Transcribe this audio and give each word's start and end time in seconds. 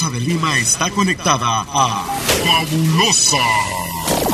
Rosa 0.00 0.14
de 0.14 0.20
Lima 0.20 0.56
está 0.56 0.88
conectada 0.88 1.60
a 1.68 2.04
Fabulosa 2.42 3.36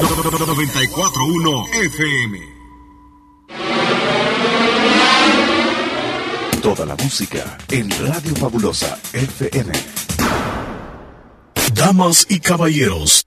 941 0.00 1.66
FM. 1.72 2.40
Toda 6.62 6.86
la 6.86 6.94
música 6.94 7.58
en 7.68 7.90
Radio 7.90 8.36
Fabulosa 8.36 8.96
FM. 9.12 9.72
Damas 11.74 12.26
y 12.28 12.38
caballeros, 12.38 13.26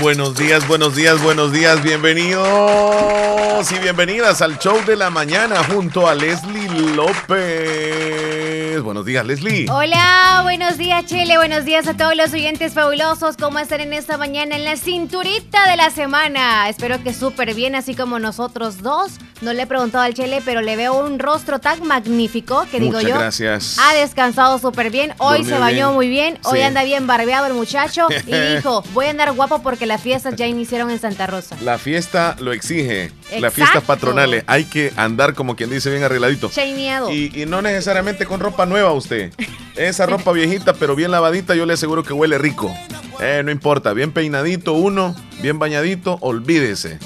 Buenos 0.00 0.36
días, 0.36 0.66
buenos 0.68 0.94
días, 0.94 1.22
buenos 1.22 1.52
días, 1.52 1.82
bienvenidos 1.82 3.72
y 3.72 3.78
bienvenidas 3.78 4.42
al 4.42 4.58
show 4.58 4.76
de 4.84 4.96
la 4.96 5.10
mañana 5.10 5.62
junto 5.64 6.08
a 6.08 6.14
Leslie 6.14 6.68
López. 6.94 8.43
Buenos 8.82 9.04
días, 9.04 9.24
Leslie. 9.26 9.66
Hola, 9.70 10.40
buenos 10.42 10.76
días, 10.78 11.04
Chile. 11.06 11.36
Buenos 11.36 11.64
días 11.64 11.86
a 11.86 11.96
todos 11.96 12.16
los 12.16 12.32
oyentes 12.32 12.72
fabulosos. 12.74 13.36
¿Cómo 13.36 13.58
están 13.58 13.80
en 13.80 13.92
esta 13.92 14.16
mañana 14.18 14.56
en 14.56 14.64
la 14.64 14.76
cinturita 14.76 15.68
de 15.70 15.76
la 15.76 15.90
semana? 15.90 16.68
Espero 16.68 17.02
que 17.02 17.12
súper 17.14 17.54
bien, 17.54 17.74
así 17.74 17.94
como 17.94 18.18
nosotros 18.18 18.82
dos. 18.82 19.12
No 19.40 19.52
le 19.52 19.62
he 19.62 19.66
preguntado 19.66 20.04
al 20.04 20.14
Chile, 20.14 20.40
pero 20.44 20.60
le 20.62 20.74
veo 20.76 20.94
un 20.94 21.18
rostro 21.18 21.58
tan 21.58 21.86
magnífico 21.86 22.66
que 22.70 22.80
digo 22.80 22.94
Muchas 22.94 23.10
yo. 23.10 23.18
gracias. 23.18 23.76
Ha 23.78 23.94
descansado 23.94 24.58
súper 24.58 24.90
bien. 24.90 25.12
Hoy 25.18 25.44
se 25.44 25.58
bañó 25.58 25.88
bien. 25.88 25.94
muy 25.94 26.08
bien. 26.08 26.38
Hoy 26.44 26.58
Sí. 26.60 26.64
anda 26.64 26.82
bien 26.84 27.06
barbeado 27.06 27.46
el 27.46 27.54
muchacho. 27.54 28.08
Y 28.26 28.54
dijo: 28.56 28.82
Voy 28.94 29.06
a 29.06 29.10
andar 29.10 29.32
guapo 29.32 29.60
porque 29.62 29.86
las 29.86 30.00
fiestas 30.00 30.34
ya 30.36 30.46
iniciaron 30.46 30.90
en 30.90 30.98
Santa 30.98 31.26
Rosa. 31.26 31.56
La 31.62 31.78
fiesta 31.78 32.36
lo 32.40 32.52
exige. 32.52 33.10
Las 33.24 33.32
Exacto. 33.34 33.50
fiestas 33.50 33.82
patronales. 33.84 34.44
Hay 34.46 34.64
que 34.64 34.92
andar 34.96 35.34
como 35.34 35.56
quien 35.56 35.68
dice 35.70 35.90
bien 35.90 36.02
arregladito. 36.04 36.48
Chaineado. 36.50 37.10
Y, 37.12 37.30
y 37.34 37.44
no 37.46 37.60
necesariamente 37.60 38.24
con 38.26 38.40
ropa 38.40 38.63
nueva 38.66 38.92
usted. 38.92 39.32
Esa 39.76 40.06
ropa 40.06 40.32
viejita, 40.32 40.74
pero 40.74 40.94
bien 40.94 41.10
lavadita, 41.10 41.54
yo 41.54 41.66
le 41.66 41.74
aseguro 41.74 42.02
que 42.02 42.12
huele 42.12 42.38
rico. 42.38 42.72
Eh, 43.20 43.42
no 43.44 43.50
importa, 43.50 43.92
bien 43.92 44.12
peinadito 44.12 44.72
uno, 44.72 45.14
bien 45.40 45.58
bañadito, 45.58 46.18
olvídese. 46.20 46.98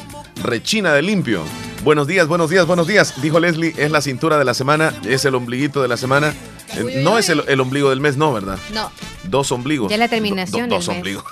Rechina 0.42 0.92
de 0.92 1.02
limpio. 1.02 1.42
Buenos 1.84 2.06
días, 2.06 2.26
buenos 2.28 2.50
días, 2.50 2.66
buenos 2.66 2.86
días. 2.86 3.20
Dijo 3.22 3.40
Leslie, 3.40 3.74
es 3.78 3.90
la 3.90 4.00
cintura 4.00 4.38
de 4.38 4.44
la 4.44 4.54
semana, 4.54 4.92
es 5.04 5.24
el 5.24 5.34
ombliguito 5.34 5.80
de 5.82 5.88
la 5.88 5.96
semana. 5.96 6.34
Eh, 6.76 7.00
no 7.02 7.18
es 7.18 7.28
el, 7.30 7.42
el 7.48 7.60
ombligo 7.60 7.88
del 7.90 8.00
mes, 8.00 8.16
no, 8.16 8.32
¿verdad? 8.32 8.58
No, 8.74 8.90
Dos 9.24 9.52
ombligos. 9.52 9.90
Ya 9.90 9.96
la 9.98 10.08
terminación 10.08 10.68
Do- 10.68 10.76
dos 10.76 10.86
del 10.86 10.96
mes. 10.96 11.16
ombligos. 11.16 11.24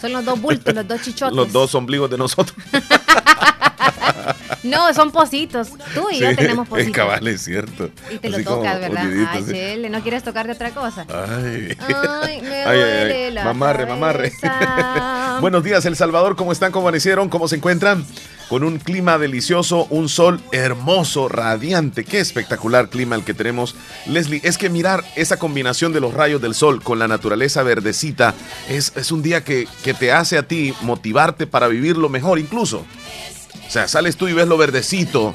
son 0.00 0.12
los 0.12 0.24
dos 0.24 0.40
bultos, 0.40 0.74
los 0.74 0.86
dos 0.88 1.00
chichotes. 1.02 1.36
Los 1.36 1.52
dos 1.52 1.74
ombligos 1.74 2.10
de 2.10 2.18
nosotros. 2.18 2.56
No, 4.62 4.92
son 4.94 5.12
positos. 5.12 5.68
Tú 5.94 6.08
y 6.10 6.18
yo 6.20 6.34
tenemos 6.34 6.66
Es 6.66 6.70
positos. 6.70 6.92
cabal, 6.92 7.26
es 7.28 7.42
cierto. 7.44 7.90
Y 8.10 8.18
te 8.18 8.28
lo 8.30 8.36
Así 8.36 8.44
tocas, 8.44 8.80
¿verdad? 8.80 9.04
hundiditos, 9.04 9.34
Ay, 9.34 9.42
sí. 9.44 9.52
Chele, 9.52 9.90
¿no 9.90 10.00
quieres 10.02 10.22
tocarte 10.24 10.52
otra 10.52 10.70
cosa? 10.70 11.06
Ay. 11.08 11.76
Ay, 12.22 12.40
me 12.42 12.56
Ay, 12.64 12.78
duele 12.78 13.30
la 13.32 13.44
Mamarre, 13.44 13.86
mamarre. 13.86 14.32
Buenos 15.40 15.62
días, 15.62 15.84
El 15.84 15.96
Salvador. 15.96 16.34
¿Cómo 16.36 16.52
están? 16.52 16.72
¿Cómo 16.72 16.88
amanecieron? 16.88 17.28
¿Cómo 17.28 17.46
se 17.48 17.56
encuentran? 17.56 18.04
Con 18.48 18.62
un 18.62 18.78
clima 18.78 19.18
delicioso, 19.18 19.86
un 19.90 20.08
sol 20.08 20.40
hermoso, 20.52 21.28
radiante. 21.28 22.04
Qué 22.04 22.20
espectacular 22.20 22.88
clima 22.88 23.16
el 23.16 23.24
que 23.24 23.34
tenemos. 23.34 23.74
Leslie, 24.06 24.40
es 24.44 24.56
que 24.56 24.70
mirar 24.70 25.04
esa 25.16 25.36
combinación 25.36 25.92
de 25.92 26.00
los 26.00 26.14
rayos 26.14 26.40
del 26.40 26.54
sol 26.54 26.80
con 26.82 26.98
la 27.00 27.08
naturaleza 27.08 27.62
verdecita 27.64 28.34
es, 28.68 28.92
es 28.96 29.10
un 29.10 29.22
día 29.22 29.42
que, 29.42 29.66
que 29.82 29.94
te 29.94 30.12
hace 30.12 30.38
a 30.38 30.44
ti 30.44 30.72
motivarte 30.82 31.46
para 31.48 31.66
vivirlo 31.66 32.08
mejor 32.08 32.38
incluso. 32.38 32.86
O 33.66 33.70
sea, 33.70 33.88
sales 33.88 34.16
tú 34.16 34.28
y 34.28 34.32
ves 34.32 34.46
lo 34.48 34.56
verdecito 34.56 35.34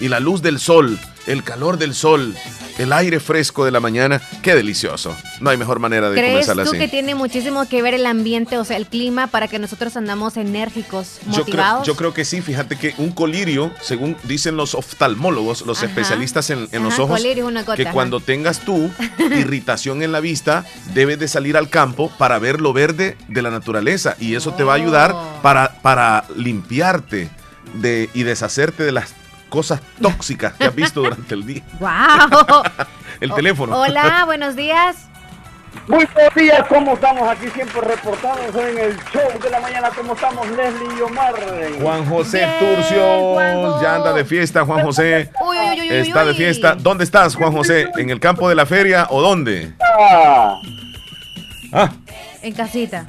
y 0.00 0.08
la 0.08 0.20
luz 0.20 0.42
del 0.42 0.58
sol, 0.60 0.98
el 1.26 1.42
calor 1.42 1.78
del 1.78 1.94
sol, 1.94 2.36
el 2.78 2.92
aire 2.92 3.18
fresco 3.18 3.64
de 3.64 3.70
la 3.70 3.80
mañana. 3.80 4.20
Qué 4.42 4.54
delicioso. 4.54 5.16
No 5.40 5.48
hay 5.48 5.56
mejor 5.56 5.78
manera 5.80 6.10
de 6.10 6.16
¿Crees 6.16 6.32
comenzar 6.46 6.56
tú 6.56 6.70
así. 6.70 6.78
que 6.78 6.88
tiene 6.88 7.14
muchísimo 7.14 7.66
que 7.66 7.80
ver 7.80 7.94
el 7.94 8.04
ambiente, 8.04 8.58
o 8.58 8.64
sea, 8.66 8.76
el 8.76 8.86
clima, 8.86 9.26
para 9.28 9.48
que 9.48 9.58
nosotros 9.58 9.96
andamos 9.96 10.36
enérgicos, 10.36 11.18
Yo 11.24 11.30
creo, 11.32 11.38
motivados? 11.46 11.86
yo 11.86 11.96
creo 11.96 12.12
que 12.12 12.26
sí, 12.26 12.42
fíjate 12.42 12.76
que 12.76 12.94
un 12.98 13.10
colirio, 13.12 13.72
según 13.80 14.16
dicen 14.24 14.56
los 14.58 14.74
oftalmólogos, 14.74 15.62
los 15.62 15.78
Ajá. 15.78 15.86
especialistas 15.86 16.50
en, 16.50 16.68
en 16.72 16.82
los 16.82 16.98
ojos, 16.98 17.18
colirio 17.18 17.44
es 17.44 17.50
una 17.50 17.62
gota, 17.62 17.76
que 17.76 17.82
ajá. 17.84 17.92
cuando 17.92 18.20
tengas 18.20 18.60
tú 18.60 18.90
irritación 19.30 20.02
en 20.02 20.12
la 20.12 20.20
vista, 20.20 20.66
debes 20.92 21.18
de 21.18 21.28
salir 21.28 21.56
al 21.56 21.70
campo 21.70 22.12
para 22.18 22.38
ver 22.38 22.60
lo 22.60 22.74
verde 22.74 23.16
de 23.28 23.40
la 23.42 23.50
naturaleza 23.50 24.14
y 24.20 24.34
eso 24.34 24.52
te 24.52 24.62
va 24.64 24.74
a 24.74 24.76
ayudar 24.76 25.12
Oh. 25.14 25.40
para, 25.42 25.80
para 25.82 26.24
limpiarte 26.36 27.30
de, 27.74 28.08
y 28.14 28.22
deshacerte 28.22 28.82
de 28.84 28.92
las 28.92 29.14
cosas 29.48 29.80
tóxicas 30.02 30.54
que 30.54 30.64
has 30.64 30.74
visto 30.74 31.02
durante 31.02 31.34
el 31.34 31.46
día. 31.46 31.62
¡Wow! 31.80 32.62
El 33.20 33.32
teléfono. 33.34 33.78
Hola, 33.78 34.24
buenos 34.26 34.56
días. 34.56 34.96
Muy 35.88 36.06
buenos 36.14 36.34
días, 36.34 36.66
¿cómo 36.68 36.94
estamos? 36.94 37.28
Aquí 37.28 37.48
siempre 37.50 37.80
reportados 37.82 38.54
en 38.56 38.78
el 38.78 38.96
show 39.12 39.22
de 39.42 39.50
la 39.50 39.60
mañana. 39.60 39.90
¿Cómo 39.94 40.14
estamos, 40.14 40.46
Leslie 40.48 40.98
y 40.98 41.00
Omar? 41.02 41.34
Juan 41.80 42.06
José 42.06 42.38
Bien, 42.38 42.58
Turcio 42.76 43.32
Juanjo. 43.34 43.82
ya 43.82 43.94
anda 43.96 44.12
de 44.14 44.24
fiesta, 44.24 44.64
Juan 44.64 44.84
José. 44.84 45.30
Uy, 45.46 45.56
uy, 45.58 45.80
uy, 45.82 45.90
uy, 45.90 45.96
Está 46.08 46.24
de 46.24 46.34
fiesta. 46.34 46.74
¿Dónde 46.74 47.04
estás, 47.04 47.36
Juan 47.36 47.52
José? 47.52 47.88
¿En 47.98 48.08
el 48.10 48.18
campo 48.20 48.48
de 48.48 48.54
la 48.54 48.64
feria 48.66 49.06
o 49.10 49.20
dónde? 49.20 49.74
Ah, 50.00 50.56
Ah, 51.72 51.90
En 52.42 52.54
casita. 52.54 53.06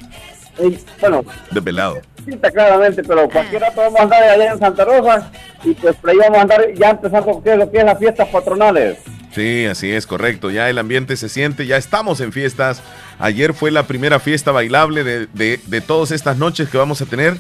Eh, 0.59 0.79
bueno, 1.00 1.23
desvelado. 1.51 2.01
sí 2.25 2.31
está 2.34 2.51
claramente, 2.51 3.03
pero 3.03 3.29
cualquier 3.29 3.62
rato 3.62 3.81
vamos 3.81 4.00
a 4.00 4.03
andar 4.03 4.23
allá 4.23 4.51
en 4.53 4.59
Santa 4.59 4.85
Rosa 4.85 5.31
y 5.63 5.73
pues 5.73 5.95
por 5.95 6.09
ahí 6.09 6.18
vamos 6.18 6.38
a 6.38 6.41
andar 6.41 6.73
ya 6.73 6.90
empezando 6.91 7.31
lo 7.34 7.44
que 7.44 7.51
es, 7.51 7.57
lo 7.57 7.72
que 7.72 7.78
es 7.79 7.85
las 7.85 8.00
fiestas 8.00 8.28
patronales. 8.29 8.97
Sí, 9.34 9.66
así 9.66 9.91
es, 9.91 10.07
correcto. 10.07 10.50
Ya 10.50 10.69
el 10.69 10.79
ambiente 10.79 11.16
se 11.16 11.29
siente, 11.29 11.67
ya 11.67 11.78
estamos 11.78 12.22
en 12.22 12.31
fiestas. 12.31 12.81
Ayer 13.19 13.53
fue 13.53 13.69
la 13.69 13.84
primera 13.84 14.19
fiesta 14.19 14.51
bailable 14.51 15.03
de, 15.03 15.28
de, 15.28 15.59
de 15.63 15.81
todas 15.81 16.12
estas 16.12 16.38
noches 16.38 16.69
que 16.69 16.78
vamos 16.78 17.01
a 17.01 17.06
tener. 17.06 17.38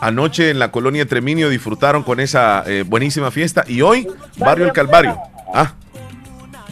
Anoche 0.00 0.50
en 0.50 0.58
la 0.58 0.70
colonia 0.72 1.06
Treminio 1.06 1.48
disfrutaron 1.48 2.02
con 2.02 2.18
esa 2.18 2.64
eh, 2.66 2.82
buenísima 2.84 3.30
fiesta 3.30 3.64
y 3.68 3.82
hoy 3.82 4.08
Barrio 4.36 4.66
El 4.66 4.72
Calvario. 4.72 5.18
Ah, 5.54 5.74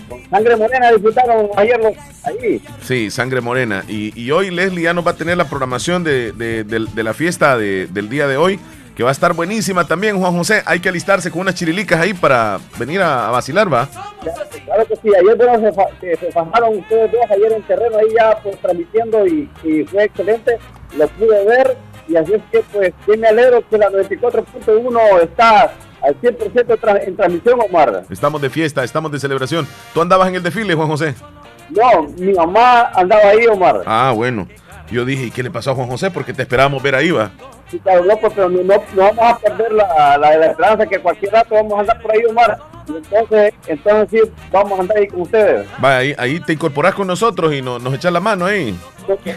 Con 0.08 0.28
sangre 0.30 0.56
morena 0.56 0.90
disfrutaron 0.92 1.48
ayer 1.56 1.78
los 1.80 1.94
ahí. 2.24 2.62
sí, 2.82 3.10
sangre 3.10 3.40
morena. 3.40 3.84
Y, 3.88 4.12
y 4.20 4.30
hoy 4.30 4.50
Leslie 4.50 4.82
ya 4.84 4.94
nos 4.94 5.06
va 5.06 5.12
a 5.12 5.16
tener 5.16 5.36
la 5.36 5.44
programación 5.48 6.04
de, 6.04 6.32
de- 6.32 6.64
de- 6.64 6.86
de 6.94 7.02
la 7.02 7.12
fiesta 7.14 7.56
de- 7.58 7.86
del 7.88 8.08
día 8.08 8.26
de 8.28 8.36
hoy, 8.36 8.58
que 8.96 9.02
va 9.02 9.10
a 9.10 9.12
estar 9.12 9.34
buenísima 9.34 9.86
también, 9.86 10.18
Juan 10.18 10.36
José. 10.36 10.62
Hay 10.64 10.80
que 10.80 10.88
alistarse 10.88 11.30
con 11.30 11.42
unas 11.42 11.54
chirilicas 11.54 12.00
ahí 12.00 12.14
para 12.14 12.58
venir 12.78 13.02
a, 13.02 13.28
a 13.28 13.30
vacilar, 13.30 13.72
¿va? 13.72 13.88
Claro, 14.64 14.86
que 14.86 14.96
sí, 14.96 15.08
ayer 15.14 15.36
bueno, 15.36 15.60
se, 15.60 15.72
fa- 15.72 15.90
que 16.00 16.16
se 16.16 16.32
fajaron 16.32 16.78
ustedes 16.78 17.12
dos 17.12 17.20
ayer 17.30 17.52
en 17.52 17.62
terreno 17.64 17.98
ahí 17.98 18.06
ya 18.18 18.38
pues 18.42 18.58
transmitiendo 18.60 19.26
y, 19.26 19.48
y 19.64 19.84
fue 19.84 20.04
excelente, 20.04 20.58
lo 20.96 21.06
pude 21.08 21.44
ver 21.44 21.76
y 22.08 22.16
así 22.16 22.34
es 22.34 22.42
que 22.50 22.60
pues 22.72 22.92
sí 23.04 23.16
me 23.18 23.28
alegro 23.28 23.62
que 23.68 23.76
la 23.78 23.90
94.1 23.90 25.22
está 25.22 25.72
al 26.06 26.20
100% 26.20 26.78
tra- 26.80 27.02
en 27.06 27.16
transmisión 27.16 27.60
Omar. 27.60 28.04
Estamos 28.10 28.40
de 28.40 28.50
fiesta, 28.50 28.84
estamos 28.84 29.10
de 29.12 29.18
celebración. 29.18 29.66
¿Tú 29.92 30.00
andabas 30.00 30.28
en 30.28 30.36
el 30.36 30.42
desfile, 30.42 30.74
Juan 30.74 30.88
José? 30.88 31.14
No, 31.70 32.02
mi 32.18 32.32
mamá 32.32 32.90
andaba 32.94 33.22
ahí 33.28 33.46
Omar. 33.46 33.82
Ah, 33.86 34.12
bueno. 34.14 34.46
Yo 34.90 35.04
dije, 35.04 35.24
¿y 35.24 35.30
qué 35.32 35.42
le 35.42 35.50
pasó 35.50 35.72
a 35.72 35.74
Juan 35.74 35.88
José? 35.88 36.12
Porque 36.12 36.32
te 36.32 36.42
esperábamos 36.42 36.80
ver 36.80 36.94
ahí, 36.94 37.10
va. 37.10 37.32
Sí, 37.68 37.80
claro, 37.80 38.04
no, 38.04 38.16
pues, 38.18 38.32
pero 38.36 38.48
no, 38.48 38.62
no, 38.62 38.74
vamos 38.94 39.18
a 39.18 39.36
perder 39.40 39.72
la, 39.72 40.16
la, 40.16 40.36
la 40.38 40.46
esperanza 40.46 40.86
que 40.86 41.00
cualquier 41.00 41.32
rato 41.32 41.56
vamos 41.56 41.72
a 41.76 41.80
andar 41.80 42.00
por 42.00 42.12
ahí 42.12 42.24
Omar. 42.24 42.56
Y 42.88 42.92
entonces, 42.98 43.52
entonces 43.66 44.08
sí, 44.22 44.30
vamos 44.52 44.78
a 44.78 44.82
andar 44.82 44.96
ahí 44.96 45.08
con 45.08 45.22
ustedes. 45.22 45.66
Va, 45.84 45.96
ahí, 45.96 46.14
ahí 46.16 46.38
te 46.38 46.52
incorporás 46.52 46.94
con 46.94 47.08
nosotros 47.08 47.52
y 47.52 47.60
no- 47.62 47.80
nos 47.80 47.92
echas 47.94 48.12
la 48.12 48.20
mano 48.20 48.46
ahí. 48.46 48.78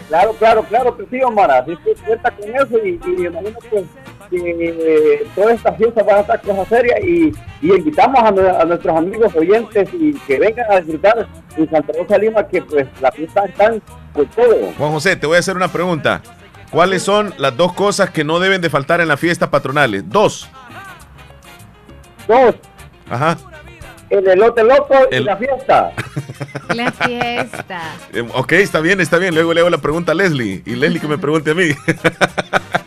Claro, 0.08 0.32
claro, 0.38 0.62
claro 0.62 0.96
que 0.96 1.04
sí, 1.10 1.20
Omar. 1.24 1.50
Así 1.50 1.76
que 1.84 1.94
cuenta 2.06 2.30
con 2.30 2.48
eso 2.54 2.78
y, 2.84 3.00
y 3.04 3.26
imagino 3.26 3.58
pues, 3.68 3.84
que 4.30 5.26
todas 5.34 5.54
estas 5.56 5.76
fiestas 5.76 6.06
van 6.06 6.16
a 6.16 6.20
estar 6.20 6.40
cosas 6.42 6.68
serias 6.68 7.00
y, 7.04 7.32
y 7.62 7.72
invitamos 7.74 8.20
a, 8.22 8.30
nue- 8.30 8.60
a 8.60 8.64
nuestros 8.64 8.96
amigos 8.96 9.34
oyentes 9.34 9.88
y 9.92 10.14
que 10.26 10.38
vengan 10.38 10.70
a 10.70 10.76
disfrutar 10.80 11.26
en 11.56 11.70
Santa 11.70 11.92
Rosa 11.98 12.18
Lima 12.18 12.46
que 12.46 12.62
pues 12.62 12.86
las 13.00 13.14
fiestas 13.14 13.48
están 13.48 13.82
con 14.12 14.26
todo. 14.28 14.72
Juan 14.78 14.92
José, 14.92 15.16
te 15.16 15.26
voy 15.26 15.36
a 15.36 15.40
hacer 15.40 15.56
una 15.56 15.68
pregunta. 15.68 16.22
¿Cuáles 16.70 17.02
son 17.02 17.34
las 17.38 17.56
dos 17.56 17.72
cosas 17.72 18.10
que 18.10 18.22
no 18.22 18.38
deben 18.38 18.60
de 18.60 18.70
faltar 18.70 19.00
en 19.00 19.08
las 19.08 19.18
fiestas 19.18 19.48
patronales? 19.48 20.08
Dos. 20.08 20.48
Dos, 22.28 22.54
Ajá. 23.10 23.36
el 24.08 24.28
elote 24.28 24.62
loco 24.62 24.94
y 25.10 25.18
la 25.20 25.36
fiesta. 25.36 25.92
La 26.74 26.92
fiesta. 26.92 27.80
Eh, 28.12 28.24
ok, 28.32 28.52
está 28.52 28.78
bien, 28.78 29.00
está 29.00 29.18
bien. 29.18 29.34
Luego 29.34 29.52
le 29.52 29.58
hago 29.58 29.70
la 29.70 29.78
pregunta 29.78 30.12
a 30.12 30.14
Leslie. 30.14 30.62
Y 30.64 30.76
Leslie 30.76 31.00
que 31.00 31.08
me 31.08 31.18
pregunte 31.18 31.50
a 31.50 31.54
mí. 31.54 31.64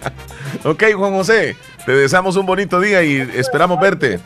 Ok, 0.65 0.83
Juan 0.95 1.11
José, 1.11 1.57
te 1.85 1.91
deseamos 1.91 2.37
un 2.37 2.45
bonito 2.45 2.79
día 2.79 3.03
y 3.03 3.19
esperamos 3.35 3.79
verte. 3.81 4.19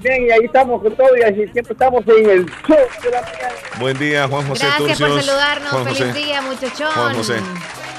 bien 0.00 0.26
y 0.26 0.30
ahí 0.30 0.44
estamos 0.44 0.80
con 0.82 0.94
todo 0.96 1.08
y 1.18 1.22
así 1.22 1.46
siempre 1.52 1.72
estamos 1.72 2.02
en 2.08 2.30
el 2.30 2.46
show 2.66 2.76
de 3.02 3.10
la 3.10 3.20
mañana. 3.20 3.54
Buen 3.78 3.98
día, 3.98 4.26
Juan 4.26 4.48
José 4.48 4.66
Gracias 4.66 4.98
por 4.98 5.22
saludarnos. 5.22 5.70
Juan 5.70 5.84
Feliz 5.84 5.98
José. 5.98 6.12
día, 6.14 6.42
muchachón. 6.42 6.92
Juan 6.92 7.14
José. 7.14 7.34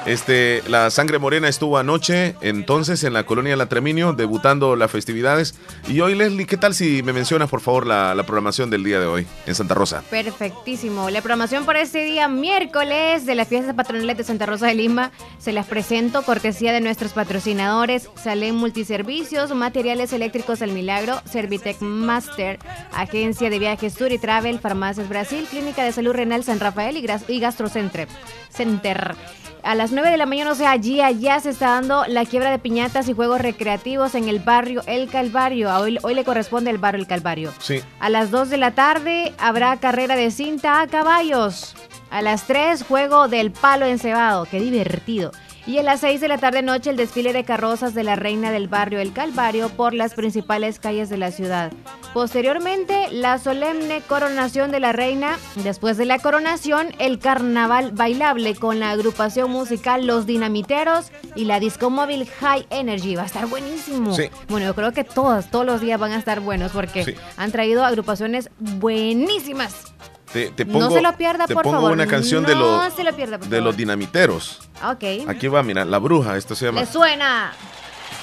Este, 0.09 0.63
la 0.67 0.89
sangre 0.89 1.19
morena 1.19 1.47
estuvo 1.47 1.77
anoche, 1.77 2.33
entonces, 2.41 3.03
en 3.03 3.13
la 3.13 3.27
colonia 3.27 3.55
La 3.55 3.67
Treminio, 3.67 4.13
debutando 4.13 4.75
las 4.75 4.89
festividades. 4.89 5.53
Y 5.87 5.99
hoy, 5.99 6.15
Leslie, 6.15 6.47
¿qué 6.47 6.57
tal 6.57 6.73
si 6.73 7.03
me 7.03 7.13
mencionas, 7.13 7.47
por 7.47 7.61
favor, 7.61 7.85
la, 7.85 8.15
programación 8.25 8.71
del 8.71 8.83
día 8.83 8.99
de 8.99 9.05
hoy 9.05 9.27
en 9.45 9.53
Santa 9.53 9.75
Rosa? 9.75 10.03
Perfectísimo. 10.09 11.11
La 11.11 11.21
programación 11.21 11.63
para 11.63 11.81
este 11.81 12.05
día 12.05 12.27
miércoles 12.27 13.27
de 13.27 13.35
las 13.35 13.49
fiestas 13.49 13.75
patronales 13.75 14.17
de 14.17 14.23
Santa 14.23 14.47
Rosa 14.47 14.65
de 14.65 14.73
Lima 14.73 15.11
se 15.37 15.51
las 15.51 15.67
presento 15.67 16.23
cortesía 16.23 16.73
de 16.73 16.81
nuestros 16.81 17.13
patrocinadores 17.13 18.09
Salem 18.15 18.55
Multiservicios, 18.55 19.53
Materiales 19.53 20.11
Eléctricos 20.11 20.63
El 20.63 20.71
Milagro, 20.71 21.21
Servitec 21.31 21.81
Master, 21.81 22.57
Agencia 22.93 23.51
de 23.51 23.59
Viajes 23.59 23.93
Tour 23.93 24.11
y 24.11 24.17
Travel, 24.17 24.57
Farmacias 24.57 25.07
Brasil, 25.07 25.45
Clínica 25.47 25.83
de 25.83 25.91
Salud 25.91 26.13
Renal 26.13 26.43
San 26.43 26.59
Rafael 26.59 26.97
y, 26.97 27.05
y 27.31 27.39
Gastrocenter. 27.39 28.07
Center. 28.49 29.15
A 29.63 29.75
las 29.75 29.91
9 29.91 30.09
de 30.09 30.17
la 30.17 30.25
mañana, 30.25 30.51
o 30.51 30.55
sea, 30.55 30.71
allí 30.71 31.01
allá 31.01 31.39
se 31.39 31.49
está 31.49 31.71
dando 31.71 32.05
la 32.07 32.25
quiebra 32.25 32.49
de 32.49 32.59
piñatas 32.59 33.09
y 33.09 33.13
juegos 33.13 33.41
recreativos 33.41 34.15
en 34.15 34.29
el 34.29 34.39
barrio 34.39 34.81
El 34.87 35.09
Calvario. 35.09 35.69
A 35.69 35.79
Hoy, 35.79 35.97
hoy 36.01 36.13
le 36.13 36.23
corresponde 36.23 36.71
el 36.71 36.77
barrio 36.77 37.01
El 37.01 37.07
Calvario. 37.07 37.53
Sí. 37.59 37.81
A 37.99 38.09
las 38.09 38.31
2 38.31 38.49
de 38.49 38.57
la 38.57 38.71
tarde 38.71 39.33
habrá 39.37 39.75
carrera 39.77 40.15
de 40.15 40.31
cinta 40.31 40.81
a 40.81 40.87
caballos. 40.87 41.75
A 42.09 42.21
las 42.21 42.47
3, 42.47 42.83
juego 42.83 43.27
del 43.27 43.51
palo 43.51 43.85
encebado. 43.85 44.45
Qué 44.45 44.59
divertido. 44.59 45.31
Y 45.69 45.77
a 45.77 45.83
las 45.83 45.99
6 45.99 46.19
de 46.19 46.27
la 46.27 46.39
tarde 46.39 46.63
noche 46.63 46.89
el 46.89 46.95
desfile 46.97 47.31
de 47.31 47.43
carrozas 47.43 47.93
de 47.93 48.03
la 48.03 48.15
reina 48.15 48.49
del 48.49 48.67
barrio 48.67 48.99
El 48.99 49.13
Calvario 49.13 49.69
por 49.69 49.93
las 49.93 50.15
principales 50.15 50.79
calles 50.79 51.09
de 51.09 51.17
la 51.17 51.29
ciudad. 51.29 51.71
Posteriormente, 52.11 53.07
la 53.11 53.37
solemne 53.37 54.01
coronación 54.01 54.71
de 54.71 54.79
la 54.79 54.93
reina. 54.93 55.37
Después 55.57 55.95
de 55.97 56.05
la 56.05 56.17
coronación, 56.17 56.87
el 56.97 57.19
carnaval 57.19 57.91
bailable 57.91 58.55
con 58.55 58.79
la 58.79 58.89
agrupación 58.89 59.51
musical 59.51 60.07
Los 60.07 60.25
Dinamiteros 60.25 61.11
y 61.35 61.45
la 61.45 61.59
disco 61.59 61.91
móvil 61.91 62.25
High 62.27 62.65
Energy. 62.71 63.13
Va 63.13 63.21
a 63.21 63.25
estar 63.27 63.45
buenísimo. 63.45 64.15
Sí. 64.15 64.23
Bueno, 64.47 64.65
yo 64.65 64.73
creo 64.73 64.91
que 64.91 65.03
todos, 65.03 65.51
todos 65.51 65.67
los 65.67 65.81
días 65.81 65.99
van 65.99 66.13
a 66.13 66.17
estar 66.17 66.39
buenos 66.39 66.71
porque 66.71 67.05
Sí. 67.05 67.13
han 67.37 67.51
traído 67.51 67.85
agrupaciones 67.85 68.49
buenísimas. 68.57 69.93
Te, 70.33 70.51
te 70.51 70.63
No 70.65 70.73
pongo, 70.73 70.91
se 70.95 71.01
lo 71.01 71.13
pierda, 71.17 71.47
te 71.47 71.53
por 71.55 71.63
pongo 71.63 71.77
favor. 71.77 71.91
una 71.91 72.05
canción 72.05 72.45
de, 72.45 72.53
No 72.55 72.83
los 72.83 72.93
se 72.93 73.03
lo 73.03 73.13
pierda, 73.15 73.37
por 73.39 73.47
de 73.47 73.57
favor. 73.57 73.63
los 73.65 73.77
dinamiteros. 73.77 74.59
Ok. 74.85 75.27
Aquí 75.27 75.47
va, 75.47 75.63
mira, 75.63 75.85
La 75.85 75.97
Bruja, 75.97 76.37
esto 76.37 76.55
se 76.55 76.65
llama. 76.67 76.81
¿Le 76.81 76.87
suena? 76.87 77.51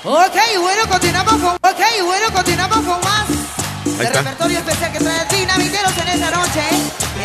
Ok, 0.05 0.37
bueno, 0.61 0.83
continuamos 0.89 1.33
con. 1.35 1.55
Ok, 1.55 1.81
bueno, 2.05 2.27
continuamos 2.33 2.79
con 2.79 3.01
más. 3.01 3.29
Ahí 3.29 3.93
El 3.99 4.07
está. 4.07 4.19
repertorio 4.21 4.59
especial 4.59 4.93
que 4.93 4.99
trae 4.99 5.27
Dinamiteros 5.31 5.99
en 5.99 6.09
esta 6.09 6.31
noche, 6.31 6.63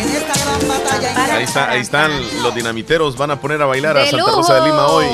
en 0.00 0.08
esta 0.16 0.44
gran 0.44 0.68
batalla. 0.68 1.34
Ahí, 1.36 1.44
está, 1.44 1.70
ahí 1.70 1.80
están 1.80 2.42
los 2.42 2.54
dinamiteros, 2.54 3.16
van 3.16 3.30
a 3.32 3.40
poner 3.40 3.62
a 3.62 3.66
bailar 3.66 3.96
a 3.96 4.00
¡De 4.00 4.10
Santa 4.10 4.26
lujo! 4.26 4.36
Rosa 4.38 4.54
de 4.54 4.66
Lima 4.66 4.86
hoy. 4.88 5.06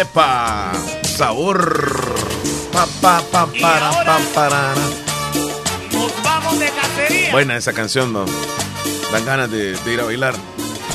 ¡Epa! 0.00 0.72
Sabor. 1.16 2.20
Pa, 2.72 2.86
pa, 3.00 3.22
pa, 3.32 3.46
para, 3.60 3.90
pa, 4.04 4.18
para. 4.34 4.74
Buena 7.32 7.56
esa 7.56 7.72
canción, 7.72 8.12
¿no? 8.12 8.24
Dan 9.12 9.24
ganas 9.24 9.50
de, 9.50 9.74
de 9.74 9.92
ir 9.92 10.00
a 10.00 10.04
bailar. 10.04 10.34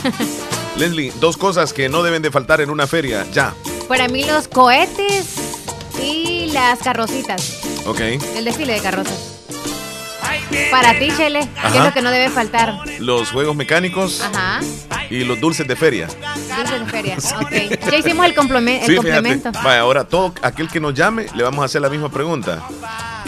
Leslie, 0.77 1.13
dos 1.19 1.37
cosas 1.37 1.71
que 1.73 1.87
no 1.89 2.03
deben 2.03 2.21
de 2.21 2.31
faltar 2.31 2.61
en 2.61 2.69
una 2.69 2.87
feria, 2.87 3.25
ya. 3.31 3.53
Para 3.87 4.07
mí 4.07 4.23
los 4.23 4.47
cohetes 4.47 5.25
y 6.01 6.47
las 6.51 6.79
carrocitas. 6.79 7.59
¿Ok? 7.85 7.99
El 8.35 8.45
desfile 8.45 8.73
de 8.73 8.81
carrozas. 8.81 9.34
Para 10.71 10.97
ti, 10.99 11.09
Chele, 11.15 11.47
¿qué 11.71 11.77
es 11.77 11.83
lo 11.83 11.93
que 11.93 12.01
no 12.01 12.11
debe 12.11 12.29
faltar? 12.29 12.75
Los 12.99 13.31
juegos 13.31 13.55
mecánicos 13.55 14.21
Ajá. 14.21 14.59
y 15.09 15.23
los 15.23 15.39
dulces 15.39 15.67
de 15.67 15.75
feria. 15.75 16.07
Dulces 16.07 16.79
de 16.79 16.85
feria. 16.85 17.17
Ok. 17.41 17.91
Ya 17.91 17.97
hicimos 17.97 18.25
el, 18.25 18.35
compleme- 18.35 18.81
el 18.81 18.87
Sí, 18.87 18.95
complemento. 18.95 19.51
Vaya, 19.63 19.79
ahora 19.81 20.03
todo 20.05 20.33
aquel 20.41 20.69
que 20.69 20.79
nos 20.79 20.93
llame 20.93 21.25
le 21.35 21.43
vamos 21.43 21.61
a 21.61 21.65
hacer 21.65 21.81
la 21.81 21.89
misma 21.89 22.09
pregunta. 22.09 22.61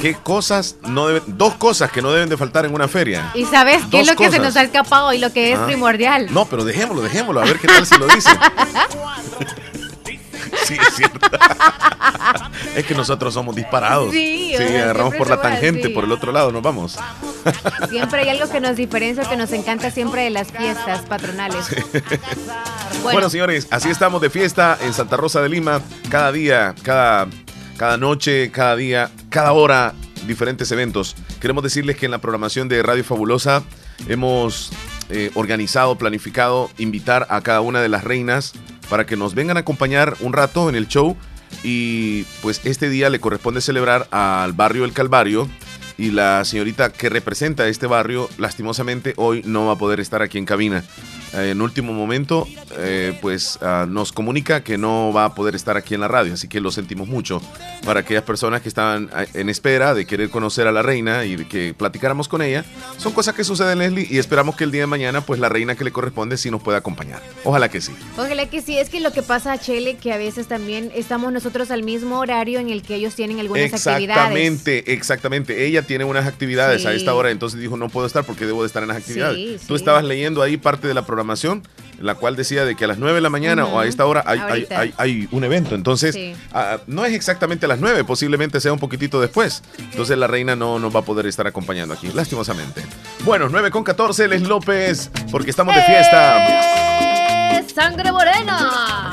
¿Qué 0.01 0.13
cosas 0.13 0.75
no 0.83 1.07
deben, 1.07 1.23
dos 1.25 1.55
cosas 1.55 1.91
que 1.91 2.03
no 2.03 2.11
deben 2.11 2.29
de 2.29 2.37
faltar 2.37 2.65
en 2.65 2.73
una 2.73 2.87
feria? 2.87 3.31
¿Y 3.33 3.45
sabes 3.45 3.81
qué 3.89 4.01
es 4.01 4.07
lo 4.07 4.15
que 4.15 4.29
se 4.29 4.37
nos 4.37 4.55
ha 4.55 4.61
escapado 4.61 5.11
y 5.11 5.17
lo 5.17 5.33
que 5.33 5.53
es 5.53 5.59
Ah. 5.59 5.65
primordial? 5.65 6.27
No, 6.31 6.45
pero 6.45 6.63
dejémoslo, 6.63 7.01
dejémoslo, 7.01 7.41
a 7.41 7.45
ver 7.45 7.57
qué 7.59 7.67
tal 7.67 7.85
si 7.85 7.97
lo 7.97 8.07
dice. 8.07 8.29
sí, 10.67 10.77
es 10.79 10.95
cierto. 10.95 11.19
es 12.75 12.85
que 12.85 12.93
nosotros 12.93 13.33
somos 13.33 13.55
disparados. 13.55 14.11
Sí, 14.11 14.53
sea, 14.57 14.83
agarramos 14.83 15.15
por 15.15 15.29
la 15.29 15.41
tangente, 15.41 15.85
así. 15.85 15.89
por 15.89 16.03
el 16.03 16.11
otro 16.11 16.31
lado 16.31 16.51
nos 16.51 16.61
vamos. 16.61 16.97
Siempre 17.89 18.21
hay 18.21 18.29
algo 18.29 18.49
que 18.51 18.59
nos 18.59 18.75
diferencia, 18.75 19.23
que 19.23 19.37
nos 19.37 19.51
encanta 19.51 19.91
siempre 19.91 20.23
de 20.23 20.29
las 20.29 20.51
fiestas 20.51 21.01
patronales. 21.01 21.67
Bueno. 23.03 23.29
señores, 23.29 23.67
así 23.71 23.89
estamos 23.89 24.21
de 24.21 24.29
fiesta 24.29 24.77
en 24.81 24.93
Santa 24.93 25.17
Rosa 25.17 25.41
de 25.41 25.49
Lima. 25.49 25.81
Cada 26.09 26.31
día, 26.31 26.75
cada, 26.83 27.27
cada 27.77 27.97
noche, 27.97 28.51
cada 28.51 28.75
día, 28.75 29.11
cada 29.29 29.53
hora, 29.53 29.93
diferentes 30.25 30.71
eventos. 30.71 31.15
Queremos 31.39 31.63
decirles 31.63 31.95
que 31.95 32.05
en 32.05 32.11
la 32.11 32.17
programación 32.17 32.67
de 32.67 32.81
Radio 32.83 33.03
Fabulosa 33.03 33.63
hemos 34.07 34.71
eh, 35.09 35.31
organizado, 35.35 35.97
planificado, 35.97 36.69
invitar 36.77 37.27
a 37.29 37.41
cada 37.41 37.61
una 37.61 37.81
de 37.81 37.89
las 37.89 38.03
reinas 38.03 38.53
para 38.89 39.05
que 39.05 39.17
nos 39.17 39.35
vengan 39.35 39.57
a 39.57 39.61
acompañar 39.61 40.15
un 40.19 40.33
rato 40.33 40.69
en 40.69 40.75
el 40.75 40.87
show. 40.87 41.15
Y 41.63 42.23
pues 42.41 42.61
este 42.65 42.89
día 42.89 43.09
le 43.09 43.19
corresponde 43.19 43.61
celebrar 43.61 44.07
al 44.11 44.53
barrio 44.53 44.85
El 44.85 44.93
Calvario. 44.93 45.47
Y 45.97 46.11
la 46.11 46.45
señorita 46.45 46.91
que 46.91 47.09
representa 47.09 47.67
este 47.67 47.87
barrio, 47.87 48.29
lastimosamente, 48.37 49.13
hoy 49.17 49.41
no 49.45 49.65
va 49.65 49.73
a 49.73 49.77
poder 49.77 49.99
estar 49.99 50.21
aquí 50.21 50.37
en 50.37 50.45
cabina. 50.45 50.83
En 51.33 51.61
último 51.61 51.93
momento, 51.93 52.47
eh, 52.77 53.17
pues 53.21 53.59
ah, 53.61 53.85
nos 53.87 54.11
comunica 54.11 54.63
que 54.63 54.77
no 54.77 55.11
va 55.13 55.25
a 55.25 55.35
poder 55.35 55.55
estar 55.55 55.77
aquí 55.77 55.93
en 55.93 56.01
la 56.01 56.07
radio, 56.07 56.33
así 56.33 56.47
que 56.47 56.59
lo 56.59 56.71
sentimos 56.71 57.07
mucho. 57.07 57.41
Para 57.85 57.99
aquellas 58.01 58.23
personas 58.23 58.61
que 58.61 58.69
estaban 58.69 59.09
ah, 59.13 59.25
en 59.33 59.49
espera 59.49 59.93
de 59.93 60.05
querer 60.05 60.29
conocer 60.29 60.67
a 60.67 60.71
la 60.71 60.81
reina 60.81 61.25
y 61.25 61.37
que 61.45 61.73
platicáramos 61.73 62.27
con 62.27 62.41
ella, 62.41 62.65
son 62.97 63.11
cosas 63.13 63.35
que 63.35 63.43
suceden, 63.43 63.79
Leslie, 63.79 64.07
y 64.09 64.17
esperamos 64.17 64.55
que 64.55 64.63
el 64.63 64.71
día 64.71 64.81
de 64.81 64.87
mañana, 64.87 65.21
pues 65.21 65.39
la 65.39 65.49
reina 65.49 65.75
que 65.75 65.83
le 65.83 65.91
corresponde 65.91 66.37
sí 66.37 66.49
nos 66.49 66.61
pueda 66.61 66.77
acompañar. 66.79 67.21
Ojalá 67.43 67.69
que 67.69 67.81
sí. 67.81 67.93
Ojalá 68.17 68.45
que 68.49 68.61
sí, 68.61 68.77
es 68.77 68.89
que 68.89 68.99
lo 68.99 69.11
que 69.11 69.21
pasa, 69.23 69.57
Chele, 69.57 69.97
que 69.97 70.13
a 70.13 70.17
veces 70.17 70.47
también 70.47 70.91
estamos 70.95 71.31
nosotros 71.33 71.71
al 71.71 71.83
mismo 71.83 72.19
horario 72.19 72.59
en 72.59 72.69
el 72.69 72.81
que 72.81 72.95
ellos 72.95 73.15
tienen 73.15 73.39
algunas 73.39 73.65
actividades. 73.73 74.09
Exactamente, 74.09 74.93
exactamente. 74.93 75.65
Ella 75.65 75.81
tiene 75.81 76.03
unas 76.05 76.25
actividades 76.25 76.85
a 76.85 76.93
esta 76.93 77.13
hora, 77.13 77.31
entonces 77.31 77.59
dijo, 77.59 77.77
no 77.77 77.89
puedo 77.89 78.07
estar 78.07 78.23
porque 78.25 78.45
debo 78.45 78.61
de 78.63 78.67
estar 78.67 78.81
en 78.81 78.89
las 78.89 78.97
actividades. 78.97 79.61
Sí, 79.61 79.67
Tú 79.67 79.75
sí. 79.75 79.81
estabas 79.81 80.03
leyendo 80.03 80.41
ahí 80.41 80.57
parte 80.57 80.87
de 80.87 80.93
la 80.93 81.05
programación, 81.05 81.16
la 81.99 82.15
cual 82.15 82.35
decía 82.35 82.63
de 82.65 82.75
que 82.75 82.85
a 82.85 82.87
las 82.87 82.97
9 82.99 83.15
de 83.15 83.21
la 83.21 83.29
mañana 83.29 83.65
o 83.65 83.79
a 83.79 83.85
esta 83.87 84.05
hora 84.05 84.23
hay, 84.25 84.39
hay, 84.39 84.49
Ahorita. 84.49 84.79
hay- 84.79 84.93
hay 84.97 85.27
un 85.31 85.43
evento. 85.43 85.73
Entonces, 85.75 86.13
Sí. 86.13 86.35
ah, 86.53 86.77
no 86.87 87.05
es 87.05 87.13
exactamente 87.13 87.65
a 87.65 87.69
las 87.69 87.79
9, 87.79 88.03
posiblemente 88.03 88.59
sea 88.61 88.71
un 88.73 88.79
poquitito 88.79 89.19
después. 89.19 89.63
Entonces 89.79 90.17
la 90.17 90.27
reina 90.27 90.55
no 90.55 90.77
nos 90.79 90.95
va 90.95 90.99
a 90.99 91.03
poder 91.03 91.25
estar 91.25 91.47
acompañando 91.47 91.93
aquí, 91.93 92.09
lastimosamente. 92.13 92.83
Bueno, 93.25 93.47
9 93.49 93.71
con 93.71 93.83
14, 93.83 94.27
Les 94.27 94.41
López, 94.43 95.09
porque 95.31 95.49
estamos 95.49 95.73
de 95.75 95.81
fiesta. 95.83 97.57
¡Eh, 97.59 97.65
¡Sangre 97.73 98.11
morena! 98.11 99.11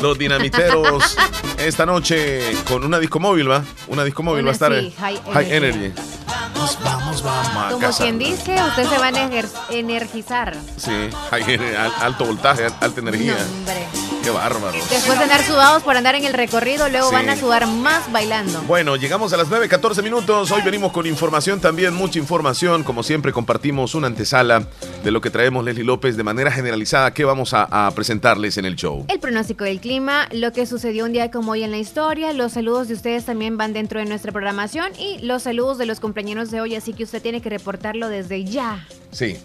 Los 0.00 0.18
dinamiteros 0.18 1.16
esta 1.58 1.86
noche 1.86 2.42
con 2.68 2.84
una 2.84 2.98
disco 2.98 3.18
móvil, 3.20 3.50
¿va? 3.50 3.64
Una 3.88 4.04
disco 4.04 4.22
móvil 4.22 4.42
Una 4.42 4.48
va 4.48 4.50
a 4.50 4.54
estar 4.54 4.72
sí, 4.78 4.94
High 4.98 5.20
High 5.32 5.52
Energy. 5.52 5.78
Energy. 5.86 6.00
Vamos, 6.26 6.78
vamos, 6.84 7.03
vamos 7.22 7.72
Como 7.72 7.90
quien 7.96 8.18
dice, 8.18 8.54
usted 8.68 8.88
se 8.88 8.98
va 8.98 9.06
a 9.06 9.12
ener- 9.12 9.48
energizar. 9.70 10.56
Sí, 10.76 10.90
al- 11.30 11.92
alto 12.00 12.24
voltaje, 12.26 12.64
al- 12.66 12.74
alta 12.80 13.00
energía. 13.00 13.34
No. 13.34 14.04
Qué 14.22 14.30
bárbaro. 14.30 14.72
Después 14.88 15.18
de 15.18 15.24
andar 15.24 15.42
sudados 15.44 15.82
por 15.82 15.98
andar 15.98 16.14
en 16.14 16.24
el 16.24 16.32
recorrido, 16.32 16.88
luego 16.88 17.10
Sí. 17.10 17.14
van 17.14 17.28
a 17.28 17.36
sudar 17.36 17.66
más 17.66 18.10
bailando. 18.10 18.62
Bueno, 18.62 18.96
llegamos 18.96 19.34
a 19.34 19.36
las 19.36 19.48
9, 19.50 19.68
14 19.68 20.00
minutos. 20.00 20.50
Hoy 20.50 20.62
venimos 20.62 20.92
con 20.92 21.04
información 21.06 21.60
también, 21.60 21.92
mucha 21.92 22.18
información. 22.18 22.84
Como 22.84 23.02
siempre, 23.02 23.32
compartimos 23.34 23.94
una 23.94 24.06
antesala 24.06 24.66
de 25.02 25.10
lo 25.10 25.20
que 25.20 25.28
traemos 25.28 25.62
Leslie 25.62 25.84
López 25.84 26.16
de 26.16 26.22
manera 26.22 26.50
generalizada. 26.50 27.12
¿Qué 27.12 27.26
vamos 27.26 27.52
a, 27.52 27.64
a 27.86 27.90
presentarles 27.90 28.56
en 28.56 28.64
el 28.64 28.76
show? 28.76 29.04
El 29.08 29.20
pronóstico 29.20 29.64
del 29.64 29.78
clima, 29.78 30.26
lo 30.32 30.52
que 30.54 30.64
sucedió 30.64 31.04
un 31.04 31.12
día 31.12 31.30
como 31.30 31.52
hoy 31.52 31.62
en 31.62 31.70
la 31.70 31.76
historia, 31.78 32.32
los 32.32 32.52
saludos 32.52 32.88
de 32.88 32.94
ustedes 32.94 33.26
también 33.26 33.58
van 33.58 33.74
dentro 33.74 34.00
de 34.00 34.06
nuestra 34.06 34.32
programación 34.32 34.86
y 34.98 35.18
los 35.18 35.42
saludos 35.42 35.76
de 35.76 35.84
los 35.84 36.00
compañeros 36.00 36.50
de 36.50 36.62
hoy, 36.62 36.74
así 36.76 36.94
que 36.94 37.03
usted 37.04 37.22
tiene 37.22 37.40
que 37.40 37.50
reportarlo 37.50 38.08
desde 38.08 38.44
ya. 38.44 38.86
Sí. 39.10 39.36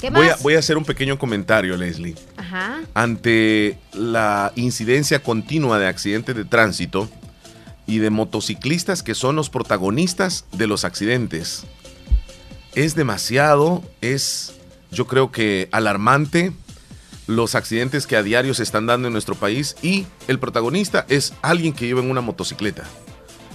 ¿Qué 0.00 0.10
más? 0.10 0.22
Voy 0.22 0.30
a, 0.30 0.36
voy 0.36 0.54
a 0.54 0.58
hacer 0.60 0.78
un 0.78 0.84
pequeño 0.84 1.18
comentario, 1.18 1.76
Leslie. 1.76 2.14
Ajá. 2.36 2.80
ante 2.94 3.78
la 3.92 4.52
incidencia 4.56 5.22
continua 5.22 5.78
de 5.78 5.86
accidentes 5.86 6.34
de 6.34 6.44
tránsito 6.44 7.08
y 7.86 7.98
de 7.98 8.10
motociclistas 8.10 9.02
que 9.02 9.14
son 9.14 9.36
los 9.36 9.50
protagonistas 9.50 10.44
de 10.52 10.66
los 10.66 10.84
accidentes. 10.84 11.64
Es 12.74 12.94
demasiado, 12.94 13.82
es 14.00 14.54
yo 14.90 15.06
creo 15.06 15.32
que 15.32 15.68
alarmante 15.72 16.52
los 17.26 17.54
accidentes 17.54 18.06
que 18.06 18.16
a 18.16 18.22
diario 18.22 18.54
se 18.54 18.62
están 18.62 18.86
dando 18.86 19.08
en 19.08 19.12
nuestro 19.12 19.34
país 19.34 19.76
y 19.82 20.06
el 20.28 20.38
protagonista 20.38 21.04
es 21.08 21.34
alguien 21.42 21.72
que 21.72 21.86
lleva 21.86 22.00
en 22.00 22.10
una 22.10 22.20
motocicleta. 22.20 22.84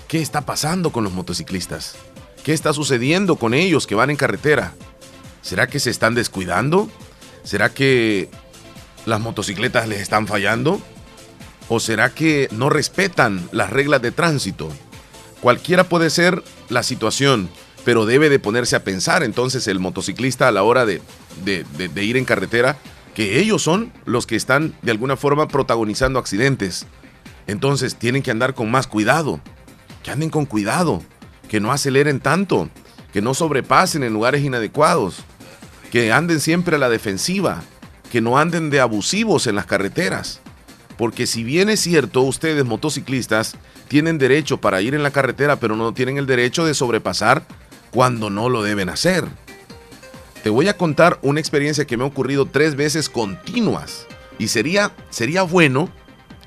¿Qué 0.08 0.22
está 0.22 0.42
pasando 0.42 0.92
con 0.92 1.04
los 1.04 1.14
motociclistas? 1.14 1.96
¿Qué 2.44 2.52
está 2.52 2.74
sucediendo 2.74 3.38
con 3.38 3.54
ellos 3.54 3.88
que 3.88 3.96
van 3.96 4.10
en 4.10 4.18
carretera? 4.18 4.74
¿Será 5.42 5.68
que 5.68 5.80
se 5.80 5.90
están 5.90 6.14
descuidando? 6.14 6.90
¿Será 7.44 7.74
que 7.74 8.30
las 9.06 9.22
motocicletas 9.22 9.88
les 9.88 10.02
están 10.02 10.28
fallando? 10.28 10.82
¿O 11.70 11.80
será 11.80 12.14
que 12.14 12.50
no 12.52 12.70
respetan 12.70 13.48
las 13.54 13.70
reglas 13.70 14.02
de 14.02 14.12
tránsito? 14.12 14.70
Cualquiera 15.40 15.86
puede 15.86 16.10
ser 16.10 16.44
la 16.68 16.84
situación, 16.84 17.50
pero 17.86 18.06
debe 18.06 18.30
de 18.30 18.40
ponerse 18.40 18.76
a 18.76 18.84
pensar 18.84 19.24
entonces 19.24 19.68
el 19.68 19.80
motociclista 19.80 20.50
a 20.50 20.52
la 20.52 20.64
hora 20.64 20.86
de, 20.86 21.02
de, 21.44 22.04
ir 22.04 22.18
en 22.18 22.26
carretera, 22.26 22.78
que 23.14 23.40
ellos 23.40 23.62
son 23.62 23.94
los 24.04 24.28
que 24.28 24.36
están 24.36 24.76
de 24.82 24.92
alguna 24.92 25.16
forma 25.16 25.48
protagonizando 25.48 26.20
accidentes. 26.20 26.88
Entonces 27.48 27.96
tienen 27.96 28.22
que 28.22 28.32
andar 28.32 28.54
con 28.54 28.70
más 28.70 28.88
cuidado, 28.88 29.40
que 30.02 30.12
anden 30.12 30.30
con 30.30 30.46
cuidado, 30.46 31.02
que 31.48 31.60
no 31.60 31.72
aceleren 31.72 32.20
tanto, 32.20 32.70
que 33.12 33.22
no 33.22 33.34
sobrepasen 33.34 34.04
en 34.04 34.14
lugares 34.14 34.44
inadecuados, 34.44 35.24
que 35.92 36.12
anden 36.12 36.40
siempre 36.40 36.76
a 36.76 36.80
la 36.80 36.90
defensiva, 36.90 37.64
que 38.12 38.22
no 38.22 38.38
anden 38.38 38.70
de 38.70 38.80
abusivos 38.80 39.48
en 39.48 39.56
las 39.56 39.66
carreteras. 39.66 40.42
Porque 40.98 41.28
si 41.28 41.44
bien 41.44 41.70
es 41.70 41.80
cierto, 41.80 42.22
ustedes 42.22 42.66
motociclistas 42.66 43.56
tienen 43.88 44.18
derecho 44.18 44.58
para 44.58 44.82
ir 44.82 44.96
en 44.96 45.04
la 45.04 45.12
carretera, 45.12 45.58
pero 45.58 45.76
no 45.76 45.94
tienen 45.94 46.18
el 46.18 46.26
derecho 46.26 46.66
de 46.66 46.74
sobrepasar 46.74 47.44
cuando 47.92 48.30
no 48.30 48.50
lo 48.50 48.64
deben 48.64 48.90
hacer. 48.90 49.26
Te 50.44 50.50
voy 50.50 50.68
a 50.68 50.78
contar 50.78 51.20
una 51.22 51.40
experiencia 51.40 51.86
que 51.86 51.98
me 51.98 52.04
ha 52.04 52.08
ocurrido 52.08 52.46
tres 52.46 52.76
veces 52.76 53.10
continuas. 53.10 54.08
Y 54.40 54.48
sería, 54.48 54.92
sería 55.10 55.44
bueno 55.44 55.90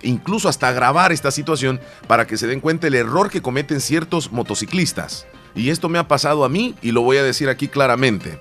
incluso 0.03 0.49
hasta 0.49 0.73
grabar 0.73 1.13
esta 1.13 1.31
situación 1.31 1.81
para 2.07 2.27
que 2.27 2.37
se 2.37 2.47
den 2.47 2.61
cuenta 2.61 2.87
el 2.87 2.95
error 2.95 3.31
que 3.31 3.43
cometen 3.43 3.81
ciertos 3.81 4.33
motociclistas. 4.33 5.27
Y 5.55 5.71
esto 5.71 5.89
me 5.89 5.99
ha 5.99 6.09
pasado 6.09 6.45
a 6.45 6.49
mí 6.49 6.75
y 6.83 6.93
lo 6.93 7.03
voy 7.03 7.17
a 7.17 7.23
decir 7.23 7.49
aquí 7.49 7.69
claramente. 7.69 8.39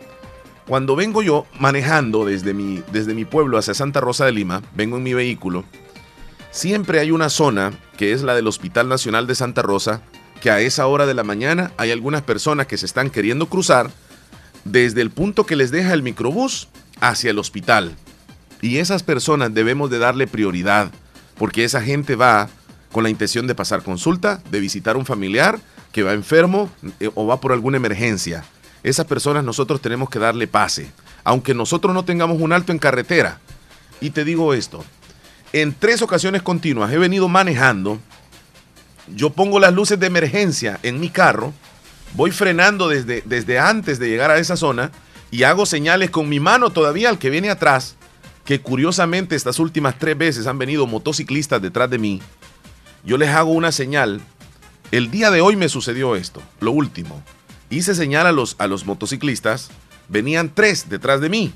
Cuando 0.67 0.95
vengo 0.95 1.21
yo 1.21 1.45
manejando 1.59 2.25
desde 2.25 2.53
mi, 2.53 2.83
desde 2.91 3.13
mi 3.13 3.23
pueblo 3.23 3.57
hacia 3.57 3.73
Santa 3.73 4.01
Rosa 4.01 4.25
de 4.25 4.31
Lima, 4.31 4.63
vengo 4.75 4.97
en 4.97 5.03
mi 5.03 5.13
vehículo, 5.13 5.63
siempre 6.51 6.99
hay 6.99 7.11
una 7.11 7.29
zona 7.29 7.71
que 7.97 8.13
es 8.13 8.23
la 8.23 8.33
del 8.33 8.47
Hospital 8.47 8.89
Nacional 8.89 9.27
de 9.27 9.35
Santa 9.35 9.61
Rosa, 9.61 10.01
que 10.41 10.49
a 10.49 10.59
esa 10.59 10.87
hora 10.87 11.05
de 11.05 11.13
la 11.13 11.23
mañana 11.23 11.71
hay 11.77 11.91
algunas 11.91 12.23
personas 12.23 12.67
que 12.67 12.77
se 12.77 12.85
están 12.85 13.09
queriendo 13.09 13.45
cruzar 13.47 13.91
desde 14.63 15.01
el 15.01 15.11
punto 15.11 15.45
que 15.45 15.55
les 15.55 15.71
deja 15.71 15.93
el 15.93 16.03
microbús 16.03 16.67
hacia 16.99 17.29
el 17.29 17.39
hospital. 17.39 17.95
Y 18.61 18.77
esas 18.77 19.03
personas 19.03 19.53
debemos 19.53 19.89
de 19.89 19.99
darle 19.99 20.27
prioridad, 20.27 20.91
porque 21.37 21.63
esa 21.63 21.81
gente 21.81 22.15
va 22.15 22.49
con 22.91 23.03
la 23.03 23.09
intención 23.09 23.47
de 23.47 23.55
pasar 23.55 23.83
consulta, 23.83 24.41
de 24.49 24.59
visitar 24.59 24.97
un 24.97 25.05
familiar 25.05 25.59
que 25.91 26.03
va 26.03 26.13
enfermo 26.13 26.69
eh, 26.99 27.09
o 27.13 27.27
va 27.27 27.41
por 27.41 27.51
alguna 27.51 27.77
emergencia. 27.77 28.45
Esas 28.83 29.05
personas 29.05 29.43
nosotros 29.43 29.81
tenemos 29.81 30.09
que 30.09 30.19
darle 30.19 30.47
pase, 30.47 30.91
aunque 31.23 31.53
nosotros 31.53 31.93
no 31.93 32.05
tengamos 32.05 32.39
un 32.39 32.53
alto 32.53 32.71
en 32.71 32.79
carretera. 32.79 33.39
Y 33.99 34.11
te 34.11 34.23
digo 34.23 34.53
esto, 34.53 34.83
en 35.53 35.73
tres 35.73 36.01
ocasiones 36.01 36.41
continuas 36.41 36.91
he 36.91 36.97
venido 36.97 37.27
manejando, 37.27 37.99
yo 39.13 39.31
pongo 39.31 39.59
las 39.59 39.73
luces 39.73 39.99
de 39.99 40.07
emergencia 40.07 40.79
en 40.83 40.99
mi 40.99 41.09
carro, 41.09 41.53
voy 42.13 42.31
frenando 42.31 42.87
desde, 42.87 43.23
desde 43.25 43.59
antes 43.59 43.99
de 43.99 44.09
llegar 44.09 44.31
a 44.31 44.37
esa 44.37 44.55
zona 44.55 44.91
y 45.31 45.43
hago 45.43 45.65
señales 45.65 46.09
con 46.09 46.29
mi 46.29 46.39
mano 46.39 46.69
todavía 46.69 47.09
al 47.09 47.19
que 47.19 47.29
viene 47.29 47.49
atrás, 47.49 47.95
que 48.45 48.61
curiosamente 48.61 49.35
estas 49.35 49.59
últimas 49.59 49.97
tres 49.97 50.17
veces 50.17 50.47
han 50.47 50.59
venido 50.59 50.85
motociclistas 50.85 51.61
detrás 51.61 51.89
de 51.89 51.97
mí. 51.97 52.21
Yo 53.03 53.17
les 53.17 53.29
hago 53.29 53.51
una 53.51 53.71
señal. 53.71 54.21
El 54.91 55.09
día 55.09 55.31
de 55.31 55.41
hoy 55.41 55.55
me 55.55 55.67
sucedió 55.67 56.15
esto, 56.15 56.41
lo 56.59 56.71
último. 56.71 57.21
Hice 57.71 57.95
señal 57.95 58.27
a 58.27 58.31
los, 58.31 58.55
a 58.59 58.67
los 58.67 58.85
motociclistas, 58.85 59.69
venían 60.07 60.53
tres 60.53 60.87
detrás 60.89 61.19
de 61.21 61.29
mí. 61.29 61.53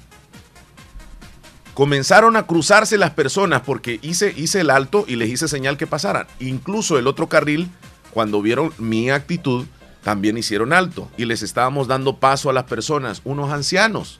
Comenzaron 1.75 2.35
a 2.35 2.47
cruzarse 2.47 2.97
las 2.97 3.11
personas 3.11 3.61
porque 3.61 3.99
hice, 4.01 4.33
hice 4.35 4.61
el 4.61 4.71
alto 4.71 5.05
y 5.07 5.15
les 5.15 5.29
hice 5.29 5.47
señal 5.47 5.77
que 5.77 5.87
pasaran. 5.87 6.27
Incluso 6.39 6.97
el 6.97 7.07
otro 7.07 7.29
carril, 7.29 7.69
cuando 8.11 8.41
vieron 8.41 8.73
mi 8.79 9.11
actitud, 9.11 9.65
también 10.03 10.37
hicieron 10.37 10.73
alto 10.73 11.09
y 11.17 11.25
les 11.25 11.43
estábamos 11.43 11.87
dando 11.87 12.17
paso 12.17 12.49
a 12.49 12.53
las 12.53 12.63
personas, 12.63 13.21
unos 13.23 13.51
ancianos. 13.51 14.19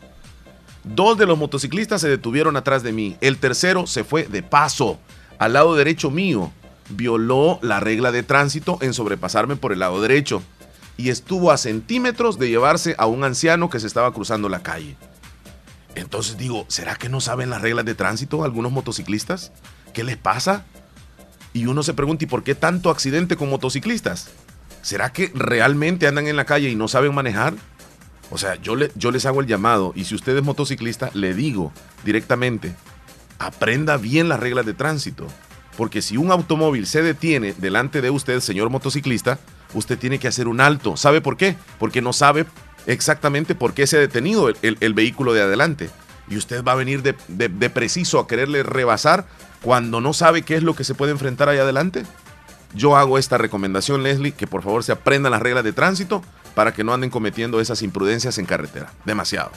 Dos 0.83 1.17
de 1.17 1.25
los 1.25 1.38
motociclistas 1.38 2.01
se 2.01 2.09
detuvieron 2.09 2.55
atrás 2.55 2.83
de 2.83 2.91
mí. 2.91 3.17
El 3.21 3.38
tercero 3.38 3.88
se 3.88 4.03
fue 4.03 4.24
de 4.24 4.43
paso 4.43 5.00
al 5.38 5.53
lado 5.53 5.75
derecho 5.75 6.09
mío. 6.12 6.51
Violó 6.89 7.59
la 7.62 7.79
regla 7.79 8.12
de 8.12 8.24
tránsito 8.24 8.77
en 8.81 8.93
sobrepasarme 8.93 9.55
por 9.55 9.74
el 9.74 9.79
lado 9.79 10.01
derecho. 10.01 10.41
Y 10.98 11.09
estuvo 11.09 11.51
a 11.51 11.57
centímetros 11.57 12.39
de 12.39 12.50
llevarse 12.50 12.95
a 12.98 13.05
un 13.05 13.24
anciano 13.24 13.69
que 13.69 13.79
se 13.79 13.88
estaba 13.88 14.12
cruzando 14.13 14.50
la 14.50 14.63
calle. 14.63 14.98
Entonces 15.95 16.38
digo, 16.38 16.65
¿será 16.67 16.95
que 16.95 17.09
no 17.09 17.21
saben 17.21 17.50
las 17.50 17.62
reglas 17.62 17.86
de 17.86 17.95
tránsito 17.95 18.43
algunos 18.43 18.71
motociclistas? 18.71 19.51
¿Qué 19.93 20.03
les 20.03 20.17
pasa? 20.17 20.65
Y 21.53 21.65
uno 21.65 21.83
se 21.83 21.93
pregunta, 21.93 22.24
¿y 22.24 22.27
por 22.27 22.43
qué 22.43 22.55
tanto 22.55 22.89
accidente 22.89 23.36
con 23.36 23.50
motociclistas? 23.50 24.29
¿Será 24.81 25.12
que 25.12 25.31
realmente 25.33 26.07
andan 26.07 26.27
en 26.27 26.36
la 26.36 26.45
calle 26.45 26.69
y 26.69 26.75
no 26.75 26.88
saben 26.88 27.13
manejar? 27.13 27.53
O 28.31 28.38
sea, 28.38 28.55
yo, 28.55 28.75
le, 28.75 28.91
yo 28.95 29.12
les 29.12 29.25
hago 29.25 29.41
el 29.41 29.48
llamado 29.48 29.91
y 29.95 30.05
si 30.05 30.15
usted 30.15 30.38
es 30.38 30.43
motociclista, 30.43 31.09
le 31.13 31.33
digo 31.33 31.71
directamente, 32.03 32.75
aprenda 33.39 33.98
bien 33.98 34.29
las 34.29 34.39
reglas 34.39 34.65
de 34.65 34.74
tránsito. 34.74 35.27
Porque 35.77 36.01
si 36.01 36.17
un 36.17 36.31
automóvil 36.31 36.86
se 36.86 37.01
detiene 37.01 37.53
delante 37.57 38.01
de 38.01 38.09
usted, 38.09 38.41
señor 38.41 38.69
motociclista, 38.69 39.39
usted 39.74 39.98
tiene 39.98 40.19
que 40.19 40.27
hacer 40.27 40.48
un 40.48 40.62
alto. 40.62 40.98
¿Sabe 40.98 41.21
por 41.21 41.38
qué? 41.38 41.55
Porque 41.79 42.01
no 42.01 42.13
sabe 42.13 42.45
exactamente 42.86 43.55
por 43.55 43.74
qué 43.74 43.88
se 43.88 43.98
ha 43.98 44.01
detenido 44.01 44.50
el, 44.50 44.93
vehículo 44.93 45.33
de 45.33 45.41
adelante. 45.41 45.89
Y 46.29 46.38
usted 46.38 46.63
va 46.63 46.74
a 46.74 46.75
venir 46.75 47.01
de, 47.01 47.15
de, 47.29 47.50
de 47.50 47.69
preciso 47.69 48.19
a 48.19 48.27
quererle 48.27 48.62
rebasar 48.62 49.25
cuando 49.62 50.01
no 50.01 50.13
sabe 50.13 50.43
qué 50.43 50.55
es 50.55 50.63
lo 50.63 50.75
que 50.75 50.83
se 50.83 50.95
puede 50.95 51.13
enfrentar 51.13 51.50
ahí 51.50 51.57
adelante. 51.57 52.03
Yo 52.74 52.95
hago 52.98 53.17
esta 53.17 53.38
recomendación, 53.38 54.03
Leslie, 54.03 54.33
que 54.33 54.48
por 54.48 54.62
favor 54.62 54.83
se 54.83 54.91
aprendan 54.91 55.31
las 55.31 55.41
reglas 55.41 55.63
de 55.63 55.74
tránsito 55.74 56.21
para 56.56 56.74
que 56.74 56.84
no 56.84 56.94
anden 56.94 57.10
cometiendo 57.10 57.60
esas 57.62 57.82
imprudencias 57.82 58.38
en 58.38 58.46
carretera. 58.46 58.91
Demasiado. 59.06 59.51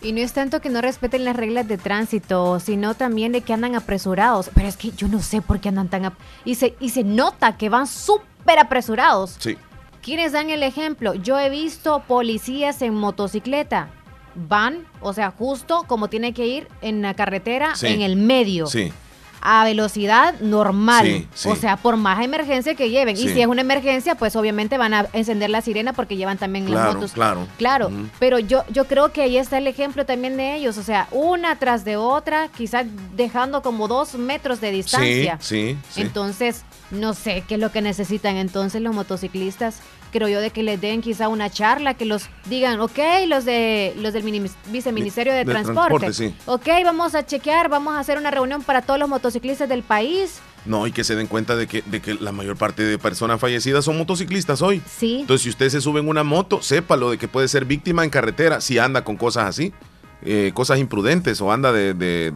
Y 0.00 0.10
no 0.12 0.18
es 0.20 0.32
tanto 0.32 0.60
que 0.60 0.68
no 0.68 0.80
respeten 0.80 1.24
las 1.24 1.36
reglas 1.36 1.68
de 1.68 1.78
tránsito, 1.78 2.58
sino 2.58 2.94
también 2.94 3.30
de 3.30 3.42
que 3.42 3.52
andan 3.52 3.76
apresurados. 3.76 4.50
Pero 4.52 4.66
es 4.66 4.76
que 4.76 4.90
yo 4.90 5.06
no 5.06 5.22
sé 5.22 5.42
por 5.42 5.60
qué 5.60 5.68
andan 5.68 5.88
tan... 5.88 6.04
ap- 6.06 6.18
Y 6.44 6.56
se, 6.56 6.74
y 6.80 6.88
se 6.90 7.04
nota 7.04 7.56
que 7.56 7.68
van 7.68 7.86
súper 7.86 8.58
apresurados. 8.58 9.36
Sí. 9.38 9.56
¿Quiénes 10.02 10.32
dan 10.32 10.50
el 10.50 10.64
ejemplo? 10.64 11.14
Yo 11.14 11.38
he 11.38 11.48
visto 11.50 12.02
policías 12.08 12.82
en 12.82 12.94
motocicleta. 12.94 13.90
Van, 14.34 14.84
o 15.00 15.12
sea, 15.12 15.30
justo 15.30 15.84
como 15.86 16.08
tiene 16.08 16.32
que 16.34 16.46
ir 16.48 16.66
en 16.80 17.02
la 17.02 17.14
carretera, 17.14 17.76
Sí. 17.76 17.86
en 17.86 18.00
el 18.00 18.16
medio. 18.16 18.66
Sí. 18.66 18.92
A 19.44 19.64
velocidad 19.64 20.38
normal. 20.40 21.04
Sí, 21.06 21.28
sí. 21.34 21.48
O 21.48 21.56
sea, 21.56 21.76
por 21.76 21.96
más 21.96 22.24
emergencia 22.24 22.76
que 22.76 22.90
lleven. 22.90 23.16
Y 23.16 23.28
si 23.28 23.40
es 23.40 23.46
una 23.48 23.60
emergencia, 23.62 24.14
pues 24.14 24.36
obviamente 24.36 24.78
van 24.78 24.94
a 24.94 25.06
encender 25.12 25.50
la 25.50 25.60
sirena 25.62 25.92
porque 25.92 26.16
llevan 26.16 26.38
también 26.38 26.64
las 26.66 26.74
Claro, 26.74 26.94
motos. 26.94 27.12
claro. 27.12 27.48
Claro, 27.58 27.86
Ujú. 27.88 28.08
pero 28.20 28.38
yo, 28.38 28.62
yo 28.70 28.86
creo 28.86 29.12
que 29.12 29.22
ahí 29.22 29.36
está 29.36 29.58
el 29.58 29.66
ejemplo 29.66 30.06
también 30.06 30.36
de 30.36 30.54
ellos. 30.54 30.78
O 30.78 30.82
sea, 30.84 31.08
una 31.10 31.56
tras 31.58 31.84
de 31.84 31.96
otra, 31.96 32.48
quizás 32.56 32.86
dejando 33.16 33.62
como 33.62 33.88
dos 33.88 34.14
metros 34.14 34.60
de 34.60 34.70
distancia. 34.70 35.38
sí, 35.40 35.76
sí. 35.90 36.02
Entonces, 36.02 36.62
no 36.92 37.12
sé 37.14 37.42
qué 37.48 37.54
es 37.54 37.60
lo 37.60 37.72
que 37.72 37.82
necesitan 37.82 38.36
entonces 38.36 38.80
los 38.80 38.94
motociclistas. 38.94 39.80
Creo 40.12 40.28
yo 40.28 40.40
de 40.40 40.50
que 40.50 40.62
les 40.62 40.80
den 40.80 41.00
quizá 41.00 41.28
una 41.28 41.48
charla, 41.50 41.94
que 41.94 42.04
los 42.04 42.28
digan, 42.48 42.78
ok, 42.80 42.98
los 43.26 43.44
de 43.46 43.94
los 43.98 44.12
del 44.12 44.22
mini- 44.24 44.50
viceministerio 44.70 45.32
de, 45.32 45.40
De 45.40 45.52
Transporte. 45.52 45.98
transporte, 45.98 46.12
sí. 46.12 46.34
Ok, 46.46 46.66
vamos 46.84 47.14
a 47.14 47.24
chequear, 47.24 47.68
vamos 47.70 47.94
a 47.94 48.00
hacer 48.00 48.18
una 48.18 48.30
reunión 48.30 48.62
para 48.62 48.82
todos 48.82 49.00
los 49.00 49.08
motociclistas 49.08 49.68
del 49.68 49.82
país. 49.82 50.40
No, 50.66 50.86
y 50.86 50.92
que 50.92 51.02
se 51.02 51.16
den 51.16 51.26
cuenta 51.26 51.56
de 51.56 51.66
que, 51.66 51.82
de 51.82 52.00
que 52.00 52.14
la 52.14 52.30
mayor 52.30 52.56
parte 52.56 52.84
de 52.84 52.96
personas 52.98 53.40
fallecidas 53.40 53.84
son 53.84 53.98
motociclistas 53.98 54.62
hoy. 54.62 54.80
Sí. 54.86 55.20
Entonces, 55.22 55.42
si 55.42 55.48
usted 55.48 55.70
se 55.70 55.80
sube 55.80 55.98
en 56.00 56.08
una 56.08 56.22
moto, 56.22 56.62
sépalo 56.62 57.10
de 57.10 57.18
que 57.18 57.26
puede 57.26 57.48
ser 57.48 57.64
víctima 57.64 58.04
en 58.04 58.10
carretera 58.10 58.60
si 58.60 58.78
anda 58.78 59.02
con 59.02 59.16
cosas 59.16 59.46
así, 59.46 59.72
eh, 60.24 60.52
cosas 60.54 60.78
imprudentes 60.78 61.40
o 61.40 61.50
anda 61.50 61.72
de, 61.72 61.94
de- 61.94 62.32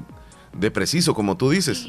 de 0.55 0.71
preciso, 0.71 1.15
como 1.15 1.37
tú 1.37 1.51
dices. 1.51 1.87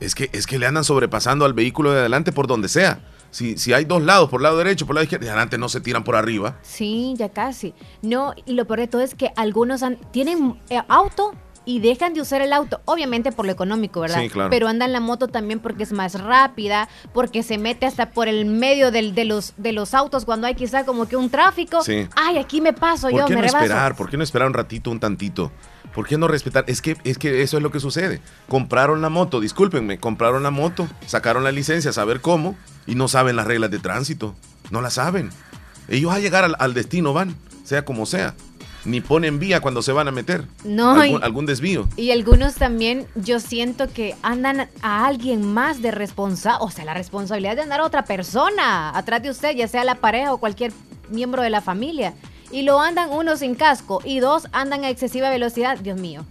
Es 0.00 0.14
que, 0.14 0.28
es 0.32 0.46
que 0.46 0.58
le 0.58 0.66
andan 0.66 0.82
sobrepasando 0.84 1.44
al 1.44 1.52
vehículo 1.52 1.92
de 1.92 2.00
adelante 2.00 2.32
por 2.32 2.46
donde 2.46 2.68
sea. 2.68 3.00
Si, 3.36 3.58
si 3.58 3.74
hay 3.74 3.84
dos 3.84 4.00
lados, 4.02 4.30
por 4.30 4.40
el 4.40 4.44
lado 4.44 4.56
derecho, 4.56 4.86
por 4.86 4.94
el 4.94 4.96
lado 4.96 5.02
izquierdo, 5.04 5.24
de 5.26 5.30
adelante 5.30 5.58
no 5.58 5.68
se 5.68 5.82
tiran 5.82 6.04
por 6.04 6.16
arriba. 6.16 6.56
Sí, 6.62 7.12
ya 7.18 7.28
casi. 7.28 7.74
No, 8.00 8.32
y 8.46 8.54
lo 8.54 8.64
peor 8.66 8.80
de 8.80 8.86
todo 8.86 9.02
es 9.02 9.14
que 9.14 9.30
algunos 9.36 9.82
han- 9.82 9.98
tienen 10.10 10.58
eh, 10.70 10.80
auto 10.88 11.34
y 11.66 11.80
dejan 11.80 12.14
de 12.14 12.20
usar 12.22 12.40
el 12.40 12.52
auto, 12.54 12.80
obviamente 12.86 13.32
por 13.32 13.44
lo 13.44 13.52
económico, 13.52 14.00
¿verdad? 14.00 14.20
Sí, 14.22 14.30
claro. 14.30 14.48
Pero 14.48 14.68
andan 14.68 14.92
la 14.92 15.00
moto 15.00 15.28
también 15.28 15.58
porque 15.60 15.82
es 15.82 15.92
más 15.92 16.14
rápida, 16.18 16.88
porque 17.12 17.42
se 17.42 17.58
mete 17.58 17.84
hasta 17.84 18.10
por 18.12 18.28
el 18.28 18.46
medio 18.46 18.90
del- 18.90 19.14
de, 19.14 19.24
los, 19.26 19.52
de 19.58 19.72
los 19.72 19.92
autos 19.92 20.24
cuando 20.24 20.46
hay 20.46 20.54
quizá 20.54 20.86
como 20.86 21.06
que 21.06 21.16
un 21.16 21.28
tráfico. 21.28 21.82
Sí. 21.82 22.08
Ay, 22.14 22.38
aquí 22.38 22.60
me 22.62 22.72
paso 22.72 23.10
¿Por 23.10 23.18
yo, 23.20 23.26
qué 23.26 23.34
me 23.34 23.40
no 23.42 23.46
rebaso. 23.48 23.64
esperar? 23.64 23.96
¿Por 23.96 24.08
qué 24.08 24.16
no 24.16 24.22
esperar 24.24 24.48
un 24.48 24.54
ratito, 24.54 24.90
un 24.90 24.98
tantito? 25.00 25.52
¿Por 25.96 26.06
qué 26.06 26.16
no 26.18 26.28
respetar? 26.28 26.64
Es 26.68 26.80
que, 26.82 26.96
es 27.04 27.16
que 27.18 27.42
eso 27.42 27.56
es 27.56 27.62
lo 27.62 27.70
que 27.72 27.80
sucede. 27.80 28.20
Compraron 28.48 29.00
la 29.02 29.08
moto, 29.08 29.40
discúlpenme, 29.40 29.98
compraron 29.98 30.42
la 30.44 30.50
moto, 30.52 30.86
sacaron 31.06 31.42
la 31.42 31.50
licencia, 31.50 31.90
a 31.90 31.94
saber 31.94 32.20
cómo, 32.20 32.54
y 32.86 32.94
no 32.94 33.08
saben 33.08 33.34
las 33.34 33.46
reglas 33.46 33.70
de 33.70 33.78
tránsito. 33.80 34.34
No 34.70 34.82
las 34.82 34.92
saben. 34.94 35.30
Ellos 35.88 36.12
a 36.12 36.18
llegar 36.20 36.44
al, 36.44 36.54
al 36.58 36.74
destino 36.74 37.12
van, 37.14 37.34
sea 37.64 37.84
como 37.84 38.04
sea. 38.06 38.34
Ni 38.84 39.00
ponen 39.00 39.40
vía 39.40 39.60
cuando 39.60 39.82
se 39.82 39.90
van 39.90 40.06
a 40.06 40.12
meter. 40.12 40.44
No, 40.64 40.92
algún, 41.00 41.20
y- 41.20 41.24
algún 41.24 41.46
desvío. 41.46 41.88
Y 41.96 42.10
algunos 42.12 42.54
también, 42.54 43.06
yo 43.16 43.40
siento 43.40 43.88
que 43.92 44.14
andan 44.22 44.68
a 44.82 45.06
alguien 45.06 45.44
más 45.52 45.82
de 45.82 45.90
responsable, 45.90 46.58
o 46.60 46.70
sea, 46.70 46.84
la 46.84 46.94
responsabilidad 46.94 47.56
de 47.56 47.62
andar 47.62 47.80
a 47.80 47.84
otra 47.84 48.04
persona 48.04 48.96
atrás 48.96 49.22
de 49.22 49.30
usted, 49.30 49.56
ya 49.56 49.66
sea 49.66 49.82
la 49.82 49.96
pareja 49.96 50.32
o 50.32 50.38
cualquier 50.38 50.72
miembro 51.10 51.42
de 51.42 51.50
la 51.50 51.62
familia. 51.62 52.14
Y 52.50 52.62
lo 52.62 52.80
andan 52.80 53.10
uno 53.10 53.36
sin 53.36 53.54
casco 53.54 54.00
y 54.04 54.20
dos 54.20 54.46
andan 54.52 54.84
a 54.84 54.90
excesiva 54.90 55.30
velocidad. 55.30 55.78
Dios 55.78 55.98
mío, 55.98 56.24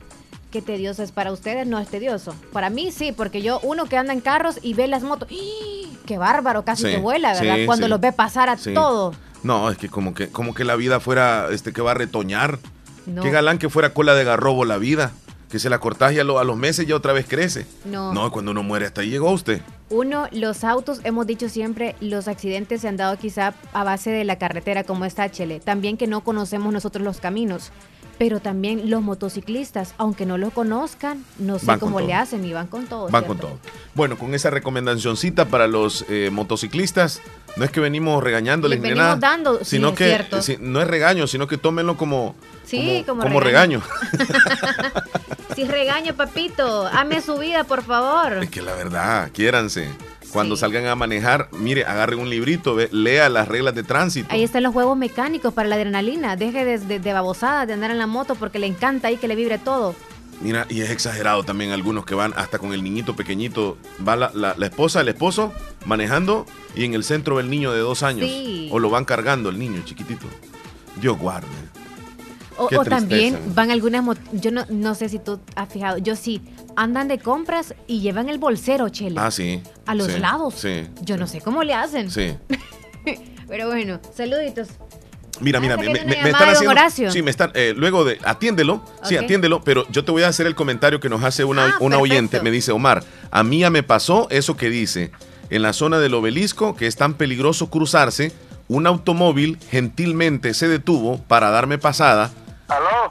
qué 0.51 0.61
tedioso 0.61 1.03
es 1.03 1.11
para 1.11 1.31
ustedes, 1.31 1.67
no 1.67 1.79
es 1.79 1.87
tedioso. 1.87 2.35
Para 2.53 2.69
mí 2.69 2.91
sí, 2.91 3.11
porque 3.11 3.41
yo, 3.41 3.59
uno 3.63 3.85
que 3.85 3.97
anda 3.97 4.13
en 4.13 4.21
carros 4.21 4.59
y 4.61 4.73
ve 4.73 4.87
las 4.87 5.03
motos. 5.03 5.29
¡qué 6.05 6.17
bárbaro! 6.17 6.63
Casi 6.63 6.83
Sí, 6.83 6.89
que 6.91 6.97
vuela, 6.97 7.33
¿verdad? 7.33 7.55
sí, 7.55 7.65
Cuando 7.65 7.87
sí. 7.87 7.89
los 7.89 7.99
ve 7.99 8.11
pasar 8.11 8.49
a 8.49 8.57
todo. 8.57 9.13
No, 9.43 9.69
es 9.69 9.77
que 9.77 9.89
como 9.89 10.13
que, 10.13 10.29
como 10.29 10.53
que 10.53 10.63
la 10.63 10.75
vida 10.75 10.99
fuera, 10.99 11.47
este, 11.51 11.73
que 11.73 11.81
va 11.81 11.91
a 11.91 11.95
retoñar. 11.95 12.59
No. 13.05 13.21
Qué 13.21 13.29
galán 13.29 13.59
que 13.59 13.69
fuera 13.69 13.93
cola 13.93 14.15
de 14.15 14.23
garrobo 14.23 14.65
la 14.65 14.77
vida. 14.77 15.11
Que 15.49 15.59
se 15.59 15.69
la 15.69 15.79
cortás 15.79 16.13
y 16.13 16.19
a, 16.19 16.23
lo- 16.23 16.39
a 16.39 16.43
los 16.43 16.57
meses 16.57 16.85
ya 16.87 16.95
otra 16.95 17.13
vez 17.13 17.25
crece. 17.27 17.65
No. 17.85 18.13
No, 18.13 18.31
cuando 18.31 18.51
uno 18.51 18.63
muere 18.63 18.85
hasta 18.87 19.01
ahí 19.01 19.09
llegó 19.09 19.31
usted. 19.31 19.61
Uno, 19.89 20.27
los 20.31 20.63
autos, 20.63 20.99
hemos 21.03 21.27
dicho 21.27 21.47
siempre, 21.47 21.95
los 22.01 22.27
accidentes 22.27 22.81
se 22.81 22.87
han 22.87 22.97
dado 22.97 23.17
quizá 23.17 23.53
a 23.71 23.83
base 23.83 24.09
de 24.09 24.23
la 24.25 24.37
carretera 24.37 24.83
como 24.83 25.05
está 25.05 25.29
Chele. 25.29 25.59
También 25.59 25.95
que 25.97 26.07
no 26.07 26.23
conocemos 26.23 26.73
nosotros 26.73 27.03
los 27.05 27.19
caminos. 27.19 27.71
Pero 28.17 28.39
también 28.39 28.89
los 28.89 29.01
motociclistas, 29.01 29.93
aunque 29.97 30.25
no 30.25 30.37
lo 30.37 30.51
conozcan, 30.51 31.25
no 31.37 31.59
sé 31.59 31.65
Van 31.65 31.79
cómo 31.79 31.99
le 31.99 32.07
todo. 32.07 32.15
hacen 32.15 32.45
y 32.45 32.53
van 32.53 32.67
con 32.67 32.85
todo. 32.85 33.09
Van 33.09 33.25
con 33.25 33.37
todo. 33.37 33.59
Bueno, 33.93 34.17
con 34.17 34.33
esa 34.33 34.49
recomendacioncita 34.49 35.45
para 35.45 35.67
los 35.67 36.05
eh, 36.07 36.29
motociclistas, 36.31 37.21
no 37.57 37.65
es 37.65 37.71
que 37.71 37.81
venimos 37.81 38.23
regañándoles 38.23 38.79
Les 38.79 38.91
ni 38.93 38.97
nada, 38.97 39.17
dando, 39.17 39.63
sino 39.65 39.89
es 39.89 39.95
que 39.95 40.41
si- 40.41 40.57
no 40.61 40.81
es 40.81 40.87
regaño, 40.87 41.27
sino 41.27 41.45
que 41.47 41.57
tómenlo 41.57 41.97
como, 41.97 42.35
Sí, 42.65 43.03
como 43.05 43.21
como 43.21 43.39
regaño. 43.41 43.81
Si 45.55 45.61
es 45.61 45.69
regaño, 45.69 46.13
papito, 46.15 46.85
ame 46.87 47.21
su 47.21 47.37
vida, 47.37 47.63
por 47.63 47.81
favor. 47.83 48.43
es 48.43 48.49
que 48.49 48.61
la 48.61 48.73
verdad, 48.75 49.29
quiéranse. 49.33 49.89
Cuando 50.35 50.55
Sí. 50.55 50.59
salgan 50.59 50.85
a 50.87 50.95
manejar, 50.95 51.47
mire, 51.53 51.85
agarren 51.85 52.19
un 52.19 52.29
librito, 52.29 52.75
ve, 52.75 52.89
lea 52.91 53.29
las 53.29 53.47
reglas 53.47 53.73
de 53.73 53.83
tránsito. 53.83 54.27
Ahí 54.31 54.43
están 54.43 54.63
los 54.63 54.73
juegos 54.73 54.97
mecánicos 54.97 55.53
para 55.53 55.67
la 55.69 55.75
adrenalina. 55.75 56.35
Deje 56.35 56.65
de, 56.65 56.77
de, 56.77 56.99
de 56.99 57.13
babosada 57.13 57.65
de 57.65 57.73
andar 57.73 57.89
en 57.89 57.97
la 57.97 58.05
moto 58.05 58.35
porque 58.35 58.59
le 58.59 58.67
encanta 58.67 59.07
ahí 59.07 59.15
que 59.17 59.27
le 59.29 59.35
vibre 59.35 59.57
todo. 59.57 59.95
Mira, 60.41 60.67
y 60.69 60.81
es 60.81 60.89
exagerado 60.89 61.43
también 61.43 61.71
algunos 61.71 62.05
que 62.05 62.13
van 62.13 62.33
hasta 62.35 62.59
con 62.59 62.73
el 62.73 62.83
niñito 62.83 63.15
pequeñito. 63.15 63.77
Va 64.05 64.17
la, 64.17 64.31
la- 64.33 64.53
la 64.57 64.65
esposa, 64.65 64.99
el 64.99 65.07
esposo 65.07 65.53
manejando 65.85 66.45
y 66.75 66.83
en 66.83 66.93
el 66.93 67.05
centro 67.05 67.39
el 67.39 67.49
niño 67.49 67.71
de 67.71 67.79
dos 67.79 68.03
años. 68.03 68.27
Sí. 68.29 68.67
O 68.71 68.79
lo 68.79 68.89
van 68.89 69.05
cargando 69.05 69.47
el 69.49 69.57
niño 69.57 69.81
chiquitito. 69.85 70.27
Dios 70.99 71.17
guarde. 71.17 71.47
O, 72.57 72.69
también 72.85 73.37
van 73.53 73.69
algunas 73.71 74.03
yo 74.33 74.51
no, 74.51 74.65
no 74.69 74.95
sé 74.95 75.09
si 75.09 75.19
tú 75.19 75.39
has 75.55 75.67
fijado, 75.71 75.97
yo 75.97 76.15
sí, 76.15 76.41
andan 76.75 77.07
de 77.07 77.19
compras 77.19 77.73
y 77.87 77.99
llevan 78.01 78.29
el 78.29 78.37
bolsero, 78.37 78.89
Chele, 78.89 79.15
Ah, 79.19 79.31
sí. 79.31 79.61
a 79.85 79.93
los 79.95 80.07
sí, 80.11 80.19
lados. 80.19 80.53
Sí. 80.55 80.87
Yo 81.01 81.17
no 81.17 81.27
sé 81.27 81.41
cómo 81.41 81.63
le 81.63 81.73
hacen. 81.73 82.09
Sí. 82.11 82.33
Pero 83.47 83.67
bueno, 83.67 83.99
saluditos. 84.15 84.69
Mira, 85.41 85.59
Ah, 85.59 85.61
mira, 85.61 85.75
me, 85.77 85.89
me- 85.89 86.05
me 86.05 86.29
están 86.29 86.49
haciendo. 86.49 86.71
Horacio. 86.71 87.11
Sí, 87.11 87.21
me 87.21 87.29
están. 87.29 87.51
eh, 87.55 87.73
luego 87.75 88.05
de. 88.05 88.17
Atiéndelo. 88.23 88.81
Sí, 89.03 89.17
atiéndelo. 89.17 89.61
Pero 89.63 89.85
yo 89.89 90.05
te 90.05 90.11
voy 90.11 90.23
a 90.23 90.29
hacer 90.29 90.47
el 90.47 90.55
comentario 90.55 90.99
que 91.01 91.09
nos 91.09 91.23
hace 91.23 91.43
una, 91.43 91.65
Ah, 91.67 91.77
una 91.81 91.97
oyente. 91.97 92.41
Me 92.41 92.51
dice, 92.51 92.71
Omar, 92.71 93.03
a 93.31 93.43
mí 93.43 93.59
ya 93.59 93.69
me 93.69 93.83
pasó 93.83 94.27
eso 94.29 94.55
que 94.55 94.69
dice. 94.69 95.11
En 95.49 95.61
la 95.61 95.73
zona 95.73 95.99
del 95.99 96.13
obelisco, 96.13 96.75
que 96.75 96.87
es 96.87 96.95
tan 96.95 97.15
peligroso 97.15 97.69
cruzarse, 97.69 98.31
un 98.69 98.87
automóvil 98.87 99.59
gentilmente 99.69 100.53
se 100.53 100.67
detuvo 100.69 101.17
para 101.27 101.49
darme 101.51 101.77
pasada. 101.77 102.31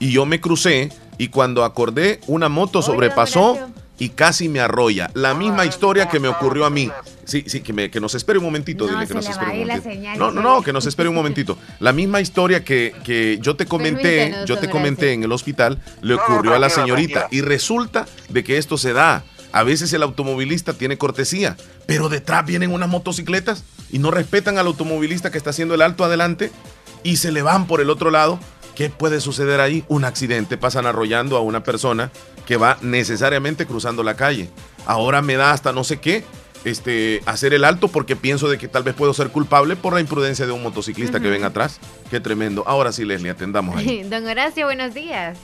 Y 0.00 0.12
yo 0.12 0.26
me 0.26 0.40
crucé. 0.40 0.90
Y 1.18 1.28
cuando 1.28 1.64
acordé, 1.64 2.20
una 2.26 2.48
moto 2.48 2.82
sobrepasó 2.82 3.58
y 3.98 4.08
casi 4.08 4.48
me 4.48 4.58
arrolla. 4.60 5.10
La 5.14 5.34
misma 5.34 5.64
historia 5.64 6.08
que 6.08 6.18
me 6.18 6.26
ocurrió 6.28 6.64
a 6.66 6.70
mí. 6.70 6.90
Sí, 7.24 7.44
sí, 7.46 7.60
que, 7.60 7.72
me- 7.72 7.90
que 7.90 8.00
nos 8.00 8.14
espere 8.16 8.38
un 8.38 8.44
momentito. 8.44 8.84
No, 8.86 8.92
dile 8.92 9.02
que 9.02 9.08
se 9.08 9.14
nos 9.14 9.28
espere 9.28 9.52
un 9.52 9.58
momentito. 9.60 9.82
señal, 9.88 10.18
No, 10.18 10.30
no, 10.32 10.42
no, 10.42 10.62
que 10.62 10.72
nos 10.72 10.86
espere 10.86 11.08
un 11.08 11.14
momentito. 11.14 11.56
La 11.78 11.92
misma 11.92 12.20
historia 12.20 12.64
que, 12.64 12.92
que 13.04 13.38
yo 13.40 13.54
te 13.56 13.66
comenté, 13.66 14.34
yo 14.46 14.58
te 14.58 14.68
comenté 14.68 15.12
en 15.12 15.22
el 15.22 15.30
hospital, 15.32 15.80
le 16.02 16.14
ocurrió 16.14 16.54
a 16.54 16.58
la 16.58 16.68
señorita. 16.68 17.28
Y 17.30 17.40
resulta 17.40 18.06
de 18.28 18.42
que 18.44 18.58
esto 18.58 18.76
se 18.76 18.92
da. 18.92 19.22
A 19.52 19.62
veces 19.62 19.92
el 19.92 20.02
automovilista 20.02 20.72
tiene 20.72 20.98
cortesía, 20.98 21.56
pero 21.86 22.08
detrás 22.08 22.44
vienen 22.44 22.72
unas 22.72 22.88
motocicletas 22.88 23.62
y 23.92 24.00
no 24.00 24.10
respetan 24.10 24.58
al 24.58 24.66
automovilista 24.66 25.30
que 25.30 25.38
está 25.38 25.50
haciendo 25.50 25.74
el 25.76 25.82
alto 25.82 26.04
adelante 26.04 26.50
y 27.04 27.18
se 27.18 27.30
le 27.30 27.42
van 27.42 27.68
por 27.68 27.80
el 27.80 27.88
otro 27.88 28.10
lado. 28.10 28.40
¿Qué 28.74 28.90
puede 28.90 29.20
suceder 29.20 29.60
ahí? 29.60 29.84
Un 29.88 30.04
accidente, 30.04 30.56
pasan 30.56 30.86
arrollando 30.86 31.36
a 31.36 31.40
una 31.40 31.62
persona 31.62 32.10
que 32.46 32.56
va 32.56 32.76
necesariamente 32.80 33.66
cruzando 33.66 34.02
la 34.02 34.16
calle. 34.16 34.50
Ahora 34.86 35.22
me 35.22 35.36
da 35.36 35.52
hasta 35.52 35.72
no 35.72 35.84
sé 35.84 36.00
qué 36.00 36.24
este, 36.64 37.22
hacer 37.26 37.54
el 37.54 37.64
alto 37.64 37.88
porque 37.88 38.16
pienso 38.16 38.48
de 38.48 38.58
que 38.58 38.68
tal 38.68 38.82
vez 38.82 38.94
puedo 38.94 39.14
ser 39.14 39.30
culpable 39.30 39.76
por 39.76 39.92
la 39.94 40.00
imprudencia 40.00 40.46
de 40.46 40.52
un 40.52 40.62
motociclista 40.62 41.20
que 41.20 41.28
ven 41.28 41.44
atrás. 41.44 41.78
Qué 42.10 42.20
tremendo. 42.20 42.64
Ahora 42.66 42.90
sí, 42.92 43.04
Leslie, 43.04 43.30
atendamos 43.30 43.76
ahí. 43.76 44.02
Don 44.10 44.26
Horacio, 44.26 44.66
buenos 44.66 44.94
días. 44.94 45.38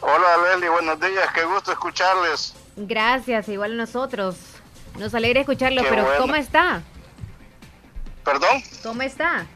Hola 0.00 0.50
Leslie, 0.50 0.68
buenos 0.68 0.98
días, 0.98 1.28
qué 1.32 1.44
gusto 1.44 1.70
escucharles. 1.70 2.54
Gracias, 2.76 3.48
igual 3.48 3.72
a 3.72 3.76
nosotros. 3.76 4.34
Nos 4.98 5.14
alegra 5.14 5.40
escucharlo, 5.40 5.82
Qué 5.82 5.88
pero 5.88 6.02
bueno. 6.02 6.18
¿cómo 6.18 6.34
está? 6.34 6.82
Perdón, 8.24 8.62
¿Cómo 8.82 9.02
está? 9.02 9.46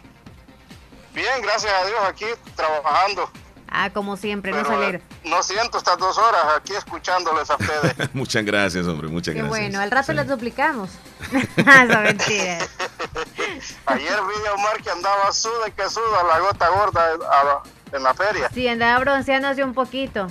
Bien, 1.17 1.43
gracias 1.43 1.73
a 1.73 1.87
Dios 1.87 1.99
aquí 2.09 2.27
trabajando. 2.55 3.29
Ah, 3.69 3.91
como 3.93 4.17
siempre, 4.17 4.53
Pero, 4.53 4.71
alegra. 4.71 4.99
eh, 4.99 5.03
no 5.25 5.43
siento 5.43 5.79
estas 5.79 5.99
dos 5.99 6.17
horas 6.17 6.41
aquí 6.57 6.73
escuchándoles 6.75 7.51
a 7.51 7.57
ustedes. 7.57 7.95
muchas 8.15 8.45
gracias, 8.45 8.87
hombre, 8.87 9.09
muchas 9.09 9.35
Qué 9.35 9.41
gracias. 9.41 9.49
bueno, 9.59 9.81
al 9.81 9.91
rato 9.91 10.13
Sí. 10.13 10.15
las 10.15 10.29
duplicamos. 10.29 10.91
Esa 11.57 12.01
mentira. 12.01 12.59
Ayer 13.87 14.19
vi 14.23 14.47
a 14.49 14.53
Omar 14.55 14.81
que 14.83 14.91
andaba 14.91 15.33
suda 15.33 15.69
y 15.69 15.73
que 15.73 15.89
suda 15.91 16.23
la 16.29 16.39
gota 16.39 16.69
gorda 16.69 17.09
a- 17.31 17.63
en 17.97 18.03
la 18.03 18.15
feria. 18.15 18.49
Sí, 18.55 18.69
andaba 18.69 18.99
bronceándose 19.01 19.63
un 19.65 19.75
poquito. 19.75 20.29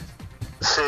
Sí, 0.61 0.81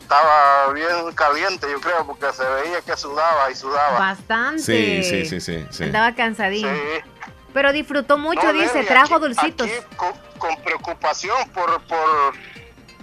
estaba 0.00 0.72
bien 0.72 1.12
caliente 1.14 1.66
yo 1.70 1.80
creo 1.80 2.06
porque 2.06 2.26
se 2.32 2.44
veía 2.44 2.80
que 2.82 2.96
sudaba 2.96 3.50
y 3.50 3.54
sudaba. 3.54 3.98
Bastante. 3.98 4.62
Sí, 4.62 5.02
sí, 5.04 5.24
sí, 5.26 5.40
sí. 5.40 5.66
sí. 5.70 5.84
Andaba 5.84 6.14
cansadín. 6.14 6.66
Sí. 6.66 7.10
Pero 7.52 7.72
disfrutó 7.72 8.16
mucho, 8.18 8.42
No, 8.44 8.52
dice, 8.52 8.82
trajo 8.84 9.16
aquí- 9.16 9.24
dulcitos. 9.24 9.66
aquí 9.68 9.96
con, 9.96 10.12
con 10.38 10.56
preocupación 10.62 11.48
por, 11.50 11.82
por, 11.84 12.34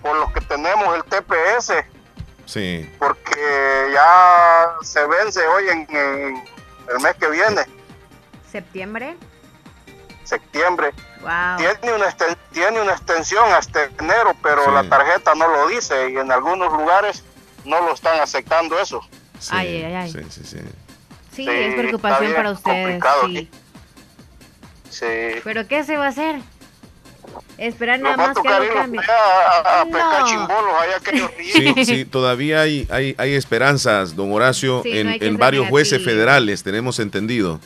por 0.02 0.16
los 0.18 0.32
que 0.34 0.42
tenemos 0.42 0.96
el 0.96 1.04
TPS. 1.04 1.74
Sí. 2.46 2.90
porque 2.98 3.92
ya 3.94 4.72
se 4.82 5.06
vence 5.06 5.46
hoy 5.46 5.70
en, 5.70 5.88
en 5.96 6.44
el 6.90 7.00
mes 7.00 7.16
que 7.20 7.30
viene, 7.30 7.62
¿Septiembre? 8.52 9.16
septiembre. 10.24 10.92
Wow. 11.22 11.58
Tiene 11.58 11.94
una, 11.96 12.08
esten- 12.10 12.38
tiene 12.52 12.82
una 12.82 12.94
extensión 12.94 13.52
hasta 13.54 13.84
enero, 14.00 14.36
pero 14.42 14.64
Sí. 14.66 14.72
la 14.72 14.90
tarjeta 14.90 15.36
no 15.36 15.48
lo 15.48 15.68
dice 15.68 16.10
y 16.12 16.18
en 16.18 16.32
algunos 16.32 16.72
lugares 16.74 17.24
no 17.66 17.82
lo 17.82 17.94
están 17.94 18.20
aceptando 18.20 18.80
eso. 18.80 19.02
sí, 19.40 19.50
Ay, 19.54 19.84
ay, 19.84 19.94
ay. 19.96 20.12
Sí, 20.12 20.20
sí, 20.30 20.44
sí. 20.44 20.58
Sí, 21.32 21.46
Sí, 21.46 21.50
es 21.50 21.68
está 21.70 21.78
preocupación 21.82 22.22
bien 22.22 22.36
para 22.36 22.52
ustedes. 22.52 22.84
complicado 22.84 23.26
Sí. 23.28 23.38
aquí. 23.38 23.52
Sí. 24.90 25.06
Pero 25.44 25.68
¿qué 25.68 25.84
se 25.84 25.98
va 25.98 26.06
a 26.06 26.10
hacer? 26.10 26.40
Esperar 27.58 28.00
nada 28.00 28.18
más 28.18 28.38
que 28.38 28.48
ir 28.66 28.74
cambie. 28.74 29.02
a, 29.02 29.82
a 29.82 29.86
pescar 29.86 30.22
No. 30.22 30.28
chimbolos 30.28 30.74
allá 30.82 30.94
a 30.94 30.98
aquellos 30.98 31.32
ríos. 31.38 31.76
Sí, 31.76 31.86
sí, 31.86 32.06
todavía 32.06 32.62
hay, 32.62 32.88
hay, 32.90 33.16
hay 33.18 33.34
esperanzas, 33.34 34.16
don 34.16 34.32
Horacio, 34.32 34.82
Sí, 34.84 34.98
en, 34.98 35.10
en 35.22 35.38
varios 35.38 35.68
jueces 35.68 36.04
federales, 36.04 36.64
tenemos 36.64 37.00
entendido. 37.00 37.60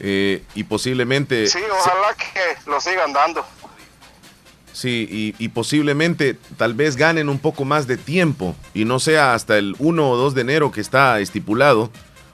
Eh, 0.00 0.42
y 0.54 0.64
posiblemente, 0.64 1.46
Sí, 1.46 1.58
ojalá 1.70 2.14
que 2.16 2.70
lo 2.70 2.80
sigan 2.80 3.12
dando. 3.12 3.44
sí, 4.72 5.06
y, 5.10 5.34
y 5.42 5.48
posiblemente 5.48 6.36
tal 6.56 6.74
vez 6.74 6.96
ganen 6.96 7.28
un 7.28 7.38
poco 7.38 7.64
más 7.64 7.86
de 7.86 7.96
tiempo 7.96 8.54
y 8.74 8.84
no 8.84 8.98
sea 8.98 9.34
hasta 9.34 9.56
el 9.58 9.74
1 9.78 10.10
o 10.10 10.16
2 10.16 10.34
de 10.34 10.40
enero 10.42 10.72
que 10.72 10.80
está 10.80 11.20
estipulado. 11.20 11.90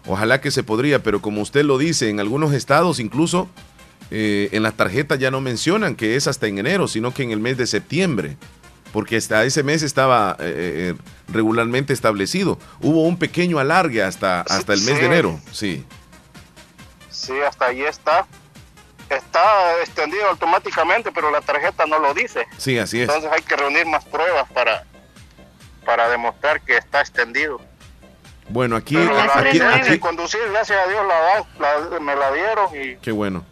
Ojalá 0.07 0.41
que 0.41 0.51
se 0.51 0.65
podría, 0.65 1.01
pero 1.05 1.21
como 1.23 1.41
usted 1.43 1.65
lo 1.65 1.79
dice, 1.79 2.09
en 2.09 2.19
algunos 2.19 2.53
estados 2.53 2.99
incluso 2.99 3.49
eh, 4.15 4.51
en 4.53 4.63
las 4.63 4.75
tarjetas 4.75 5.19
ya 5.19 5.31
no 5.31 5.41
mencionan 5.41 5.97
que 5.97 6.17
es 6.17 6.27
hasta 6.29 6.47
en 6.47 6.59
enero, 6.59 6.87
sino 6.87 7.15
que 7.15 7.23
en 7.23 7.31
el 7.31 7.41
mes 7.41 7.57
de 7.57 7.67
septiembre. 7.67 8.37
porque 8.93 9.17
hasta 9.17 9.43
ese 9.45 9.63
mes 9.63 9.83
estaba 9.83 10.37
eh, 10.39 10.93
eh, 10.93 10.95
regularmente 11.29 11.95
establecido. 11.95 12.59
Hubo 12.83 13.07
un 13.07 13.17
pequeño 13.19 13.59
alargue 13.59 14.03
hasta, 14.03 14.43
hasta 14.43 14.75
el 14.75 14.83
mes 14.83 14.95
Sí. 14.97 15.01
de 15.01 15.07
enero, 15.07 15.41
sí. 15.51 15.87
Sí, 17.09 17.33
hasta 17.41 17.67
ahí 17.69 17.81
está. 17.83 18.27
Está 19.09 19.81
extendido 19.81 20.27
automáticamente, 20.29 21.11
pero 21.11 21.31
la 21.31 21.41
tarjeta 21.41 21.87
no 21.87 21.99
lo 22.01 22.13
dice. 22.13 22.47
Sí, 22.59 22.79
así 22.79 23.01
es. 23.01 23.09
Entonces 23.09 23.31
hay 23.33 23.41
que 23.43 23.57
reunir 23.57 23.87
más 23.87 24.05
pruebas 24.05 24.51
para, 24.53 24.85
para 25.87 26.11
demostrar 26.11 26.61
que 26.61 26.77
está 26.77 27.01
extendido. 27.01 27.61
Bueno, 28.51 28.77
aquí, 28.77 28.97
Pero 28.97 29.19
aquí, 29.19 29.59
aquí- 29.61 29.99
conducir, 29.99 30.41
gracias 30.51 30.79
a 30.87 30.91
Dios, 30.91 31.01
la 31.07 31.15
dan, 31.19 31.45
la- 31.93 32.01
me 32.01 32.15
la 32.15 32.31
dieron 32.33 32.67
y, 32.75 32.97
qué 32.97 33.11
bueno. 33.11 33.45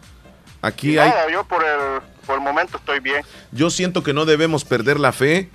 Aquí 0.61 0.97
hay, 0.97 1.11
yo 1.31 1.43
por 1.43 1.63
el, 1.63 2.01
por 2.25 2.35
el 2.35 2.41
momento 2.41 2.77
estoy 2.77 2.99
bien. 2.99 3.23
yo 3.51 3.69
siento 3.69 4.03
que 4.03 4.13
no 4.13 4.25
debemos 4.25 4.63
perder 4.63 4.99
la 4.99 5.11
fe 5.11 5.49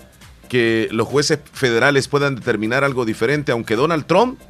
que 0.49 0.89
los 0.91 1.07
jueces 1.09 1.39
federales 1.53 2.09
puedan 2.09 2.35
determinar 2.37 2.85
algo 2.85 3.05
diferente, 3.05 3.53
aunque 3.53 3.77
Donald 3.77 4.07
Trump, 4.07 4.41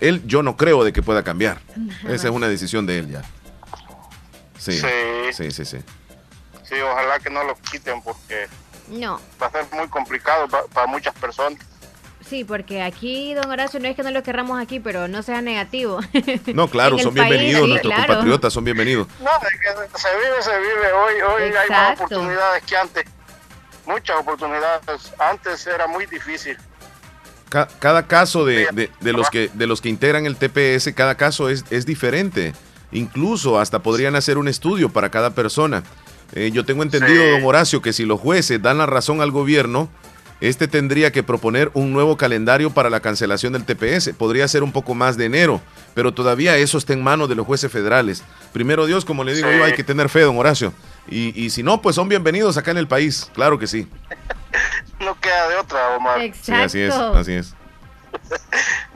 él, 0.00 0.22
yo 0.26 0.42
no 0.42 0.56
creo 0.56 0.82
de 0.84 0.92
que 0.92 1.02
pueda 1.02 1.22
cambiar. 1.22 1.60
Esa 2.08 2.28
es 2.28 2.34
una 2.34 2.48
decisión 2.48 2.86
de 2.86 2.98
él 2.98 3.10
ya. 3.10 3.22
Sí, 4.58 4.72
Sí. 4.72 4.86
sí, 5.32 5.50
sí, 5.50 5.64
sí. 5.64 5.78
Sí, 6.64 6.74
ojalá 6.80 7.18
que 7.20 7.30
no 7.30 7.44
lo 7.44 7.54
quiten 7.70 8.00
porque 8.02 8.46
No. 8.88 9.20
va 9.40 9.46
a 9.46 9.50
ser 9.50 9.66
muy 9.72 9.86
complicado 9.88 10.48
pa- 10.48 10.64
para 10.72 10.86
muchas 10.86 11.14
personas. 11.14 11.58
Sí, 12.28 12.42
porque 12.44 12.82
aquí, 12.82 13.34
don 13.34 13.50
Horacio, 13.50 13.78
no 13.80 13.86
es 13.88 13.94
que 13.96 14.02
no 14.02 14.10
lo 14.10 14.22
querramos 14.22 14.60
aquí, 14.60 14.80
pero 14.80 15.08
no 15.08 15.22
sea 15.22 15.42
negativo. 15.42 16.00
No, 16.54 16.68
claro, 16.70 16.98
son 16.98 17.14
país, 17.14 17.28
bienvenidos, 17.28 17.62
sí, 17.64 17.68
nuestros 17.68 17.92
claro. 17.94 18.06
compatriotas 18.08 18.52
son 18.52 18.64
bienvenidos. 18.64 19.06
No, 19.20 19.24
de 19.24 19.48
que 19.58 19.98
se 19.98 20.08
vive, 20.16 20.42
se 20.42 20.58
vive. 20.58 20.92
Hoy, 20.92 21.14
hoy 21.20 21.52
hay 21.54 21.68
más 21.70 22.00
oportunidades 22.00 22.62
que 22.64 22.76
antes. 22.76 23.04
Muchas 23.86 24.16
oportunidades. 24.18 25.12
Antes 25.18 25.66
era 25.66 25.86
muy 25.86 26.06
difícil. 26.06 26.56
Ca- 27.50 27.68
cada 27.78 28.06
caso 28.06 28.44
de, 28.46 28.68
de- 28.72 28.90
de 29.00 29.12
los 29.12 29.28
que, 29.28 29.50
de 29.52 29.66
los 29.66 29.82
que 29.82 29.90
integran 29.90 30.24
el 30.24 30.36
TPS, 30.36 30.92
cada 30.94 31.16
caso 31.16 31.50
es, 31.50 31.64
es 31.70 31.84
diferente. 31.84 32.54
Incluso 32.90 33.60
hasta 33.60 33.80
podrían 33.80 34.16
hacer 34.16 34.38
un 34.38 34.48
estudio 34.48 34.88
para 34.88 35.10
cada 35.10 35.30
persona. 35.34 35.82
Eh, 36.32 36.50
yo 36.52 36.64
tengo 36.64 36.82
entendido, 36.82 37.22
Sí. 37.22 37.30
don 37.32 37.44
Horacio, 37.44 37.82
que 37.82 37.92
si 37.92 38.06
los 38.06 38.18
jueces 38.18 38.62
dan 38.62 38.78
la 38.78 38.86
razón 38.86 39.20
al 39.20 39.30
gobierno, 39.30 39.90
este 40.40 40.68
tendría 40.68 41.12
que 41.12 41.22
proponer 41.22 41.70
un 41.74 41.92
nuevo 41.92 42.16
calendario 42.16 42.70
para 42.70 42.90
la 42.90 43.00
cancelación 43.00 43.52
del 43.52 43.64
TPS. 43.64 44.10
Podría 44.16 44.46
ser 44.48 44.62
un 44.62 44.72
poco 44.72 44.94
más 44.94 45.16
de 45.16 45.26
enero, 45.26 45.60
pero 45.94 46.12
todavía 46.12 46.56
eso 46.56 46.76
está 46.78 46.92
en 46.92 47.02
manos 47.02 47.28
de 47.28 47.34
los 47.34 47.46
jueces 47.46 47.70
federales. 47.72 48.22
Primero 48.52 48.86
Dios, 48.86 49.04
como 49.04 49.24
le 49.24 49.34
digo 49.34 49.48
Sí. 49.50 49.56
yo, 49.56 49.64
hay 49.64 49.72
que 49.74 49.84
tener 49.84 50.08
fe, 50.08 50.20
don 50.20 50.36
Horacio. 50.38 50.72
Y, 51.08 51.38
y 51.40 51.50
si 51.50 51.62
no, 51.62 51.80
pues 51.82 51.96
son 51.96 52.08
bienvenidos 52.08 52.56
acá 52.56 52.70
en 52.72 52.78
el 52.78 52.88
país. 52.88 53.30
Claro 53.34 53.58
que 53.58 53.66
sí. 53.66 53.88
No 55.00 55.18
queda 55.20 55.48
de 55.48 55.56
otra, 55.56 55.96
Omar. 55.96 56.20
Sí, 56.40 56.52
así 56.52 56.80
es, 56.80 56.94
así 56.94 57.32
es. 57.32 57.54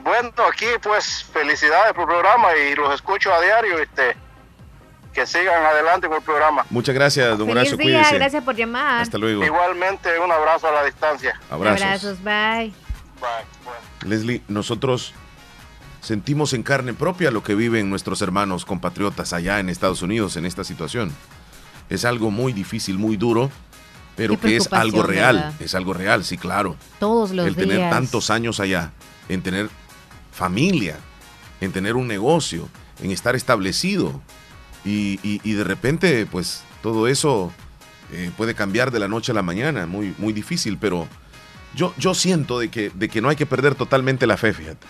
Bueno, 0.03 0.31
aquí 0.51 0.65
pues 0.81 1.25
felicidades 1.31 1.93
por 1.93 2.03
el 2.03 2.07
programa 2.07 2.47
y 2.55 2.73
los 2.75 2.93
escucho 2.95 3.31
a 3.33 3.41
diario. 3.41 3.77
Este, 3.77 4.15
que 5.19 5.27
sigan 5.27 5.65
adelante 5.65 6.07
con 6.07 6.15
el 6.15 6.23
programa. 6.23 6.65
Muchas 6.69 6.95
gracias, 6.95 7.37
don 7.37 7.39
Feliz 7.47 7.51
Horacio. 7.51 7.77
día, 7.77 7.97
Cuídese. 7.97 8.15
gracias 8.15 8.43
por 8.43 8.55
llamar. 8.55 9.01
Hasta 9.01 9.17
luego. 9.17 9.43
Igualmente, 9.43 10.17
un 10.17 10.31
abrazo 10.31 10.69
a 10.69 10.71
la 10.71 10.85
distancia. 10.85 11.37
Abrazos. 11.49 11.81
Abrazos, 11.81 12.23
bye. 12.23 12.73
Bye. 13.19 14.09
Leslie, 14.09 14.41
nosotros 14.47 15.13
sentimos 15.99 16.53
en 16.53 16.63
carne 16.63 16.93
propia 16.93 17.31
lo 17.31 17.43
que 17.43 17.53
viven 17.53 17.89
nuestros 17.89 18.21
hermanos 18.21 18.63
compatriotas 18.63 19.33
allá 19.33 19.59
en 19.59 19.67
Estados 19.67 20.01
Unidos 20.01 20.37
en 20.37 20.45
esta 20.45 20.63
situación. 20.63 21.13
Es 21.89 22.05
algo 22.05 22.31
muy 22.31 22.53
difícil, 22.53 22.97
muy 22.97 23.17
duro, 23.17 23.51
pero 24.15 24.39
Qué 24.39 24.47
que 24.47 24.55
es 24.55 24.71
algo 24.71 25.03
real. 25.03 25.35
¿verdad? 25.35 25.61
Es 25.61 25.75
algo 25.75 25.93
real, 25.93 26.23
sí, 26.23 26.37
claro. 26.37 26.77
Todos 26.99 27.31
los 27.31 27.45
el 27.45 27.55
días. 27.55 27.67
tener 27.67 27.89
tantos 27.89 28.29
años 28.29 28.61
allá, 28.61 28.93
en 29.27 29.41
tener 29.41 29.69
familia, 30.31 30.95
en 31.59 31.73
tener 31.73 31.97
un 31.97 32.07
negocio, 32.07 32.69
en 33.03 33.11
estar 33.11 33.35
establecido. 33.35 34.21
Y, 34.85 35.19
y- 35.23 35.41
y 35.43 35.53
de 35.53 35.63
repente, 35.63 36.25
pues 36.25 36.63
todo 36.81 37.07
eso 37.07 37.51
eh, 38.11 38.31
puede 38.37 38.55
cambiar 38.55 38.91
de 38.91 38.99
la 38.99 39.07
noche 39.07 39.31
a 39.31 39.35
la 39.35 39.41
mañana, 39.41 39.85
muy, 39.85 40.13
muy 40.17 40.33
difícil, 40.33 40.77
pero 40.77 41.07
yo, 41.75 41.93
yo 41.97 42.13
siento 42.13 42.59
de 42.59 42.69
que, 42.69 42.89
de 42.89 43.09
que 43.09 43.21
no 43.21 43.29
hay 43.29 43.35
que 43.35 43.45
perder 43.45 43.75
totalmente 43.75 44.25
la 44.25 44.37
fe, 44.37 44.53
fíjate. 44.53 44.87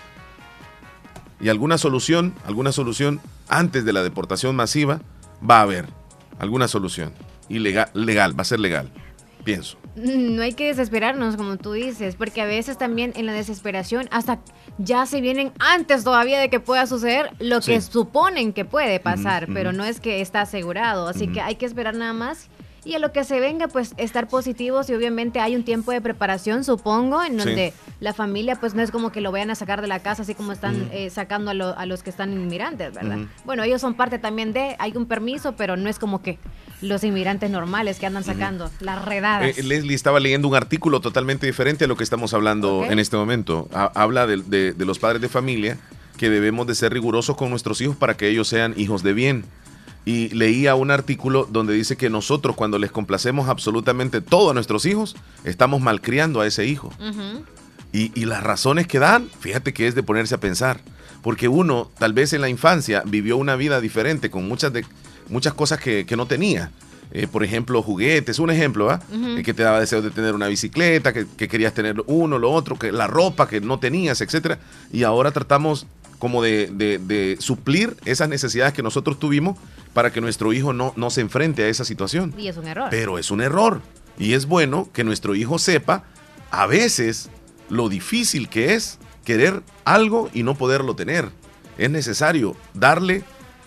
Y 1.41 1.49
alguna 1.49 1.77
solución, 1.77 2.33
alguna 2.45 2.71
solución 2.71 3.21
antes 3.47 3.85
de 3.85 3.93
la 3.93 4.03
deportación 4.03 4.55
masiva 4.55 5.01
va 5.47 5.59
a 5.59 5.63
haber 5.63 5.87
alguna 6.37 6.67
solución. 6.67 7.13
Y 7.47 7.59
legal, 7.59 7.89
legal, 7.93 8.37
va 8.37 8.41
a 8.43 8.45
ser 8.45 8.59
legal, 8.59 8.91
pienso. 9.43 9.77
Mm, 9.95 10.35
No 10.35 10.41
hay 10.43 10.53
que 10.53 10.67
desesperarnos, 10.67 11.35
como 11.35 11.57
tú 11.57 11.73
dices, 11.73 12.15
porque 12.15 12.41
a 12.41 12.45
veces 12.45 12.77
también 12.77 13.13
en 13.15 13.25
la 13.25 13.33
desesperación 13.33 14.07
hasta 14.11 14.39
ya 14.77 15.05
se 15.05 15.21
vienen 15.21 15.51
antes 15.59 16.03
todavía 16.03 16.39
de 16.39 16.49
que 16.49 16.59
pueda 16.59 16.85
suceder 16.87 17.31
lo 17.39 17.59
que 17.61 17.81
suponen 17.81 18.53
que 18.53 18.65
puede 18.65 18.99
pasar, 18.99 19.47
pero 19.53 19.71
no 19.73 19.83
es 19.83 19.99
que 19.99 20.21
está 20.21 20.41
asegurado, 20.41 21.07
así 21.07 21.27
que 21.27 21.41
hay 21.41 21.55
que 21.55 21.65
esperar 21.65 21.95
nada 21.95 22.13
más. 22.13 22.49
Y 22.85 22.93
a 22.95 22.99
lo 22.99 23.11
que 23.11 23.23
se 23.25 23.39
venga, 23.39 23.67
pues 23.67 23.93
estar 23.97 24.27
positivos 24.27 24.89
y 24.89 24.93
obviamente 24.93 25.39
hay 25.39 25.55
un 25.55 25.63
tiempo 25.63 25.91
de 25.91 25.99
preparación, 26.01 26.63
supongo, 26.63 27.21
en 27.23 27.33
Sí. 27.33 27.45
donde 27.45 27.73
la 27.99 28.13
familia 28.13 28.55
pues 28.55 28.73
no 28.73 28.81
es 28.81 28.89
como 28.91 29.11
que 29.11 29.19
lo 29.21 29.31
vayan 29.31 29.49
a 29.49 29.55
sacar 29.55 29.81
de 29.81 29.87
la 29.87 29.99
casa 29.99 30.21
así 30.21 30.33
como 30.33 30.53
están 30.53 30.89
eh, 30.93 31.09
sacando 31.09 31.51
a, 31.51 31.53
lo- 31.53 31.77
a 31.77 31.85
los 31.85 32.03
que 32.03 32.09
están 32.09 32.31
inmigrantes, 32.31 32.93
¿verdad? 32.93 33.17
Bueno, 33.45 33.63
ellos 33.63 33.81
son 33.81 33.95
parte 33.95 34.17
también 34.17 34.53
de, 34.53 34.75
hay 34.79 34.93
un 34.95 35.05
permiso, 35.07 35.55
pero 35.57 35.75
no 35.75 35.89
es 35.89 35.99
como 35.99 36.21
que 36.21 36.39
los 36.81 37.03
inmigrantes 37.03 37.51
normales 37.51 37.99
que 37.99 38.05
andan 38.05 38.23
sacando 38.23 38.71
las 38.79 39.03
redadas. 39.03 39.57
Eh, 39.57 39.63
Leslie 39.63 39.93
estaba 39.95 40.19
leyendo 40.21 40.47
un 40.47 40.55
artículo 40.55 41.01
totalmente 41.01 41.45
diferente 41.45 41.83
a 41.83 41.87
lo 41.87 41.97
que 41.97 42.03
estamos 42.05 42.33
hablando 42.33 42.85
en 42.85 42.99
este 42.99 43.17
momento. 43.17 43.67
Ha- 43.73 43.91
habla 43.93 44.25
de, 44.25 44.37
de- 44.37 44.71
de 44.73 44.85
los 44.85 44.99
padres 44.99 45.21
de 45.21 45.27
familia 45.27 45.77
que 46.17 46.29
debemos 46.29 46.65
de 46.67 46.75
ser 46.75 46.93
rigurosos 46.93 47.35
con 47.35 47.49
nuestros 47.49 47.81
hijos 47.81 47.97
para 47.97 48.15
que 48.15 48.29
ellos 48.29 48.47
sean 48.47 48.73
hijos 48.77 49.03
de 49.03 49.11
bien. 49.13 49.43
Y 50.05 50.29
leía 50.29 50.75
un 50.75 50.91
artículo 50.91 51.47
donde 51.51 51.73
dice 51.73 51.97
que 51.97 52.09
nosotros 52.09 52.55
cuando 52.55 52.79
les 52.79 52.91
complacemos 52.91 53.47
absolutamente 53.49 54.21
todo 54.21 54.51
a 54.51 54.53
nuestros 54.53 54.85
hijos, 54.85 55.15
estamos 55.43 55.81
malcriando 55.81 56.41
a 56.41 56.47
ese 56.47 56.65
hijo. 56.65 56.91
Y, 57.91 58.11
y 58.19 58.25
las 58.25 58.43
razones 58.43 58.87
que 58.87 58.99
dan, 58.99 59.29
fíjate 59.39 59.73
que 59.73 59.87
es 59.87 59.95
de 59.95 60.03
ponerse 60.03 60.35
a 60.35 60.39
pensar. 60.39 60.81
Porque 61.21 61.47
uno, 61.47 61.91
tal 61.99 62.13
vez 62.13 62.33
en 62.33 62.41
la 62.41 62.49
infancia, 62.49 63.03
vivió 63.05 63.37
una 63.37 63.55
vida 63.55 63.81
diferente 63.81 64.29
con 64.29 64.47
muchas, 64.47 64.71
de, 64.71 64.85
muchas 65.27 65.53
cosas 65.53 65.79
que, 65.79 66.05
que 66.05 66.15
no 66.15 66.25
tenía. 66.25 66.71
Eh, 67.11 67.27
por 67.27 67.43
ejemplo, 67.43 67.81
juguetes, 67.81 68.39
un 68.39 68.51
ejemplo. 68.51 68.85
Ujú. 68.87 69.37
Eh, 69.37 69.43
que 69.43 69.53
te 69.53 69.63
daba 69.63 69.79
deseo 69.79 70.01
de 70.01 70.11
tener 70.11 70.35
una 70.35 70.47
bicicleta, 70.47 71.11
que, 71.11 71.25
que 71.37 71.47
querías 71.47 71.73
tener 71.73 72.01
uno, 72.05 72.37
lo 72.37 72.51
otro, 72.51 72.77
que 72.77 72.91
la 72.91 73.07
ropa 73.07 73.47
que 73.47 73.61
no 73.61 73.79
tenías, 73.79 74.21
etcétera. 74.21 74.59
Y 74.93 75.03
ahora 75.03 75.31
tratamos 75.31 75.87
como 76.19 76.43
de, 76.43 76.67
de- 76.71 76.99
de 76.99 77.37
suplir 77.39 77.95
esas 78.05 78.29
necesidades 78.29 78.73
que 78.73 78.83
nosotros 78.83 79.17
tuvimos 79.19 79.57
para 79.93 80.11
que 80.11 80.21
nuestro 80.21 80.53
hijo 80.53 80.71
no, 80.73 80.93
no 80.95 81.09
se 81.09 81.21
enfrente 81.21 81.63
a 81.63 81.67
esa 81.69 81.83
situación. 81.85 82.33
Y 82.37 82.47
es 82.49 82.57
un 82.57 82.67
error. 82.67 82.87
Pero 82.91 83.17
es 83.17 83.31
un 83.31 83.41
error. 83.41 83.81
Y 84.19 84.33
es 84.33 84.45
bueno 84.45 84.89
que 84.93 85.03
nuestro 85.03 85.33
hijo 85.33 85.57
sepa 85.57 86.03
a 86.51 86.67
veces 86.67 87.29
lo 87.69 87.89
difícil 87.89 88.49
que 88.49 88.73
es 88.75 88.99
querer 89.23 89.63
algo 89.85 90.29
y 90.33 90.43
no 90.43 90.55
poderlo 90.55 90.95
tener. 90.95 91.29
Es 91.77 91.89
necesario 91.89 92.55
darle 92.73 93.23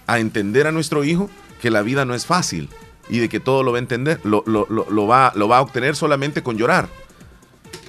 a 0.07 0.19
entender 0.19 0.67
a 0.67 0.73
nuestro 0.73 1.05
hijo 1.05 1.31
que 1.61 1.71
la 1.71 1.83
vida 1.83 2.05
no 2.05 2.15
es 2.15 2.27
fácil 2.27 2.69
y 3.09 3.19
de 3.19 3.29
que 3.29 3.41
todo 3.41 3.63
lo 3.63 3.73
va 3.73 3.79
a 3.79 3.81
entender, 3.81 4.21
lo, 4.25 4.43
lo- 4.47 4.67
lo- 4.69 4.89
lo 4.91 5.07
va, 5.07 5.33
lo 5.35 5.49
va 5.49 5.59
a 5.59 5.61
obtener 5.63 5.97
solamente 5.97 6.43
con 6.43 6.59
llorar. 6.59 6.89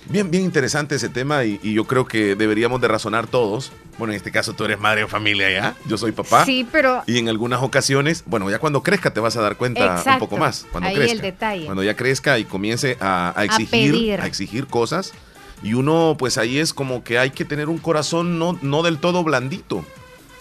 Bien, 0.09 0.29
bien 0.29 0.43
interesante 0.43 0.95
ese 0.95 1.09
tema 1.09 1.43
y, 1.45 1.59
y 1.63 1.73
yo 1.73 1.85
creo 1.85 2.05
que 2.05 2.35
deberíamos 2.35 2.81
de 2.81 2.87
razonar 2.87 3.27
todos. 3.27 3.71
Bueno, 3.97 4.13
en 4.13 4.17
este 4.17 4.31
caso 4.31 4.53
tú 4.53 4.65
eres 4.65 4.79
madre 4.79 5.01
de 5.01 5.07
familia 5.07 5.51
ya, 5.51 5.75
yo 5.85 5.97
soy 5.97 6.11
papá. 6.11 6.45
Sí, 6.45 6.67
pero 6.71 7.03
Y 7.05 7.19
en 7.19 7.29
algunas 7.29 7.61
ocasiones, 7.61 8.23
bueno, 8.25 8.49
ya 8.49 8.59
cuando 8.59 8.81
crezca 8.81 9.13
te 9.13 9.19
vas 9.19 9.37
a 9.37 9.41
dar 9.41 9.55
cuenta 9.55 10.03
un 10.05 10.19
poco 10.19 10.37
más. 10.37 10.65
Cuando 10.71 10.89
Ahí 10.89 10.95
crezca. 10.95 11.13
el 11.13 11.21
detalle. 11.21 11.65
Cuando 11.65 11.83
ya 11.83 11.95
crezca 11.95 12.39
y 12.39 12.45
comience 12.45 12.97
a, 12.99 13.33
a 13.35 13.45
exigir, 13.45 14.19
a 14.19 14.25
exigir 14.25 14.67
cosas. 14.67 15.13
Y 15.61 15.75
uno, 15.75 16.15
pues 16.17 16.37
ahí 16.37 16.57
es 16.59 16.73
como 16.73 17.03
que 17.03 17.19
hay 17.19 17.29
que 17.29 17.45
tener 17.45 17.69
un 17.69 17.77
corazón 17.77 18.37
no, 18.39 18.57
no 18.61 18.83
del 18.83 18.97
todo 18.97 19.23
blandito. 19.23 19.85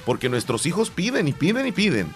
Porque 0.05 0.29
nuestros 0.29 0.67
hijos 0.67 0.91
piden 0.91 1.29
y 1.29 1.33
piden 1.33 1.67
y 1.67 1.73
piden. 1.73 2.09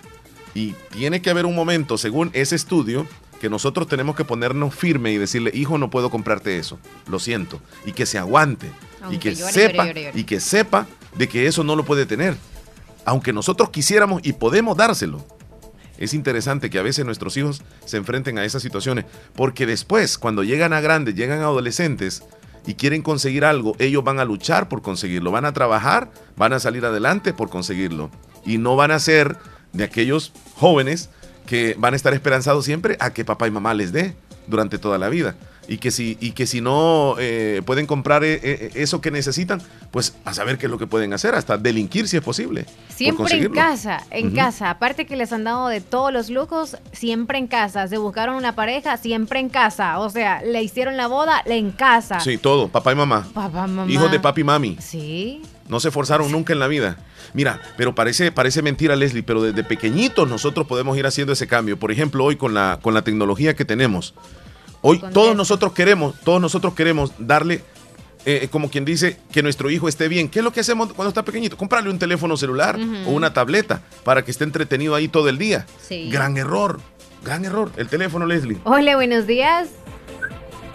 Y 0.55 0.72
tiene 0.90 1.22
que 1.22 1.31
haber 1.31 1.46
un 1.46 1.55
momento, 1.55 1.99
según 1.99 2.31
ese 2.33 2.57
estudio, 2.57 3.07
que 3.40 3.51
nosotros 3.51 3.87
tenemos 3.87 4.16
que 4.16 4.25
ponernos 4.25 4.75
firme 4.75 5.12
y 5.12 5.18
decirle, 5.18 5.51
hijo, 5.55 5.79
no 5.79 5.90
puedo 5.90 6.11
comprarte 6.11 6.59
eso. 6.59 6.79
Lo 7.09 7.18
siento. 7.20 7.61
Y 7.85 7.92
que 7.92 8.07
se 8.07 8.18
aguante. 8.18 8.70
y 9.11 9.18
que 9.18 9.35
llore, 9.37 9.53
sepa, 9.53 9.85
llore, 9.87 9.88
llore, 9.88 10.03
llore. 10.07 10.20
y 10.20 10.25
que 10.25 10.40
sepa 10.40 10.87
de 11.16 11.29
que 11.29 11.46
eso 11.46 11.64
no 11.64 11.76
lo 11.76 11.85
puede 11.85 12.07
tener. 12.07 12.37
Aunque 13.05 13.33
nosotros 13.33 13.70
quisiéramos 13.70 14.20
y 14.24 14.33
podemos 14.33 14.76
dárselo. 14.76 15.24
Es 15.98 16.12
interesante 16.12 16.68
que 16.68 16.79
a 16.79 16.83
veces 16.83 17.05
nuestros 17.05 17.37
hijos 17.37 17.62
se 17.85 17.96
enfrenten 17.96 18.38
a 18.38 18.44
esas 18.44 18.62
situaciones, 18.62 19.07
porque 19.35 19.64
después, 19.64 20.18
cuando 20.18 20.44
llegan 20.44 20.72
a 20.72 20.81
grandes, 20.81 21.14
llegan 21.14 21.40
a 21.40 21.44
adolescentes 21.44 22.22
y 22.66 22.74
quieren 22.74 23.02
conseguir 23.02 23.44
algo, 23.44 23.74
ellos 23.79 24.05
van 24.05 24.18
a 24.18 24.24
luchar 24.24 24.68
por 24.68 24.83
conseguirlo, 24.83 25.31
van 25.31 25.44
a 25.44 25.52
trabajar, 25.52 26.11
van 26.37 26.52
a 26.52 26.61
salir 26.61 26.85
adelante 26.85 27.33
por 27.33 27.48
conseguirlo. 27.48 28.11
Y 28.44 28.59
no 28.59 28.76
van 28.76 28.90
a 28.90 28.98
ser 28.98 29.37
de 29.72 29.85
aquellos 29.85 30.33
jóvenes 30.57 31.09
que 31.46 31.76
van 31.79 31.94
a 31.94 31.96
estar 31.96 32.12
esperanzados 32.12 32.64
siempre 32.64 32.96
a 33.00 33.12
que 33.12 33.24
papá 33.24 33.46
y 33.46 33.50
mamá 33.50 33.72
les 33.72 33.92
dé 33.92 34.16
durante 34.48 34.79
toda 34.79 34.98
la 34.98 35.09
vida. 35.09 35.37
Y 35.68 35.79
que 35.79 35.90
si, 35.90 36.16
y 36.20 36.33
que 36.33 36.46
si 36.46 36.61
no 36.61 37.16
eh, 37.18 37.62
pueden 37.64 37.87
comprar 37.87 38.24
eh, 38.24 38.40
eh, 38.42 38.70
eso 38.74 39.00
que 39.00 39.11
necesitan, 39.11 39.61
pues 39.90 40.14
a 40.24 40.35
saber 40.35 40.59
qué 40.59 40.66
es 40.66 40.70
lo 40.70 40.79
que 40.79 40.87
pueden 40.87 41.12
hacer, 41.12 41.35
hasta 41.35 41.59
delinquir 41.59 42.09
si 42.09 42.16
es 42.16 42.22
posible. 42.22 42.66
Siempre 42.88 43.37
en 43.37 43.52
casa, 43.52 44.02
en 44.11 44.31
casa. 44.33 44.70
Aparte 44.70 45.07
que 45.07 45.16
les 45.16 45.33
han 45.33 45.44
dado 45.44 45.68
de 45.68 45.81
todos 45.81 46.12
los 46.12 46.31
lujos, 46.31 46.76
siempre 46.92 47.38
en 47.38 47.46
casa. 47.46 47.88
Se 47.88 47.98
buscaron 47.98 48.37
una 48.37 48.55
pareja, 48.55 48.96
siempre 48.96 49.40
en 49.40 49.48
casa. 49.48 49.98
O 49.98 50.11
sea, 50.11 50.42
le 50.42 50.62
hicieron 50.62 50.96
la 50.96 51.07
boda, 51.07 51.42
en 51.44 51.72
casa. 51.72 52.20
Sí, 52.20 52.38
todo, 52.38 52.68
papá 52.68 52.92
y 52.92 52.96
mamá. 52.96 53.29
Papá, 53.35 53.66
mamá. 53.66 53.90
Hijos 53.90 54.11
de 54.11 54.20
papi 54.20 54.40
y 54.40 54.44
mami. 54.44 54.76
Sí. 54.81 55.42
No 55.68 55.81
se 55.81 55.90
forzaron 55.90 56.31
nunca 56.31 56.52
en 56.52 56.61
la 56.61 56.68
vida. 56.68 56.96
Mira, 57.35 57.61
pero 57.76 57.94
parece, 57.94 58.31
parece 58.33 58.62
mentira, 58.62 58.96
Leslie, 58.96 59.22
pero 59.22 59.42
desde 59.42 59.64
pequeñitos 59.64 60.29
nosotros 60.29 60.66
podemos 60.66 60.96
ir 60.96 61.07
haciendo 61.07 61.33
ese 61.33 61.46
cambio. 61.46 61.79
Por 61.79 61.90
ejemplo, 61.90 62.24
hoy 62.24 62.37
con 62.37 62.55
la, 62.55 62.79
con 62.81 62.94
la 62.94 63.02
tecnología 63.02 63.55
que 63.55 63.64
tenemos. 63.64 64.14
Hoy 64.88 65.03
todos 65.12 65.35
nosotros 65.35 65.72
queremos, 65.72 66.14
todos 66.20 66.40
nosotros 66.40 66.75
queremos 66.75 67.12
darle, 67.18 67.61
eh, 68.25 68.46
como 68.53 68.70
quien 68.70 68.85
dice, 68.85 69.18
que 69.33 69.42
nuestro 69.42 69.68
hijo 69.68 69.88
esté 69.88 70.07
bien. 70.07 70.29
¿Qué 70.29 70.38
es 70.38 70.44
lo 70.44 70.53
que 70.53 70.61
hacemos 70.61 70.92
cuando 70.92 71.09
está 71.09 71.25
pequeñito? 71.25 71.57
Comprarle 71.57 71.90
un 71.90 71.99
teléfono 71.99 72.37
celular 72.37 72.79
o 73.07 73.11
una 73.11 73.33
tableta 73.33 73.83
para 74.05 74.22
que 74.25 74.31
esté 74.31 74.44
entretenido 74.44 74.94
ahí 74.94 75.09
todo 75.09 75.29
el 75.29 75.38
día. 75.38 75.66
Sí. 75.83 76.09
Gran 76.09 76.37
error, 76.37 76.79
gran 77.25 77.44
error. 77.44 77.72
El 77.77 77.88
teléfono, 77.88 78.27
Leslie. 78.27 78.59
Hola, 78.62 78.94
buenos 78.94 79.27
días. 79.27 79.70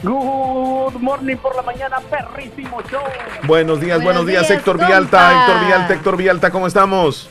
Good 0.03 0.99
morning 0.99 1.37
por 1.37 1.55
la 1.55 1.61
mañana, 1.61 1.99
perrísimo 2.09 2.81
show. 2.89 3.01
Buenos 3.43 3.79
días, 3.79 3.97
buenos, 3.97 4.23
Buenos 4.23 4.25
días, 4.25 4.47
días, 4.47 4.57
Héctor 4.57 4.75
compa. 4.77 4.87
Villalta, 4.87 5.39
Héctor 5.39 5.59
Villalta, 5.63 5.93
Héctor 5.93 6.17
Villalta, 6.17 6.51
¿cómo 6.51 6.67
estamos? 6.67 7.29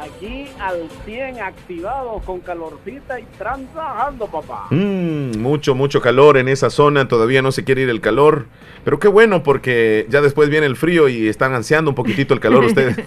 Aquí 0.00 0.46
al 0.58 0.88
100 1.04 1.40
activado 1.40 2.22
con 2.24 2.40
calorcita 2.40 3.20
y 3.20 3.24
trabajando, 3.36 4.26
papá. 4.26 4.66
Mm, 4.70 5.38
mucho, 5.38 5.74
mucho 5.74 6.00
calor 6.00 6.38
en 6.38 6.48
esa 6.48 6.70
zona, 6.70 7.06
todavía 7.06 7.42
no 7.42 7.52
se 7.52 7.64
quiere 7.64 7.82
ir 7.82 7.90
el 7.90 8.00
calor, 8.00 8.46
pero 8.82 8.98
qué 8.98 9.08
bueno 9.08 9.42
porque 9.42 10.06
ya 10.08 10.22
después 10.22 10.48
viene 10.48 10.66
el 10.66 10.76
frío 10.76 11.08
y 11.08 11.28
están 11.28 11.52
ansiando 11.52 11.90
un 11.90 11.94
poquitito 11.94 12.32
el 12.32 12.40
calor 12.40 12.64
ustedes. 12.64 12.96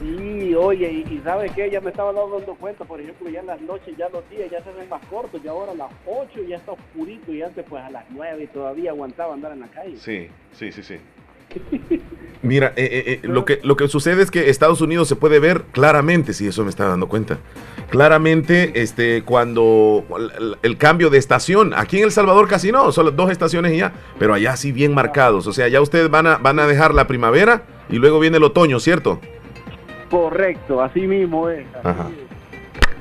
Sí, 0.00 0.54
oye, 0.54 0.92
y, 0.92 1.14
y 1.14 1.20
¿sabes 1.24 1.50
qué? 1.52 1.70
Ya 1.70 1.80
me 1.80 1.88
estaba 1.88 2.12
dando 2.12 2.54
cuenta, 2.60 2.84
por 2.84 3.00
ejemplo, 3.00 3.30
ya 3.30 3.40
en 3.40 3.46
las 3.46 3.60
noches, 3.62 3.96
ya 3.96 4.08
los 4.10 4.28
días 4.28 4.50
ya 4.50 4.62
se 4.62 4.70
ven 4.72 4.86
más 4.88 5.02
cortos, 5.06 5.40
y 5.42 5.48
ahora 5.48 5.72
a 5.72 5.74
las 5.74 5.90
8 6.06 6.40
ya 6.46 6.56
está 6.56 6.72
oscurito, 6.72 7.32
y 7.32 7.40
antes 7.40 7.64
pues 7.66 7.82
a 7.82 7.88
las 7.88 8.04
9 8.10 8.42
y 8.42 8.46
todavía 8.48 8.90
aguantaba 8.90 9.32
andar 9.32 9.52
en 9.52 9.60
la 9.60 9.68
calle. 9.68 9.96
Sí, 9.96 10.28
sí, 10.52 10.72
sí, 10.72 10.82
sí. 10.82 10.98
Mira, 12.44 12.74
eh, 12.76 12.84
eh, 12.92 13.20
eh, 13.22 13.26
lo, 13.26 13.46
que, 13.46 13.58
lo 13.62 13.74
que 13.74 13.88
sucede 13.88 14.22
es 14.22 14.30
que 14.30 14.50
Estados 14.50 14.82
Unidos 14.82 15.08
se 15.08 15.16
puede 15.16 15.38
ver 15.40 15.62
claramente, 15.72 16.34
si 16.34 16.46
eso 16.46 16.62
me 16.62 16.68
está 16.68 16.86
dando 16.86 17.08
cuenta. 17.08 17.38
Claramente, 17.88 18.82
este, 18.82 19.22
cuando 19.22 20.04
el, 20.38 20.58
el 20.62 20.76
cambio 20.76 21.08
de 21.08 21.16
estación, 21.16 21.72
aquí 21.74 21.96
en 21.96 22.04
El 22.04 22.10
Salvador 22.10 22.46
casi 22.46 22.70
no, 22.70 22.92
solo 22.92 23.12
dos 23.12 23.30
estaciones 23.30 23.72
y 23.72 23.78
ya, 23.78 23.94
pero 24.18 24.34
allá 24.34 24.56
sí 24.56 24.72
bien 24.72 24.92
marcados. 24.92 25.46
O 25.46 25.54
sea, 25.54 25.68
ya 25.68 25.80
ustedes 25.80 26.10
van 26.10 26.26
a, 26.26 26.36
van 26.36 26.58
a 26.58 26.66
dejar 26.66 26.92
la 26.92 27.06
primavera 27.06 27.62
y 27.88 27.96
luego 27.96 28.20
viene 28.20 28.36
el 28.36 28.44
otoño, 28.44 28.78
¿cierto? 28.78 29.20
Correcto, 30.10 30.82
así 30.82 31.06
mismo 31.06 31.48
es. 31.48 31.66
así 31.76 31.88
Ajá. 31.88 32.10
es. 32.10 32.23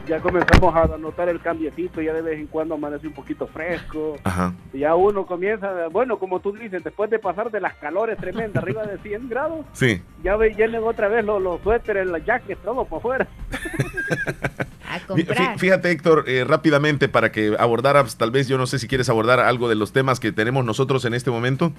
Ya 0.08 0.20
comenzamos 0.20 0.76
a 0.76 0.98
notar 0.98 1.30
el 1.30 1.40
cambiecito, 1.40 2.02
ya 2.02 2.12
de 2.14 2.22
vez 2.22 2.38
en 2.40 2.48
cuando 2.48 2.76
amanece 2.76 3.08
un 3.08 3.14
poquito 3.14 3.48
fresco. 3.48 4.18
Ajá. 4.26 4.54
Y 4.74 4.80
ya 4.80 4.96
uno 4.96 5.26
comienza, 5.26 5.88
bueno, 5.92 6.18
como 6.20 6.42
tú 6.42 6.52
dices, 6.52 6.84
después 6.84 7.10
de 7.10 7.20
pasar 7.20 7.50
de 7.52 7.62
las 7.62 7.74
calores 7.76 8.18
tremendas, 8.18 8.62
arriba 8.62 8.84
de 8.84 8.98
100 8.98 9.30
grados, 9.30 9.66
Sí. 9.72 10.02
ya 10.22 10.36
vienen 10.36 10.84
otra 10.84 11.08
vez 11.08 11.24
los, 11.24 11.42
los 11.42 11.62
suéteres, 11.62 12.06
las 12.08 12.26
jackets, 12.26 12.62
todo 12.64 12.84
por 12.84 13.02
fuera. 13.02 13.28
A 14.90 15.00
Fí- 15.00 15.06
comprar. 15.26 15.58
Fíjate, 15.58 15.92
Héctor, 15.92 16.26
eh, 16.28 16.44
rápidamente 16.48 17.08
para 17.10 17.32
que 17.32 17.56
abordaras, 17.58 18.18
tal 18.18 18.30
vez 18.32 18.48
yo 18.48 18.58
no 18.58 18.68
sé 18.68 18.80
si 18.80 18.88
quieres 18.88 19.10
abordar 19.10 19.40
algo 19.40 19.68
de 19.70 19.76
los 19.76 19.92
temas 19.94 20.20
que 20.20 20.32
tenemos 20.32 20.66
nosotros 20.66 21.06
en 21.06 21.14
este 21.14 21.32
momento. 21.32 21.72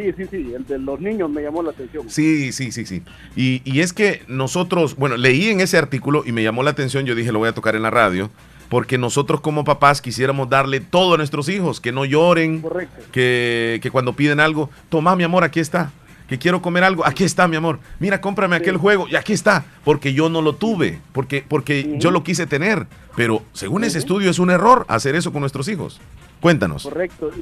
Sí, 0.00 0.12
sí, 0.16 0.26
sí, 0.30 0.52
el 0.54 0.66
de 0.66 0.78
los 0.78 0.98
niños 0.98 1.28
me 1.28 1.42
llamó 1.42 1.62
la 1.62 1.70
atención. 1.70 2.08
Sí, 2.08 2.52
sí, 2.52 2.72
sí, 2.72 2.86
sí. 2.86 3.02
Y, 3.36 3.60
y 3.64 3.80
es 3.80 3.92
que 3.92 4.22
nosotros, 4.28 4.96
bueno, 4.96 5.18
leí 5.18 5.48
en 5.48 5.60
ese 5.60 5.76
artículo 5.76 6.22
y 6.24 6.32
me 6.32 6.42
llamó 6.42 6.62
la 6.62 6.70
atención, 6.70 7.04
yo 7.04 7.14
dije, 7.14 7.32
lo 7.32 7.38
voy 7.38 7.48
a 7.48 7.52
tocar 7.52 7.76
en 7.76 7.82
la 7.82 7.90
radio, 7.90 8.30
porque 8.70 8.96
nosotros 8.96 9.40
como 9.42 9.64
papás 9.64 10.00
quisiéramos 10.00 10.48
darle 10.48 10.80
todo 10.80 11.14
a 11.14 11.16
nuestros 11.18 11.50
hijos, 11.50 11.80
que 11.80 11.92
no 11.92 12.06
lloren, 12.06 12.64
que, 13.12 13.78
que 13.82 13.90
cuando 13.90 14.14
piden 14.14 14.40
algo, 14.40 14.70
toma 14.88 15.16
mi 15.16 15.24
amor, 15.24 15.44
aquí 15.44 15.60
está. 15.60 15.92
Que 16.28 16.38
quiero 16.38 16.62
comer 16.62 16.84
algo, 16.84 17.04
aquí 17.04 17.24
está 17.24 17.48
mi 17.48 17.56
amor. 17.56 17.80
Mira, 17.98 18.20
cómprame 18.20 18.54
aquel 18.54 18.76
juego 18.76 19.08
y 19.08 19.16
aquí 19.16 19.32
está, 19.32 19.64
porque 19.84 20.14
yo 20.14 20.28
no 20.30 20.40
lo 20.40 20.54
tuve, 20.54 21.00
porque, 21.12 21.44
porque 21.46 21.96
yo 21.98 22.12
lo 22.12 22.22
quise 22.22 22.46
tener. 22.46 22.86
Pero 23.16 23.42
según 23.52 23.82
ese 23.82 23.98
estudio 23.98 24.30
es 24.30 24.38
un 24.38 24.50
error 24.50 24.86
hacer 24.88 25.16
eso 25.16 25.32
con 25.32 25.40
nuestros 25.40 25.66
hijos. 25.68 26.00
Cuéntanos. 26.40 26.84
Correcto. 26.84 27.32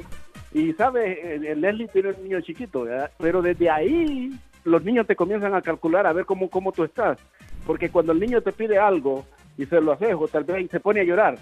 Y, 0.51 0.73
sabes, 0.73 1.39
Leslie 1.57 1.87
tiene 1.87 2.09
un 2.09 2.23
niño 2.23 2.41
chiquito, 2.41 2.83
¿verdad? 2.83 3.11
pero 3.19 3.41
desde 3.41 3.69
ahí 3.69 4.31
los 4.63 4.83
niños 4.83 5.07
te 5.07 5.15
comienzan 5.15 5.53
a 5.53 5.61
calcular 5.61 6.07
a 6.07 6.13
ver 6.13 6.25
cómo, 6.25 6.49
cómo 6.49 6.71
tú 6.71 6.83
estás. 6.83 7.17
Porque 7.65 7.89
cuando 7.89 8.13
el 8.13 8.19
niño 8.19 8.41
te 8.41 8.51
pide 8.51 8.77
algo 8.77 9.25
y 9.57 9.65
se 9.65 9.79
lo 9.81 9.91
haces, 9.91 10.15
o 10.17 10.27
tal 10.27 10.43
vez 10.43 10.69
se 10.71 10.79
pone 10.79 11.01
a 11.01 11.03
llorar, 11.03 11.37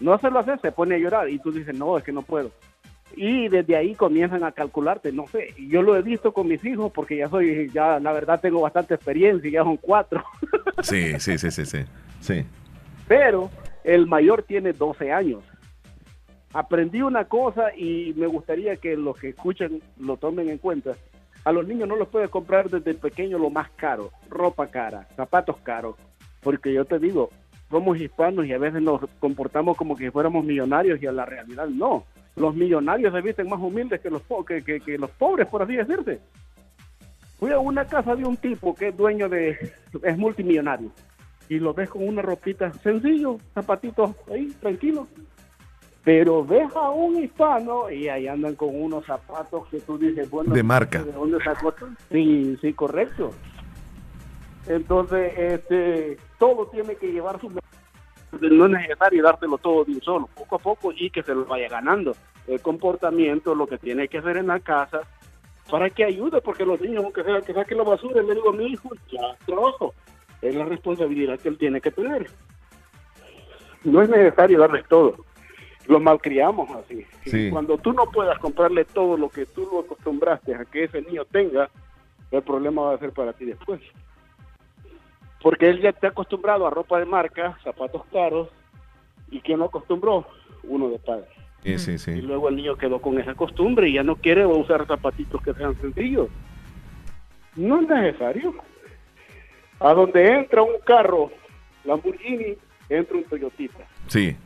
no 0.00 0.18
se 0.18 0.30
lo 0.30 0.40
haces, 0.40 0.60
se 0.60 0.72
pone 0.72 0.96
a 0.96 0.98
llorar 0.98 1.28
y 1.28 1.38
tú 1.38 1.52
dices, 1.52 1.74
no, 1.74 1.96
es 1.96 2.04
que 2.04 2.12
no 2.12 2.22
puedo. 2.22 2.50
Y 3.16 3.48
desde 3.48 3.76
ahí 3.76 3.94
comienzan 3.94 4.42
a 4.42 4.52
calcularte, 4.52 5.12
no 5.12 5.26
sé, 5.28 5.54
yo 5.68 5.82
lo 5.82 5.96
he 5.96 6.02
visto 6.02 6.32
con 6.32 6.48
mis 6.48 6.64
hijos 6.64 6.90
porque 6.92 7.16
ya 7.16 7.28
soy, 7.28 7.70
ya 7.72 8.00
la 8.00 8.12
verdad 8.12 8.40
tengo 8.40 8.60
bastante 8.60 8.94
experiencia, 8.94 9.50
ya 9.50 9.62
son 9.62 9.76
cuatro. 9.76 10.22
Sí, 10.82 11.18
sí, 11.18 11.38
sí, 11.38 11.50
sí, 11.50 11.64
sí. 11.64 11.78
Sí. 12.20 12.44
pero 13.06 13.50
el 13.84 14.06
mayor 14.06 14.42
tiene 14.42 14.72
12 14.72 15.12
años. 15.12 15.42
Aprendí 16.54 17.02
una 17.02 17.24
cosa 17.26 17.74
y 17.76 18.14
me 18.16 18.26
gustaría 18.26 18.76
que 18.76 18.96
los 18.96 19.18
que 19.18 19.30
escuchan 19.30 19.80
lo 19.98 20.16
tomen 20.16 20.48
en 20.48 20.58
cuenta. 20.58 20.92
A 21.44 21.52
los 21.52 21.66
niños 21.66 21.88
no 21.88 21.96
los 21.96 22.08
puedes 22.08 22.30
comprar 22.30 22.70
desde 22.70 22.94
pequeño 22.94 23.36
lo 23.38 23.50
más 23.50 23.68
caro, 23.76 24.10
ropa 24.30 24.68
cara, 24.68 25.06
zapatos 25.16 25.56
caros, 25.58 25.96
porque 26.42 26.72
yo 26.72 26.84
te 26.86 26.98
digo, 26.98 27.28
somos 27.70 27.98
hispanos 28.00 28.46
y 28.46 28.52
a 28.52 28.58
veces 28.58 28.80
nos 28.80 29.02
comportamos 29.18 29.76
como 29.76 29.96
que 29.96 30.10
fuéramos 30.10 30.44
millonarios 30.44 31.02
y 31.02 31.06
a 31.06 31.12
la 31.12 31.26
realidad 31.26 31.66
no. 31.66 32.04
Los 32.36 32.54
millonarios 32.54 33.12
se 33.12 33.20
visten 33.20 33.48
más 33.48 33.60
humildes 33.60 34.00
que 34.00 34.08
los, 34.10 34.22
que- 34.46 34.80
que 34.80 34.96
los 34.98 35.10
pobres, 35.10 35.46
por 35.48 35.62
así 35.62 35.74
decirse. 35.76 36.20
Fui 37.38 37.50
a 37.50 37.58
una 37.58 37.84
casa 37.84 38.14
de 38.14 38.24
un 38.24 38.36
tipo 38.36 38.74
que 38.74 38.88
es 38.88 38.96
dueño 38.96 39.28
de, 39.28 39.58
es 40.02 40.16
multimillonario 40.16 40.90
y 41.48 41.58
lo 41.58 41.74
ves 41.74 41.90
con 41.90 42.06
una 42.08 42.22
ropita 42.22 42.72
sencillo, 42.74 43.38
zapatitos 43.52 44.12
ahí, 44.32 44.46
tranquilo. 44.60 45.06
Pero 46.04 46.44
ves 46.44 46.70
a 46.76 46.90
un 46.90 47.22
hispano 47.22 47.90
y 47.90 48.08
ahí 48.08 48.28
andan 48.28 48.54
con 48.56 48.68
unos 48.70 49.06
zapatos 49.06 49.66
que 49.68 49.80
tú 49.80 49.96
dices, 49.96 50.28
bueno, 50.30 50.54
De 50.54 50.62
marca. 50.62 51.02
¿de 51.02 51.12
dónde 51.12 51.42
sacó? 51.42 51.74
Sí, 52.10 52.58
sí, 52.60 52.74
correcto. 52.74 53.30
Entonces, 54.66 55.32
este, 55.36 56.18
todo 56.38 56.66
tiene 56.66 56.96
que 56.96 57.10
llevar 57.10 57.40
su... 57.40 57.50
No 58.40 58.66
es 58.66 58.70
necesario 58.70 59.22
dártelo 59.22 59.56
todo 59.58 59.84
de 59.84 59.92
un 59.92 60.02
solo, 60.02 60.28
poco 60.34 60.56
a 60.56 60.58
poco 60.58 60.92
y 60.94 61.08
que 61.08 61.22
se 61.22 61.34
lo 61.34 61.46
vaya 61.46 61.68
ganando. 61.68 62.14
El 62.46 62.60
comportamiento, 62.60 63.54
lo 63.54 63.66
que 63.66 63.78
tiene 63.78 64.08
que 64.08 64.18
hacer 64.18 64.36
en 64.36 64.48
la 64.48 64.60
casa, 64.60 65.00
para 65.70 65.88
que 65.88 66.04
ayude, 66.04 66.42
porque 66.42 66.66
los 66.66 66.80
niños, 66.80 67.04
aunque 67.04 67.24
sea 67.24 67.40
que 67.40 67.54
saque 67.54 67.74
la 67.74 67.84
basura, 67.84 68.22
le 68.22 68.34
digo 68.34 68.50
a 68.50 68.52
mi 68.52 68.66
hijo, 68.66 68.90
ya 69.10 69.36
trabajo. 69.46 69.94
Es 70.42 70.54
la 70.54 70.66
responsabilidad 70.66 71.38
que 71.38 71.48
él 71.48 71.56
tiene 71.56 71.80
que 71.80 71.90
tener. 71.90 72.26
No 73.84 74.02
es 74.02 74.10
necesario 74.10 74.58
darles 74.58 74.86
todo. 74.88 75.16
Lo 75.86 76.00
malcriamos 76.00 76.70
así. 76.70 77.06
Sí. 77.26 77.50
Cuando 77.50 77.76
tú 77.78 77.92
no 77.92 78.06
puedas 78.06 78.38
comprarle 78.38 78.84
todo 78.84 79.16
lo 79.16 79.28
que 79.28 79.46
tú 79.46 79.68
lo 79.70 79.80
acostumbraste 79.80 80.54
a 80.54 80.64
que 80.64 80.84
ese 80.84 81.02
niño 81.02 81.24
tenga, 81.26 81.70
el 82.30 82.42
problema 82.42 82.82
va 82.82 82.94
a 82.94 82.98
ser 82.98 83.12
para 83.12 83.32
ti 83.32 83.44
después. 83.44 83.80
Porque 85.42 85.68
él 85.68 85.82
ya 85.82 85.90
está 85.90 86.08
acostumbrado 86.08 86.66
a 86.66 86.70
ropa 86.70 86.98
de 86.98 87.04
marca, 87.04 87.58
zapatos 87.62 88.02
caros, 88.10 88.48
y 89.30 89.40
¿quién 89.40 89.58
lo 89.58 89.66
acostumbró? 89.66 90.26
Uno 90.62 90.88
de 90.88 90.98
padre. 90.98 91.26
Sí, 91.64 91.98
sí, 91.98 92.10
Y 92.10 92.20
luego 92.20 92.50
el 92.50 92.56
niño 92.56 92.76
quedó 92.76 93.00
con 93.00 93.18
esa 93.18 93.34
costumbre 93.34 93.88
y 93.88 93.94
ya 93.94 94.02
no 94.02 94.16
quiere 94.16 94.44
usar 94.44 94.86
zapatitos 94.86 95.40
que 95.42 95.54
sean 95.54 95.74
sencillos. 95.80 96.28
No 97.56 97.80
es 97.80 97.88
necesario. 97.88 98.54
A 99.80 99.94
donde 99.94 100.26
entra 100.26 100.62
un 100.62 100.78
carro 100.84 101.30
Lamborghini, 101.84 102.56
entra 102.88 103.16
un 103.16 103.24
Toyotita. 103.24 103.86
Sí. 104.08 104.36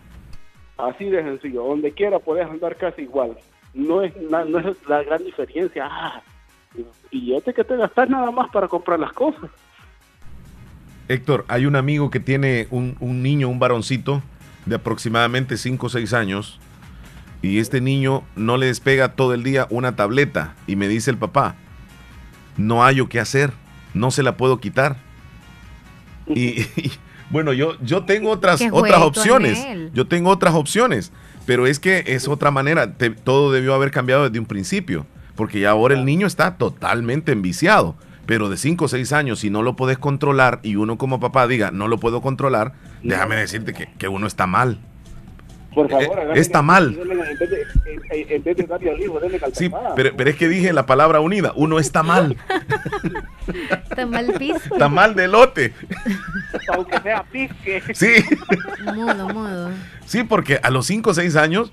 Así 0.79 1.05
de 1.07 1.23
sencillo. 1.23 1.65
Donde 1.65 1.93
quiera 1.93 2.19
puedes 2.19 2.47
andar 2.47 2.77
casi 2.77 3.03
igual. 3.03 3.37
No 3.75 4.03
es, 4.03 4.13
la 4.31 5.03
gran 5.03 5.25
diferencia. 5.25 5.87
Ah, 5.91 6.23
billete 7.11 7.53
que 7.53 7.65
te 7.65 7.77
gastas 7.77 8.09
nada 8.09 8.31
más 8.31 8.49
para 8.51 8.69
comprar 8.69 8.99
las 8.99 9.13
cosas. 9.13 9.51
Héctor, 11.09 11.45
hay 11.49 11.67
un 11.67 11.77
amigo 11.77 12.11
que 12.11 12.21
tiene 12.21 12.69
un, 12.71 12.97
niño, 13.01 13.49
un 13.49 13.59
varoncito 13.59 14.23
de 14.67 14.77
aproximadamente 14.77 15.57
5 15.57 15.87
o 15.87 15.89
6 15.89 16.13
años 16.13 16.61
y 17.41 17.61
este 17.61 17.81
niño 17.81 18.25
no 18.37 18.59
le 18.59 18.67
despega 18.67 19.15
todo 19.15 19.33
el 19.33 19.43
día 19.43 19.67
una 19.71 19.97
tableta 19.97 20.55
y 20.67 20.77
me 20.77 20.87
dice 20.87 21.11
el 21.11 21.17
papá, 21.17 21.57
no 22.59 22.85
hay 22.85 23.05
qué 23.07 23.21
hacer, 23.21 23.53
no 23.95 24.11
se 24.11 24.23
la 24.23 24.37
puedo 24.37 24.61
quitar. 24.61 24.97
Y, 26.27 26.61
y, 26.77 26.93
bueno, 27.31 27.53
yo, 27.53 27.77
yo 27.83 28.05
tengo 28.05 28.31
otras, 28.31 28.59
¿Qué 28.61 28.71
otras 28.71 29.01
opciones, 29.03 29.59
yo 29.95 30.07
tengo 30.07 30.31
otras 30.31 30.55
opciones, 30.55 31.13
Pero 31.47 31.67
es 31.67 31.81
que 31.81 32.05
es 32.07 32.29
otra 32.29 32.51
manera. 32.51 32.93
Te- 32.95 33.11
todo 33.11 33.51
debió 33.53 33.73
haber 33.75 33.91
cambiado 33.91 34.25
desde 34.25 34.39
un 34.39 34.45
principio. 34.47 35.07
Porque 35.35 35.61
ya 35.61 35.71
ahora 35.71 35.95
el 35.95 36.05
niño 36.05 36.27
está 36.27 36.57
totalmente 36.59 37.33
enviciado. 37.33 37.95
Pero 38.27 38.51
de 38.51 38.59
5 38.59 38.85
o 38.85 38.89
6 38.89 39.13
años, 39.15 39.39
si 39.41 39.49
no 39.49 39.63
lo 39.63 39.75
puedes 39.75 39.97
controlar 39.97 40.61
y 40.63 40.77
uno 40.77 40.99
como 40.99 41.21
papá 41.21 41.47
diga, 41.47 41.71
no 41.71 41.89
lo 41.89 41.97
puedo 41.99 42.21
controlar, 42.21 42.75
déjame 43.03 43.37
decirte 43.37 43.73
que, 43.73 43.89
que 43.97 44.09
uno 44.09 44.27
está 44.27 44.47
mal. 44.47 44.79
Por 45.75 45.89
favor, 45.89 46.19
Eh, 46.19 46.23
agarren 46.23 46.37
está 46.43 46.63
mal. 46.63 46.97
denle- 46.97 47.13
En 47.31 47.39
vez 47.39 47.51
de, 47.51 47.63
en- 48.23 48.33
en 48.33 48.43
vez 48.43 48.57
de 48.57 48.63
darle 48.65 48.91
al 48.91 49.01
hijo, 49.01 49.21
denle 49.21 49.39
al 49.43 49.55
Sí, 49.55 49.71
pero, 49.95 50.17
pero 50.17 50.31
es 50.31 50.37
que 50.37 50.49
dije 50.49 50.73
la 50.73 50.87
palabra 50.87 51.21
unida. 51.21 51.53
Uno 51.57 51.79
está 51.79 52.03
mal. 52.03 52.37
Está 53.91 54.07
mal 54.07 54.33
piso. 54.39 54.61
Está 54.73 54.89
mal 54.89 55.15
de 55.15 55.27
lote. 55.29 55.73
Aunque 56.75 56.99
sea 57.01 57.25
pisque. 57.25 57.83
Sí. 57.95 58.13
Mudo, 58.95 59.29
mudo. 59.33 59.71
Sí, 60.07 60.23
porque 60.25 60.61
a 60.63 60.71
los 60.71 60.87
5 60.87 61.11
o 61.11 61.15
6 61.15 61.35
años 61.37 61.73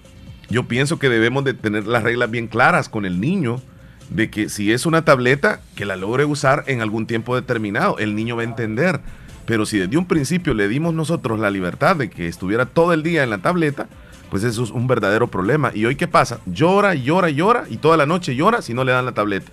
yo 0.50 0.68
pienso 0.68 1.00
que 1.00 1.10
debemos 1.10 1.44
de 1.44 1.54
tener 1.54 1.86
las 1.88 2.04
reglas 2.04 2.32
bien 2.32 2.48
claras 2.48 2.88
con 2.90 3.06
el 3.06 3.20
niño 3.20 3.62
de 4.10 4.30
que 4.30 4.50
si 4.50 4.72
es 4.72 4.86
una 4.86 5.04
tableta, 5.04 5.62
que 5.76 5.86
la 5.86 5.96
logre 5.96 6.26
usar 6.26 6.64
en 6.68 6.82
algún 6.82 7.08
tiempo 7.08 7.36
determinado. 7.36 7.98
El 8.00 8.16
niño 8.16 8.36
va 8.36 8.44
a 8.44 8.46
entender. 8.46 9.00
Pero 9.46 9.66
si 9.66 9.78
desde 9.78 9.98
un 9.98 10.08
principio 10.08 10.54
le 10.54 10.68
dimos 10.68 10.94
nosotros 10.94 11.40
la 11.40 11.52
libertad 11.52 11.96
de 11.96 12.10
que 12.10 12.28
estuviera 12.28 12.66
todo 12.66 12.94
el 12.94 13.04
día 13.04 13.24
en 13.24 13.30
la 13.30 13.38
tableta, 13.40 13.88
pues 14.30 14.44
eso 14.44 14.64
es 14.64 14.72
un 14.72 14.88
verdadero 14.88 15.28
problema. 15.28 15.72
¿Y 15.74 15.86
hoy 15.86 15.96
qué 15.96 16.08
pasa? 16.08 16.40
Llora, 16.46 16.96
llora, 16.96 17.30
llora 17.30 17.66
y 17.70 17.78
toda 17.78 17.98
la 17.98 18.06
noche 18.06 18.36
llora 18.36 18.62
si 18.62 18.74
no 18.74 18.84
le 18.84 18.92
dan 18.92 19.06
la 19.06 19.14
tableta. 19.14 19.52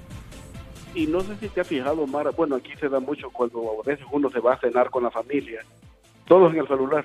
Y 0.95 1.07
no 1.07 1.21
sé 1.21 1.37
si 1.37 1.49
te 1.49 1.61
has 1.61 1.69
fijado, 1.69 2.07
Mara, 2.07 2.31
bueno, 2.31 2.57
aquí 2.57 2.73
se 2.79 2.89
da 2.89 3.01
mucho 3.01 3.31
cuando 3.31 3.81
a 3.83 3.87
veces 3.87 4.07
uno 4.13 4.31
se 4.31 4.41
va 4.41 4.55
a 4.55 4.59
cenar 4.59 4.91
con 4.91 5.03
la 5.03 5.11
familia, 5.11 5.61
todos 6.27 6.53
en 6.53 6.61
el 6.61 6.69
celular. 6.69 7.05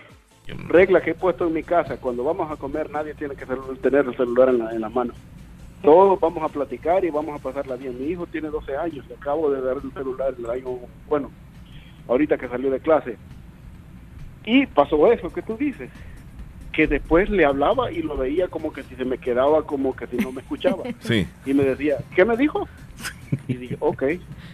Regla 0.70 1.02
que 1.02 1.12
he 1.12 1.16
puesto 1.16 1.46
en 1.48 1.54
mi 1.54 1.64
casa, 1.64 1.98
cuando 1.98 2.24
vamos 2.24 2.50
a 2.50 2.56
comer 2.56 2.90
nadie 2.90 3.14
tiene 3.14 3.36
que 3.36 3.46
tener 3.46 4.06
el 4.06 4.16
celular 4.16 4.50
en 4.50 4.60
la, 4.60 4.72
en 4.72 4.82
la 4.82 4.90
mano. 4.90 5.14
Todos 5.82 6.20
vamos 6.20 6.44
a 6.44 6.50
platicar 6.52 7.06
y 7.06 7.10
vamos 7.10 7.40
a 7.40 7.44
pasarla 7.44 7.76
bien. 7.76 7.98
Mi 8.00 8.08
hijo 8.08 8.26
tiene 8.26 8.50
12 8.50 8.76
años, 8.76 9.06
le 9.08 9.16
acabo 9.16 9.52
de 9.52 9.62
dar 9.62 9.78
el 9.84 9.92
celular 9.92 10.34
el 10.38 10.50
año, 10.50 10.80
bueno, 11.08 11.30
ahorita 12.08 12.38
que 12.38 12.48
salió 12.48 12.70
de 12.70 12.80
clase. 12.80 13.18
Y 14.46 14.66
pasó 14.66 15.12
eso 15.12 15.32
que 15.32 15.42
tú 15.42 15.58
dices, 15.58 15.90
que 16.72 16.88
después 16.88 17.30
le 17.30 17.44
hablaba 17.44 17.92
y 17.92 18.02
lo 18.02 18.16
veía 18.16 18.48
como 18.48 18.72
que 18.72 18.84
si 18.84 18.96
se 18.96 19.04
me 19.04 19.18
quedaba, 19.18 19.64
como 19.64 19.96
que 19.96 20.08
si 20.08 20.18
no 20.18 20.32
me 20.32 20.42
escuchaba. 20.42 20.84
Sí. 21.00 21.28
Y 21.46 21.54
me 21.54 21.64
decía, 21.64 21.98
¿qué 22.16 22.24
me 22.24 22.38
dijo? 22.38 22.68
Y 23.48 23.56
dije, 23.56 23.78
ok, 23.80 24.04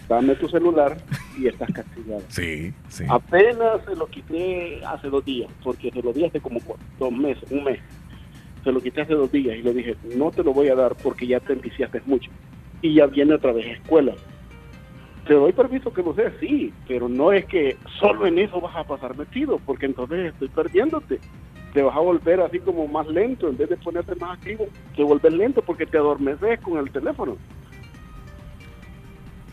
dame 0.07 0.35
tu 0.35 0.47
celular 0.47 0.97
y 1.37 1.47
estás 1.47 1.71
castigado. 1.71 2.23
Sí, 2.29 2.73
sí. 2.89 3.05
Apenas 3.09 3.83
se 3.85 3.95
lo 3.95 4.07
quité 4.07 4.83
hace 4.85 5.09
dos 5.09 5.23
días, 5.25 5.51
porque 5.63 5.91
se 5.91 6.01
lo 6.01 6.13
di 6.13 6.25
hace 6.25 6.39
como 6.39 6.59
dos 6.97 7.11
meses, 7.11 7.43
un 7.51 7.63
mes. 7.63 7.79
Se 8.63 8.71
lo 8.71 8.81
quité 8.81 9.01
hace 9.01 9.13
dos 9.13 9.31
días 9.31 9.57
y 9.57 9.61
le 9.61 9.73
dije, 9.73 9.95
no 10.15 10.31
te 10.31 10.43
lo 10.43 10.53
voy 10.53 10.69
a 10.69 10.75
dar 10.75 10.95
porque 10.95 11.27
ya 11.27 11.39
te 11.39 11.53
enviciaste 11.53 12.01
mucho. 12.05 12.31
Y 12.81 12.95
ya 12.95 13.05
viene 13.05 13.35
otra 13.35 13.51
vez 13.51 13.67
a 13.67 13.71
escuela. 13.71 14.13
Te 15.27 15.33
doy 15.33 15.53
permiso 15.53 15.93
que 15.93 16.03
lo 16.03 16.13
sea, 16.13 16.33
sí, 16.39 16.73
pero 16.87 17.07
no 17.07 17.31
es 17.31 17.45
que 17.45 17.77
solo 17.99 18.27
en 18.27 18.39
eso 18.39 18.59
vas 18.59 18.75
a 18.75 18.83
pasar 18.83 19.17
metido, 19.17 19.57
porque 19.65 19.85
entonces 19.85 20.33
estoy 20.33 20.49
perdiéndote. 20.49 21.19
Te 21.73 21.81
vas 21.81 21.95
a 21.95 21.99
volver 22.01 22.41
así 22.41 22.59
como 22.59 22.87
más 22.87 23.07
lento, 23.07 23.47
en 23.47 23.57
vez 23.57 23.69
de 23.69 23.77
ponerte 23.77 24.15
más 24.15 24.37
activo, 24.37 24.67
te 24.95 25.01
vuelves 25.03 25.33
lento 25.33 25.61
porque 25.61 25.85
te 25.85 25.97
adormeces 25.97 26.59
con 26.59 26.77
el 26.77 26.91
teléfono. 26.91 27.37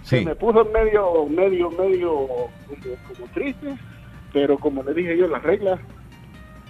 Se 0.03 0.19
Sí. 0.19 0.25
me 0.25 0.35
puso 0.35 0.65
medio, 0.67 1.27
medio, 1.27 1.71
medio 1.71 2.11
como, 2.17 2.97
como 3.09 3.27
triste, 3.33 3.77
pero 4.33 4.59
como 4.59 4.83
le 4.83 4.93
dije 4.93 5.17
yo, 5.17 5.29
las 5.29 5.43
reglas, 5.43 5.79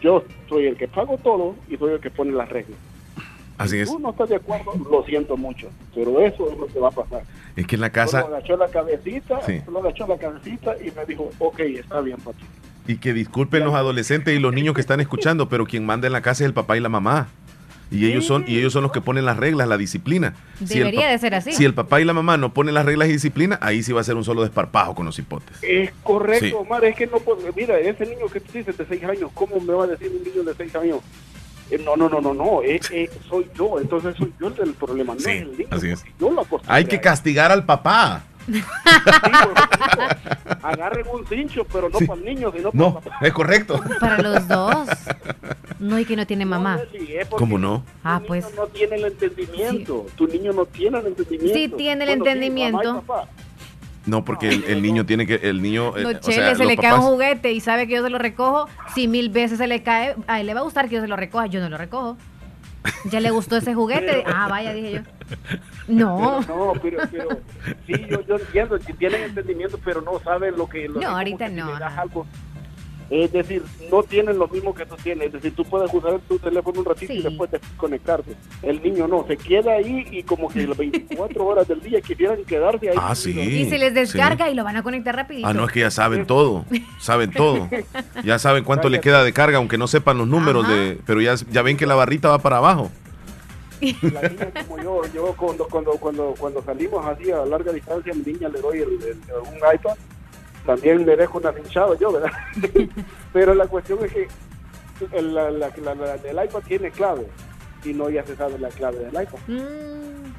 yo 0.02 0.24
soy 0.48 0.66
el 0.66 0.76
que 0.76 0.88
pago 0.88 1.16
todo 1.18 1.54
y 1.68 1.76
soy 1.76 1.94
el 1.94 2.00
que 2.00 2.10
pone 2.10 2.32
las 2.32 2.48
reglas. 2.50 2.78
Así 3.56 3.78
es. 3.78 3.88
Tú 3.90 3.98
no 3.98 4.10
estás 4.10 4.28
de 4.30 4.36
acuerdo, 4.36 4.72
lo 4.90 5.02
siento 5.04 5.36
mucho, 5.36 5.68
pero 5.94 6.20
eso 6.20 6.50
es 6.50 6.58
lo 6.58 6.66
que 6.66 6.78
va 6.80 6.88
a 6.88 6.92
pasar. 6.92 7.22
Es 7.60 7.66
que 7.66 7.74
en 7.76 7.80
la 7.82 7.88
Solo 7.88 7.92
casa... 7.94 8.18
agachó 8.20 8.56
la 8.56 8.68
cabecita, 8.68 9.40
Sí. 9.46 9.60
solo 9.64 9.80
agachó 9.80 10.06
la 10.06 10.16
cabecita 10.18 10.74
y 10.84 10.90
me 10.92 11.04
dijo, 11.06 11.30
ok, 11.38 11.60
está 11.60 12.00
bien, 12.00 12.16
papi. 12.18 12.44
Y 12.86 12.96
que 12.96 13.12
disculpen 13.12 13.64
los 13.64 13.74
adolescentes 13.74 14.34
y 14.34 14.38
los 14.40 14.52
niños 14.54 14.74
que 14.74 14.80
están 14.80 15.00
escuchando, 15.00 15.48
pero 15.48 15.66
quien 15.66 15.84
manda 15.84 16.06
en 16.06 16.12
la 16.12 16.22
casa 16.22 16.42
es 16.44 16.46
el 16.48 16.54
papá 16.54 16.76
y 16.76 16.80
la 16.80 16.88
mamá. 16.88 17.28
Y 17.92 18.06
ellos 18.06 18.24
son, 18.24 18.44
y 18.46 18.56
ellos 18.56 18.72
son 18.72 18.84
los 18.84 18.92
que 18.92 19.00
ponen 19.00 19.24
las 19.24 19.36
reglas, 19.36 19.66
la 19.66 19.76
disciplina. 19.76 20.34
Si 20.64 20.74
el 20.74 20.78
Debería 20.84 21.08
de 21.08 21.18
ser 21.18 21.34
así. 21.34 21.52
Si 21.52 21.64
el 21.64 21.74
papá 21.74 22.00
y 22.00 22.04
la 22.04 22.12
mamá 22.12 22.36
no 22.36 22.54
ponen 22.54 22.72
las 22.72 22.86
reglas 22.86 23.08
y 23.08 23.12
disciplina, 23.12 23.58
ahí 23.60 23.82
sí 23.82 23.92
va 23.92 24.00
a 24.00 24.04
ser 24.04 24.14
un 24.14 24.22
solo 24.24 24.42
desparpajo 24.42 24.94
con 24.94 25.06
los 25.06 25.18
hipotes. 25.18 25.58
Es 25.62 25.90
correcto, 26.04 26.46
Sí. 26.46 26.52
Omar, 26.56 26.84
es 26.84 26.94
que 26.94 27.08
no 27.08 27.18
puedo, 27.18 27.40
mira, 27.56 27.78
ese 27.80 28.06
niño 28.06 28.26
que 28.32 28.38
tú 28.40 28.52
dices 28.52 28.78
de 28.78 28.86
6 28.86 29.02
años, 29.04 29.30
¿cómo 29.34 29.58
me 29.58 29.72
va 29.74 29.84
a 29.84 29.86
decir 29.88 30.08
un 30.08 30.22
niño 30.22 30.44
de 30.44 30.54
6 30.54 30.76
años? 30.76 30.98
Eh, 31.70 31.78
no, 31.84 31.96
no, 31.96 32.08
no, 32.08 32.20
no, 32.20 32.34
no, 32.34 32.62
eh, 32.62 32.80
eh, 32.90 33.08
soy 33.28 33.48
yo, 33.54 33.78
entonces 33.80 34.16
soy 34.16 34.32
yo 34.40 34.48
el 34.48 34.54
del 34.54 34.72
problema, 34.74 35.14
no 35.14 35.20
Sí, 35.20 35.30
es 35.30 35.42
el 35.42 35.52
niño. 35.58 35.68
así 35.70 35.88
es. 35.90 36.04
Yo 36.18 36.30
lo 36.30 36.44
Hay 36.66 36.84
que 36.84 37.00
castigar 37.00 37.52
al 37.52 37.64
papá. 37.64 38.24
Agarren 40.62 41.06
un 41.12 41.26
cincho, 41.26 41.64
pero 41.72 41.88
no 41.88 41.98
Sí. 41.98 42.06
para 42.06 42.18
el 42.20 42.24
niño, 42.26 42.52
sino 42.54 42.70
No, 42.72 42.94
para 42.94 43.04
papá. 43.14 43.26
es 43.26 43.32
correcto. 43.32 43.80
Para 44.00 44.18
los 44.22 44.48
dos. 44.48 44.88
No, 45.78 45.98
y 45.98 46.04
que 46.04 46.16
no 46.16 46.26
tiene 46.26 46.44
mamá. 46.44 46.80
Sí, 46.92 47.08
¿Cómo 47.30 47.58
no? 47.58 47.84
Ah, 48.04 48.20
pues. 48.26 48.46
no 48.56 48.66
tiene 48.66 48.96
el 48.96 49.04
entendimiento. 49.06 50.06
Tu 50.16 50.26
niño 50.26 50.52
no 50.52 50.66
tiene 50.66 50.98
el 50.98 51.06
entendimiento. 51.06 51.54
Sí 51.54 51.68
tiene 51.68 52.04
el 52.04 52.10
Bueno, 52.18 52.24
sí, 52.24 52.28
entendimiento. 52.30 52.78
mamá 52.94 52.98
y 52.98 53.06
papá. 53.06 53.28
No, 54.10 54.24
porque 54.24 54.48
el, 54.48 54.64
el 54.64 54.82
niño 54.82 55.06
tiene 55.06 55.24
que, 55.24 55.36
el 55.36 55.62
niño, 55.62 55.96
eh, 55.96 56.02
No, 56.02 56.08
o 56.08 56.12
Chele, 56.14 56.34
sea, 56.36 56.54
se 56.56 56.64
le 56.64 56.76
cae 56.76 56.94
un 56.94 57.02
juguete 57.02 57.52
y 57.52 57.60
sabe 57.60 57.86
que 57.86 57.94
yo 57.94 58.02
se 58.02 58.10
lo 58.10 58.18
recojo. 58.18 58.68
Si 58.92 59.06
mil 59.06 59.28
veces 59.30 59.58
se 59.58 59.68
le 59.68 59.84
cae, 59.84 60.16
a 60.26 60.40
él 60.40 60.46
le 60.48 60.54
va 60.54 60.60
a 60.60 60.64
gustar 60.64 60.88
que 60.88 60.96
yo 60.96 61.00
se 61.00 61.06
lo 61.06 61.14
recoja. 61.16 61.46
Yo 61.46 61.60
no 61.60 61.68
lo 61.68 61.78
recojo. 61.78 62.16
Ya 63.04 63.20
le 63.20 63.30
gustó 63.30 63.56
ese 63.58 63.72
juguete. 63.72 64.24
Ah, 64.26 64.48
vaya, 64.48 64.72
dije 64.72 64.92
yo. 64.94 65.00
No. 65.86 66.40
Pero 66.46 66.56
no, 66.56 66.72
pero, 66.80 66.98
pero 67.12 67.28
sí, 67.86 67.92
yo, 68.10 68.20
yo 68.26 68.36
entiendo 68.36 68.78
que 68.80 68.92
tienen 68.94 69.22
entendimiento, 69.22 69.78
pero 69.84 70.00
no 70.00 70.18
saben 70.18 70.56
lo 70.56 70.66
que. 70.68 70.88
Lo, 70.88 71.00
No, 71.00 71.10
ahorita 71.10 71.44
que 71.46 71.50
si 71.52 71.56
no, 71.56 71.72
le 71.72 71.78
das 71.78 71.94
no. 71.94 72.00
algo- 72.02 72.26
es 73.10 73.32
decir, 73.32 73.62
no 73.90 74.02
tienen 74.04 74.38
lo 74.38 74.46
mismo 74.48 74.72
que 74.74 74.86
tú 74.86 74.94
tienes. 75.02 75.26
Es 75.26 75.32
decir, 75.34 75.52
tú 75.54 75.64
puedes 75.64 75.92
usar 75.92 76.20
tu 76.28 76.38
teléfono 76.38 76.78
un 76.80 76.84
ratito 76.86 77.12
y 77.12 77.22
después 77.22 77.50
desconectarte. 77.50 78.36
El 78.62 78.80
niño 78.82 79.08
no, 79.08 79.26
se 79.26 79.36
queda 79.36 79.72
ahí 79.72 80.06
y 80.12 80.22
como 80.22 80.48
que 80.48 80.66
las 80.66 80.76
24 80.76 81.44
horas 81.44 81.66
del 81.68 81.80
día 81.80 82.00
quisieran 82.00 82.44
quedarse 82.44 82.90
ahí. 82.90 82.96
Ah, 82.98 83.14
sí. 83.14 83.38
Y 83.38 83.68
se 83.68 83.78
les 83.78 83.92
descarga 83.94 84.48
y 84.48 84.54
lo 84.54 84.62
van 84.64 84.76
a 84.76 84.82
conectar 84.84 85.14
rapidito. 85.16 85.48
Ah, 85.48 85.52
no, 85.52 85.64
es 85.66 85.72
que 85.72 85.80
ya 85.80 85.90
saben 85.90 86.24
todo, 86.26 86.64
saben 87.00 87.32
todo. 87.32 87.68
Ya 88.24 88.38
saben 88.38 88.62
cuánto 88.64 88.88
le 88.88 89.00
queda 89.00 89.24
de 89.24 89.32
carga, 89.32 89.58
aunque 89.58 89.76
no 89.76 89.88
sepan 89.88 90.16
los 90.18 90.28
números 90.28 90.64
Ajá. 90.64 90.74
de, 90.74 90.98
pero 91.04 91.20
ya, 91.20 91.34
ya 91.50 91.62
ven 91.62 91.76
que 91.76 91.86
la 91.86 91.96
barrita 91.96 92.28
va 92.28 92.38
para 92.38 92.58
abajo. 92.58 92.90
La 93.80 94.28
niña 94.28 94.52
como 94.68 94.82
yo, 94.82 95.02
yo 95.14 95.34
cuando, 95.36 95.66
cuando, 95.66 95.90
cuando, 95.92 96.34
cuando 96.38 96.62
salimos 96.62 97.04
así 97.06 97.30
a 97.30 97.44
larga 97.46 97.72
distancia, 97.72 98.12
a 98.12 98.14
mi 98.16 98.22
niña 98.30 98.48
le 98.50 98.60
doy 98.60 98.78
el, 98.78 98.88
el- 98.92 99.18
un 99.40 99.56
iPad, 99.56 99.94
también 100.66 101.04
le 101.06 101.16
dejo 101.16 101.38
una 101.38 101.52
hinchado 101.58 101.98
yo, 101.98 102.12
¿verdad? 102.12 102.30
Pero 103.32 103.54
la 103.54 103.66
cuestión 103.66 103.98
es 104.04 104.12
que 104.12 104.28
el, 105.12 105.34
la, 105.34 105.50
la, 105.50 105.70
la- 105.82 105.94
la- 105.94 106.14
el 106.14 106.44
iPad 106.48 106.60
tiene 106.66 106.90
clave 106.90 107.26
y 107.84 107.92
no 107.94 108.10
ya 108.10 108.24
se 108.24 108.36
sabe 108.36 108.58
la 108.58 108.68
clave 108.68 108.98
del 108.98 109.08
iPad. 109.22 109.38
Mm, 109.48 110.30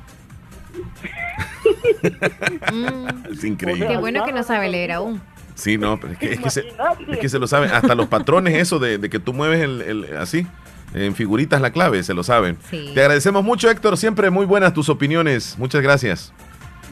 Es 3.31 3.43
increíble. 3.43 3.87
qué 3.87 3.97
bueno 3.97 4.23
que 4.25 4.31
no 4.33 4.43
sabe 4.43 4.69
leer 4.69 4.91
aún. 4.93 5.21
Sí, 5.55 5.77
no, 5.77 5.99
pero 5.99 6.13
es 6.13 6.19
que, 6.19 6.31
es 6.33 6.39
que 6.39 6.49
se, 6.49 6.63
es 7.09 7.17
que 7.19 7.29
se 7.29 7.37
lo 7.39 7.47
saben. 7.47 7.71
Hasta 7.71 7.93
los 7.93 8.07
patrones, 8.07 8.55
eso 8.55 8.79
de, 8.79 8.97
de 8.97 9.09
que 9.09 9.19
tú 9.19 9.33
mueves 9.33 9.61
el, 9.61 9.81
el- 9.81 10.17
así, 10.17 10.47
en 10.93 11.13
figuritas 11.15 11.61
la 11.61 11.71
clave, 11.71 12.03
se 12.03 12.13
lo 12.13 12.23
saben. 12.23 12.57
Sí. 12.69 12.91
Te 12.93 13.01
agradecemos 13.01 13.43
mucho, 13.43 13.69
Héctor. 13.69 13.97
Siempre 13.97 14.29
muy 14.29 14.45
buenas 14.45 14.73
tus 14.73 14.89
opiniones. 14.89 15.55
Muchas 15.59 15.81
gracias. 15.81 16.33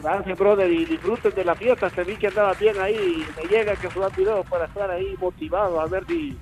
Gracias, 0.02 0.38
brother, 0.38 0.72
y 0.72 0.86
disfruten 0.86 1.34
de 1.36 1.44
la 1.44 1.56
fiesta. 1.56 1.90
Te 1.90 2.04
vi 2.04 2.16
que 2.16 2.28
andaba 2.28 2.54
bien 2.54 2.80
ahí 2.80 2.96
y 2.96 3.42
me 3.42 3.48
llega 3.50 3.76
que 3.76 3.90
suban 3.90 4.12
videos 4.16 4.46
para 4.48 4.66
estar 4.66 4.90
ahí 4.90 5.16
motivado 5.20 5.82
a 5.82 5.88
ver 5.88 6.06
si 6.08 6.38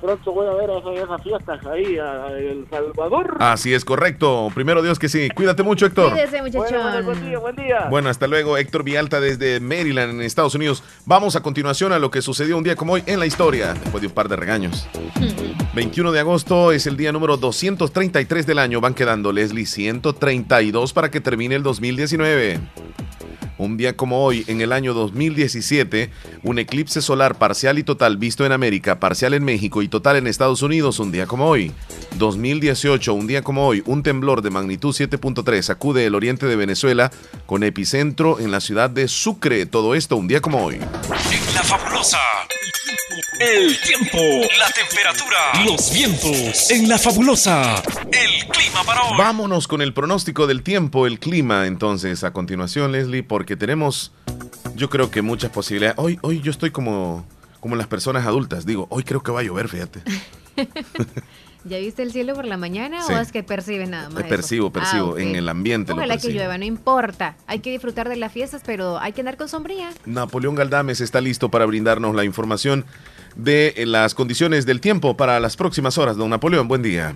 pronto 0.00 0.32
voy 0.32 0.46
a 0.46 0.52
ver 0.52 0.70
esas, 0.70 1.04
esas 1.04 1.22
fiestas 1.22 1.66
ahí 1.66 1.98
a 1.98 2.28
El 2.28 2.66
Salvador. 2.70 3.36
Así 3.40 3.74
es 3.74 3.84
correcto. 3.84 4.50
Primero 4.54 4.82
Dios 4.82 4.98
que 4.98 5.08
sí. 5.08 5.28
Cuídate 5.34 5.62
mucho, 5.62 5.86
Héctor. 5.86 6.12
Cuídese, 6.12 6.42
muchachón. 6.42 6.70
Bueno, 6.70 6.82
bueno, 6.82 7.04
buen 7.04 7.28
día, 7.28 7.38
buen 7.38 7.56
día. 7.56 7.86
Bueno, 7.90 8.08
hasta 8.08 8.26
luego, 8.26 8.56
Héctor 8.56 8.84
Vialta 8.84 9.20
desde 9.20 9.60
Maryland, 9.60 10.12
en 10.12 10.20
Estados 10.22 10.54
Unidos. 10.54 10.82
Vamos 11.06 11.36
a 11.36 11.42
continuación 11.42 11.92
a 11.92 11.98
lo 11.98 12.10
que 12.10 12.22
sucedió 12.22 12.56
un 12.56 12.64
día 12.64 12.76
como 12.76 12.94
hoy 12.94 13.02
en 13.06 13.18
la 13.18 13.26
historia, 13.26 13.74
después 13.74 14.00
de 14.00 14.08
un 14.08 14.14
par 14.14 14.28
de 14.28 14.36
regaños. 14.36 14.88
21 15.74 16.12
de 16.12 16.20
agosto 16.20 16.72
es 16.72 16.86
el 16.86 16.96
día 16.96 17.12
número 17.12 17.36
233 17.36 18.46
del 18.46 18.58
año. 18.58 18.80
Van 18.80 18.94
quedando, 18.94 19.32
Leslie, 19.32 19.66
132 19.66 20.92
para 20.92 21.10
que 21.10 21.20
termine 21.20 21.54
el 21.54 21.62
2019. 21.62 22.58
Un 23.58 23.76
día 23.76 23.96
como 23.96 24.24
hoy, 24.24 24.44
en 24.46 24.60
el 24.60 24.72
año 24.72 24.94
2017, 24.94 26.10
un 26.42 26.58
eclipse 26.58 27.02
solar 27.02 27.36
parcial 27.36 27.78
y 27.78 27.82
total 27.82 28.16
visto 28.16 28.46
en 28.46 28.52
América, 28.52 29.00
parcial 29.00 29.34
en 29.34 29.44
México 29.44 29.82
y 29.82 29.88
total 29.88 30.16
en 30.16 30.26
Estados 30.26 30.62
Unidos, 30.62 30.98
un 30.98 31.12
día 31.12 31.26
como 31.26 31.46
hoy. 31.46 31.72
2018, 32.16 33.14
un 33.14 33.26
día 33.26 33.42
como 33.42 33.66
hoy, 33.66 33.82
un 33.86 34.02
temblor 34.02 34.42
de 34.42 34.50
magnitud 34.50 34.94
7.3 34.94 35.62
sacude 35.62 36.06
el 36.06 36.14
oriente 36.14 36.46
de 36.46 36.56
Venezuela 36.56 37.10
con 37.46 37.62
epicentro 37.62 38.40
en 38.40 38.50
la 38.50 38.60
ciudad 38.60 38.90
de 38.90 39.08
Sucre. 39.08 39.66
Todo 39.66 39.94
esto 39.94 40.16
un 40.16 40.28
día 40.28 40.40
como 40.40 40.64
hoy. 40.64 40.78
La 41.54 41.62
fabulosa. 41.62 42.18
El 43.38 43.78
tiempo, 43.80 44.18
la 44.58 44.70
temperatura, 44.70 45.64
los 45.64 45.92
vientos. 45.92 46.70
En 46.70 46.88
la 46.88 46.98
fabulosa. 46.98 47.82
El 48.12 48.46
clima 48.48 48.84
para 48.84 49.02
hoy. 49.02 49.18
Vámonos 49.18 49.68
con 49.68 49.82
el 49.82 49.92
pronóstico 49.92 50.46
del 50.46 50.62
tiempo, 50.62 51.06
el 51.06 51.18
clima, 51.18 51.66
entonces, 51.66 52.24
a 52.24 52.32
continuación, 52.32 52.92
Leslie, 52.92 53.22
porque 53.22 53.56
tenemos, 53.56 54.12
yo 54.74 54.90
creo 54.90 55.10
que 55.10 55.22
muchas 55.22 55.50
posibilidades. 55.50 55.98
Hoy, 55.98 56.18
hoy 56.22 56.40
yo 56.40 56.50
estoy 56.50 56.70
como, 56.70 57.26
como 57.60 57.76
las 57.76 57.86
personas 57.86 58.26
adultas, 58.26 58.66
digo, 58.66 58.86
hoy 58.90 59.04
creo 59.04 59.22
que 59.22 59.32
va 59.32 59.40
a 59.40 59.42
llover, 59.42 59.68
fíjate. 59.68 60.02
¿Ya 61.64 61.76
viste 61.78 62.02
el 62.02 62.10
cielo 62.10 62.34
por 62.34 62.46
la 62.46 62.56
mañana 62.56 63.02
Sí. 63.02 63.12
o 63.12 63.18
es 63.18 63.32
que 63.32 63.42
percibes 63.42 63.88
nada 63.88 64.08
más? 64.08 64.20
eso? 64.20 64.28
Percibo, 64.28 64.70
percibo, 64.70 65.08
Ah, 65.08 65.10
ok. 65.12 65.18
en 65.18 65.36
el 65.36 65.48
ambiente 65.48 65.92
lo 65.92 65.96
Ojalá 65.98 66.14
que 66.14 66.22
percibo. 66.22 66.38
llueva, 66.38 66.56
no 66.56 66.64
importa. 66.64 67.36
Hay 67.46 67.58
que 67.60 67.70
disfrutar 67.70 68.08
de 68.08 68.16
las 68.16 68.32
fiestas, 68.32 68.62
pero 68.64 68.98
hay 68.98 69.12
que 69.12 69.20
andar 69.20 69.36
con 69.36 69.48
sombría. 69.48 69.90
Napoleón 70.06 70.54
Galdames 70.54 71.00
está 71.02 71.20
listo 71.20 71.50
para 71.50 71.66
brindarnos 71.66 72.14
la 72.14 72.24
información 72.24 72.86
de 73.36 73.74
eh, 73.76 73.84
las 73.86 74.14
condiciones 74.14 74.64
del 74.64 74.80
tiempo 74.80 75.16
para 75.18 75.38
las 75.38 75.56
próximas 75.56 75.98
horas. 75.98 76.16
Don 76.16 76.30
Napoleón, 76.30 76.66
buen 76.66 76.82
día. 76.82 77.14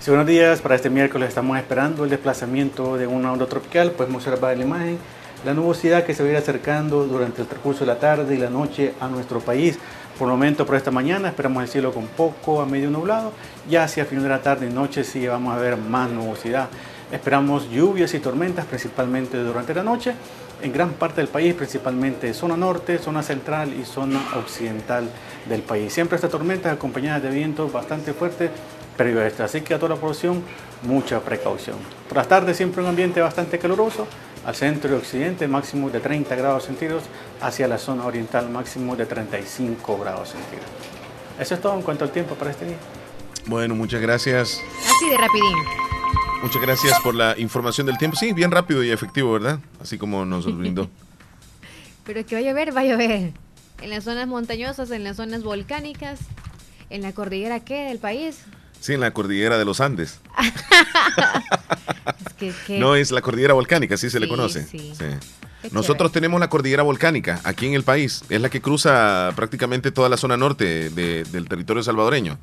Sí, 0.00 0.10
buenos 0.10 0.26
días. 0.26 0.60
Para 0.60 0.74
este 0.74 0.90
miércoles 0.90 1.28
estamos 1.28 1.56
esperando 1.56 2.02
el 2.04 2.10
desplazamiento 2.10 2.96
de 2.96 3.06
una 3.06 3.32
onda 3.32 3.46
tropical. 3.46 3.92
Podemos 3.92 4.26
observar 4.26 4.54
en 4.54 4.58
la 4.60 4.64
imagen 4.64 4.98
la 5.44 5.54
nubosidad 5.54 6.04
que 6.04 6.14
se 6.14 6.22
va 6.22 6.28
a 6.28 6.32
ir 6.32 6.38
acercando 6.38 7.06
durante 7.06 7.42
el 7.42 7.48
transcurso 7.48 7.80
de 7.80 7.86
la 7.86 7.98
tarde 7.98 8.34
y 8.34 8.38
la 8.38 8.50
noche 8.50 8.94
a 9.00 9.08
nuestro 9.08 9.40
país. 9.40 9.78
Por 10.20 10.28
el 10.28 10.32
momento, 10.32 10.66
por 10.66 10.76
esta 10.76 10.90
mañana, 10.90 11.28
esperamos 11.28 11.62
el 11.62 11.68
cielo 11.70 11.94
con 11.94 12.06
poco 12.06 12.60
a 12.60 12.66
medio 12.66 12.90
nublado. 12.90 13.32
Ya 13.70 13.84
hacia 13.84 14.04
final 14.04 14.24
de 14.24 14.28
la 14.28 14.42
tarde 14.42 14.66
y 14.66 14.70
noche 14.70 15.02
sí 15.02 15.26
vamos 15.26 15.56
a 15.56 15.58
ver 15.58 15.78
más 15.78 16.10
nubosidad. 16.10 16.68
Esperamos 17.10 17.70
lluvias 17.70 18.12
y 18.12 18.18
tormentas, 18.20 18.66
principalmente 18.66 19.38
durante 19.38 19.72
la 19.72 19.82
noche, 19.82 20.12
en 20.60 20.74
gran 20.74 20.90
parte 20.90 21.22
del 21.22 21.28
país, 21.28 21.54
principalmente 21.54 22.34
zona 22.34 22.54
norte, 22.54 22.98
zona 22.98 23.22
central 23.22 23.72
y 23.72 23.86
zona 23.86 24.20
occidental 24.36 25.08
del 25.48 25.62
país. 25.62 25.90
Siempre 25.90 26.16
estas 26.16 26.30
tormentas 26.30 26.74
acompañadas 26.74 27.22
de 27.22 27.30
vientos 27.30 27.72
bastante 27.72 28.12
fuertes, 28.12 28.50
pero. 28.98 29.22
Así 29.42 29.62
que 29.62 29.72
a 29.72 29.78
toda 29.78 29.94
la 29.94 30.00
población, 30.02 30.42
mucha 30.82 31.20
precaución. 31.20 31.76
Por 32.10 32.18
las 32.18 32.28
tardes 32.28 32.58
siempre 32.58 32.82
un 32.82 32.88
ambiente 32.88 33.22
bastante 33.22 33.58
caluroso, 33.58 34.06
al 34.44 34.54
centro 34.54 34.94
y 34.94 34.96
occidente 34.96 35.46
máximo 35.48 35.90
de 35.90 36.00
30 36.00 36.34
grados 36.34 36.64
centígrados, 36.64 37.04
hacia 37.40 37.68
la 37.68 37.78
zona 37.78 38.04
oriental 38.06 38.48
máximo 38.50 38.96
de 38.96 39.06
35 39.06 39.98
grados 39.98 40.30
centígrados. 40.30 40.70
Eso 41.38 41.54
es 41.54 41.60
todo 41.60 41.74
en 41.74 41.82
cuanto 41.82 42.04
al 42.04 42.10
tiempo 42.10 42.34
para 42.34 42.50
este 42.50 42.66
día. 42.66 42.76
Bueno, 43.46 43.74
muchas 43.74 44.00
gracias. 44.00 44.60
Así 44.78 45.08
de 45.10 45.16
rapidín. 45.16 45.56
Muchas 46.42 46.62
gracias 46.62 46.98
por 47.00 47.14
la 47.14 47.38
información 47.38 47.86
del 47.86 47.98
tiempo. 47.98 48.16
Sí, 48.16 48.32
bien 48.32 48.50
rápido 48.50 48.82
y 48.82 48.90
efectivo, 48.90 49.32
¿verdad? 49.32 49.58
Así 49.80 49.98
como 49.98 50.24
nos 50.24 50.44
brindó. 50.58 50.88
Pero 52.04 52.24
que 52.24 52.34
va 52.34 52.40
a 52.40 52.44
llover, 52.44 52.76
va 52.76 52.80
a 52.80 52.84
llover. 52.84 53.32
En 53.82 53.90
las 53.90 54.04
zonas 54.04 54.26
montañosas, 54.26 54.90
en 54.90 55.04
las 55.04 55.16
zonas 55.16 55.42
volcánicas, 55.42 56.20
en 56.90 57.02
la 57.02 57.12
cordillera, 57.12 57.60
¿qué? 57.60 57.84
Del 57.84 57.98
país. 57.98 58.44
Sí, 58.80 58.94
en 58.94 59.00
la 59.00 59.12
cordillera 59.12 59.58
de 59.58 59.64
los 59.64 59.80
Andes. 59.80 60.20
Es 62.26 62.32
que, 62.34 62.52
que- 62.66 62.78
No 62.78 62.94
es 62.96 63.10
la 63.10 63.20
cordillera 63.20 63.54
volcánica, 63.54 63.94
así 63.94 64.10
se 64.10 64.18
le 64.20 64.28
conoce. 64.28 64.64
sí. 64.66 64.92
Sí. 64.96 65.04
Qué 65.62 65.68
Nosotros 65.72 66.10
tenemos 66.10 66.40
la 66.40 66.48
cordillera 66.48 66.82
volcánica 66.82 67.38
aquí 67.44 67.66
en 67.66 67.74
el 67.74 67.82
país. 67.82 68.22
Es 68.30 68.40
la 68.40 68.48
que 68.48 68.62
cruza 68.62 69.30
prácticamente 69.36 69.90
toda 69.92 70.08
la 70.08 70.16
zona 70.16 70.38
norte 70.38 70.88
de- 70.88 71.24
del 71.24 71.48
territorio 71.48 71.82
salvadoreño. 71.82 72.38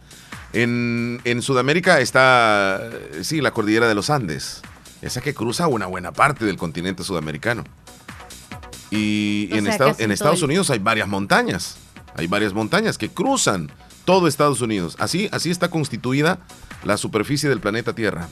En, 0.54 1.20
en 1.24 1.42
Sudamérica 1.42 2.00
está, 2.00 2.80
sí, 3.24 3.42
la 3.42 3.52
cordillera 3.52 3.88
de 3.88 3.96
los 3.96 4.12
Andes. 4.12 4.62
Esa 5.02 5.22
que 5.22 5.34
cruza 5.34 5.68
una 5.68 5.88
buena 5.88 6.12
parte 6.12 6.46
del 6.46 6.58
continente 6.58 7.04
sudamericano. 7.04 7.64
Y 8.92 9.50
O 9.52 9.56
en, 9.56 9.66
sea, 9.66 9.96
Estados 9.98 10.40
el- 10.40 10.46
Unidos 10.46 10.70
hay 10.70 10.80
varias 10.80 11.08
montañas. 11.08 11.78
Hay 12.16 12.28
varias 12.28 12.54
montañas 12.54 12.98
que 13.00 13.10
cruzan 13.10 13.72
todo 14.08 14.30
Estados 14.30 14.62
Unidos. 14.62 14.96
Así, 15.00 15.28
así 15.34 15.52
está 15.52 15.70
constituida 15.70 16.40
la 16.86 16.96
superficie 16.96 17.50
del 17.50 17.60
planeta 17.60 17.92
Tierra. 17.94 18.30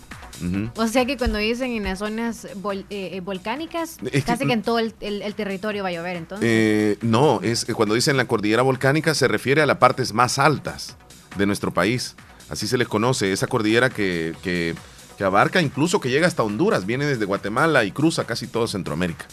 O 0.78 0.88
sea 0.88 1.06
que 1.06 1.18
cuando 1.18 1.38
dicen 1.38 1.72
en 1.72 1.84
las 1.84 2.00
zonas 2.00 2.48
vol- 2.62 2.86
eh, 2.90 3.10
eh, 3.14 3.20
volcánicas, 3.20 3.98
Es 4.14 4.24
casi 4.24 4.46
que 4.48 4.54
en 4.54 4.62
todo 4.62 4.80
el, 4.80 4.96
el- 5.02 5.22
el 5.22 5.36
territorio 5.36 5.84
va 5.84 5.90
a 5.90 5.92
llover, 5.92 6.16
entonces. 6.16 6.48
Eh, 6.50 6.98
no, 7.02 7.42
es 7.42 7.66
cuando 7.66 7.94
dicen 7.94 8.16
la 8.16 8.26
cordillera 8.26 8.62
volcánica 8.62 9.14
se 9.16 9.28
refiere 9.28 9.62
a 9.62 9.66
las 9.66 9.78
partes 9.78 10.14
más 10.14 10.40
altas 10.40 10.96
de 11.38 11.46
nuestro 11.46 11.74
país. 11.74 12.16
Así 12.50 12.68
se 12.68 12.78
les 12.78 12.88
conoce, 12.88 13.34
esa 13.34 13.48
cordillera 13.48 13.90
que, 13.90 14.34
que- 14.44 14.76
que 15.18 15.24
abarca 15.26 15.62
incluso 15.62 16.00
que 16.00 16.10
llega 16.10 16.26
hasta 16.28 16.44
Honduras, 16.44 16.86
viene 16.86 17.06
desde 17.06 17.26
Guatemala 17.26 17.84
y 17.84 17.92
cruza 17.92 18.24
casi 18.26 18.48
todo 18.48 18.68
Centroamérica. 18.68 19.26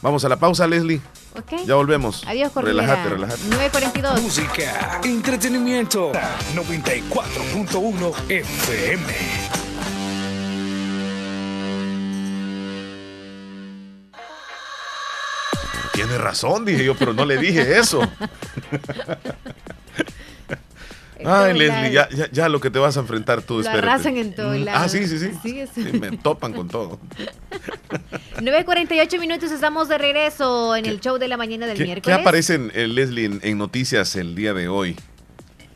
Vamos 0.00 0.24
a 0.24 0.28
la 0.28 0.36
pausa, 0.36 0.66
Leslie. 0.66 1.00
Ok. 1.36 1.64
Ya 1.66 1.74
volvemos. 1.74 2.24
Adiós, 2.26 2.52
cordillera. 2.52 2.82
Relájate, 2.86 3.08
relájate. 3.10 3.42
942. 3.48 4.22
Música, 4.22 5.00
entretenimiento. 5.04 6.12
94.1 6.54 8.14
FM. 8.28 9.04
Tiene 15.92 16.16
razón, 16.16 16.64
dije 16.64 16.84
yo, 16.84 16.94
pero 16.94 17.12
no 17.12 17.24
le 17.24 17.38
dije 17.38 17.76
eso. 17.78 18.00
Ay, 21.24 21.58
Leslie, 21.58 21.92
ya, 21.92 22.08
ya, 22.10 22.30
ya 22.30 22.48
lo 22.48 22.60
que 22.60 22.70
te 22.70 22.78
vas 22.78 22.96
a 22.96 23.00
enfrentar 23.00 23.42
tú, 23.42 23.54
Lo 23.54 23.60
espérate. 23.60 23.86
arrasan 23.88 24.16
en 24.16 24.34
todos 24.34 24.56
Mm. 24.58 24.68
Ah, 24.72 24.88
sí, 24.88 25.06
sí, 25.06 25.18
sí. 25.18 25.30
Sí, 25.42 25.60
es- 25.60 25.70
Sí, 25.74 25.82
me 25.98 26.16
topan 26.16 26.52
con 26.52 26.68
todo. 26.68 26.98
9.48 28.40 29.18
minutos, 29.18 29.50
estamos 29.50 29.88
de 29.88 29.98
regreso 29.98 30.76
en 30.76 30.86
el 30.86 31.00
show 31.00 31.18
de 31.18 31.28
la 31.28 31.36
mañana 31.36 31.66
del 31.66 31.76
¿Qué, 31.76 31.82
qué 31.82 31.86
miércoles. 31.86 32.18
aparece, 32.20 32.54
en, 32.54 32.72
eh, 32.74 32.86
Leslie, 32.86 33.24
en, 33.26 33.40
en 33.42 33.58
noticias 33.58 34.14
el 34.16 34.34
día 34.34 34.54
de 34.54 34.68
hoy? 34.68 34.96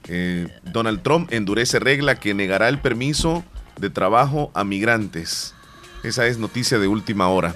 Eh, 0.09 0.49
Donald 0.65 1.03
Trump 1.03 1.33
endurece 1.33 1.79
regla 1.79 2.17
que 2.17 2.35
negará 2.35 2.69
el 2.69 2.79
permiso 2.79 3.45
de 3.79 3.91
trabajo 3.91 4.51
a 4.55 4.65
migrantes. 4.65 5.55
Esa 6.03 6.27
es 6.27 6.39
noticia 6.39 6.79
de 6.79 6.89
última 6.89 7.29
hora. 7.29 7.55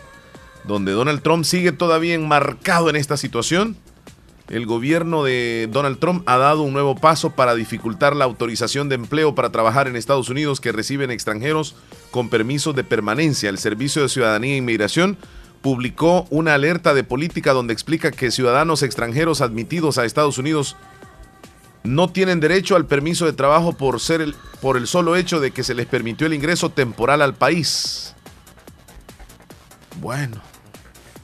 Donde 0.64 0.92
Donald 0.92 1.22
Trump 1.22 1.44
sigue 1.44 1.72
todavía 1.72 2.14
enmarcado 2.14 2.90
en 2.90 2.96
esta 2.96 3.16
situación. 3.16 3.76
El 4.48 4.64
gobierno 4.64 5.24
de 5.24 5.68
Donald 5.72 5.98
Trump 5.98 6.22
ha 6.26 6.36
dado 6.36 6.62
un 6.62 6.72
nuevo 6.72 6.94
paso 6.94 7.30
para 7.30 7.56
dificultar 7.56 8.14
la 8.14 8.26
autorización 8.26 8.88
de 8.88 8.94
empleo 8.94 9.34
para 9.34 9.50
trabajar 9.50 9.88
en 9.88 9.96
Estados 9.96 10.28
Unidos 10.28 10.60
que 10.60 10.70
reciben 10.70 11.10
extranjeros 11.10 11.74
con 12.12 12.28
permisos 12.28 12.76
de 12.76 12.84
permanencia. 12.84 13.48
El 13.48 13.58
Servicio 13.58 14.02
de 14.02 14.08
Ciudadanía 14.08 14.54
e 14.54 14.58
Inmigración 14.58 15.18
publicó 15.62 16.28
una 16.30 16.54
alerta 16.54 16.94
de 16.94 17.02
política 17.02 17.52
donde 17.52 17.72
explica 17.72 18.12
que 18.12 18.30
ciudadanos 18.30 18.84
extranjeros 18.84 19.40
admitidos 19.40 19.98
a 19.98 20.04
Estados 20.04 20.38
Unidos 20.38 20.76
no 21.82 22.08
tienen 22.10 22.38
derecho 22.38 22.76
al 22.76 22.86
permiso 22.86 23.26
de 23.26 23.32
trabajo 23.32 23.72
por 23.72 24.00
ser 24.00 24.20
el, 24.20 24.36
por 24.60 24.76
el 24.76 24.86
solo 24.86 25.16
hecho 25.16 25.40
de 25.40 25.50
que 25.50 25.64
se 25.64 25.74
les 25.74 25.86
permitió 25.86 26.28
el 26.28 26.34
ingreso 26.34 26.70
temporal 26.70 27.20
al 27.20 27.34
país. 27.34 28.14
Bueno, 30.00 30.40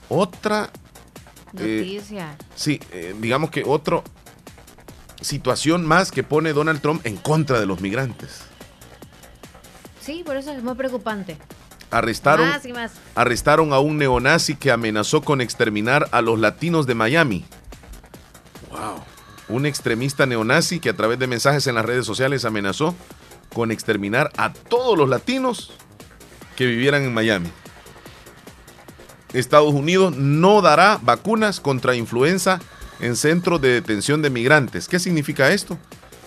otra 0.09 0.73
eh, 1.59 1.85
Noticia. 1.87 2.37
Sí, 2.55 2.81
eh, 2.93 3.15
digamos 3.21 3.51
que 3.51 3.63
otra 3.67 4.03
situación 5.21 5.87
más 5.87 6.11
que 6.11 6.23
pone 6.23 6.53
Donald 6.53 6.81
Trump 6.81 7.07
en 7.07 7.17
contra 7.17 7.61
de 7.61 7.67
los 7.67 7.81
migrantes. 7.81 8.43
Sí, 10.01 10.23
por 10.25 10.37
eso 10.37 10.53
es 10.53 10.63
muy 10.63 10.75
preocupante. 10.75 11.37
Arrestaron, 11.91 12.49
Más 12.49 12.65
y 12.65 12.73
más. 12.73 12.93
arrestaron 13.15 13.73
a 13.73 13.79
un 13.79 13.99
neonazi 13.99 14.57
que 14.57 14.71
amenazó 14.71 15.23
con 15.23 15.41
exterminar 15.41 16.09
a 16.11 16.23
los 16.23 16.41
latinos 16.41 16.87
de 16.87 16.95
Miami. 16.95 17.45
Wow. 18.71 19.03
Un 19.49 19.67
extremista 19.67 20.25
neonazi 20.25 20.81
que 20.81 20.89
a 20.89 20.97
través 20.97 21.19
de 21.19 21.27
mensajes 21.27 21.67
en 21.67 21.75
las 21.75 21.85
redes 21.85 22.07
sociales 22.07 22.45
amenazó 22.47 22.95
con 23.55 23.71
exterminar 23.71 24.31
a 24.39 24.53
todos 24.55 24.97
los 24.97 25.09
latinos 25.09 25.71
que 26.57 26.65
vivieran 26.67 27.03
en 27.03 27.13
Miami. 27.13 27.51
Estados 29.33 29.73
Unidos 29.73 30.17
no 30.17 30.61
dará 30.61 30.99
vacunas 31.03 31.61
contra 31.61 31.95
influenza 31.95 32.61
en 33.01 33.17
centros 33.17 33.61
de 33.61 33.69
detención 33.69 34.23
de 34.23 34.31
migrantes. 34.31 34.89
¿Qué 34.89 34.99
significa 34.99 35.51
esto? 35.53 35.79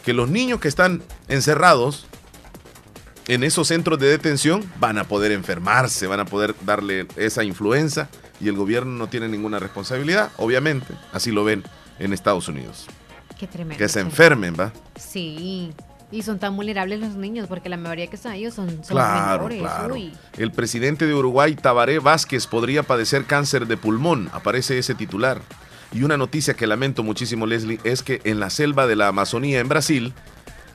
Que 0.03 0.13
los 0.13 0.29
niños 0.29 0.59
que 0.59 0.67
están 0.67 1.03
encerrados 1.27 2.05
en 3.27 3.43
esos 3.43 3.67
centros 3.67 3.99
de 3.99 4.07
detención 4.07 4.63
van 4.79 4.97
a 4.97 5.05
poder 5.05 5.31
enfermarse, 5.31 6.07
van 6.07 6.19
a 6.19 6.25
poder 6.25 6.55
darle 6.65 7.07
esa 7.15 7.43
influenza 7.43 8.09
y 8.39 8.49
el 8.49 8.55
gobierno 8.55 8.91
no 8.91 9.07
tiene 9.07 9.27
ninguna 9.27 9.59
responsabilidad, 9.59 10.31
obviamente, 10.37 10.93
así 11.13 11.31
lo 11.31 11.43
ven 11.43 11.63
en 11.99 12.13
Estados 12.13 12.47
Unidos. 12.47 12.87
Qué 13.39 13.47
tremendo. 13.47 13.77
Que 13.77 13.89
se 13.89 13.99
enfermen, 13.99 14.55
¿va? 14.59 14.71
Sí. 14.99 15.73
Y 16.11 16.21
son 16.21 16.39
tan 16.39 16.55
vulnerables 16.55 16.99
los 16.99 17.15
niños 17.15 17.47
porque 17.47 17.67
la 17.67 17.77
mayoría 17.77 18.07
que 18.07 18.15
están 18.15 18.33
ellos 18.33 18.53
son, 18.53 18.69
son 18.69 18.95
Claro, 18.95 19.43
menores. 19.47 19.59
claro. 19.61 19.93
Uy. 19.95 20.13
El 20.37 20.51
presidente 20.51 21.07
de 21.07 21.13
Uruguay, 21.13 21.55
Tabaré 21.55 21.99
Vázquez, 21.99 22.47
podría 22.47 22.83
padecer 22.83 23.25
cáncer 23.25 23.67
de 23.67 23.75
pulmón. 23.75 24.29
Aparece 24.31 24.77
ese 24.77 24.93
titular. 24.95 25.41
Y 25.91 26.03
una 26.03 26.17
noticia 26.17 26.53
que 26.53 26.67
lamento 26.67 27.03
muchísimo, 27.03 27.45
Leslie, 27.47 27.79
es 27.83 28.03
que 28.03 28.21
en 28.23 28.39
la 28.39 28.49
selva 28.49 28.85
de 28.87 28.95
la 28.95 29.07
Amazonía, 29.07 29.59
en 29.59 29.67
Brasil, 29.69 30.13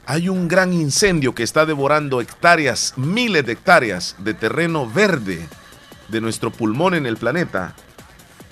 hay 0.07 0.28
un 0.28 0.49
gran 0.49 0.72
incendio 0.72 1.35
que 1.35 1.43
está 1.43 1.64
devorando 1.66 2.20
hectáreas, 2.20 2.95
miles 2.97 3.47
de 3.47 3.53
hectáreas 3.53 4.16
de 4.18 4.35
terreno 4.35 4.89
verde 4.91 5.47
de 6.09 6.20
nuestro 6.20 6.51
pulmón 6.51 6.95
en 6.95 7.07
el 7.07 7.16
planeta, 7.16 7.74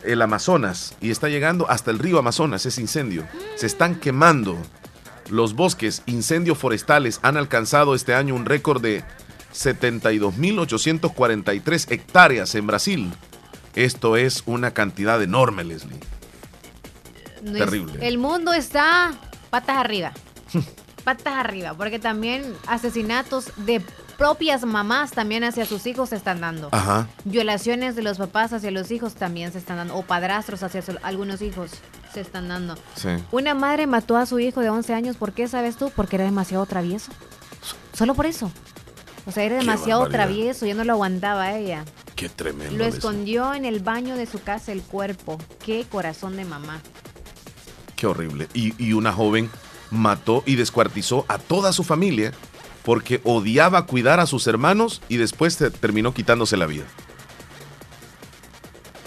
el 0.05 0.23
Amazonas, 0.23 0.95
y 1.01 1.11
está 1.11 1.29
llegando 1.29 1.69
hasta 1.69 1.91
el 1.91 1.99
río 1.99 2.19
Amazonas 2.19 2.65
ese 2.67 2.81
incendio. 2.81 3.27
Se 3.57 3.67
están 3.67 3.97
quemando 3.97 4.57
los 5.31 5.55
bosques, 5.55 6.03
incendios 6.07 6.59
forestales 6.59 7.21
han 7.23 7.37
alcanzado 7.37 7.95
este 7.95 8.15
año 8.15 8.35
un 8.35 8.45
récord 8.47 8.81
de 8.83 9.05
72.843 9.55 11.91
hectáreas 11.93 12.55
en 12.55 12.67
Brasil. 12.67 13.13
Esto 13.75 14.17
es 14.17 14.43
una 14.47 14.73
cantidad 14.73 15.23
enorme, 15.23 15.65
Leslie. 15.65 15.99
No 17.43 17.53
es- 17.53 17.59
Terrible. 17.59 18.07
el 18.07 18.19
mundo 18.19 18.53
está 18.53 19.13
patas 19.51 19.77
arriba. 19.79 20.13
patas 21.05 21.35
arriba, 21.35 21.75
porque 21.75 21.99
también 21.99 22.55
asesinatos 22.67 23.53
de 23.57 23.83
propias 24.19 24.65
mamás 24.67 25.13
también 25.13 25.45
hacia 25.45 25.65
sus 25.65 25.87
hijos 25.87 26.11
se 26.11 26.17
están 26.17 26.41
dando. 26.43 26.69
Ajá. 26.73 27.09
Violaciones 27.25 27.97
de 27.97 28.03
los 28.03 28.19
papás 28.19 28.53
hacia 28.53 28.71
los 28.71 28.91
hijos 28.91 29.15
también 29.15 29.53
se 29.53 29.59
están 29.59 29.77
dando. 29.79 29.97
O 29.97 30.03
padrastros 30.03 30.63
hacia 30.63 30.83
su- 30.83 30.99
algunos 31.03 31.41
hijos 31.41 31.71
se 32.13 32.21
están 32.21 32.49
dando. 32.49 32.75
Sí. 32.97 33.09
Una 33.31 33.55
madre 33.55 33.87
mató 33.87 34.17
a 34.17 34.27
su 34.27 34.39
hijo 34.41 34.61
de 34.61 34.69
11 34.71 34.93
años. 34.93 35.17
¿Por 35.17 35.33
qué 35.33 35.47
sabes 35.49 35.77
tú? 35.77 35.91
Porque 35.95 36.17
era 36.17 36.25
demasiado 36.25 36.67
travieso. 36.67 37.13
Solo 37.93 38.15
por 38.15 38.27
eso. 38.27 38.51
O 39.27 39.31
sea, 39.33 39.45
era 39.45 39.57
demasiado 39.57 40.07
travieso. 40.09 40.67
Ya 40.67 40.75
no 40.75 40.85
lo 40.85 40.95
aguantaba 40.95 41.53
ella. 41.57 41.85
Qué 42.17 42.29
tremendo. 42.29 42.77
Lo 42.77 42.85
escondió 42.85 43.55
en 43.55 43.65
el 43.65 43.81
baño 43.81 44.17
de 44.17 44.27
su 44.27 44.43
casa 44.43 44.73
el 44.73 44.83
cuerpo. 44.83 45.39
Qué 45.65 45.87
corazón 45.89 46.37
de 46.37 46.45
mamá. 46.45 46.81
Qué 47.95 48.07
horrible. 48.07 48.49
Y, 48.55 48.75
y 48.83 48.93
una 48.95 49.13
joven 49.13 49.51
mató 49.91 50.43
y 50.47 50.57
descuartizó 50.57 51.25
a 51.29 51.39
toda 51.39 51.73
su 51.73 51.85
familia 51.85 52.33
porque 52.89 53.21
odiaba 53.25 53.85
cuidar 53.85 54.19
a 54.19 54.25
sus 54.25 54.47
hermanos 54.47 55.03
y 55.11 55.19
después 55.19 55.59
te- 55.59 55.71
terminó 55.71 56.15
quitándose 56.15 56.57
la 56.57 56.65
vida. 56.65 56.85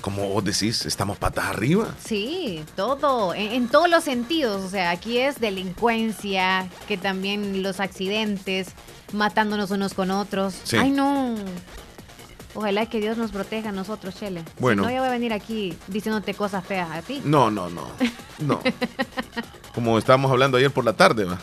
Como 0.01 0.29
vos 0.29 0.43
decís, 0.43 0.85
estamos 0.85 1.17
patas 1.17 1.45
arriba. 1.45 1.87
Sí, 2.05 2.63
todo, 2.75 3.33
en, 3.33 3.51
en 3.53 3.67
todos 3.69 3.89
los 3.89 4.03
sentidos. 4.03 4.61
O 4.63 4.69
sea, 4.69 4.91
aquí 4.91 5.17
es 5.17 5.39
delincuencia, 5.39 6.69
que 6.87 6.95
también 6.95 7.63
los 7.63 7.79
accidentes, 7.79 8.67
matándonos 9.13 9.71
unos 9.71 9.95
con 9.95 10.11
otros. 10.11 10.53
Sí. 10.63 10.77
Ay, 10.77 10.91
no. 10.91 11.33
Ojalá 12.53 12.85
que 12.85 12.99
Dios 12.99 13.17
nos 13.17 13.31
proteja 13.31 13.69
a 13.69 13.71
nosotros, 13.71 14.15
Chele. 14.15 14.43
Bueno. 14.59 14.83
Si 14.83 14.87
no, 14.89 14.93
yo 14.93 14.99
voy 15.01 15.07
a 15.09 15.11
venir 15.11 15.31
aquí 15.33 15.77
diciéndote 15.87 16.33
cosas 16.33 16.65
feas 16.65 16.89
a 16.91 17.01
ti. 17.01 17.21
No, 17.23 17.49
no, 17.49 17.69
no. 17.69 17.87
No. 18.39 18.59
Como 19.73 19.97
estábamos 19.97 20.29
hablando 20.31 20.57
ayer 20.57 20.69
por 20.71 20.83
la 20.83 20.93
tarde, 20.93 21.23
¿va? 21.25 21.37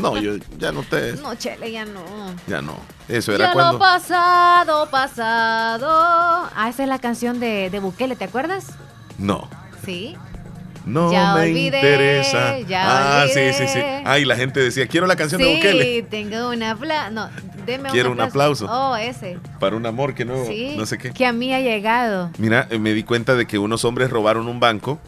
No, 0.00 0.18
yo 0.20 0.32
ya 0.58 0.72
no 0.72 0.82
te. 0.82 1.12
No, 1.14 1.34
Chele, 1.36 1.70
ya 1.70 1.84
no. 1.84 2.02
Ya 2.46 2.60
no. 2.62 2.74
Eso 3.08 3.32
era 3.32 3.44
Ya 3.46 3.48
lo 3.50 3.54
cuando. 3.54 3.78
pasado, 3.78 4.90
pasado. 4.90 5.88
Ah, 6.56 6.68
esa 6.68 6.82
es 6.82 6.88
la 6.88 6.98
canción 6.98 7.38
de, 7.40 7.70
de 7.70 7.78
Bukele, 7.78 8.16
¿te 8.16 8.24
acuerdas? 8.24 8.66
No. 9.18 9.48
Sí. 9.84 10.16
No 10.84 11.12
Ya 11.12 11.34
me 11.34 11.42
olvidé, 11.42 11.76
interesa. 11.78 12.58
ya 12.60 13.22
ah, 13.22 13.26
sí, 13.26 13.52
sí, 13.52 13.68
sí. 13.68 13.78
olvidé. 13.78 14.02
Ah, 14.06 14.18
y 14.18 14.24
la 14.24 14.36
gente 14.36 14.58
decía, 14.60 14.86
quiero 14.88 15.06
la 15.06 15.16
canción 15.16 15.40
de 15.40 15.46
sí, 15.48 15.54
Bukele. 15.56 16.02
tengo 16.04 16.48
una 16.48 16.70
aplauso. 16.72 17.10
No, 17.10 17.28
deme 17.68 17.90
Quiero 17.90 18.10
un 18.10 18.16
un 18.18 18.22
aplauso. 18.22 18.66
Oh, 18.68 18.96
ese. 18.96 19.38
Para 19.60 19.76
un 19.76 19.86
amor 19.86 20.14
que 20.14 20.24
no, 20.24 20.44
Sí. 20.46 20.74
no 20.76 20.84
sé 20.86 20.98
qué. 20.98 21.12
Que 21.12 21.24
a 21.26 21.32
mí 21.32 21.52
ha 21.54 21.60
llegado. 21.60 22.30
Mira, 22.38 22.66
eh, 22.70 22.78
me 22.80 22.92
di 22.94 23.04
cuenta 23.04 23.36
de 23.36 23.46
que 23.46 23.58
unos 23.58 23.84
hombres 23.84 24.10
robaron 24.10 24.48
un 24.48 24.58
banco 24.58 24.98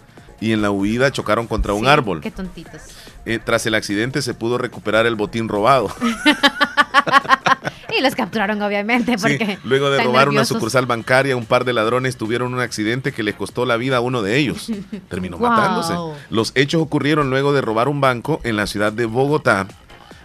y 0.40 0.52
en 0.52 0.62
la 0.62 0.70
huida 0.70 1.10
chocaron 1.10 1.46
contra 1.48 1.72
un 1.74 1.86
árbol. 1.88 2.20
Qué 2.20 2.30
tontitos. 2.30 2.80
Eh, 3.26 3.38
tras 3.44 3.66
el 3.66 3.74
accidente 3.74 4.22
se 4.22 4.32
pudo 4.34 4.56
recuperar 4.58 5.06
el 5.06 5.16
botín 5.16 5.48
robado. 5.48 5.88
Y 7.96 8.02
los 8.02 8.14
capturaron, 8.14 8.62
obviamente, 8.62 9.18
Sí, 9.18 9.36
porque. 9.36 9.58
luego 9.64 9.90
de 9.90 10.02
robar 10.02 10.28
una 10.28 10.44
sucursal 10.44 10.86
bancaria, 10.86 11.36
un 11.36 11.44
par 11.44 11.64
de 11.64 11.72
ladrones 11.72 12.16
tuvieron 12.16 12.54
un 12.54 12.60
accidente 12.60 13.10
que 13.12 13.24
les 13.24 13.34
costó 13.34 13.66
la 13.66 13.76
vida 13.76 13.96
a 13.96 14.00
uno 14.00 14.22
de 14.22 14.36
ellos. 14.36 14.70
Terminó 15.08 15.38
Wow. 15.38 15.50
matándose. 15.50 15.94
Los 16.30 16.52
hechos 16.54 16.80
ocurrieron 16.82 17.30
luego 17.30 17.52
de 17.52 17.60
robar 17.62 17.88
un 17.88 18.00
banco 18.00 18.40
en 18.44 18.54
la 18.56 18.66
ciudad 18.68 18.92
de 18.92 19.06
Bogotá. 19.06 19.66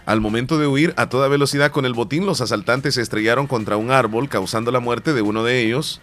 Al 0.06 0.20
momento 0.20 0.56
de 0.56 0.68
huir 0.68 0.94
a 0.96 1.08
toda 1.08 1.26
velocidad 1.26 1.72
con 1.72 1.84
el 1.84 1.92
botín, 1.92 2.26
los 2.26 2.40
asaltantes 2.40 2.94
se 2.94 3.02
estrellaron 3.02 3.48
contra 3.48 3.76
un 3.76 3.90
árbol, 3.90 4.28
causando 4.28 4.70
la 4.70 4.78
muerte 4.78 5.12
de 5.12 5.20
uno 5.20 5.42
de 5.42 5.60
ellos. 5.60 6.00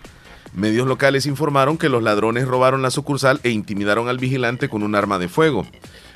Medios 0.53 0.85
locales 0.87 1.25
informaron 1.25 1.77
que 1.77 1.87
los 1.87 2.03
ladrones 2.03 2.45
robaron 2.45 2.81
la 2.81 2.91
sucursal 2.91 3.39
e 3.43 3.49
intimidaron 3.51 4.09
al 4.09 4.17
vigilante 4.17 4.67
con 4.67 4.83
un 4.83 4.93
arma 4.93 5.19
de 5.19 5.29
fuego, 5.29 5.65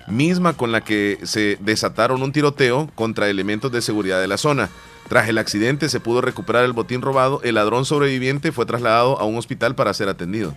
misma 0.06 0.52
con 0.52 0.74
la 0.74 0.82
que 0.82 1.18
se 1.24 1.58
desataron 1.62 2.22
un 2.22 2.34
tiroteo 2.34 2.92
contra 2.94 3.30
elementos 3.30 3.72
de 3.72 3.82
seguridad 3.82 4.20
de 4.20 4.28
la 4.28 4.38
zona. 4.38 4.70
Tras 5.08 5.30
el 5.30 5.38
accidente 5.38 5.88
se 5.88 6.02
pudo 6.02 6.20
recuperar 6.20 6.66
el 6.66 6.74
botín 6.74 7.02
robado, 7.02 7.40
el 7.46 7.56
ladrón 7.56 7.86
sobreviviente 7.86 8.52
fue 8.52 8.66
trasladado 8.66 9.18
a 9.18 9.24
un 9.24 9.38
hospital 9.38 9.76
para 9.76 9.94
ser 9.94 10.10
atendido. 10.10 10.54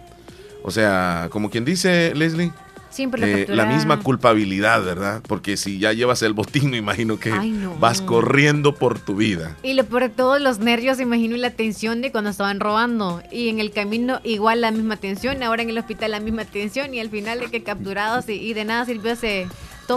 O 0.64 0.72
sea, 0.72 1.28
como 1.30 1.48
quien 1.48 1.64
dice 1.64 2.12
Leslie, 2.16 2.52
Siempre 2.90 3.42
eh, 3.42 3.46
la 3.48 3.66
misma 3.66 4.00
culpabilidad, 4.00 4.84
¿verdad? 4.84 5.22
Porque 5.26 5.56
si 5.56 5.78
ya 5.78 5.92
llevas 5.92 6.22
el 6.22 6.32
botín, 6.32 6.70
me 6.70 6.76
imagino 6.76 7.18
que 7.18 7.32
Ay, 7.32 7.50
no. 7.50 7.76
vas 7.76 8.02
corriendo 8.02 8.74
por 8.74 8.98
tu 8.98 9.14
vida. 9.16 9.56
Y 9.62 9.74
lo 9.74 9.84
peor 9.84 10.02
de 10.02 10.08
todo, 10.10 10.38
los 10.38 10.58
nervios, 10.58 11.00
imagino, 11.00 11.36
y 11.36 11.38
la 11.38 11.50
tensión 11.50 12.02
de 12.02 12.10
cuando 12.10 12.30
estaban 12.30 12.60
robando. 12.60 13.22
Y 13.30 13.48
en 13.48 13.60
el 13.60 13.70
camino, 13.70 14.20
igual 14.24 14.60
la 14.60 14.70
misma 14.72 14.96
tensión. 14.96 15.42
Ahora 15.42 15.62
en 15.62 15.70
el 15.70 15.78
hospital, 15.78 16.10
la 16.10 16.20
misma 16.20 16.44
tensión. 16.44 16.92
Y 16.92 17.00
al 17.00 17.10
final, 17.10 17.40
de 17.40 17.46
que 17.46 17.62
capturados 17.62 18.28
y, 18.28 18.32
y 18.32 18.52
de 18.54 18.64
nada 18.64 18.84
sirvió 18.84 19.12
ese 19.12 19.46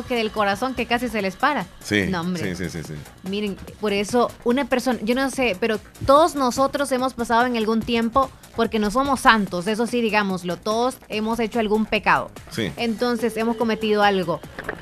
toque 0.01 0.15
del 0.15 0.31
corazón 0.31 0.73
que 0.73 0.85
casi 0.87 1.07
se 1.07 1.21
les 1.21 1.35
para. 1.35 1.67
Sí, 1.83 2.07
No, 2.09 2.21
hombre. 2.21 2.55
sí, 2.55 2.69
sí, 2.69 2.69
sí, 2.81 2.83
sí. 2.87 2.93
Miren, 3.29 3.55
por 3.79 3.93
eso 3.93 4.31
una 4.43 4.65
persona, 4.65 4.97
yo 5.03 5.13
no 5.13 5.29
sé, 5.29 5.55
pero 5.59 5.79
todos 6.07 6.33
nosotros 6.35 6.91
hemos 6.91 7.13
pasado 7.13 7.45
en 7.45 7.55
algún 7.57 7.81
tiempo, 7.81 8.31
porque 8.55 8.79
no 8.79 8.89
somos 8.89 9.19
santos, 9.21 9.67
eso 9.67 9.85
sí, 9.85 10.01
digámoslo, 10.01 10.57
todos 10.57 10.97
hemos 11.09 11.39
hecho 11.39 11.59
algún 11.59 11.85
pecado. 11.85 12.31
Sí. 12.49 12.71
Entonces 12.77 13.37
hemos 13.37 13.55
cometido 13.55 14.01
algo. 14.03 14.39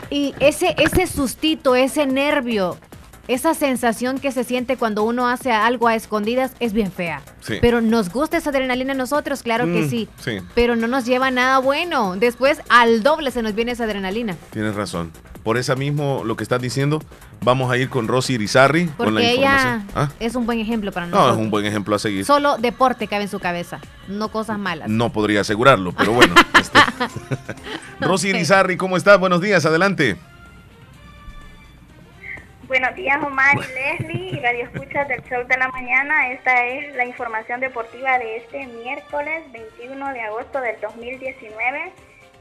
Y 0.10 0.34
ese, 0.40 0.76
ese 0.78 1.08
sustito, 1.08 1.76
ese 1.76 2.06
nervio, 2.06 2.78
esa 3.34 3.54
sensación 3.54 4.20
que 4.20 4.32
se 4.32 4.44
siente 4.44 4.78
cuando 4.78 5.04
uno 5.04 5.28
hace 5.28 5.52
algo 5.52 5.88
a 5.88 5.96
escondidas 5.96 6.52
es 6.60 6.74
bien 6.74 6.92
fea. 6.92 7.22
Sí. 7.42 7.56
Pero 7.62 7.82
nos 7.82 8.10
gusta 8.12 8.38
esa 8.38 8.50
adrenalina 8.52 8.94
a 8.94 8.96
nosotros, 8.96 9.44
claro 9.44 9.66
que 9.66 9.82
Mm, 9.84 9.90
sí. 9.90 10.10
Sí, 10.24 10.38
Pero 10.56 10.76
no 10.76 10.88
nos 10.88 11.06
lleva 11.06 11.32
nada 11.32 11.60
bueno. 11.60 12.16
Después 12.18 12.62
al 12.70 13.04
doble 13.04 13.32
se 13.32 13.42
nos 13.42 13.56
viene 13.56 13.72
esa 13.72 13.84
adrenalina. 13.86 14.36
tienes 14.52 14.76
razón. 14.76 15.12
Por 15.44 15.58
eso 15.58 15.76
mismo, 15.76 16.22
lo 16.24 16.36
que 16.36 16.44
estás 16.44 16.62
diciendo, 16.62 17.02
vamos 17.44 17.72
a 17.72 17.78
ir 17.78 17.90
con 17.90 18.08
Rosy 18.08 18.38
con 18.38 18.46
la 18.46 18.92
Porque 18.96 19.32
ella. 19.32 19.82
¿Ah? 19.96 20.10
es 20.20 20.36
un 20.36 20.46
buen 20.46 20.60
ejemplo 20.60 20.92
para 20.92 21.08
No, 21.08 21.16
nosotros. 21.16 21.38
es 21.38 21.44
un 21.44 21.50
buen 21.50 21.66
ejemplo 21.66 21.96
a 21.96 22.00
seguir. 22.00 22.26
Solo 22.26 22.58
deporte 22.60 23.08
cabe 23.08 23.24
en 23.24 23.30
su 23.30 23.40
cabeza, 23.40 23.80
no 24.08 24.30
cosas 24.30 24.60
malas. 24.60 24.88
No 24.88 25.12
podría 25.12 25.42
asegurarlo, 25.42 25.94
pero 25.94 26.12
bueno. 26.14 26.36
este. 26.60 26.80
Rosy 28.00 28.30
Irizarry, 28.30 28.78
¿cómo 28.78 28.98
estás? 28.98 29.20
Buenos 29.20 29.42
días, 29.42 29.66
adelante. 29.66 30.18
Buenos 32.72 32.96
días, 32.96 33.22
Omar 33.22 33.58
y 33.58 33.74
Leslie, 33.74 34.30
y 34.30 34.40
Radio 34.40 34.64
Escuchas 34.74 35.06
del 35.10 35.22
Show 35.24 35.46
de 35.46 35.58
la 35.58 35.68
Mañana. 35.68 36.32
Esta 36.32 36.68
es 36.68 36.96
la 36.96 37.04
información 37.04 37.60
deportiva 37.60 38.18
de 38.18 38.38
este 38.38 38.66
miércoles 38.66 39.44
21 39.52 40.14
de 40.14 40.22
agosto 40.22 40.62
del 40.62 40.80
2019. 40.80 41.92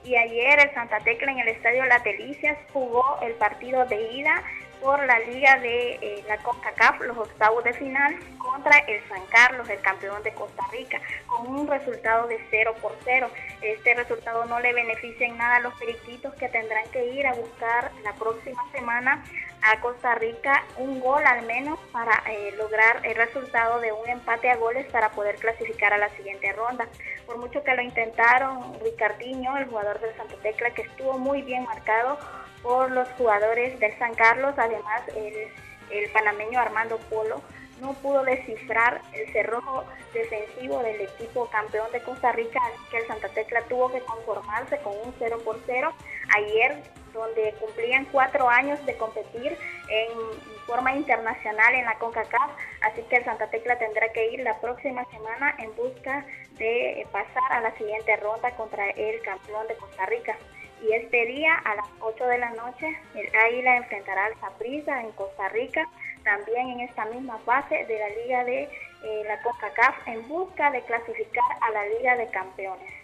Y 0.05 0.14
ayer 0.14 0.61
el 0.61 0.72
Santa 0.72 1.01
Tecla 1.01 1.33
en 1.33 1.41
el 1.41 1.49
Estadio 1.49 1.85
Las 1.87 2.05
Delicias 2.05 2.57
jugó 2.72 3.18
el 3.22 3.33
partido 3.33 3.85
de 3.87 4.01
ida 4.12 4.41
por 4.81 5.05
la 5.05 5.18
Liga 5.20 5.59
de 5.59 5.95
eh, 5.95 6.24
la 6.28 6.39
CONCACAF, 6.39 7.01
los 7.03 7.16
octavos 7.16 7.62
de 7.64 7.72
final, 7.74 8.16
contra 8.39 8.78
el 8.78 9.07
San 9.09 9.24
Carlos, 9.26 9.68
el 9.68 9.81
campeón 9.81 10.22
de 10.22 10.33
Costa 10.33 10.64
Rica, 10.72 11.01
con 11.26 11.47
un 11.47 11.66
resultado 11.66 12.26
de 12.28 12.39
0 12.51 12.74
por 12.81 12.97
0. 13.05 13.31
Este 13.62 13.95
resultado 13.95 14.45
no 14.47 14.61
le 14.61 14.72
beneficia 14.72 15.26
en 15.26 15.37
nada 15.37 15.57
a 15.57 15.61
los 15.61 15.74
periquitos 15.74 16.35
que 16.35 16.49
tendrán 16.49 16.89
que 16.91 17.05
ir 17.07 17.26
a 17.26 17.35
buscar 17.35 17.91
la 18.03 18.12
próxima 18.14 18.64
semana 18.72 19.24
a 19.62 19.81
Costa 19.81 20.14
Rica 20.14 20.64
un 20.78 21.01
gol 21.01 21.22
al 21.26 21.45
menos 21.47 21.78
para 21.93 22.22
eh, 22.31 22.53
lograr 22.57 23.05
el 23.05 23.14
resultado 23.14 23.81
de 23.81 23.93
un 23.93 24.09
empate 24.09 24.51
a 24.51 24.57
goles 24.57 24.87
para 24.91 25.11
poder 25.11 25.37
clasificar 25.37 25.93
a 25.93 25.99
la 25.99 26.09
siguiente 26.11 26.53
ronda. 26.53 26.89
Por 27.26 27.37
mucho 27.39 27.62
que 27.62 27.74
lo 27.74 27.83
intentaron, 27.83 28.78
Ricardinho, 28.83 29.57
el 29.59 29.66
jugador 29.66 30.01
del 30.01 30.16
Santa 30.16 30.37
Tecla, 30.37 30.70
que 30.70 30.83
estuvo 30.83 31.18
muy 31.18 31.43
bien 31.43 31.64
marcado 31.64 32.18
por 32.63 32.91
los 32.91 33.09
jugadores 33.11 33.79
del 33.81 33.97
San 33.99 34.15
Carlos, 34.15 34.55
además 34.57 35.03
el, 35.17 36.11
panameño 36.13 36.61
Armando 36.61 36.99
Polo, 37.09 37.41
no 37.81 37.95
pudo 37.95 38.23
descifrar 38.25 39.01
el 39.13 39.33
cerrojo 39.33 39.85
defensivo 40.13 40.83
del 40.83 41.01
equipo 41.01 41.47
campeón 41.47 41.91
de 41.93 42.03
Costa 42.03 42.33
Rica, 42.33 42.61
así 42.63 42.85
que 42.91 42.99
el 42.99 43.07
Santa 43.07 43.29
Tecla 43.31 43.63
tuvo 43.63 43.91
que 43.91 44.01
conformarse 44.01 44.79
con 44.83 44.93
un 45.05 45.15
0 45.19 45.39
por 45.45 45.59
0. 45.67 45.93
Ayer 46.37 46.83
donde 47.13 47.55
cumplían 47.59 48.05
cuatro 48.07 48.49
años 48.49 48.85
de 48.87 48.97
competir 48.97 49.57
en 49.89 50.19
forma 50.67 50.95
internacional 50.95 51.75
en 51.75 51.85
la 51.85 51.99
CONCACAF, 51.99 52.51
así 52.83 53.03
que 53.03 53.17
el 53.17 53.25
Santa 53.25 53.49
Tecla 53.49 53.79
tendrá 53.79 54.13
que 54.13 54.31
ir 54.31 54.41
la 54.41 54.61
próxima 54.61 55.05
semana 55.07 55.55
en 55.59 55.75
busca 55.75 56.25
de 56.59 57.07
pasar 57.11 57.53
a 57.53 57.61
la 57.61 57.77
siguiente 57.77 58.17
ronda 58.17 58.55
contra 58.57 58.91
el 58.91 59.21
campeón 59.23 59.67
de 59.67 59.77
Costa 59.77 60.07
Rica. 60.07 60.37
Y 60.83 60.93
este 60.93 61.26
día 61.26 61.55
a 61.57 61.74
las 61.74 61.87
8 62.01 62.24
de 62.24 62.39
la 62.39 62.51
noche 62.51 62.87
el 63.14 63.28
Águila 63.37 63.76
enfrentará 63.76 64.26
al 64.26 64.41
Saprissa 64.41 65.03
en 65.03 65.11
Costa 65.12 65.49
Rica, 65.51 65.87
también 66.24 66.68
en 66.68 66.81
esta 66.81 67.05
misma 67.07 67.39
fase 67.45 67.85
de 67.87 67.99
la 67.99 68.09
Liga 68.22 68.45
de 68.45 68.62
eh, 68.62 69.22
la 69.26 69.43
CONCACAF 69.43 70.09
en 70.09 70.28
busca 70.28 70.70
de 70.70 70.83
clasificar 70.83 71.45
a 71.61 71.70
la 71.72 71.87
Liga 71.99 72.16
de 72.16 72.31
Campeones. 72.31 73.01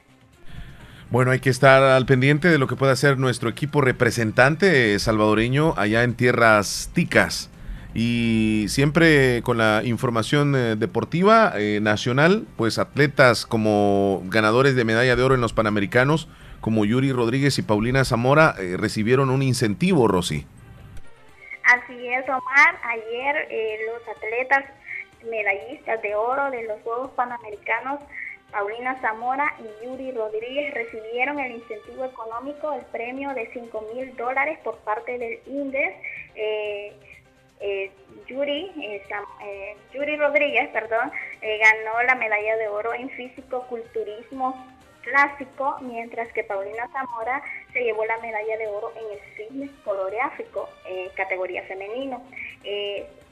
Bueno, 1.10 1.30
hay 1.30 1.38
que 1.38 1.50
estar 1.50 1.82
al 1.82 2.04
pendiente 2.04 2.48
de 2.48 2.58
lo 2.58 2.66
que 2.66 2.76
pueda 2.76 2.92
hacer 2.92 3.16
nuestro 3.16 3.48
equipo 3.48 3.80
representante 3.80 4.98
salvadoreño 4.98 5.74
allá 5.76 6.02
en 6.02 6.14
tierras 6.14 6.90
ticas. 6.94 7.50
Y 7.94 8.66
siempre 8.68 9.40
con 9.42 9.56
la 9.56 9.82
información 9.84 10.54
eh, 10.54 10.76
deportiva 10.76 11.52
eh, 11.56 11.78
nacional, 11.80 12.44
pues 12.56 12.78
atletas 12.78 13.46
como 13.46 14.22
ganadores 14.26 14.74
de 14.74 14.84
medalla 14.84 15.16
de 15.16 15.22
oro 15.22 15.34
en 15.34 15.40
los 15.40 15.52
Panamericanos, 15.52 16.28
como 16.66 16.84
Yuri 16.84 17.12
Rodríguez 17.12 17.56
y 17.60 17.62
Paulina 17.62 18.04
Zamora, 18.04 18.56
eh, 18.58 18.76
recibieron 18.76 19.30
un 19.30 19.40
incentivo, 19.40 20.08
Rosy. 20.08 20.44
Así 21.62 22.08
es, 22.08 22.28
Omar. 22.28 22.80
Ayer 22.82 23.48
los 23.86 24.16
atletas 24.16 24.64
medallistas 25.30 26.02
de 26.02 26.16
oro 26.16 26.50
de 26.50 26.64
los 26.64 26.82
Juegos 26.82 27.12
Panamericanos 27.12 28.00
Paulina 28.50 29.00
Zamora 29.00 29.54
y 29.60 29.86
Yuri 29.86 30.10
Rodríguez 30.10 30.74
recibieron 30.74 31.38
el 31.38 31.52
incentivo 31.52 32.04
económico, 32.04 32.72
el 32.72 32.84
premio 32.86 33.32
de 33.34 33.48
5 33.52 33.84
mil 33.94 34.16
dólares 34.16 34.58
por 34.64 34.78
parte 34.78 35.18
del 35.18 35.38
INDES. 35.46 35.94
Eh, 36.34 36.92
eh, 37.60 37.92
Yuri, 38.26 38.72
eh, 38.82 39.76
Yuri 39.94 40.16
Rodríguez 40.16 40.68
perdón, 40.70 41.12
ganó 41.40 42.02
la 42.02 42.16
medalla 42.16 42.56
de 42.56 42.66
oro 42.66 42.92
en 42.92 43.08
físico-culturismo 43.10 44.75
clásico, 45.06 45.76
mientras 45.80 46.30
que 46.32 46.44
Paulina 46.44 46.88
Zamora 46.92 47.42
se 47.72 47.80
llevó 47.82 48.04
la 48.04 48.18
medalla 48.18 48.58
de 48.58 48.66
oro 48.66 48.92
en 48.96 49.12
el 49.12 49.20
fitness 49.36 49.70
coreográfico, 49.84 50.68
categoría 51.14 51.62
femenino. 51.62 52.22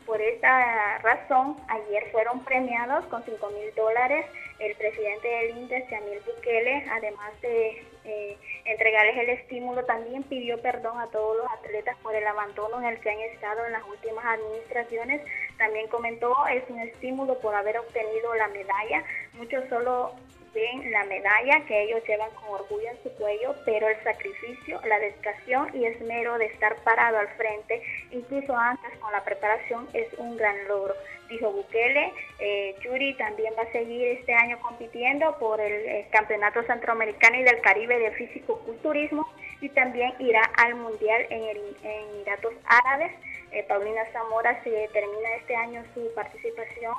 por 0.07 0.21
esta 0.21 0.99
razón, 0.99 1.57
ayer 1.69 2.11
fueron 2.13 2.45
premiados 2.45 3.05
con 3.07 3.23
5 3.25 3.51
mil 3.51 3.75
dólares 3.75 4.27
el 4.59 4.75
presidente 4.77 5.29
del 5.29 5.59
INDES, 5.59 5.89
Yamil 5.91 6.21
Bukele, 6.25 6.85
además 6.91 7.41
de 7.41 7.83
eh, 8.05 8.39
entregarles 8.65 9.17
el 9.17 9.31
estímulo, 9.31 9.85
también 9.85 10.23
pidió 10.23 10.61
perdón 10.61 10.99
a 11.01 11.09
todos 11.09 11.37
los 11.37 11.47
atletas 11.53 11.97
por 12.03 12.15
el 12.15 12.27
abandono 12.27 12.79
en 12.79 12.87
el 12.87 13.01
que 13.01 13.11
han 13.11 13.21
estado 13.21 13.67
en 13.67 13.73
las 13.73 13.83
últimas 13.85 14.25
administraciones. 14.25 15.23
También 15.59 15.89
comentó, 15.89 16.35
es 16.47 16.63
un 16.69 16.79
estímulo 16.81 17.39
por 17.41 17.55
haber 17.55 17.79
obtenido 17.79 18.35
la 18.35 18.49
medalla. 18.49 19.05
Muchos 19.35 19.69
solo 19.69 20.15
la 20.55 21.05
medalla 21.05 21.65
que 21.67 21.83
ellos 21.83 22.03
llevan 22.07 22.31
con 22.31 22.61
orgullo 22.61 22.89
en 22.89 23.03
su 23.03 23.11
cuello, 23.17 23.55
pero 23.65 23.89
el 23.89 24.03
sacrificio, 24.05 24.81
la 24.87 24.99
dedicación 25.01 25.69
y 25.75 25.85
esmero 25.85 26.39
de 26.39 26.47
estar 26.47 26.77
parado 26.85 27.19
al 27.19 27.29
frente, 27.37 27.83
incluso 28.13 28.57
antes 28.57 28.97
con 28.99 29.11
la 29.13 29.25
preparación, 29.25 29.89
es 29.93 30.07
un 30.19 30.37
gran 30.37 30.57
logro. 30.69 30.95
Dijo 31.29 31.51
Bukele, 31.51 32.13
eh, 32.39 32.77
Yuri 32.83 33.15
también 33.15 33.53
va 33.59 33.63
a 33.63 33.73
seguir 33.73 34.07
este 34.09 34.33
año 34.35 34.61
compitiendo 34.61 35.37
por 35.39 35.61
el, 35.61 35.73
eh, 35.73 36.07
Campeonato 36.13 36.63
Centroamericano 36.63 37.37
y 37.37 37.43
del 37.43 37.61
Caribe 37.61 37.99
de 37.99 38.13
Físico-Culturismo 38.13 39.27
y 39.61 39.69
también 39.71 40.15
irá 40.19 40.43
al 40.57 40.75
Mundial 40.77 41.27
en 41.31 41.57
Emiratos 41.83 42.55
Árabes. 42.67 43.13
Eh, 43.51 43.65
Paulina 43.67 44.05
Zamora 44.13 44.63
se 44.63 44.89
termina 44.93 45.35
este 45.41 45.57
año 45.57 45.83
su 45.95 46.13
participación. 46.15 46.95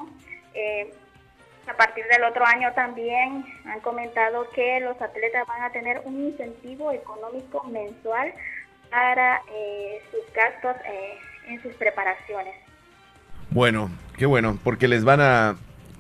Eh, 0.54 0.92
a 1.68 1.74
partir 1.76 2.04
del 2.12 2.24
otro 2.24 2.46
año 2.46 2.72
también 2.74 3.46
han 3.66 3.80
comentado 3.82 4.48
que 4.52 4.80
los 4.82 5.00
atletas 5.02 5.48
van 5.48 5.64
a 5.64 5.72
tener 5.72 6.02
un 6.06 6.28
incentivo 6.28 6.92
económico 6.92 7.64
mensual 7.66 8.34
para 8.90 9.42
eh, 9.54 10.02
sus 10.12 10.22
gastos 10.34 10.76
eh, 10.86 11.18
en 11.48 11.62
sus 11.62 11.74
preparaciones. 11.74 12.54
Bueno, 13.50 13.90
qué 14.18 14.26
bueno, 14.26 14.60
porque 14.64 14.88
les 14.88 15.04
van 15.04 15.22
a, 15.22 15.56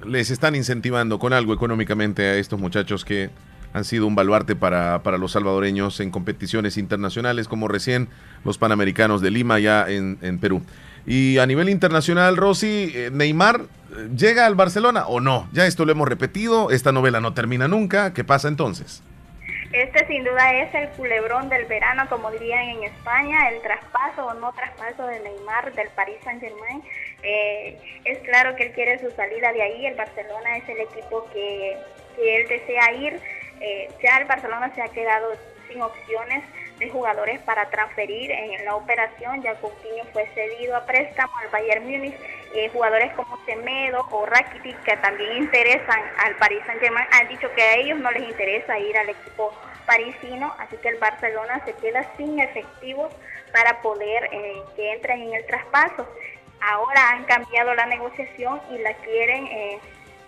les 0.05 0.29
están 0.29 0.55
incentivando 0.55 1.19
con 1.19 1.33
algo 1.33 1.53
económicamente 1.53 2.23
a 2.23 2.35
estos 2.35 2.59
muchachos 2.59 3.05
que 3.05 3.29
han 3.73 3.83
sido 3.83 4.07
un 4.07 4.15
baluarte 4.15 4.55
para, 4.55 5.03
para 5.03 5.17
los 5.17 5.33
salvadoreños 5.33 5.99
en 5.99 6.09
competiciones 6.09 6.77
internacionales, 6.77 7.47
como 7.47 7.67
recién 7.67 8.07
los 8.45 8.57
Panamericanos 8.57 9.21
de 9.21 9.31
Lima, 9.31 9.59
ya 9.59 9.89
en, 9.89 10.17
en 10.21 10.39
Perú. 10.39 10.61
Y 11.05 11.37
a 11.37 11.45
nivel 11.45 11.69
internacional, 11.69 12.35
Rosy, 12.35 12.91
eh, 12.95 13.09
Neymar 13.11 13.61
eh, 13.61 14.09
llega 14.15 14.45
al 14.45 14.55
Barcelona 14.55 15.05
o 15.07 15.19
no. 15.19 15.47
Ya 15.51 15.65
esto 15.65 15.85
lo 15.85 15.91
hemos 15.91 16.07
repetido, 16.07 16.71
esta 16.71 16.91
novela 16.91 17.19
no 17.19 17.33
termina 17.33 17.67
nunca. 17.67 18.13
¿Qué 18.13 18.23
pasa 18.23 18.47
entonces? 18.47 19.03
Este 19.71 20.07
sin 20.07 20.23
duda 20.23 20.53
es 20.53 20.73
el 20.73 20.89
culebrón 20.89 21.49
del 21.49 21.65
verano, 21.65 22.05
como 22.09 22.31
dirían 22.31 22.63
en 22.69 22.83
España, 22.85 23.49
el 23.49 23.61
traspaso 23.61 24.25
o 24.25 24.33
no 24.35 24.51
traspaso 24.53 25.05
de 25.05 25.19
Neymar 25.19 25.73
del 25.73 25.89
Paris 25.89 26.15
Saint 26.23 26.41
Germain. 26.41 26.81
Eh, 27.21 27.77
es 28.05 28.19
claro 28.19 28.55
que 28.55 28.67
él 28.67 28.71
quiere 28.71 28.99
su 28.99 29.11
salida 29.15 29.51
de 29.51 29.61
ahí, 29.61 29.85
el 29.85 29.95
Barcelona 29.95 30.57
es 30.57 30.69
el 30.69 30.79
equipo 30.79 31.27
que, 31.33 31.77
que 32.15 32.37
él 32.37 32.47
desea 32.47 32.93
ir. 32.93 33.19
ya 34.01 34.17
el 34.17 34.25
Barcelona 34.25 34.73
se 34.73 34.81
ha 34.81 34.87
quedado 34.87 35.27
sin 35.67 35.81
opciones 35.81 36.43
de 36.77 36.89
jugadores 36.89 37.39
para 37.41 37.69
transferir 37.69 38.31
en 38.31 38.65
la 38.65 38.75
operación. 38.75 39.41
Ya 39.41 39.55
Coutinho 39.55 40.03
fue 40.13 40.27
cedido 40.33 40.75
a 40.75 40.85
préstamo 40.85 41.31
al 41.37 41.49
Bayern 41.49 41.83
Múnich. 41.83 42.15
Eh, 42.53 42.69
jugadores 42.71 43.13
como 43.13 43.37
Semedo 43.45 44.07
o 44.11 44.25
Rakitic 44.25 44.81
que 44.83 44.95
también 44.97 45.37
interesan 45.37 45.99
al 46.23 46.35
Paris 46.37 46.61
Saint-Germain 46.65 47.05
han 47.11 47.27
dicho 47.27 47.51
que 47.53 47.61
a 47.61 47.75
ellos 47.75 47.99
no 47.99 48.09
les 48.11 48.23
interesa 48.23 48.79
ir 48.79 48.97
al 48.97 49.09
equipo 49.09 49.51
parisino, 49.85 50.53
así 50.59 50.77
que 50.77 50.87
el 50.89 50.97
Barcelona 50.97 51.61
se 51.65 51.73
queda 51.73 52.09
sin 52.15 52.39
efectivos 52.39 53.13
para 53.51 53.81
poder 53.81 54.29
eh, 54.31 54.61
que 54.75 54.93
entren 54.93 55.21
en 55.21 55.33
el 55.33 55.45
traspaso. 55.45 56.07
Ahora 56.61 57.09
han 57.09 57.25
cambiado 57.25 57.73
la 57.75 57.85
negociación 57.85 58.61
y 58.71 58.77
la 58.79 58.93
quieren 58.95 59.45
eh, 59.47 59.79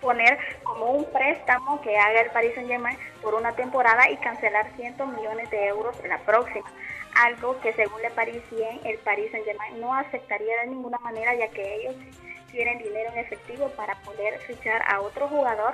poner 0.02 0.38
como 0.64 0.92
un 0.92 1.06
préstamo 1.12 1.82
que 1.82 1.98
haga 1.98 2.22
el 2.22 2.32
Paris 2.32 2.54
Saint 2.56 2.70
Germain 2.70 2.98
por 3.22 3.36
una 3.36 3.54
temporada 3.54 4.10
y 4.10 4.18
cancelar 4.18 4.72
100 4.76 4.96
millones 5.16 5.50
de 5.50 5.68
euros 5.68 5.96
la 6.08 6.20
próxima. 6.20 6.72
Algo 7.16 7.60
que 7.62 7.74
según 7.74 8.02
le 8.02 8.12
parecía 8.12 8.70
el 8.84 8.98
Paris 9.00 9.32
Saint 9.32 9.46
Germain 9.46 9.80
no 9.80 9.94
aceptaría 9.94 10.62
de 10.62 10.68
ninguna 10.68 10.98
manera 11.00 11.34
ya 11.36 11.48
que 11.50 11.76
ellos 11.76 11.96
tienen 12.52 12.78
dinero 12.80 13.12
en 13.12 13.20
efectivo 13.20 13.70
para 13.70 13.96
poder 14.02 14.40
fichar 14.42 14.82
a 14.88 15.02
otro 15.02 15.28
jugador 15.28 15.74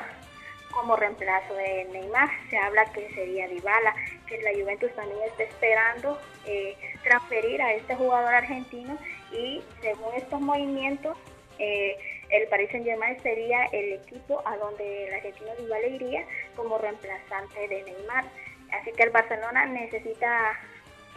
como 0.72 0.96
reemplazo 0.96 1.54
de 1.54 1.86
Neymar. 1.92 2.30
Se 2.50 2.58
habla 2.58 2.86
que 2.92 3.08
sería 3.14 3.48
Dybala, 3.48 3.96
que 4.28 4.42
la 4.42 4.52
Juventus 4.52 4.92
también 4.96 5.20
está 5.28 5.44
esperando 5.44 6.20
eh, 6.46 6.76
transferir 7.04 7.62
a 7.62 7.74
este 7.74 7.96
jugador 7.96 8.34
argentino 8.34 8.98
y 9.32 9.62
según 9.82 10.14
estos 10.16 10.42
movimientos 10.42 11.18
eh, 11.60 11.98
el 12.34 12.48
Paris 12.48 12.70
Saint 12.72 12.86
Germain 12.86 13.16
sería 13.22 13.66
el 13.66 13.94
equipo 13.94 14.42
a 14.46 14.58
donde 14.58 15.08
el 15.08 15.14
argentino 15.14 15.52
Dybala 15.60 15.88
iría 15.88 16.26
como 16.56 16.80
reemplazante 16.80 17.68
de 17.68 17.84
Neymar. 17.84 18.26
Así 18.72 18.92
que 18.98 19.04
el 19.04 19.12
Barcelona 19.12 19.68
necesita, 19.68 20.60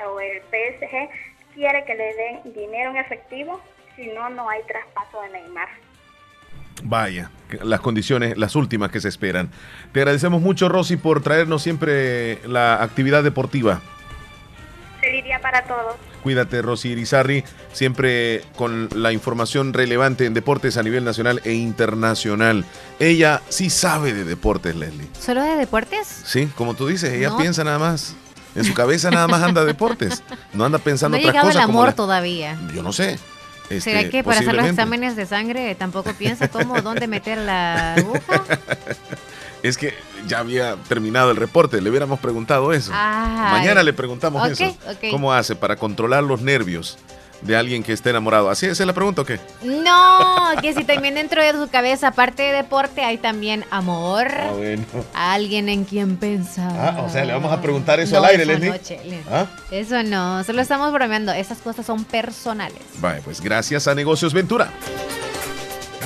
o 0.06 0.20
el 0.20 0.42
PSG 0.42 1.08
quiere 1.54 1.84
que 1.86 1.94
le 1.94 2.14
den 2.14 2.52
dinero 2.52 2.90
en 2.90 2.98
efectivo, 2.98 3.62
si 3.96 4.08
no, 4.08 4.28
no 4.28 4.48
hay 4.50 4.62
traspaso 4.64 5.22
de 5.22 5.30
Neymar. 5.30 5.68
Vaya, 6.82 7.30
las 7.62 7.80
condiciones, 7.80 8.36
las 8.36 8.54
últimas 8.54 8.90
que 8.90 9.00
se 9.00 9.08
esperan. 9.08 9.50
Te 9.92 10.00
agradecemos 10.00 10.42
mucho, 10.42 10.68
Rosy, 10.68 10.98
por 10.98 11.22
traernos 11.22 11.62
siempre 11.62 12.46
la 12.46 12.82
actividad 12.82 13.24
deportiva. 13.24 13.80
Para 15.46 15.62
todos. 15.62 15.94
Cuídate, 16.24 16.60
Rosy 16.60 16.88
Irizarri, 16.88 17.44
siempre 17.72 18.42
con 18.56 18.88
la 18.96 19.12
información 19.12 19.72
relevante 19.72 20.26
en 20.26 20.34
deportes 20.34 20.76
a 20.76 20.82
nivel 20.82 21.04
nacional 21.04 21.40
e 21.44 21.52
internacional. 21.52 22.64
Ella 22.98 23.42
sí 23.48 23.70
sabe 23.70 24.12
de 24.12 24.24
deportes, 24.24 24.74
Leslie. 24.74 25.06
¿Solo 25.20 25.42
de 25.44 25.54
deportes? 25.54 26.22
Sí, 26.24 26.50
como 26.56 26.74
tú 26.74 26.88
dices, 26.88 27.12
ella 27.12 27.36
piensa 27.36 27.62
nada 27.62 27.78
más. 27.78 28.16
En 28.56 28.64
su 28.64 28.74
cabeza 28.74 29.08
nada 29.12 29.28
más 29.28 29.40
anda 29.40 29.64
deportes. 29.64 30.24
No 30.52 30.64
anda 30.64 30.78
pensando 30.78 31.16
no 31.16 31.28
otras 31.28 31.44
cosas. 31.44 31.54
el 31.54 31.62
amor 31.62 31.92
todavía. 31.92 32.58
Yo 32.74 32.82
no 32.82 32.92
sé. 32.92 33.16
¿Será 33.68 34.00
Este, 34.00 34.10
que 34.10 34.24
para 34.24 34.40
hacer 34.40 34.52
los 34.56 34.66
exámenes 34.66 35.14
de 35.14 35.26
sangre 35.26 35.76
tampoco 35.76 36.12
piensa 36.14 36.48
cómo, 36.48 36.82
dónde 36.82 37.06
meter 37.06 37.38
la 37.38 37.94
aguja? 37.94 38.42
Es 39.62 39.78
que 39.78 39.94
ya 40.26 40.38
había 40.38 40.76
terminado 40.88 41.30
el 41.30 41.36
reporte, 41.36 41.80
le 41.80 41.90
hubiéramos 41.90 42.20
preguntado 42.20 42.72
eso. 42.72 42.92
Ay. 42.94 43.52
Mañana 43.52 43.82
le 43.82 43.92
preguntamos 43.92 44.48
eso. 44.48 44.76
¿Cómo 45.10 45.32
hace 45.32 45.56
para 45.56 45.76
controlar 45.76 46.22
los 46.22 46.40
nervios 46.42 46.98
de 47.42 47.56
alguien 47.56 47.82
que 47.82 47.92
esté 47.92 48.10
enamorado. 48.10 48.50
¿Así 48.50 48.66
esa 48.66 48.82
es 48.82 48.86
la 48.86 48.92
pregunta 48.92 49.22
o 49.22 49.24
qué? 49.24 49.38
No, 49.62 50.50
que 50.60 50.74
si 50.74 50.84
también 50.84 51.14
dentro 51.14 51.42
de 51.42 51.52
su 51.52 51.68
cabeza, 51.68 52.08
aparte 52.08 52.42
de 52.42 52.52
deporte, 52.52 53.02
hay 53.02 53.18
también 53.18 53.64
amor. 53.70 54.28
Ah, 54.30 54.52
bueno. 54.56 54.84
Alguien 55.14 55.68
en 55.68 55.84
quien 55.84 56.16
pensar. 56.16 56.72
Ah, 56.78 57.02
o 57.02 57.10
sea, 57.10 57.24
le 57.24 57.32
vamos 57.32 57.52
a 57.52 57.60
preguntar 57.60 58.00
eso 58.00 58.16
No, 58.16 58.24
al 58.24 58.30
aire, 58.30 58.42
eso 58.42 58.52
Leslie. 58.52 58.70
no, 58.70 58.78
Chele. 58.78 59.20
¿Ah? 59.30 59.46
Eso 59.70 60.02
no, 60.02 60.42
solo 60.44 60.62
estamos 60.62 60.92
bromeando. 60.92 61.32
Esas 61.32 61.58
cosas 61.58 61.86
son 61.86 62.04
personales. 62.04 62.82
Vale, 62.98 63.20
pues 63.22 63.40
gracias 63.40 63.86
a 63.88 63.94
Negocios 63.94 64.32
Ventura. 64.32 64.70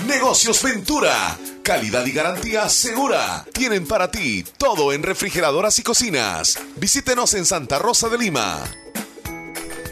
Negocios 0.06 0.62
Ventura. 0.62 1.36
Calidad 1.62 2.06
y 2.06 2.12
garantía 2.12 2.68
segura. 2.68 3.44
Tienen 3.52 3.86
para 3.86 4.10
ti 4.10 4.44
todo 4.58 4.92
en 4.92 5.02
refrigeradoras 5.02 5.78
y 5.78 5.82
cocinas. 5.82 6.58
Visítenos 6.76 7.34
en 7.34 7.44
Santa 7.44 7.78
Rosa 7.78 8.08
de 8.08 8.18
Lima. 8.18 8.64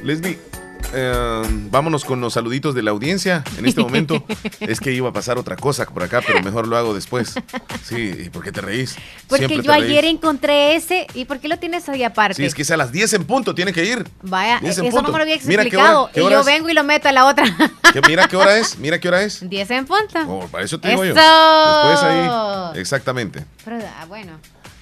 Leslie, 0.03 0.39
eh, 0.95 1.43
vámonos 1.71 2.05
con 2.05 2.21
los 2.21 2.35
saluditos 2.35 2.75
de 2.75 2.83
la 2.83 2.91
audiencia 2.91 3.45
en 3.57 3.67
este 3.67 3.81
momento. 3.81 4.25
es 4.61 4.81
que 4.81 4.93
iba 4.93 5.09
a 5.09 5.13
pasar 5.13 5.39
otra 5.39 5.57
cosa 5.57 5.85
por 5.87 6.03
acá, 6.03 6.21
pero 6.27 6.43
mejor 6.43 6.67
lo 6.67 6.77
hago 6.77 6.95
después. 6.95 7.35
Sí, 7.85 8.13
¿y 8.27 8.31
por 8.31 8.43
qué 8.43 8.53
te 8.53 8.61
reís? 8.61 8.97
Porque 9.29 9.47
Siempre 9.47 9.67
yo 9.67 9.73
ayer 9.73 10.03
reís. 10.03 10.15
encontré 10.15 10.77
ese. 10.77 11.07
¿Y 11.15 11.25
por 11.25 11.39
qué 11.41 11.49
lo 11.49 11.59
tienes 11.59 11.89
ahí 11.89 12.03
aparte? 12.05 12.35
Sí, 12.37 12.45
es 12.45 12.55
que 12.55 12.63
es 12.63 12.71
a 12.71 12.77
las 12.77 12.93
10 12.93 13.13
en 13.15 13.25
punto, 13.25 13.55
tiene 13.55 13.73
que 13.73 13.85
ir. 13.85 14.07
Vaya, 14.23 14.59
10 14.61 14.73
eso 14.73 14.81
en 14.83 14.87
no 14.89 14.93
punto. 14.97 15.13
me 15.13 15.19
lo 15.19 15.23
había 15.23 15.37
Mira 15.45 15.63
qué 15.63 15.69
explicado. 15.69 16.03
hora- 16.05 16.13
qué 16.13 16.21
y 16.21 16.23
hora 16.25 16.35
yo 16.37 16.41
es. 16.41 16.47
vengo 16.47 16.69
y 16.69 16.75
lo 16.75 16.85
meto 16.85 17.09
a 17.09 17.13
la 17.13 17.27
otra. 17.27 17.45
Que 17.93 18.03
mira 18.07 18.29
qué 18.29 18.37
hora 18.37 18.59
es, 18.59 18.77
mira 18.79 18.99
qué 19.01 19.09
hora 19.09 19.23
es. 19.23 19.49
10 19.49 19.71
en 19.71 19.87
punto. 19.87 20.19
Oh, 20.29 20.47
para 20.49 20.63
eso 20.65 20.79
te 20.79 20.89
digo 20.89 21.07
yo. 21.07 21.15
¡Eso! 21.15 21.89
Después 21.89 22.03
ahí. 22.03 22.81
Exactamente. 22.81 23.45
Pero, 23.65 23.79
ah, 23.99 24.05
bueno. 24.07 24.33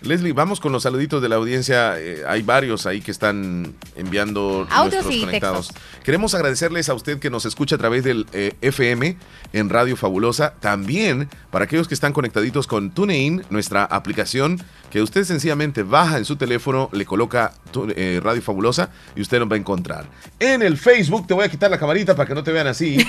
Leslie, 0.07 0.33
vamos 0.33 0.61
con 0.61 0.73
los 0.73 0.83
saluditos 0.85 1.21
de 1.21 1.29
la 1.29 1.37
audiencia. 1.37 1.99
Eh, 1.99 2.23
hay 2.27 2.43
varios 2.43 2.87
ahí 2.87 3.01
que 3.01 3.11
están 3.11 3.75
enviando 3.97 4.67
Audios 4.71 5.05
nuestros 5.05 5.15
y 5.15 5.21
conectados. 5.21 5.69
textos. 5.69 5.85
Queremos 6.05 6.35
agradecerles 6.35 6.89
a 6.89 6.95
usted 6.95 7.19
que 7.19 7.29
nos 7.31 7.45
escucha 7.45 7.75
a 7.75 7.79
través 7.79 8.05
del 8.05 8.27
eh, 8.33 8.55
FM 8.61 9.17
en 9.53 9.69
Radio 9.71 9.97
Fabulosa. 9.97 10.55
También 10.61 11.29
para 11.51 11.65
aquellos 11.65 11.89
que 11.89 11.95
están 11.95 12.13
conectaditos 12.13 12.67
con 12.67 12.91
TuneIn, 12.93 13.45
nuestra 13.51 13.85
aplicación 13.85 14.63
que 14.91 15.03
usted 15.03 15.25
sencillamente 15.25 15.83
baja 15.83 16.19
en 16.19 16.25
su 16.25 16.37
teléfono, 16.37 16.89
le 16.93 17.05
coloca 17.05 17.53
tu- 17.73 17.93
eh, 17.97 18.21
Radio 18.23 18.43
Fabulosa 18.43 18.91
y 19.17 19.21
usted 19.23 19.41
nos 19.41 19.51
va 19.51 19.57
a 19.57 19.59
encontrar. 19.59 20.07
En 20.39 20.63
el 20.63 20.79
Facebook, 20.79 21.27
te 21.27 21.35
voy 21.35 21.45
a 21.45 21.49
quitar 21.49 21.71
la 21.71 21.79
camarita 21.79 22.15
para 22.15 22.29
que 22.29 22.35
no 22.35 22.45
te 22.45 22.53
vean 22.53 22.67
así. 22.69 22.99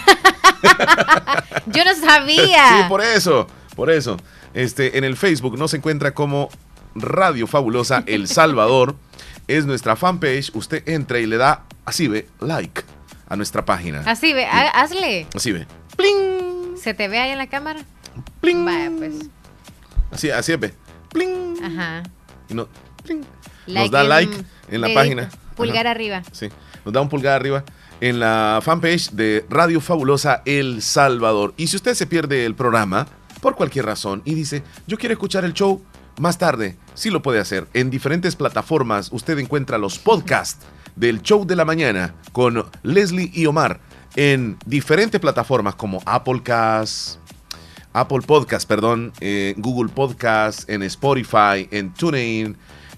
Yo 1.67 1.83
no 1.85 1.95
sabía. 1.95 2.69
Sí, 2.69 2.83
por 2.89 3.01
eso, 3.01 3.47
por 3.75 3.89
eso. 3.91 4.17
Este, 4.53 4.97
en 4.97 5.03
el 5.03 5.15
Facebook 5.17 5.57
nos 5.57 5.73
encuentra 5.73 6.13
como 6.13 6.49
Radio 7.01 7.47
Fabulosa 7.47 8.03
El 8.05 8.27
Salvador. 8.27 8.95
es 9.47 9.65
nuestra 9.65 9.95
fanpage. 9.95 10.51
Usted 10.53 10.83
entra 10.87 11.19
y 11.19 11.25
le 11.25 11.37
da, 11.37 11.63
así 11.85 12.07
ve, 12.07 12.27
like 12.41 12.83
a 13.29 13.35
nuestra 13.35 13.63
página. 13.65 14.01
Así 14.05 14.33
ve, 14.33 14.45
ha- 14.45 14.69
hazle. 14.81 15.27
Así 15.33 15.51
ve. 15.51 15.65
¿Se 16.81 16.93
te 16.93 17.07
ve 17.07 17.19
ahí 17.19 17.31
en 17.31 17.37
la 17.37 17.47
cámara? 17.47 17.81
Vaya, 18.41 18.91
pues. 18.97 19.13
Así, 20.11 20.29
así 20.29 20.55
ve. 20.55 20.73
Ajá. 21.63 22.03
Y 22.49 22.53
no- 22.53 22.67
nos 23.07 23.25
Like 23.67 23.89
da 23.89 24.01
en- 24.03 24.09
like 24.09 24.37
en 24.69 24.81
la 24.81 24.93
página. 24.93 25.29
Pulgar 25.55 25.87
Ajá. 25.87 25.91
arriba. 25.91 26.21
Sí, 26.31 26.49
nos 26.85 26.93
da 26.93 27.01
un 27.01 27.09
pulgar 27.09 27.33
arriba 27.33 27.63
en 27.99 28.19
la 28.19 28.59
fanpage 28.63 29.11
de 29.11 29.45
Radio 29.49 29.81
Fabulosa 29.81 30.41
El 30.45 30.81
Salvador. 30.81 31.53
Y 31.57 31.67
si 31.67 31.75
usted 31.77 31.95
se 31.95 32.05
pierde 32.05 32.45
el 32.45 32.53
programa 32.55 33.07
por 33.41 33.55
cualquier 33.55 33.85
razón 33.85 34.21
y 34.23 34.35
dice, 34.35 34.63
yo 34.85 34.97
quiero 34.97 35.13
escuchar 35.13 35.43
el 35.45 35.53
show 35.53 35.83
más 36.19 36.37
tarde, 36.37 36.77
sí 36.97 37.11
lo 37.11 37.21
puede 37.21 37.39
hacer. 37.39 37.67
En 37.73 37.89
diferentes 37.89 38.35
plataformas 38.35 39.09
usted 39.11 39.37
encuentra 39.37 39.77
los 39.77 39.99
podcasts 39.99 40.65
del 40.95 41.21
show 41.21 41.45
de 41.45 41.55
la 41.55 41.63
mañana 41.63 42.15
con 42.31 42.65
Leslie 42.81 43.31
y 43.33 43.45
Omar 43.45 43.79
en 44.15 44.57
diferentes 44.65 45.21
plataformas 45.21 45.75
como 45.75 46.01
Applecast, 46.05 47.19
Apple 47.93 48.21
Podcast, 48.25 48.67
perdón, 48.67 49.13
eh, 49.21 49.53
Google 49.57 49.91
Podcast, 49.93 50.67
en 50.69 50.81
Spotify, 50.83 51.67
en 51.69 51.93
TuneIn, 51.93 52.57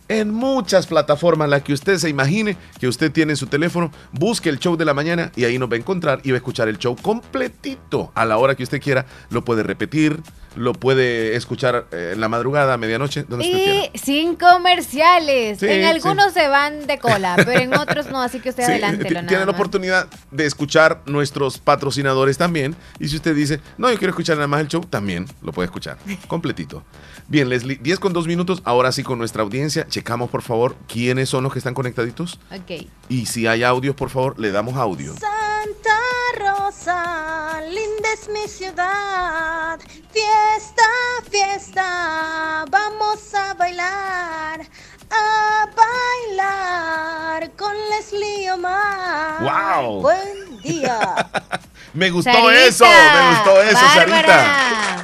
en 0.10 0.32
muchas 0.32 0.88
plataformas, 0.88 1.48
las 1.50 1.62
que 1.64 1.72
usted 1.72 1.98
se 1.98 2.10
imagine 2.10 2.58
que 2.80 2.88
usted 2.88 3.12
tiene 3.12 3.34
en 3.34 3.38
su 3.38 3.48
teléfono, 3.48 3.92
busque 4.12 4.50
el 4.50 4.60
show 4.60 4.76
de 4.76 4.84
la 4.84 4.94
mañana 4.94 5.32
y 5.36 5.46
ahí 5.46 5.58
nos 5.58 5.70
va 5.72 5.76
a 5.76 5.78
encontrar 5.78 6.20
y 6.24 6.32
va 6.32 6.36
a 6.36 6.40
escuchar 6.40 6.68
el 6.68 6.78
show 6.78 6.96
completito 7.02 8.12
a 8.16 8.26
la 8.26 8.38
hora 8.38 8.56
que 8.56 8.64
usted 8.64 8.82
quiera. 8.82 9.06
Lo 9.30 9.46
puede 9.46 9.64
repetir, 9.64 10.20
lo 10.56 10.74
puede 10.74 11.36
escuchar 11.36 11.86
eh, 11.92 12.12
en 12.16 12.22
la 12.22 12.28
madrugada, 12.28 12.74
a 12.74 12.78
medianoche, 12.78 13.24
donde 13.30 13.46
usted 13.46 13.64
quiera. 13.64 13.90
Y 13.94 13.98
sin 14.00 14.36
comerciales. 14.36 15.60
Sí, 15.60 15.68
en 15.68 15.82
sí. 15.84 15.88
algunos 15.88 16.34
se 16.34 16.48
van 16.48 16.88
de 16.88 16.98
cola, 17.00 17.36
pero 17.38 17.52
en 17.60 17.74
otros 17.76 18.08
no, 18.10 18.22
así 18.22 18.40
que 18.40 18.50
usted 18.50 18.64
Sí, 18.66 18.72
adelante. 18.72 19.06
ti- 19.06 19.16
tiene 19.28 19.46
la 19.46 19.52
oportunidad 19.52 20.08
de 20.32 20.46
escuchar 20.46 21.02
nuestros 21.06 21.60
patrocinadores 21.60 22.38
también. 22.38 22.76
Y 23.00 23.08
si 23.10 23.16
usted 23.18 23.36
dice, 23.36 23.62
no, 23.78 23.92
yo 23.92 23.98
quiero 23.98 24.10
escuchar 24.12 24.38
nada 24.38 24.48
más 24.48 24.62
el 24.62 24.68
show, 24.68 24.82
también 24.86 25.28
lo 25.42 25.52
puede 25.52 25.66
escuchar 25.68 25.98
completito. 26.28 26.84
Bien, 27.28 27.48
Leslie, 27.48 27.78
10 27.80 28.00
con 28.00 28.12
2 28.12 28.26
minutos. 28.26 28.62
Ahora 28.66 28.92
sí 28.92 29.04
con 29.04 29.20
nuestra 29.20 29.44
audiencia. 29.44 29.86
Checamos, 30.00 30.30
por 30.30 30.42
favor, 30.42 30.78
quiénes 30.88 31.28
son 31.28 31.44
los 31.44 31.52
que 31.52 31.60
están 31.60 31.74
conectaditos. 31.74 32.40
Ok. 32.54 32.88
Y 33.10 33.26
si 33.26 33.48
hay 33.48 33.64
audios, 33.64 33.98
por 33.98 34.10
favor, 34.10 34.40
le 34.40 34.50
damos 34.50 34.78
audio. 34.78 35.14
Santa 35.14 36.00
Rosa, 36.38 37.60
linda 37.70 38.14
es 38.14 38.30
mi 38.30 38.48
ciudad. 38.48 39.78
Fiesta, 40.10 40.84
fiesta, 41.30 42.64
vamos 42.72 43.36
a 43.36 43.54
bailar, 43.56 44.62
a 45.10 45.68
bailar 45.76 47.52
con 47.58 47.74
Leslie 47.90 48.50
Omar. 48.54 49.44
¡Wow! 49.84 50.00
Buen 50.00 50.62
día. 50.62 51.30
Me 51.94 52.10
gustó 52.10 52.32
Sarita, 52.32 52.66
eso, 52.66 52.86
me 52.86 53.30
gustó 53.32 53.62
eso, 53.64 53.86
Sarita. 53.96 55.02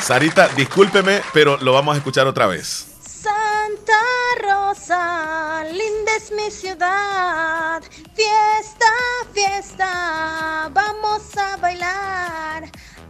Sarita, 0.00 0.48
discúlpeme, 0.50 1.22
pero 1.32 1.56
lo 1.56 1.72
vamos 1.72 1.96
a 1.96 1.98
escuchar 1.98 2.28
otra 2.28 2.46
vez. 2.46 2.87
Santa 3.88 4.42
Rosa, 4.42 5.64
linda 5.64 6.12
es 6.18 6.30
mi 6.30 6.50
ciudad. 6.50 7.82
Fiesta, 8.14 8.86
fiesta, 9.32 10.70
vamos 10.74 11.22
a 11.38 11.56
bailar, 11.56 12.64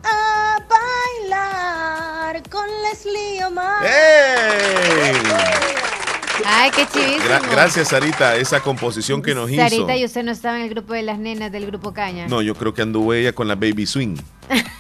a 0.05 0.59
bailar 0.68 2.49
con 2.49 2.64
Leslie 2.83 3.45
Omar. 3.45 3.85
¡Ey! 3.85 5.16
Ay, 6.47 6.70
qué 6.70 6.87
chivísimo. 6.87 7.24
Gra- 7.24 7.51
gracias, 7.51 7.89
Sarita, 7.89 8.37
esa 8.37 8.61
composición 8.61 9.20
que 9.20 9.35
nos 9.35 9.51
hizo. 9.51 9.61
Sarita 9.62 9.97
y 9.97 10.05
usted 10.05 10.22
no 10.22 10.31
estaba 10.31 10.59
en 10.59 10.62
el 10.64 10.70
grupo 10.70 10.93
de 10.93 11.03
las 11.03 11.18
nenas 11.18 11.51
del 11.51 11.66
grupo 11.66 11.93
Caña. 11.93 12.29
No, 12.29 12.41
yo 12.41 12.55
creo 12.55 12.72
que 12.72 12.83
anduvo 12.83 13.12
ella 13.14 13.33
con 13.33 13.49
la 13.49 13.57
Baby 13.57 13.85
Swing. 13.87 14.16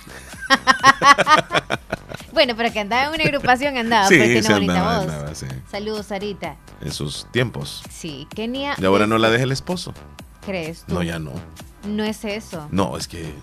Bueno, 2.32 2.54
pero 2.56 2.72
que 2.72 2.78
andaba 2.80 3.04
en 3.06 3.14
una 3.14 3.24
agrupación, 3.24 3.76
andaba, 3.76 4.06
Sí, 4.06 4.16
pues 4.16 4.28
tiene 4.30 4.48
bonita 4.54 4.72
andaba, 4.74 4.98
voz. 5.04 5.08
andaba, 5.12 5.34
sí. 5.34 5.46
Saludos, 5.70 6.06
Sarita. 6.06 6.56
En 6.80 6.92
sus 6.92 7.26
tiempos. 7.32 7.82
Sí, 7.90 8.28
Kenia. 8.34 8.74
Y 8.78 8.84
ahora 8.84 9.04
es- 9.04 9.10
no 9.10 9.18
la 9.18 9.28
deja 9.30 9.42
el 9.44 9.50
esposo. 9.52 9.92
¿Crees 10.46 10.84
tú? 10.86 10.94
No, 10.94 11.02
ya 11.02 11.18
no. 11.18 11.32
No 11.84 12.04
es 12.04 12.24
eso. 12.24 12.68
No, 12.70 12.96
es 12.96 13.08
que 13.08 13.34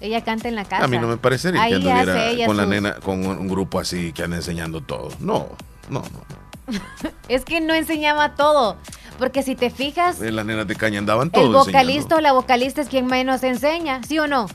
Ella 0.00 0.22
canta 0.22 0.48
en 0.48 0.54
la 0.54 0.64
casa. 0.64 0.84
a 0.84 0.88
mí 0.88 0.98
no 0.98 1.08
me 1.08 1.16
parecería 1.16 1.60
Ahí 1.62 1.70
que 1.82 1.90
anduviera 1.90 2.46
con 2.46 2.56
la 2.56 2.66
nena, 2.66 2.94
con 2.96 3.26
un, 3.26 3.48
grupo 3.48 3.80
así 3.80 4.12
que 4.12 4.22
anda 4.22 4.36
enseñando 4.36 4.82
todo. 4.82 5.08
No, 5.18 5.48
no, 5.88 6.02
no. 6.02 6.38
Es 7.28 7.44
que 7.44 7.60
no 7.60 7.74
enseñaba 7.74 8.34
todo. 8.36 8.76
Porque 9.18 9.42
si 9.42 9.56
te 9.56 9.70
fijas, 9.70 10.20
Eh, 10.22 10.30
Las 10.30 10.46
nenas 10.46 10.68
de 10.68 10.76
caña 10.76 11.00
andaban 11.00 11.30
todo 11.30 11.44
el 11.46 11.52
vocalista 11.52 11.80
enseñando. 11.80 12.16
o 12.16 12.20
la 12.20 12.32
vocalista 12.32 12.80
es 12.82 12.88
quien 12.88 13.06
menos 13.06 13.42
enseña, 13.42 14.00
¿sí 14.04 14.18
o 14.20 14.28
no? 14.28 14.46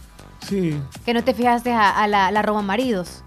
Sí. 0.47 0.79
Que 1.05 1.13
no 1.13 1.23
te 1.23 1.33
fijaste 1.33 1.71
a, 1.71 1.89
a 1.89 2.07
la, 2.07 2.31
la 2.31 2.41
roba 2.41 2.61
maridos. 2.61 3.23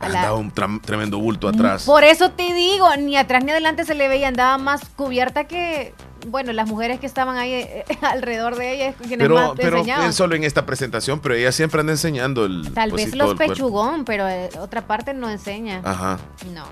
Andaba 0.00 0.34
un 0.34 0.50
tremendo 0.82 1.18
bulto 1.18 1.48
atrás. 1.48 1.84
Por 1.84 2.04
eso 2.04 2.30
te 2.30 2.52
digo, 2.52 2.86
ni 2.96 3.16
atrás 3.16 3.42
ni 3.44 3.50
adelante 3.50 3.84
se 3.84 3.94
le 3.94 4.08
veía, 4.08 4.28
andaba 4.28 4.58
más 4.58 4.82
cubierta 4.94 5.44
que, 5.44 5.94
bueno, 6.28 6.52
las 6.52 6.68
mujeres 6.68 7.00
que 7.00 7.06
estaban 7.06 7.38
ahí 7.38 7.52
eh, 7.54 7.84
alrededor 8.02 8.56
de 8.56 8.74
ella, 8.74 8.92
quienes 8.94 9.18
Pero, 9.18 9.34
más 9.34 9.52
pero 9.56 9.78
enseñaban. 9.78 10.12
solo 10.12 10.34
en 10.36 10.44
esta 10.44 10.66
presentación, 10.66 11.20
pero 11.20 11.34
ella 11.34 11.50
siempre 11.50 11.80
anda 11.80 11.92
enseñando 11.94 12.44
el. 12.44 12.72
Tal 12.74 12.90
pues, 12.90 13.06
vez 13.06 13.16
los 13.16 13.34
cuerpo. 13.34 13.52
pechugón, 13.54 14.04
pero 14.04 14.28
eh, 14.28 14.50
otra 14.60 14.86
parte 14.86 15.14
no 15.14 15.30
enseña. 15.30 15.80
Ajá. 15.82 16.18
No. 16.52 16.64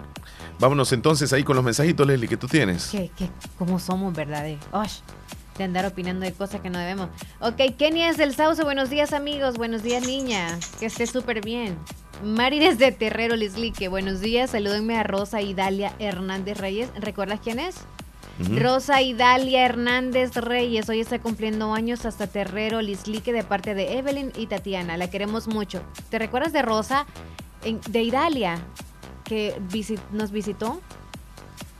Vámonos 0.60 0.92
entonces 0.92 1.32
ahí 1.32 1.42
con 1.44 1.56
los 1.56 1.64
mensajitos, 1.64 2.06
Leslie, 2.06 2.28
que 2.28 2.36
tú 2.36 2.46
tienes. 2.46 2.88
¿Qué, 2.92 3.10
qué, 3.16 3.28
¿Cómo 3.58 3.78
somos, 3.80 4.12
verdad? 4.14 4.42
De, 4.42 4.58
osh, 4.70 4.98
de 5.56 5.64
andar 5.64 5.86
opinando 5.86 6.24
de 6.24 6.32
cosas 6.32 6.60
que 6.60 6.70
no 6.70 6.78
debemos. 6.78 7.08
Ok, 7.40 7.60
Kenia 7.78 8.08
es 8.10 8.16
del 8.16 8.34
Sauce. 8.34 8.62
Buenos 8.64 8.90
días, 8.90 9.12
amigos. 9.12 9.56
Buenos 9.56 9.82
días, 9.82 10.06
niña. 10.06 10.58
Que 10.80 10.86
esté 10.86 11.06
súper 11.06 11.40
bien. 11.40 11.78
Mari 12.24 12.58
desde 12.58 12.92
Terrero, 12.92 13.36
Lislique. 13.36 13.88
Buenos 13.88 14.20
días. 14.20 14.50
Salúdenme 14.50 14.96
a 14.96 15.02
Rosa 15.02 15.42
Idalia 15.42 15.92
Hernández 15.98 16.58
Reyes. 16.58 16.90
¿Recuerdas 16.96 17.40
quién 17.42 17.58
es? 17.60 17.76
Ujú. 18.40 18.58
Rosa 18.58 19.00
Idalia 19.00 19.64
Hernández 19.64 20.34
Reyes. 20.34 20.88
Hoy 20.88 21.00
está 21.00 21.20
cumpliendo 21.20 21.72
años 21.72 22.04
hasta 22.04 22.26
Terrero, 22.26 22.82
Lislique, 22.82 23.32
de 23.32 23.44
parte 23.44 23.74
de 23.74 23.96
Evelyn 23.98 24.32
y 24.36 24.46
Tatiana. 24.46 24.96
La 24.96 25.08
queremos 25.08 25.46
mucho. 25.46 25.82
¿Te 26.10 26.18
recuerdas 26.18 26.52
de 26.52 26.62
Rosa? 26.62 27.06
De 27.88 28.02
Idalia, 28.02 28.58
que 29.24 29.56
visi- 29.70 30.00
nos 30.10 30.32
visitó. 30.32 30.80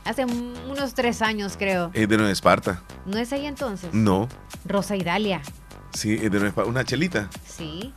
Hace 0.05 0.23
un- 0.25 0.53
unos 0.69 0.93
tres 0.93 1.21
años, 1.21 1.55
creo. 1.57 1.89
Es 1.93 2.07
de 2.07 2.15
Nueva 2.17 2.31
Esparta. 2.31 2.81
¿No 3.05 3.17
es 3.17 3.33
ahí 3.33 3.45
entonces? 3.45 3.93
No. 3.93 4.29
Rosa 4.65 4.95
Idalia. 4.95 5.41
Sí, 5.93 6.13
es 6.13 6.21
de 6.23 6.29
Nueva 6.29 6.47
Esparta. 6.49 6.69
Una 6.69 6.83
chelita 6.85 7.29
Sí. 7.45 7.91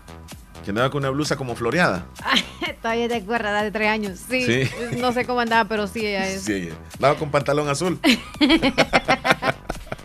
que 0.65 0.71
andaba 0.71 0.91
con 0.91 1.01
una 1.03 1.11
blusa 1.11 1.37
como 1.37 1.55
floreada. 1.55 2.07
Todavía 2.83 3.09
te 3.09 3.17
acuerdas, 3.17 3.63
de 3.63 3.71
tres 3.71 3.89
años. 3.89 4.19
Sí. 4.29 4.43
Sí. 4.65 4.71
No 4.99 5.13
sé 5.13 5.25
cómo 5.27 5.41
andaba, 5.41 5.69
pero 5.69 5.87
sí 5.87 6.01
ella 6.07 6.27
es. 6.29 6.43
Sí, 6.43 6.53
ella. 6.55 6.75
Andaba 6.95 7.17
con 7.17 7.31
pantalón 7.31 7.69
azul. 7.69 7.99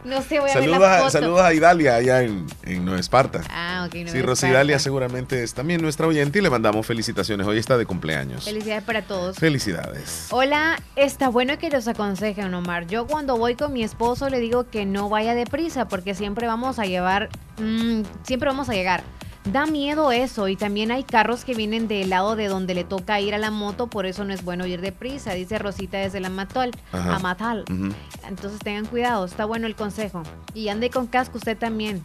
No 0.06 0.22
sé, 0.22 0.40
voy 0.40 0.50
a 0.50 0.54
Saludos 0.54 0.80
ver 0.80 0.90
la 0.90 0.96
a, 0.96 1.00
foto. 1.00 1.10
saludos 1.12 1.42
a 1.42 1.54
Idalia 1.54 1.96
allá 1.96 2.22
en, 2.24 2.46
en 2.64 2.84
Nueva 2.86 3.00
Esparta. 3.00 3.42
Ah, 3.50 3.86
ok. 3.88 3.96
no 4.06 4.12
Sí, 4.12 4.22
Rosy. 4.22 4.48
Idalia 4.48 4.80
seguramente 4.80 5.44
es 5.44 5.54
también 5.54 5.82
nuestra 5.82 6.08
oyente 6.08 6.40
y 6.40 6.42
le 6.42 6.50
mandamos 6.50 6.86
felicitaciones. 6.86 7.48
Hoy 7.48 7.58
está 7.58 7.78
de 7.78 7.86
cumpleaños. 7.86 8.44
Felicidades 8.46 8.84
para 8.84 9.02
todos. 9.04 9.38
Felicidades. 9.38 10.28
Hola, 10.32 10.80
está 10.96 11.30
bueno 11.30 11.58
que 11.58 11.70
los 11.70 11.88
aconsejen, 11.88 12.54
Omar. 12.54 12.88
Yo 12.88 13.08
cuando 13.08 13.38
voy 13.38 13.56
con 13.56 13.72
mi 13.74 13.84
esposo 13.84 14.30
le 14.30 14.40
digo 14.40 14.70
que 14.70 14.86
no 14.86 15.10
vaya 15.10 15.36
deprisa 15.36 15.88
porque 15.88 16.16
siempre 16.16 16.48
vamos 16.48 16.80
a 16.80 16.86
llevar, 16.86 17.30
mm, 17.60 18.02
siempre 18.24 18.50
vamos 18.50 18.70
a 18.70 18.74
llegar. 18.74 19.04
Da 19.46 19.66
miedo 19.66 20.12
eso 20.14 20.48
y 20.48 20.56
también 20.56 20.90
hay 20.92 21.04
carros 21.04 21.44
que 21.44 21.54
vienen 21.54 21.90
del 21.90 22.10
lado 22.10 22.38
de 22.38 22.48
donde 22.48 22.74
le 22.74 22.86
toca 22.86 23.20
ir 23.20 23.36
a 23.36 23.38
la 23.38 23.52
moto, 23.52 23.88
por 23.88 24.06
eso 24.06 24.24
no 24.24 24.34
es 24.34 24.44
bueno 24.44 24.66
ir 24.66 24.80
deprisa, 24.80 25.34
dice 25.34 25.60
Rosita 25.60 25.98
desde 25.98 26.22
la 26.22 26.30
Matol, 26.30 26.72
Ajá. 26.94 27.16
Amatal. 27.16 27.66
Ujú. 27.70 27.94
Entonces 28.26 28.60
tengan 28.60 28.86
cuidado, 28.86 29.26
está 29.26 29.44
bueno 29.44 29.68
el 29.68 29.76
consejo. 29.76 30.24
Y 30.54 30.70
ande 30.70 30.90
con 30.90 31.08
casco 31.08 31.38
usted 31.38 31.58
también. 31.58 32.04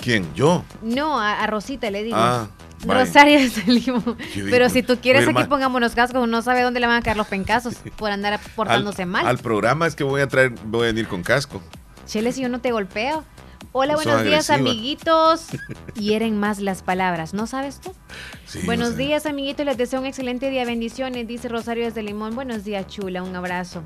¿Quién? 0.00 0.26
¿Yo? 0.34 0.62
No, 0.82 1.18
a, 1.18 1.42
a 1.42 1.46
Rosita 1.46 1.90
le 1.90 2.02
digo. 2.02 2.16
Ah, 2.18 2.48
vaya. 2.84 3.04
Rosario 3.04 3.38
Pero 4.50 4.68
si 4.68 4.82
tú 4.82 4.98
quieres 4.98 5.28
ir 5.28 5.36
aquí 5.36 5.48
pongámonos 5.48 5.94
cascos, 5.94 6.22
uno 6.22 6.42
sabe 6.42 6.62
dónde 6.62 6.80
le 6.80 6.86
van 6.86 6.96
a 6.96 7.02
caer 7.02 7.16
los 7.16 7.26
pencazos 7.26 7.76
por 7.96 8.10
andar 8.10 8.38
portándose 8.54 9.02
al, 9.02 9.08
mal. 9.08 9.26
Al 9.26 9.38
programa 9.38 9.86
es 9.86 9.94
que 9.94 10.04
voy 10.04 10.20
a 10.20 10.28
traer, 10.28 10.52
voy 10.66 10.84
a 10.84 10.86
venir 10.86 11.08
con 11.08 11.22
casco. 11.22 11.62
Chele, 12.06 12.32
si 12.32 12.42
yo 12.42 12.48
no 12.48 12.60
te 12.60 12.72
golpeo. 12.72 13.24
Hola, 13.72 13.94
buenos 13.94 14.24
días, 14.24 14.50
agresiva. 14.50 14.70
amiguitos. 14.70 15.46
Hieren 15.94 16.38
más 16.38 16.58
las 16.58 16.82
palabras, 16.82 17.34
¿no 17.34 17.46
sabes 17.46 17.80
tú? 17.80 17.92
Sí, 18.44 18.60
buenos 18.64 18.90
sé. 18.90 18.96
días, 18.96 19.26
amiguitos. 19.26 19.64
Les 19.64 19.76
deseo 19.76 20.00
un 20.00 20.06
excelente 20.06 20.50
día. 20.50 20.64
Bendiciones, 20.64 21.26
dice 21.28 21.48
Rosario 21.48 21.84
desde 21.84 22.02
Limón. 22.02 22.34
Buenos 22.34 22.64
días, 22.64 22.86
chula. 22.88 23.22
Un 23.22 23.36
abrazo. 23.36 23.84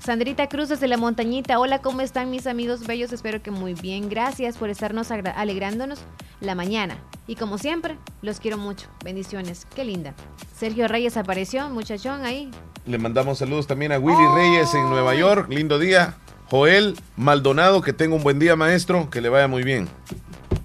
Sandrita 0.00 0.48
Cruz 0.48 0.68
desde 0.68 0.88
la 0.88 0.96
montañita. 0.96 1.58
Hola, 1.60 1.80
¿cómo 1.80 2.00
están 2.00 2.30
mis 2.30 2.46
amigos 2.46 2.86
bellos? 2.86 3.12
Espero 3.12 3.40
que 3.42 3.50
muy 3.52 3.72
bien. 3.74 4.08
Gracias 4.08 4.58
por 4.58 4.68
estarnos 4.68 5.10
alegrándonos 5.12 6.00
la 6.40 6.54
mañana. 6.54 6.98
Y 7.28 7.36
como 7.36 7.56
siempre, 7.56 7.96
los 8.20 8.40
quiero 8.40 8.58
mucho. 8.58 8.88
Bendiciones. 9.04 9.66
Qué 9.76 9.84
linda. 9.84 10.12
Sergio 10.56 10.88
Reyes 10.88 11.16
apareció, 11.16 11.68
muchachón 11.70 12.24
ahí. 12.24 12.50
Le 12.84 12.98
mandamos 12.98 13.38
saludos 13.38 13.68
también 13.68 13.92
a 13.92 13.98
Willy 14.00 14.26
Reyes 14.34 14.74
en 14.74 14.90
Nueva 14.90 15.14
York. 15.14 15.48
Lindo 15.48 15.78
día. 15.78 16.16
Joel 16.52 16.98
Maldonado, 17.16 17.80
que 17.80 17.94
tenga 17.94 18.14
un 18.14 18.22
buen 18.22 18.38
día, 18.38 18.56
maestro. 18.56 19.08
Que 19.08 19.22
le 19.22 19.30
vaya 19.30 19.48
muy 19.48 19.62
bien. 19.62 19.88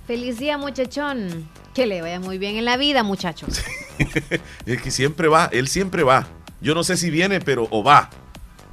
Feliz 0.06 0.38
día, 0.38 0.58
muchachón. 0.58 1.48
Que 1.74 1.88
le 1.88 2.02
vaya 2.02 2.20
muy 2.20 2.38
bien 2.38 2.58
en 2.58 2.66
la 2.66 2.76
vida, 2.76 3.04
muchachos. 3.04 3.62
Es 4.66 4.82
que 4.82 4.92
siempre 4.92 5.30
va, 5.30 5.50
él 5.54 5.70
siempre 5.70 6.04
va. 6.04 6.28
Yo 6.60 6.76
no 6.76 6.84
sé 6.84 6.98
si 6.98 7.10
viene, 7.10 7.40
pero 7.40 7.70
o 7.72 7.86
va. 7.86 8.10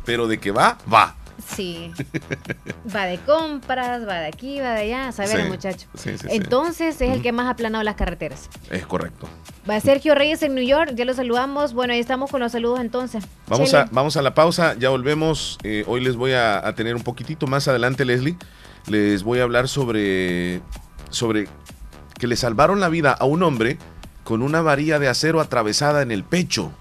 Pero 0.05 0.27
de 0.27 0.41
que 0.41 0.51
va, 0.51 0.77
va. 0.93 1.15
Sí. 1.47 1.93
Va 2.95 3.07
de 3.07 3.18
compras, 3.18 4.07
va 4.07 4.14
de 4.20 4.26
aquí, 4.26 4.61
va 4.61 4.72
de 4.74 4.82
allá. 4.82 5.09
A 5.09 5.12
saber, 5.12 5.37
Sí, 5.37 5.43
el 5.43 5.49
muchacho. 5.49 5.87
sí, 5.95 6.11
sí, 6.12 6.18
sí. 6.18 6.26
Entonces 6.30 7.01
es 7.01 7.11
el 7.11 7.22
que 7.22 7.32
más 7.32 7.47
ha 7.47 7.51
aplanado 7.51 7.82
las 7.85 7.95
carreteras. 7.97 8.49
Es 8.70 8.87
correcto. 8.87 9.28
Va 9.68 9.80
Sergio 9.80 10.14
Reyes 10.14 10.43
en 10.43 10.55
New 10.55 10.64
York. 10.64 10.93
Ya 10.95 11.05
lo 11.05 11.14
saludamos. 11.14 11.72
Bueno, 11.72 11.93
ahí 11.95 11.99
estamos 12.01 12.30
con 12.30 12.41
los 12.41 12.53
saludos 12.53 12.80
entonces. 12.80 13.24
Vamos 13.49 13.72
a, 13.74 13.89
vamos 13.91 14.16
a 14.16 14.22
la 14.22 14.35
pausa, 14.35 14.74
ya 14.78 14.91
volvemos. 14.91 15.59
Eh, 15.62 15.85
hoy 15.87 16.03
les 16.03 16.16
voy 16.16 16.32
a, 16.32 16.66
a 16.66 16.74
tener 16.74 16.95
un 16.95 17.03
poquitito 17.03 17.47
más 17.47 17.66
adelante, 17.68 18.05
Leslie. 18.05 18.37
Les 18.87 19.22
voy 19.22 19.41
a 19.41 19.45
hablar 19.45 19.68
sobre, 19.68 20.61
sobre 21.11 21.49
que 22.18 22.26
le 22.26 22.37
salvaron 22.37 22.80
la 22.80 22.89
vida 22.89 23.12
a 23.12 23.24
un 23.24 23.43
hombre 23.43 23.78
con 24.24 24.43
una 24.43 24.61
varilla 24.62 24.99
de 24.99 25.09
acero 25.09 25.41
atravesada 25.41 26.03
en 26.03 26.11
el 26.11 26.22
pecho. 26.24 26.72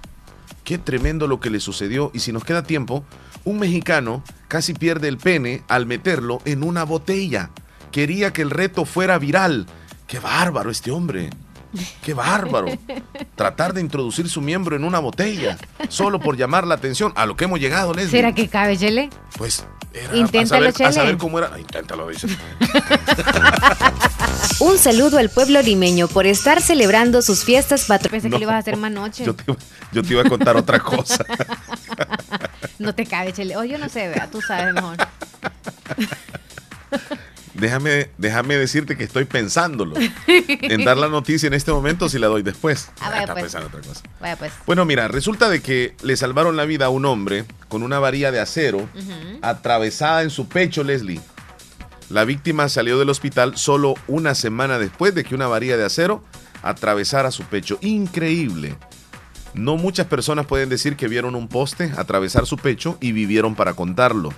Qué 0.63 0.77
tremendo 0.77 1.27
lo 1.27 1.39
que 1.39 1.49
le 1.49 1.59
sucedió. 1.59 2.11
Y 2.13 2.19
si 2.19 2.31
nos 2.31 2.43
queda 2.43 2.63
tiempo, 2.63 3.03
un 3.43 3.59
mexicano 3.59 4.23
casi 4.47 4.73
pierde 4.73 5.07
el 5.07 5.17
pene 5.17 5.63
al 5.67 5.85
meterlo 5.85 6.41
en 6.45 6.63
una 6.63 6.83
botella. 6.83 7.49
Quería 7.91 8.31
que 8.33 8.41
el 8.41 8.49
reto 8.49 8.85
fuera 8.85 9.17
viral. 9.19 9.65
Qué 10.07 10.19
bárbaro 10.19 10.71
este 10.71 10.91
hombre. 10.91 11.29
Qué 12.03 12.13
bárbaro. 12.13 12.67
Tratar 13.35 13.73
de 13.73 13.81
introducir 13.81 14.29
su 14.29 14.41
miembro 14.41 14.75
en 14.75 14.83
una 14.83 14.99
botella 14.99 15.57
solo 15.89 16.19
por 16.19 16.37
llamar 16.37 16.67
la 16.67 16.75
atención 16.75 17.11
a 17.15 17.25
lo 17.25 17.35
que 17.35 17.45
hemos 17.45 17.59
llegado, 17.59 17.93
Leslie. 17.93 18.11
¿Será 18.11 18.33
que 18.33 18.47
cabe, 18.47 18.77
Chele? 18.77 19.09
Pues 19.37 19.65
era 19.93 20.15
Inténtalo, 20.15 20.67
a 20.67 20.69
saber, 20.69 20.69
a 20.69 20.73
Chele. 20.73 20.93
saber 20.93 21.17
cómo 21.17 21.39
era. 21.39 21.57
Inténtalo, 21.59 22.07
dice. 22.09 22.27
Un 24.59 24.77
saludo 24.77 25.17
al 25.17 25.29
pueblo 25.29 25.61
limeño 25.61 26.07
por 26.07 26.25
estar 26.27 26.61
celebrando 26.61 27.21
sus 27.21 27.43
fiestas 27.43 27.85
patronales. 27.85 28.23
Pensé 28.23 28.29
No. 28.29 28.37
que 28.37 28.39
lo 28.39 28.43
ibas 28.49 28.55
a 28.55 28.59
hacer 28.59 28.77
más 28.77 28.91
noche. 28.91 29.25
Yo 29.25 29.35
te, 29.35 29.43
yo 29.91 30.03
te 30.03 30.13
iba 30.13 30.21
a 30.21 30.29
contar 30.29 30.55
otra 30.57 30.79
cosa. 30.79 31.25
No 32.79 32.93
te 32.93 33.05
cabe, 33.05 33.31
Chele. 33.31 33.55
Oh, 33.55 33.63
yo 33.63 33.77
no 33.77 33.87
sé, 33.87 34.09
vea, 34.09 34.29
tú 34.29 34.41
sabes 34.41 34.73
mejor. 34.73 34.97
Déjame, 37.63 38.09
déjame 38.17 38.57
decirte 38.57 38.97
que 38.97 39.05
estoy 39.05 39.23
pensándolo 39.23 39.95
en 40.27 40.83
dar 40.83 40.97
la 40.97 41.07
noticia 41.07 41.47
en 41.47 41.53
este 41.53 41.71
momento 41.71 42.09
si 42.09 42.19
la 42.19 42.27
doy 42.27 42.43
después. 42.43 42.89
Ah, 42.99 43.09
vaya, 43.09 43.21
Está 43.21 43.31
pues. 43.35 43.43
pensando 43.43 43.67
otra 43.69 43.79
cosa. 43.79 44.01
Vaya 44.19 44.35
pues. 44.35 44.51
Bueno, 44.65 44.83
mira, 44.83 45.07
resulta 45.07 45.47
de 45.47 45.61
que 45.61 45.95
le 46.03 46.17
salvaron 46.17 46.57
la 46.57 46.65
vida 46.65 46.87
a 46.87 46.89
un 46.89 47.05
hombre 47.05 47.45
con 47.69 47.81
una 47.81 47.99
varilla 47.99 48.33
de 48.33 48.41
acero 48.41 48.89
atravesada 49.41 50.23
en 50.23 50.29
su 50.29 50.49
pecho, 50.49 50.83
Leslie. 50.83 51.21
La 52.09 52.25
víctima 52.25 52.67
salió 52.67 52.99
del 52.99 53.09
hospital 53.09 53.55
solo 53.55 53.93
una 54.09 54.35
semana 54.35 54.77
después 54.77 55.15
de 55.15 55.23
que 55.23 55.33
una 55.33 55.47
varilla 55.47 55.77
de 55.77 55.85
acero 55.85 56.21
atravesara 56.63 57.31
su 57.31 57.43
pecho. 57.43 57.77
Increíble. 57.79 58.75
No 59.53 59.77
muchas 59.77 60.07
personas 60.07 60.47
pueden 60.47 60.67
decir 60.67 60.97
que 60.97 61.07
vieron 61.07 61.33
un 61.33 61.47
poste 61.47 61.93
atravesar 61.95 62.45
su 62.45 62.57
pecho 62.57 62.97
y 62.99 63.13
vivieron 63.13 63.55
para 63.55 63.73
contarlo. 63.73 64.33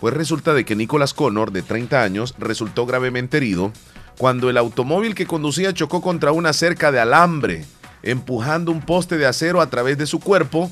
Pues 0.00 0.14
resulta 0.14 0.52
de 0.54 0.64
que 0.64 0.76
Nicholas 0.76 1.14
Connor, 1.14 1.50
de 1.52 1.62
30 1.62 2.02
años, 2.02 2.34
resultó 2.38 2.84
gravemente 2.86 3.38
herido 3.38 3.72
cuando 4.18 4.50
el 4.50 4.56
automóvil 4.58 5.14
que 5.14 5.26
conducía 5.26 5.72
chocó 5.72 6.00
contra 6.02 6.32
una 6.32 6.52
cerca 6.52 6.92
de 6.92 7.00
alambre, 7.00 7.64
empujando 8.02 8.70
un 8.70 8.80
poste 8.82 9.16
de 9.16 9.26
acero 9.26 9.60
a 9.60 9.70
través 9.70 9.96
de 9.98 10.06
su 10.06 10.20
cuerpo. 10.20 10.70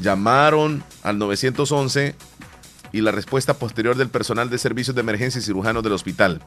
Llamaron 0.00 0.82
al 1.02 1.18
911 1.18 2.14
y 2.92 3.00
la 3.00 3.10
respuesta 3.10 3.54
posterior 3.54 3.96
del 3.96 4.08
personal 4.08 4.48
de 4.50 4.58
servicios 4.58 4.94
de 4.94 5.00
emergencia 5.00 5.38
y 5.40 5.42
cirujanos 5.42 5.82
del 5.82 5.92
hospital. 5.92 6.40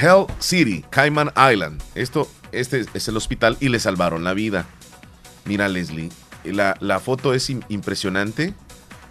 Hell 0.00 0.26
City, 0.38 0.84
Cayman 0.90 1.32
Island. 1.52 1.82
Esto, 1.94 2.28
este 2.52 2.84
es 2.94 3.08
el 3.08 3.16
hospital 3.16 3.56
y 3.60 3.68
le 3.70 3.80
salvaron 3.80 4.22
la 4.24 4.34
vida. 4.34 4.66
Mira, 5.46 5.68
Leslie, 5.68 6.10
la, 6.44 6.76
la 6.80 7.00
foto 7.00 7.32
es 7.32 7.48
im- 7.48 7.64
impresionante. 7.68 8.54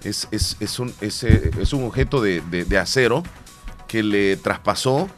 Es, 0.08 0.28
es- 0.32 0.56
es 0.60 0.80
un, 0.80 0.94
es, 1.02 1.24
eh, 1.24 1.52
es 1.60 1.74
un 1.74 1.84
objeto 1.86 2.22
de, 2.22 2.42
de- 2.42 2.66
de 2.66 2.78
acero 2.78 3.24
que 3.88 4.04
le 4.04 4.38
traspasó 4.38 5.10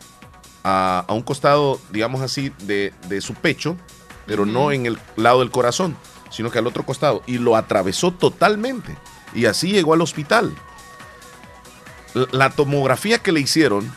a, 0.63 1.05
a 1.07 1.13
un 1.13 1.21
costado, 1.21 1.79
digamos 1.91 2.21
así, 2.21 2.51
de, 2.63 2.93
de 3.07 3.21
su 3.21 3.33
pecho, 3.35 3.75
pero 4.25 4.45
no 4.45 4.71
en 4.71 4.85
el 4.85 4.97
lado 5.15 5.39
del 5.39 5.51
corazón, 5.51 5.95
sino 6.29 6.51
que 6.51 6.59
al 6.59 6.67
otro 6.67 6.85
costado. 6.85 7.21
Y 7.27 7.37
lo 7.37 7.55
atravesó 7.55 8.11
totalmente. 8.11 8.97
Y 9.33 9.45
así 9.45 9.71
llegó 9.71 9.93
al 9.93 10.01
hospital. 10.01 10.53
La 12.31 12.49
tomografía 12.49 13.19
que 13.19 13.31
le 13.31 13.39
hicieron 13.41 13.91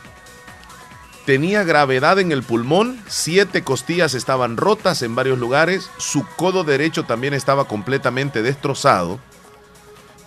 tenía 1.24 1.64
gravedad 1.64 2.18
en 2.18 2.32
el 2.32 2.42
pulmón, 2.42 3.00
siete 3.08 3.62
costillas 3.62 4.12
estaban 4.14 4.56
rotas 4.56 5.02
en 5.02 5.14
varios 5.14 5.38
lugares, 5.38 5.88
su 5.96 6.26
codo 6.36 6.64
derecho 6.64 7.04
también 7.04 7.32
estaba 7.32 7.66
completamente 7.66 8.42
destrozado 8.42 9.18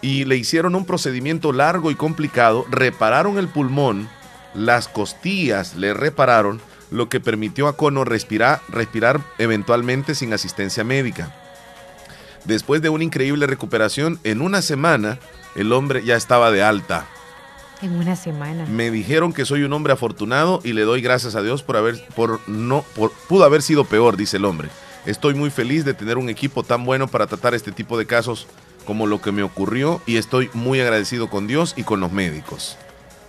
y 0.06 0.24
le 0.24 0.38
hicieron 0.38 0.76
un 0.76 0.86
procedimiento 0.86 1.52
largo 1.52 1.90
y 1.90 1.96
complicado, 1.96 2.68
repararon 2.70 3.40
el 3.40 3.48
pulmón, 3.48 4.08
las 4.54 4.88
costillas 4.88 5.76
le 5.76 5.96
repararon, 5.96 6.62
lo 6.92 7.10
que 7.10 7.20
permitió 7.20 7.68
a 7.68 7.76
Cono 7.76 8.04
respirar, 8.04 8.62
respirar 8.70 9.22
eventualmente 9.40 10.14
sin 10.14 10.32
asistencia 10.32 10.84
médica. 10.84 11.36
Después 12.44 12.84
de 12.84 12.90
una 12.90 13.04
increíble 13.04 13.48
recuperación, 13.48 14.20
en 14.24 14.44
una 14.44 14.62
semana 14.62 15.18
el 15.56 15.74
hombre 15.74 16.06
ya 16.06 16.16
estaba 16.16 16.52
de 16.52 16.62
alta. 16.62 17.08
En 17.82 17.96
una 17.96 18.16
semana. 18.16 18.68
Me 18.68 18.92
dijeron 18.92 19.34
que 19.34 19.44
soy 19.44 19.64
un 19.64 19.74
hombre 19.74 19.94
afortunado 19.94 20.62
y 20.64 20.74
le 20.74 20.84
doy 20.84 21.02
gracias 21.02 21.34
a 21.34 21.42
Dios 21.42 21.64
por 21.64 21.78
haber, 21.78 22.00
por 22.10 22.48
no, 22.48 22.86
por, 22.96 23.12
pudo 23.28 23.44
haber 23.44 23.64
sido 23.64 23.86
peor, 23.86 24.18
dice 24.18 24.38
el 24.38 24.46
hombre. 24.46 24.70
Estoy 25.08 25.34
muy 25.34 25.50
feliz 25.50 25.84
de 25.84 25.96
tener 25.96 26.20
un 26.20 26.30
equipo 26.30 26.62
tan 26.62 26.86
bueno 26.86 27.08
para 27.08 27.26
tratar 27.26 27.56
este 27.56 27.72
tipo 27.72 27.98
de 27.98 28.06
casos 28.06 28.46
como 28.86 29.08
lo 29.08 29.22
que 29.22 29.32
me 29.32 29.44
ocurrió 29.44 30.02
y 30.06 30.18
estoy 30.18 30.50
muy 30.54 30.80
agradecido 30.80 31.30
con 31.30 31.48
Dios 31.48 31.74
y 31.76 31.84
con 31.84 32.00
los 32.00 32.12
médicos. 32.12 32.78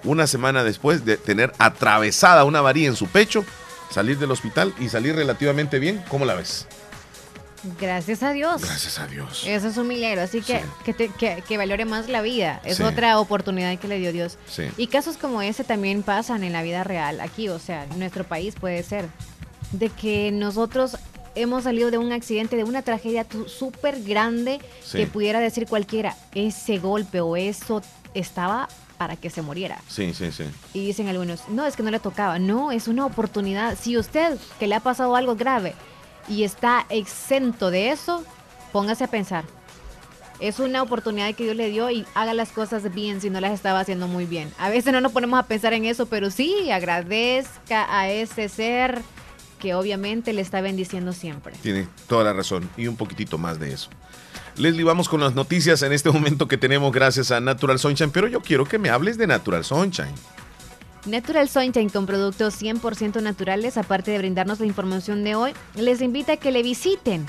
Una 0.05 0.27
semana 0.27 0.63
después 0.63 1.05
de 1.05 1.17
tener 1.17 1.53
atravesada 1.59 2.45
una 2.45 2.61
varilla 2.61 2.89
en 2.89 2.97
su 2.97 3.07
pecho, 3.09 3.45
salir 3.91 4.19
del 4.19 4.31
hospital 4.31 4.73
y 4.79 4.89
salir 4.89 5.17
relativamente 5.17 5.79
bien, 5.79 6.05
¿cómo 6.09 6.25
la 6.25 6.35
ves? 6.35 6.67
Gracias 7.81 8.23
a 8.23 8.31
Dios. 8.33 8.63
Gracias 8.63 8.99
a 9.01 9.09
Dios. 9.09 9.43
Eso 9.45 9.67
es 9.69 9.77
un 9.77 9.89
milagro. 9.89 10.21
Así 10.23 10.41
que, 10.41 10.63
que, 10.85 10.93
te- 10.95 11.09
que- 11.09 11.43
que 11.47 11.57
valore 11.59 11.85
más 11.85 12.09
la 12.09 12.21
vida. 12.23 12.61
Es 12.65 12.77
Sí. 12.77 12.83
otra 12.85 13.19
oportunidad 13.19 13.77
que 13.79 13.89
le 13.89 13.99
dio 13.99 14.13
Dios. 14.13 14.39
Sí. 14.49 14.65
Y 14.77 14.87
casos 14.87 15.17
como 15.17 15.43
ese 15.43 15.65
también 15.65 16.05
pasan 16.05 16.45
en 16.45 16.53
la 16.53 16.63
vida 16.63 16.85
real, 16.85 17.21
aquí, 17.21 17.49
o 17.49 17.59
sea, 17.59 17.85
en 17.85 17.99
nuestro 17.99 18.23
país 18.23 18.55
puede 18.61 18.83
ser. 18.85 19.09
De 19.73 19.89
que 19.89 20.31
nosotros 20.31 20.97
hemos 21.37 21.65
salido 21.65 21.91
de 21.93 21.99
un 21.99 22.11
accidente, 22.13 22.57
de 22.57 22.65
una 22.65 22.83
tragedia 22.83 23.27
súper 23.47 24.03
grande 24.03 24.59
Sí. 24.83 24.99
que 24.99 25.07
pudiera 25.07 25.39
decir 25.39 25.67
cualquiera, 25.67 26.17
ese 26.35 26.79
golpe 26.79 27.21
o 27.21 27.37
eso 27.37 27.83
estaba 28.15 28.69
para 28.99 29.15
que 29.17 29.29
se 29.31 29.43
muriera. 29.43 29.79
Sí, 29.89 30.15
sí, 30.15 30.33
sí. 30.33 30.45
Y 30.73 30.87
dicen 30.87 31.07
algunos, 31.09 31.49
no, 31.49 31.67
es 31.67 31.77
que 31.77 31.83
no 31.83 31.91
le 31.91 32.01
tocaba. 32.01 32.39
No, 32.39 32.73
es 32.73 32.89
una 32.89 33.05
oportunidad. 33.05 33.77
Si 33.79 33.97
usted, 33.99 34.39
que 34.59 34.67
le 34.67 34.75
ha 34.75 34.81
pasado 34.81 35.15
algo 35.15 35.37
grave 35.37 35.75
y 36.29 36.45
está 36.45 36.87
exento 36.89 37.71
de 37.71 37.91
eso, 37.91 38.25
póngase 38.73 39.05
a 39.05 39.09
pensar. 39.09 39.45
Es 40.41 40.59
una 40.61 40.83
oportunidad 40.83 41.35
que 41.35 41.45
Dios 41.45 41.57
le 41.57 41.69
dio 41.71 41.91
y 41.91 42.07
haga 42.15 42.33
las 42.35 42.51
cosas 42.51 42.93
bien 42.95 43.21
si 43.21 43.29
no 43.31 43.41
las 43.41 43.53
estaba 43.53 43.81
haciendo 43.81 44.07
muy 44.09 44.25
bien. 44.27 44.51
A 44.59 44.69
veces 44.71 44.93
no 44.93 45.01
nos 45.03 45.13
ponemos 45.13 45.39
a 45.41 45.45
pensar 45.45 45.73
en 45.75 45.85
eso, 45.85 46.07
pero 46.07 46.31
sí, 46.31 46.71
agradezca 46.71 47.87
a 47.99 48.11
ese 48.11 48.49
ser 48.49 49.03
que 49.59 49.75
obviamente 49.75 50.33
le 50.33 50.43
está 50.43 50.61
bendiciendo 50.61 51.13
siempre. 51.13 51.55
Tiene 51.63 51.89
toda 52.09 52.25
la 52.25 52.33
razón 52.33 52.69
y 52.77 52.87
un 52.87 52.97
poquitito 52.97 53.39
más 53.39 53.59
de 53.59 53.73
eso. 53.73 53.91
Leslie, 54.57 54.85
vamos 54.85 55.09
con 55.09 55.21
las 55.21 55.35
noticias 55.35 55.83
en 55.83 55.93
este 55.93 56.11
momento 56.11 56.49
que 56.49 56.57
tenemos 56.57 56.93
gracias 56.93 57.31
a 57.31 57.41
Natural 57.41 57.79
Sunshine, 57.79 58.11
pero 58.11 58.27
yo 58.27 58.41
quiero 58.41 58.65
que 58.65 58.79
me 58.79 58.89
hables 58.89 59.19
de 59.19 59.27
Natural 59.27 59.65
Sunshine. 59.65 60.15
Natural 61.07 61.49
Sunshine 61.49 61.89
con 61.89 62.07
productos 62.07 62.61
100% 62.61 63.23
naturales, 63.23 63.77
aparte 63.77 64.11
de 64.11 64.19
brindarnos 64.19 64.59
la 64.59 64.67
información 64.67 65.25
de 65.25 65.37
hoy, 65.37 65.53
les 65.77 66.01
invita 66.01 66.33
a 66.33 66.37
que 66.37 66.51
le 66.51 66.63
visiten. 66.63 67.27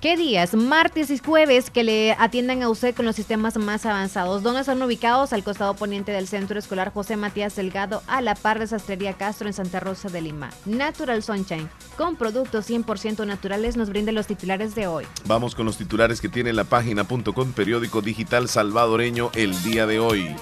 ¿Qué 0.00 0.16
días? 0.16 0.54
Martes 0.54 1.10
y 1.10 1.18
jueves 1.18 1.68
que 1.68 1.84
le 1.84 2.12
atiendan 2.12 2.62
a 2.62 2.70
usted 2.70 2.94
con 2.94 3.04
los 3.04 3.14
sistemas 3.14 3.58
más 3.58 3.84
avanzados. 3.84 4.42
¿Dónde 4.42 4.60
están 4.60 4.82
ubicados? 4.82 5.34
Al 5.34 5.44
costado 5.44 5.74
poniente 5.74 6.10
del 6.10 6.26
Centro 6.26 6.58
Escolar 6.58 6.90
José 6.90 7.18
Matías 7.18 7.54
Delgado, 7.54 8.02
a 8.06 8.22
la 8.22 8.34
par 8.34 8.58
de 8.58 8.66
Sastrería 8.66 9.12
Castro 9.12 9.46
en 9.46 9.52
Santa 9.52 9.78
Rosa 9.78 10.08
de 10.08 10.22
Lima. 10.22 10.48
Natural 10.64 11.22
Sunshine, 11.22 11.68
con 11.98 12.16
productos 12.16 12.70
100% 12.70 13.26
naturales, 13.26 13.76
nos 13.76 13.90
brinda 13.90 14.10
los 14.10 14.26
titulares 14.26 14.74
de 14.74 14.86
hoy. 14.86 15.04
Vamos 15.26 15.54
con 15.54 15.66
los 15.66 15.76
titulares 15.76 16.22
que 16.22 16.30
tiene 16.30 16.54
la 16.54 16.64
página.com, 16.64 17.52
periódico 17.52 18.00
digital 18.00 18.48
salvadoreño, 18.48 19.30
el 19.34 19.62
día 19.62 19.86
de 19.86 19.98
hoy. 19.98 20.34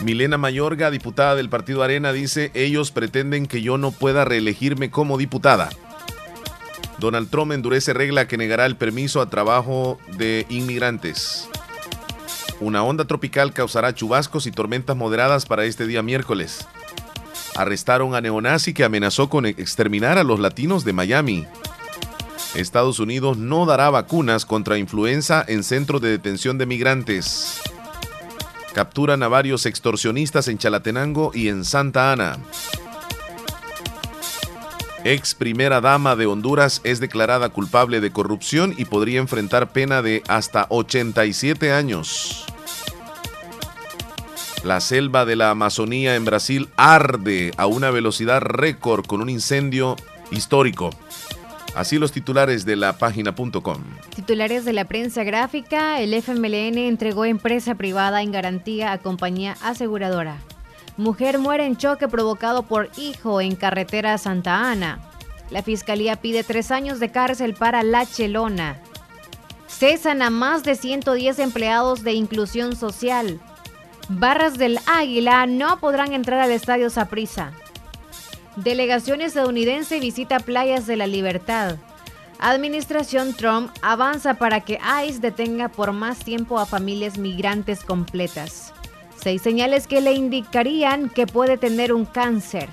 Milena 0.00 0.38
Mayorga, 0.38 0.90
diputada 0.90 1.34
del 1.36 1.48
Partido 1.48 1.82
Arena, 1.82 2.12
dice, 2.12 2.50
ellos 2.54 2.90
pretenden 2.90 3.46
que 3.46 3.62
yo 3.62 3.78
no 3.78 3.92
pueda 3.92 4.24
reelegirme 4.24 4.90
como 4.90 5.16
diputada. 5.16 5.70
Donald 6.98 7.30
Trump 7.30 7.52
endurece 7.52 7.92
regla 7.92 8.26
que 8.26 8.36
negará 8.36 8.66
el 8.66 8.76
permiso 8.76 9.20
a 9.20 9.30
trabajo 9.30 9.98
de 10.16 10.46
inmigrantes. 10.48 11.48
Una 12.60 12.82
onda 12.82 13.04
tropical 13.04 13.52
causará 13.52 13.94
chubascos 13.94 14.46
y 14.46 14.52
tormentas 14.52 14.96
moderadas 14.96 15.44
para 15.46 15.64
este 15.64 15.86
día 15.86 16.02
miércoles. 16.02 16.66
Arrestaron 17.56 18.14
a 18.14 18.20
neonazi 18.20 18.74
que 18.74 18.84
amenazó 18.84 19.28
con 19.28 19.46
exterminar 19.46 20.18
a 20.18 20.24
los 20.24 20.40
latinos 20.40 20.84
de 20.84 20.92
Miami. 20.92 21.46
Estados 22.54 23.00
Unidos 23.00 23.36
no 23.36 23.66
dará 23.66 23.90
vacunas 23.90 24.46
contra 24.46 24.78
influenza 24.78 25.44
en 25.46 25.64
centros 25.64 26.00
de 26.00 26.10
detención 26.10 26.58
de 26.58 26.66
migrantes. 26.66 27.60
Capturan 28.74 29.22
a 29.22 29.28
varios 29.28 29.66
extorsionistas 29.66 30.48
en 30.48 30.58
Chalatenango 30.58 31.30
y 31.32 31.46
en 31.46 31.64
Santa 31.64 32.10
Ana. 32.10 32.38
Ex 35.04 35.36
primera 35.36 35.80
dama 35.80 36.16
de 36.16 36.26
Honduras 36.26 36.80
es 36.82 36.98
declarada 36.98 37.50
culpable 37.50 38.00
de 38.00 38.10
corrupción 38.10 38.74
y 38.76 38.86
podría 38.86 39.20
enfrentar 39.20 39.70
pena 39.70 40.02
de 40.02 40.24
hasta 40.26 40.66
87 40.70 41.72
años. 41.72 42.46
La 44.64 44.80
selva 44.80 45.24
de 45.24 45.36
la 45.36 45.50
Amazonía 45.50 46.16
en 46.16 46.24
Brasil 46.24 46.68
arde 46.76 47.52
a 47.56 47.66
una 47.66 47.90
velocidad 47.90 48.40
récord 48.40 49.06
con 49.06 49.20
un 49.20 49.28
incendio 49.28 49.94
histórico. 50.32 50.90
Así 51.74 51.98
los 51.98 52.12
titulares 52.12 52.64
de 52.64 52.76
la 52.76 52.98
página.com. 52.98 53.82
Titulares 54.14 54.64
de 54.64 54.72
la 54.72 54.84
prensa 54.84 55.24
gráfica, 55.24 56.00
el 56.00 56.14
FMLN 56.14 56.78
entregó 56.78 57.24
empresa 57.24 57.74
privada 57.74 58.22
en 58.22 58.30
garantía 58.30 58.92
a 58.92 58.98
compañía 58.98 59.56
aseguradora. 59.62 60.38
Mujer 60.96 61.38
muere 61.38 61.66
en 61.66 61.76
choque 61.76 62.06
provocado 62.06 62.62
por 62.62 62.88
hijo 62.96 63.40
en 63.40 63.56
carretera 63.56 64.16
Santa 64.18 64.70
Ana. 64.70 65.00
La 65.50 65.62
fiscalía 65.62 66.16
pide 66.16 66.44
tres 66.44 66.70
años 66.70 67.00
de 67.00 67.10
cárcel 67.10 67.54
para 67.54 67.82
La 67.82 68.06
Chelona. 68.06 68.80
Cesan 69.66 70.22
a 70.22 70.30
más 70.30 70.62
de 70.62 70.76
110 70.76 71.40
empleados 71.40 72.04
de 72.04 72.12
inclusión 72.12 72.76
social. 72.76 73.40
Barras 74.08 74.56
del 74.56 74.78
Águila 74.86 75.46
no 75.46 75.80
podrán 75.80 76.12
entrar 76.12 76.38
al 76.38 76.52
estadio 76.52 76.90
Saprissa. 76.90 77.52
Delegación 78.56 79.20
estadounidense 79.20 79.98
visita 79.98 80.38
playas 80.38 80.86
de 80.86 80.96
la 80.96 81.08
libertad. 81.08 81.76
Administración 82.38 83.34
Trump 83.34 83.72
avanza 83.82 84.34
para 84.34 84.60
que 84.60 84.78
ICE 85.08 85.18
detenga 85.18 85.68
por 85.68 85.90
más 85.90 86.20
tiempo 86.20 86.60
a 86.60 86.66
familias 86.66 87.18
migrantes 87.18 87.82
completas. 87.82 88.72
Seis 89.20 89.42
señales 89.42 89.88
que 89.88 90.00
le 90.00 90.12
indicarían 90.12 91.08
que 91.08 91.26
puede 91.26 91.58
tener 91.58 91.92
un 91.92 92.04
cáncer. 92.04 92.68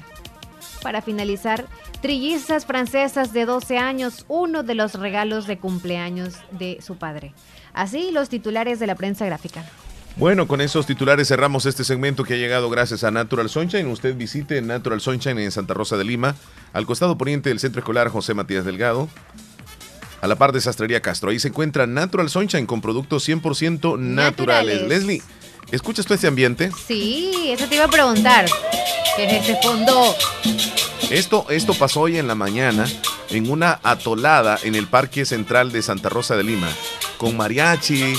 Para 0.83 1.01
finalizar, 1.01 1.65
trillizas 1.99 2.67
francesas 2.67 3.33
de 3.33 3.45
12 3.45 3.79
años, 3.79 4.25
uno 4.27 4.61
de 4.61 4.75
los 4.75 4.93
regalos 4.93 5.47
de 5.47 5.57
cumpleaños 5.57 6.35
de 6.51 6.77
su 6.81 6.97
padre. 6.97 7.33
Así 7.73 8.11
los 8.11 8.29
titulares 8.29 8.79
de 8.79 8.87
la 8.87 8.95
prensa 8.95 9.25
gráfica. 9.25 9.63
Bueno, 10.17 10.47
con 10.47 10.61
esos 10.61 10.85
titulares 10.85 11.27
cerramos 11.29 11.65
este 11.65 11.83
segmento 11.83 12.23
que 12.23 12.35
ha 12.35 12.37
llegado 12.37 12.69
gracias 12.69 13.03
a 13.03 13.11
Natural 13.11 13.49
Sunshine. 13.49 13.87
Usted 13.87 14.15
visite 14.15 14.61
Natural 14.61 15.01
Sunshine 15.01 15.39
en 15.39 15.51
Santa 15.51 15.73
Rosa 15.73 15.97
de 15.97 16.03
Lima, 16.03 16.35
al 16.73 16.85
costado 16.85 17.17
poniente 17.17 17.49
del 17.49 17.59
Centro 17.59 17.79
Escolar 17.79 18.09
José 18.09 18.33
Matías 18.33 18.65
Delgado, 18.65 19.09
a 20.21 20.27
la 20.27 20.35
par 20.35 20.51
de 20.51 20.61
Sastrería 20.61 21.01
Castro. 21.01 21.31
Ahí 21.31 21.39
se 21.39 21.47
encuentra 21.47 21.87
Natural 21.87 22.29
Sunshine 22.29 22.67
con 22.67 22.81
productos 22.81 23.27
100% 23.27 23.97
naturales. 23.97 24.81
Naturales. 24.81 24.81
Leslie, 24.87 25.21
¿escuchas 25.71 26.05
tú 26.05 26.13
este 26.13 26.27
ambiente? 26.27 26.71
Sí, 26.87 27.49
eso 27.51 27.67
te 27.67 27.75
iba 27.75 27.85
a 27.85 27.89
preguntar. 27.89 28.45
¿Qué 29.15 29.25
es 29.25 29.43
ese 29.43 29.57
fondo? 29.63 30.15
Esto, 31.09 31.45
esto 31.49 31.73
pasó 31.73 32.01
hoy 32.01 32.17
en 32.17 32.27
la 32.27 32.35
mañana 32.35 32.85
en 33.31 33.49
una 33.49 33.79
atolada 33.83 34.59
en 34.63 34.75
el 34.75 34.87
Parque 34.87 35.25
Central 35.25 35.71
de 35.71 35.81
Santa 35.81 36.09
Rosa 36.09 36.35
de 36.37 36.43
Lima, 36.43 36.69
con 37.21 37.37
mariachi, 37.37 38.15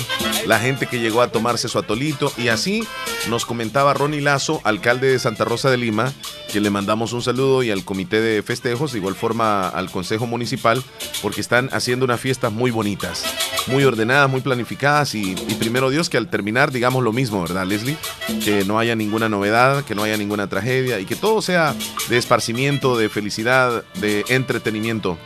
la 0.46 0.60
gente 0.60 0.86
que 0.86 1.00
llegó 1.00 1.22
a 1.22 1.32
tomarse 1.32 1.66
su 1.66 1.76
atolito 1.76 2.32
y 2.38 2.46
así 2.46 2.84
nos 3.28 3.44
comentaba 3.44 3.94
Ronnie 3.94 4.20
Lazo, 4.20 4.60
alcalde 4.62 5.08
de 5.08 5.18
Santa 5.18 5.44
Rosa 5.44 5.70
de 5.70 5.76
Lima, 5.76 6.12
que 6.52 6.60
le 6.60 6.70
mandamos 6.70 7.12
un 7.12 7.20
saludo 7.20 7.64
y 7.64 7.72
al 7.72 7.84
comité 7.84 8.20
de 8.20 8.44
festejos, 8.44 8.92
de 8.92 8.98
igual 8.98 9.16
forma 9.16 9.68
al 9.68 9.90
Consejo 9.90 10.28
Municipal, 10.28 10.84
porque 11.20 11.40
están 11.40 11.68
haciendo 11.72 12.04
unas 12.04 12.20
fiestas 12.20 12.52
muy 12.52 12.70
bonitas, 12.70 13.24
muy 13.66 13.82
ordenadas, 13.82 14.30
muy 14.30 14.40
planificadas 14.40 15.16
y, 15.16 15.32
y 15.32 15.54
primero 15.58 15.90
Dios 15.90 16.08
que 16.08 16.16
al 16.16 16.30
terminar 16.30 16.70
digamos 16.70 17.02
lo 17.02 17.12
mismo, 17.12 17.42
¿verdad 17.42 17.66
Leslie? 17.66 17.96
Que 18.44 18.64
no 18.64 18.78
haya 18.78 18.94
ninguna 18.94 19.28
novedad, 19.28 19.82
que 19.84 19.96
no 19.96 20.04
haya 20.04 20.16
ninguna 20.16 20.46
tragedia 20.46 21.00
y 21.00 21.06
que 21.06 21.16
todo 21.16 21.42
sea 21.42 21.74
de 22.08 22.18
esparcimiento, 22.18 22.96
de 22.96 23.08
felicidad, 23.08 23.82
de 23.94 24.24
entretenimiento. 24.28 25.18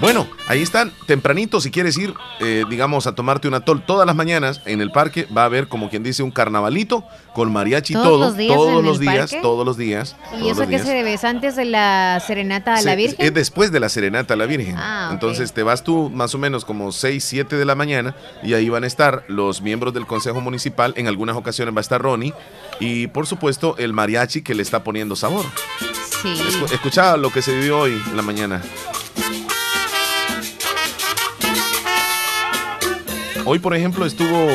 Bueno, 0.00 0.26
ahí 0.48 0.62
están, 0.62 0.92
tempranito, 1.06 1.60
si 1.60 1.70
quieres 1.70 1.98
ir, 1.98 2.14
eh, 2.40 2.64
digamos, 2.70 3.06
a 3.06 3.14
tomarte 3.14 3.48
un 3.48 3.54
atol 3.54 3.84
todas 3.84 4.06
las 4.06 4.16
mañanas 4.16 4.62
en 4.64 4.80
el 4.80 4.90
parque, 4.90 5.26
va 5.36 5.42
a 5.42 5.44
haber, 5.44 5.68
como 5.68 5.90
quien 5.90 6.02
dice, 6.02 6.22
un 6.22 6.30
carnavalito 6.30 7.04
con 7.34 7.52
mariachi 7.52 7.92
¿Todos 7.92 8.06
todo, 8.06 8.18
los 8.20 8.36
días 8.36 8.54
todos 8.56 8.84
los 8.84 8.98
días, 8.98 9.36
todos 9.42 9.66
los 9.66 9.76
días. 9.76 10.16
¿Y 10.42 10.48
eso 10.48 10.66
qué 10.66 10.78
se 10.78 10.88
debe? 10.94 11.12
¿Es 11.12 11.24
antes 11.24 11.54
de 11.54 11.66
la 11.66 12.18
serenata 12.26 12.76
a 12.76 12.82
la 12.82 12.94
Virgen? 12.94 13.16
Es 13.26 13.34
después 13.34 13.72
de 13.72 13.78
la 13.80 13.90
serenata 13.90 14.32
a 14.34 14.36
la 14.38 14.46
Virgen. 14.46 14.74
Ah. 14.78 15.10
Entonces 15.12 15.52
te 15.52 15.62
vas 15.62 15.84
tú 15.84 16.08
más 16.08 16.34
o 16.34 16.38
menos 16.38 16.64
como 16.64 16.92
6, 16.92 17.22
7 17.22 17.56
de 17.56 17.64
la 17.66 17.74
mañana 17.74 18.16
y 18.42 18.54
ahí 18.54 18.70
van 18.70 18.84
a 18.84 18.86
estar 18.86 19.24
los 19.28 19.60
miembros 19.60 19.92
del 19.92 20.06
Consejo 20.06 20.40
Municipal. 20.40 20.94
En 20.96 21.08
algunas 21.08 21.36
ocasiones 21.36 21.74
va 21.74 21.80
a 21.80 21.82
estar 21.82 22.00
Ronnie 22.00 22.32
y 22.80 23.06
por 23.08 23.26
supuesto 23.26 23.74
el 23.78 23.92
mariachi 23.92 24.40
que 24.40 24.54
le 24.54 24.62
está 24.62 24.82
poniendo 24.82 25.14
sabor. 25.14 25.44
Sí. 26.22 26.34
Escu- 26.48 26.72
escucha 26.72 27.16
lo 27.18 27.30
que 27.30 27.42
se 27.42 27.54
vivió 27.54 27.80
hoy 27.80 28.00
en 28.10 28.16
la 28.16 28.22
mañana. 28.22 28.62
Hoy, 33.52 33.58
por 33.58 33.74
ejemplo, 33.74 34.06
estuvo 34.06 34.48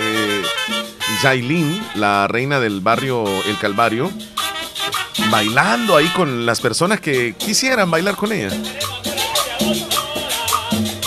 eh, 0.00 0.42
Yailin, 1.22 1.80
la 1.94 2.26
reina 2.26 2.58
del 2.58 2.80
barrio 2.80 3.24
El 3.44 3.56
Calvario, 3.58 4.10
bailando 5.30 5.96
ahí 5.96 6.08
con 6.08 6.44
las 6.44 6.60
personas 6.60 6.98
que 6.98 7.34
quisieran 7.34 7.92
bailar 7.92 8.16
con 8.16 8.32
ella. 8.32 8.50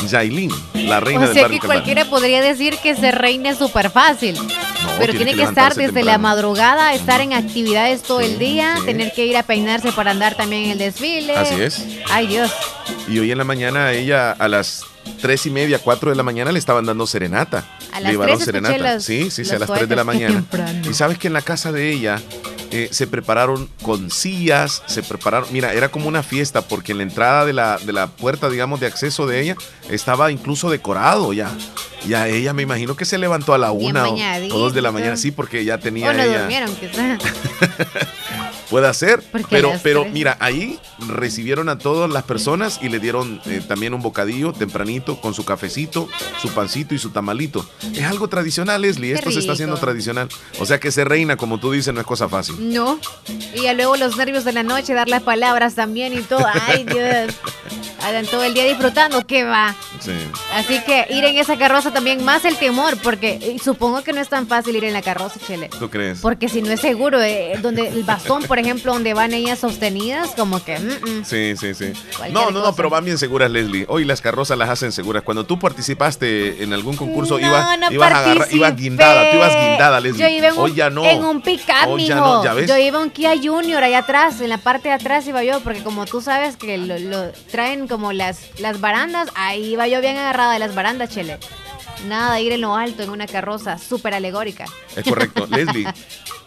Yailin, 0.09 0.53
la 0.86 1.01
reina 1.01 1.23
o 1.23 1.28
del 1.28 1.34
sea 1.34 1.41
barrio 1.41 1.47
que 1.49 1.55
El 1.55 1.59
Calvario. 1.59 1.65
cualquiera 1.65 2.05
podría 2.05 2.41
decir 2.41 2.78
que 2.82 2.95
se 2.95 3.11
reina 3.11 3.53
súper 3.55 3.89
fácil. 3.89 4.38
Pero 4.97 5.11
tiene, 5.11 5.34
que, 5.34 5.43
estar 5.43 5.75
desde 5.75 6.05
la 6.05 6.17
madrugada, 6.17 6.93
estar 6.93 7.19
en 7.19 7.34
actividades 7.34 8.03
todo 8.03 8.21
el 8.21 8.39
día, 8.39 8.78
sí. 8.78 8.86
tener 8.86 9.11
que 9.11 9.25
ir 9.25 9.36
a 9.36 9.43
peinarse 9.43 9.91
para 9.91 10.11
andar 10.11 10.36
también 10.36 10.63
en 10.63 10.71
el 10.71 10.78
desfile. 10.78 11.36
Así 11.36 11.61
es. 11.61 11.86
Ay, 12.09 12.28
Dios. 12.28 12.49
Y 13.09 13.19
hoy 13.19 13.34
en 13.34 13.38
la 13.38 13.43
mañana 13.43 13.91
ella 13.91 14.32
a 14.32 14.47
las 14.47 14.86
tres 15.21 15.45
y 15.45 15.49
media, 15.49 15.79
cuatro 15.79 16.09
de 16.09 16.15
la 16.15 16.23
mañana 16.23 16.51
le 16.51 16.59
estaban 16.59 16.85
dando 16.85 17.07
serenata. 17.07 17.65
A 17.91 17.99
le 17.99 18.13
las 18.13 18.27
escuché 18.27 18.45
serenata. 18.45 18.93
los- 18.95 19.03
sí, 19.03 19.29
sí, 19.31 19.45
sí, 19.45 19.55
a 19.55 19.59
las 19.59 19.69
tres 19.71 19.87
de 19.89 19.95
la 19.95 20.03
mañana. 20.03 20.35
temprano. 20.35 20.89
Y 20.89 20.93
sabes 20.93 21.17
que 21.17 21.27
en 21.27 21.33
la 21.33 21.41
casa 21.41 21.71
de 21.71 21.91
ella 21.91 22.21
eh, 22.71 22.89
se 22.91 23.07
prepararon 23.07 23.69
con 23.81 24.11
sillas, 24.11 24.83
se 24.87 25.01
prepararon, 25.03 25.47
mira, 25.53 25.73
era 25.73 25.89
como 25.89 26.07
una 26.07 26.21
fiesta 26.21 26.61
porque 26.67 26.91
en 26.91 26.97
la 26.97 27.03
entrada 27.03 27.45
de 27.45 27.53
la, 27.53 27.77
de 27.77 27.93
la 27.93 28.07
puerta, 28.07 28.49
digamos, 28.49 28.79
de 28.79 28.87
acceso 28.87 29.25
de 29.25 29.41
ella 29.41 29.55
estaba 29.89 30.31
incluso 30.31 30.69
decorado 30.69 31.31
ya. 31.33 31.49
Y 32.07 32.13
a 32.13 32.27
ella 32.27 32.53
me 32.53 32.61
imagino 32.63 32.95
que 32.95 33.05
se 33.05 33.17
levantó 33.17 33.53
a 33.53 33.57
la 33.57 33.71
una 33.71 34.07
o, 34.07 34.17
dos 34.49 34.73
de 34.73 34.81
la 34.81 34.91
mañana, 34.91 35.17
sí, 35.17 35.31
porque 35.31 35.65
ya 35.65 35.77
tenía 35.77 36.09
O 36.09 36.13
no 36.13 36.21
ella. 36.23 36.39
durmieron, 36.39 36.75
quizás. 36.75 37.19
Puede 38.70 38.93
ser, 38.93 39.24
pero, 39.49 39.72
pero 39.82 40.01
tres. 40.01 40.13
mira, 40.13 40.38
ahí 40.39 40.80
recibieron 41.07 41.70
a 41.70 41.78
todas 41.78 42.11
las 42.11 42.24
personas 42.24 42.80
y 42.82 42.89
le 42.89 42.99
dieron 42.99 43.41
eh, 43.45 43.61
también 43.65 43.93
un 43.93 44.01
bocadillo 44.01 44.51
tempranito 44.53 45.22
con 45.22 45.34
su 45.34 45.45
cafecito, 45.45 46.09
su 46.41 46.49
pancito 46.49 46.93
y 46.93 46.99
su 46.99 47.11
tamalito. 47.11 47.65
Es 47.93 48.03
algo 48.03 48.28
tradicional, 48.28 48.82
Leslie, 48.82 49.13
Qué 49.13 49.20
esto 49.20 49.32
se 49.32 49.39
está 49.39 49.53
haciendo 49.53 49.78
tradicional. 49.78 50.28
O 50.59 50.65
sea 50.65 50.80
que 50.80 50.91
ser 50.91 51.07
reina, 51.07 51.38
como 51.38 51.59
tú 51.59 51.72
dices, 51.72 51.93
no 51.93 52.01
es 52.01 52.05
cosa 52.05 52.28
fácil. 52.28 52.74
No. 52.74 52.99
Y 53.53 53.61
ya 53.61 53.74
luego 53.74 53.95
los 53.95 54.18
nervios 54.18 54.43
de 54.43 54.53
la 54.53 54.63
noche, 54.63 54.93
dar 54.93 55.07
las 55.07 55.24
palabras 55.24 55.76
también 55.76 56.13
y 56.13 56.22
todo. 56.22 56.45
Ay, 56.68 56.84
Dios. 56.84 57.36
Hagan 58.03 58.26
todo 58.26 58.43
el 58.43 58.53
día 58.53 58.63
disfrutando, 58.63 59.26
¿qué 59.26 59.43
va? 59.43 59.76
Sí. 59.99 60.11
Así 60.53 60.80
que 60.84 61.07
ir 61.09 61.24
en 61.24 61.38
esa 61.38 61.57
carroza 61.57 61.91
también 61.91 62.24
más 62.24 62.45
el 62.45 62.55
temor, 62.55 62.95
porque 63.01 63.39
eh, 63.41 63.57
supongo 63.61 64.03
que 64.03 64.13
no 64.13 64.22
es 64.22 64.30
tan 64.30 64.47
fácil 64.47 64.76
ir 64.76 64.84
en 64.84 64.93
la 64.93 65.01
carroza, 65.01 65.39
Chele. 65.45 65.70
¿Tú 65.80 65.89
crees? 65.89 66.20
Porque 66.20 66.47
si 66.47 66.61
no 66.61 66.72
es 66.72 66.80
seguro, 66.80 67.22
eh, 67.22 67.57
donde 67.61 67.88
el 67.88 68.03
bastón, 68.03 68.43
por 68.43 68.56
ejemplo, 68.59 68.93
donde 68.93 69.13
van 69.13 69.33
ellas 69.33 69.59
sostenidas, 69.59 70.29
como 70.35 70.63
que... 70.63 70.79
mm, 70.79 71.19
mm. 71.19 71.25
Sí, 71.25 71.55
sí, 71.57 71.73
sí. 71.73 71.93
No, 72.31 72.51
no, 72.51 72.61
no, 72.61 72.75
pero 72.75 72.89
van 72.89 73.05
bien 73.05 73.17
seguras, 73.17 73.49
Leslie. 73.51 73.85
Hoy 73.89 74.05
las 74.05 74.21
carrozas 74.21 74.57
las 74.57 74.69
hacen 74.69 74.91
seguras. 74.91 75.23
Cuando 75.23 75.45
tú 75.45 75.59
participaste 75.59 76.63
en 76.63 76.73
algún 76.73 76.95
concurso, 76.95 77.39
No, 77.39 77.47
ibas, 77.47 77.79
no 77.79 77.91
ibas, 77.91 78.75
guindada, 78.75 79.31
tú 79.31 79.37
ibas 79.37 79.55
guindada, 79.55 79.99
Leslie. 79.99 80.21
Yo 80.21 80.29
iba 80.37 80.47
en 80.47 80.53
un, 80.53 80.59
Hoy 80.59 80.73
ya 80.73 80.89
no. 80.89 81.05
en 81.05 81.23
un 81.23 81.41
pick-up, 81.41 81.87
Hoy 81.89 82.05
ya 82.07 82.15
no, 82.15 82.43
¿ya 82.43 82.53
ves? 82.53 82.67
Yo 82.67 82.77
iba 82.77 82.99
un 82.99 83.09
Kia 83.09 83.33
Junior 83.41 83.83
allá 83.83 83.99
atrás, 83.99 84.41
en 84.41 84.49
la 84.49 84.57
parte 84.57 84.89
de 84.89 84.95
atrás 84.95 85.27
iba 85.27 85.43
yo, 85.43 85.59
porque 85.61 85.83
como 85.83 86.05
tú 86.05 86.21
sabes 86.21 86.57
que 86.57 86.77
lo, 86.77 86.97
lo 86.99 87.31
traen 87.51 87.87
como 87.87 88.13
las, 88.13 88.39
las 88.59 88.79
barandas, 88.79 89.29
ahí 89.35 89.73
iba 89.73 89.87
yo 89.87 90.01
bien 90.01 90.17
agarrada 90.17 90.53
de 90.53 90.59
las 90.59 90.75
barandas, 90.75 91.09
chele. 91.09 91.37
Nada 92.05 92.35
de 92.35 92.41
ir 92.43 92.51
en 92.51 92.61
lo 92.61 92.75
alto 92.75 93.03
en 93.03 93.09
una 93.09 93.25
carroza 93.27 93.77
súper 93.77 94.13
alegórica. 94.13 94.65
Es 94.95 95.03
correcto. 95.03 95.47
Leslie. 95.49 95.85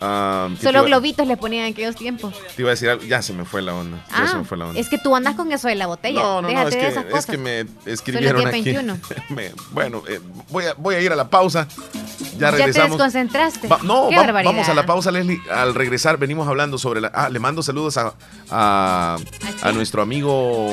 ah, 0.01 0.49
¿qué 0.51 0.57
te 0.57 0.63
Solo 0.63 0.85
globitos 0.85 1.27
le 1.27 1.37
ponían 1.37 1.67
en 1.67 1.73
aquellos 1.73 1.97
tiempos. 1.97 2.35
Te 2.57 2.63
iba 2.63 2.71
a 2.71 2.73
decir 2.75 2.89
algo. 2.89 3.05
Ya 3.05 3.21
se 3.23 3.33
me 3.33 3.45
fue 3.45 3.61
la 3.63 3.75
onda. 3.75 3.99
Ya 4.11 4.27
se 4.29 4.35
Ah, 4.35 4.39
me 4.39 4.45
fue 4.45 4.57
la 4.57 4.67
onda. 4.67 4.81
es 4.81 4.89
que 4.89 4.99
tú 4.99 5.15
andas 5.17 5.35
con 5.35 5.51
eso 5.53 5.69
de 5.69 5.75
la 5.75 5.87
botella. 5.87 6.21
No, 6.23 6.37
no, 6.41 6.43
no, 6.43 6.49
Déjate 6.49 6.69
es 6.69 6.75
de 6.75 6.81
que, 6.81 6.89
esas 6.89 7.05
es 7.21 7.27
que 7.27 7.39
me 7.39 7.67
escribieron 7.87 8.47
aquí. 8.47 8.63
10:21. 8.63 8.97
Me- 9.31 9.53
bueno, 9.73 10.03
eh, 10.09 10.21
voy, 10.51 10.65
a, 10.67 10.75
voy 10.75 10.95
a 10.95 11.01
ir 11.01 11.13
a 11.13 11.17
la 11.17 11.29
pausa. 11.29 11.67
Ya 12.39 12.39
Ya 12.39 12.51
te 12.53 12.57
regresamos. 12.59 12.91
desconcentraste. 12.97 13.69
Va- 13.69 13.81
no, 13.83 14.09
Qué 14.09 14.17
va- 14.17 14.23
barbaridad. 14.23 14.53
vamos 14.53 14.69
a 14.69 14.75
la 14.75 14.87
pausa, 14.87 15.11
Leslie. 15.11 15.41
Al 15.53 15.75
regresar 15.75 16.17
venimos 16.17 16.47
hablando 16.49 16.79
sobre 16.79 17.01
la... 17.01 17.11
Ah, 17.15 17.29
le 17.29 17.39
mando 17.39 17.63
saludos 17.63 17.97
a, 17.99 18.15
a, 18.51 19.17
a 19.63 19.73
nuestro 19.73 20.01
amigo... 20.01 20.71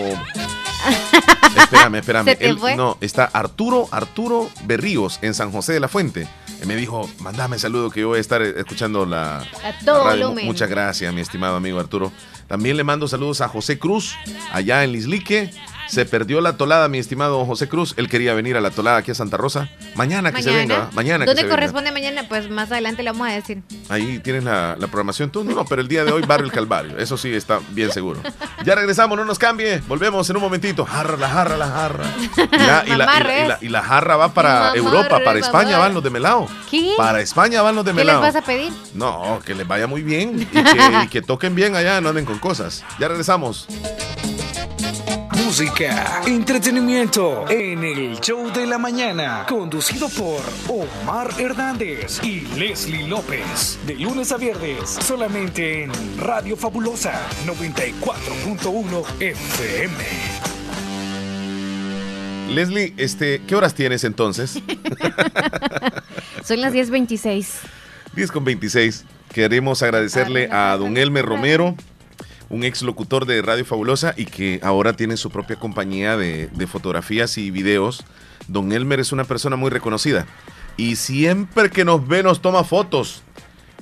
espérame, 1.57 1.95
espérame. 1.95 2.25
¿Se 2.25 2.35
te 2.35 2.47
Él- 2.49 2.57
fue? 2.59 2.75
no, 2.75 2.97
está 3.01 3.25
Arturo, 3.25 3.87
Arturo 3.91 4.49
Berríos 4.63 5.19
en 5.21 5.33
San 5.33 5.51
José 5.51 5.73
de 5.73 5.79
la 5.79 5.87
Fuente. 5.87 6.27
Él 6.61 6.67
me 6.67 6.75
dijo, 6.75 7.09
mandame 7.19 7.59
saludo 7.59 7.89
que 7.91 8.01
yo 8.01 8.07
voy 8.09 8.17
a 8.17 8.21
estar 8.21 8.41
escuchando 8.41 9.05
la, 9.05 9.37
A 9.39 9.45
todo 9.85 10.03
la 10.05 10.11
radio. 10.11 10.33
Muchas 10.43 10.69
gracias, 10.69 11.13
mi 11.13 11.21
estimado 11.21 11.55
amigo 11.55 11.79
Arturo. 11.79 12.11
También 12.47 12.77
le 12.77 12.83
mando 12.83 13.07
saludos 13.07 13.41
a 13.41 13.47
José 13.49 13.77
Cruz, 13.77 14.15
allá 14.51 14.83
en 14.83 14.93
Lislique. 14.93 15.51
Se 15.87 16.05
perdió 16.05 16.41
la 16.41 16.57
tolada, 16.57 16.87
mi 16.89 16.97
estimado 16.97 17.45
José 17.45 17.67
Cruz. 17.69 17.93
Él 17.97 18.09
quería 18.09 18.33
venir 18.33 18.57
a 18.57 18.61
la 18.61 18.71
tolada 18.71 18.97
aquí 18.97 19.11
a 19.11 19.15
Santa 19.15 19.37
Rosa. 19.37 19.69
Mañana 19.95 20.31
que 20.31 20.43
se 20.43 20.51
venga. 20.51 20.89
Mañana 20.93 21.25
que 21.25 21.29
¿Dónde 21.29 21.41
se 21.41 21.47
venga. 21.47 21.55
corresponde 21.55 21.91
mañana? 21.91 22.25
Pues 22.27 22.49
más 22.49 22.71
adelante 22.71 23.03
le 23.03 23.11
vamos 23.11 23.27
a 23.29 23.31
decir. 23.31 23.61
Ahí 23.89 24.19
tienes 24.19 24.43
la, 24.43 24.75
la 24.77 24.87
programación 24.87 25.29
tú. 25.31 25.43
No, 25.43 25.53
no, 25.55 25.65
pero 25.65 25.81
el 25.81 25.87
día 25.87 26.03
de 26.03 26.11
hoy 26.11 26.21
Barrio 26.23 26.45
El 26.45 26.51
Calvario. 26.51 26.97
Eso 26.97 27.17
sí 27.17 27.33
está 27.33 27.59
bien 27.71 27.91
seguro. 27.91 28.21
Ya 28.65 28.75
regresamos, 28.75 29.17
no 29.17 29.25
nos 29.25 29.39
cambie. 29.39 29.81
Volvemos 29.87 30.29
en 30.29 30.35
un 30.35 30.41
momentito. 30.41 30.85
Jarra, 30.85 31.17
la 31.17 31.29
jarra, 31.29 31.57
la 31.57 31.67
jarra. 31.67 32.05
Y, 32.17 32.57
la- 32.57 32.83
y 32.85 32.89
la, 32.89 32.95
y 32.95 32.97
la- 32.97 33.05
y 33.43 33.47
la- 33.47 33.57
y 33.61 33.69
la 33.69 33.81
jarra 33.81 34.15
va 34.17 34.33
para 34.33 34.73
Europa, 34.75 35.19
para 35.23 35.39
España 35.39 35.77
van 35.77 35.93
los 35.93 36.03
de 36.03 36.09
Melao. 36.09 36.47
¿Qué? 36.69 36.93
Para 36.97 37.21
España 37.21 37.61
van 37.61 37.75
los 37.75 37.85
de 37.85 37.91
¿Qué 37.91 37.97
les 37.97 38.05
Melao. 38.05 38.21
vas 38.21 38.35
a 38.35 38.41
pedir? 38.41 38.71
No, 38.93 39.39
que 39.45 39.55
les 39.55 39.67
vaya 39.67 39.87
muy 39.87 40.03
bien 40.03 40.41
y 40.41 40.45
que, 40.45 40.63
y 41.03 41.07
que 41.07 41.21
toquen 41.21 41.55
bien 41.55 41.75
allá, 41.75 42.01
no 42.01 42.09
anden 42.09 42.25
con 42.25 42.39
cosas. 42.39 42.83
Ya 42.99 43.07
regresamos. 43.07 43.67
Música, 45.47 46.23
entretenimiento 46.27 47.45
en 47.49 47.81
el 47.81 48.19
show 48.19 48.51
de 48.51 48.67
la 48.67 48.77
mañana, 48.77 49.45
conducido 49.47 50.09
por 50.09 50.41
Omar 50.67 51.29
Hernández 51.39 52.21
y 52.21 52.41
Leslie 52.57 53.07
López, 53.07 53.79
de 53.87 53.95
lunes 53.95 54.33
a 54.33 54.37
viernes, 54.37 54.89
solamente 54.89 55.83
en 55.83 55.91
Radio 56.19 56.57
Fabulosa 56.57 57.13
94.1 57.45 59.05
FM. 59.21 59.95
Leslie, 62.49 62.93
este, 62.97 63.41
¿qué 63.47 63.55
horas 63.55 63.73
tienes 63.73 64.03
entonces? 64.03 64.55
Son 66.43 66.59
las 66.59 66.73
10.26. 66.73 67.47
10 68.17 68.31
con 68.33 68.43
26. 68.43 69.05
Queremos 69.33 69.81
agradecerle 69.81 70.49
a 70.51 70.75
don 70.75 70.97
Elmer 70.97 71.25
Romero, 71.25 71.73
un 72.49 72.63
ex 72.63 72.81
locutor 72.81 73.25
de 73.25 73.41
Radio 73.41 73.65
Fabulosa 73.65 74.13
y 74.17 74.25
que 74.25 74.59
ahora 74.63 74.93
tiene 74.93 75.17
su 75.17 75.29
propia 75.29 75.57
compañía 75.57 76.15
de, 76.17 76.47
de 76.47 76.67
fotografías 76.67 77.37
y 77.37 77.51
videos. 77.51 78.03
Don 78.47 78.71
Elmer 78.71 78.99
es 78.99 79.11
una 79.11 79.25
persona 79.25 79.55
muy 79.57 79.69
reconocida 79.69 80.25
y 80.77 80.95
siempre 80.95 81.69
que 81.69 81.83
nos 81.85 82.07
ve 82.07 82.23
nos 82.23 82.41
toma 82.41 82.63
fotos. 82.63 83.23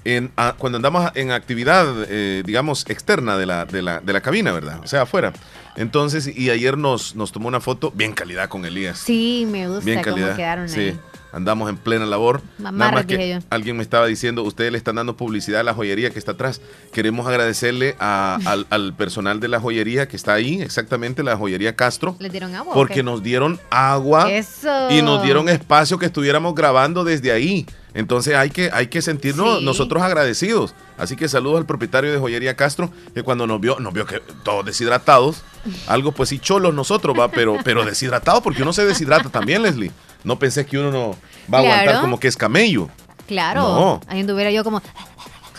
En, 0.07 0.31
a- 0.37 0.53
cuando 0.57 0.75
andamos 0.77 1.11
en 1.15 1.31
actividad, 1.31 1.87
eh, 2.09 2.43
digamos, 2.45 2.85
externa 2.89 3.37
de 3.37 3.47
la, 3.47 3.65
de, 3.65 3.81
la, 3.81 3.99
de 4.01 4.13
la 4.13 4.21
cabina, 4.21 4.51
¿verdad? 4.51 4.79
O 4.83 4.87
sea, 4.87 5.01
afuera. 5.01 5.33
Entonces, 5.77 6.27
y 6.27 6.51
ayer 6.51 6.77
nos, 6.77 7.15
nos 7.15 7.31
tomó 7.31 7.47
una 7.47 7.59
foto 7.59 7.91
bien 7.91 8.13
calidad 8.13 8.47
con 8.47 8.65
Elías. 8.65 8.99
Sí, 8.99 9.47
me 9.49 9.67
gusta 9.67 9.83
Bien 9.83 10.03
cómo 10.03 10.15
calidad. 10.15 10.35
quedaron 10.35 10.69
sí. 10.69 10.79
ahí. 10.79 10.99
Andamos 11.35 11.69
en 11.69 11.75
plena 11.77 12.05
labor. 12.05 12.41
Mamarras, 12.57 12.73
Nada 12.77 12.91
más 12.93 13.05
que 13.05 13.39
alguien 13.49 13.75
me 13.77 13.83
estaba 13.83 14.07
diciendo, 14.07 14.41
ustedes 14.43 14.71
le 14.71 14.77
están 14.77 14.95
dando 14.95 15.17
publicidad 15.17 15.59
a 15.59 15.63
la 15.63 15.73
joyería 15.73 16.09
que 16.09 16.17
está 16.17 16.31
atrás. 16.31 16.61
Queremos 16.93 17.27
agradecerle 17.27 17.95
a- 17.99 18.39
al, 18.45 18.65
al 18.69 18.93
personal 18.93 19.39
de 19.41 19.49
la 19.49 19.59
joyería 19.59 20.07
que 20.07 20.15
está 20.15 20.33
ahí, 20.33 20.61
exactamente 20.61 21.23
la 21.23 21.35
joyería 21.35 21.75
Castro, 21.75 22.15
¿Les 22.19 22.31
dieron 22.31 22.55
agua? 22.55 22.73
porque 22.73 23.03
nos 23.03 23.21
dieron 23.21 23.59
agua 23.69 24.31
Eso. 24.31 24.89
y 24.89 25.01
nos 25.01 25.21
dieron 25.23 25.49
espacio 25.49 25.97
que 25.99 26.05
estuviéramos 26.05 26.55
grabando 26.55 27.03
desde 27.03 27.31
ahí. 27.33 27.65
Entonces 27.95 28.35
hay 28.35 28.51
que, 28.51 28.69
hay 28.71 28.87
que 28.87 29.01
sentirnos 29.01 29.59
Sí. 29.59 29.65
nosotros 29.65 30.03
agradecidos. 30.03 30.75
Así 30.97 31.15
que 31.15 31.27
saludos 31.27 31.57
al 31.59 31.65
propietario 31.65 32.11
de 32.11 32.19
Joyería 32.19 32.55
Castro, 32.55 32.91
que 33.15 33.23
cuando 33.23 33.47
nos 33.47 33.59
vio, 33.59 33.79
nos 33.79 33.93
vio 33.93 34.05
que 34.05 34.19
todos 34.43 34.65
deshidratados. 34.65 35.43
Algo 35.87 36.11
pues 36.11 36.29
sí 36.29 36.37
cholos 36.37 36.73
nosotros, 36.73 37.17
va, 37.17 37.29
pero, 37.31 37.57
pero 37.63 37.83
deshidratados 37.85 38.43
porque 38.43 38.61
uno 38.61 38.73
se 38.73 38.85
deshidrata 38.85 39.29
también, 39.29 39.63
Leslie. 39.63 39.91
No 40.23 40.37
pensé 40.37 40.65
que 40.65 40.77
uno 40.77 40.91
no 40.91 41.15
va 41.51 41.59
a 41.59 41.61
aguantar 41.61 42.01
como 42.01 42.19
que 42.19 42.27
es 42.27 42.35
camello. 42.37 42.89
Claro. 43.27 43.61
No. 43.61 44.01
Ahí 44.07 44.19
anduviera 44.19 44.51
yo 44.51 44.63
como. 44.63 44.81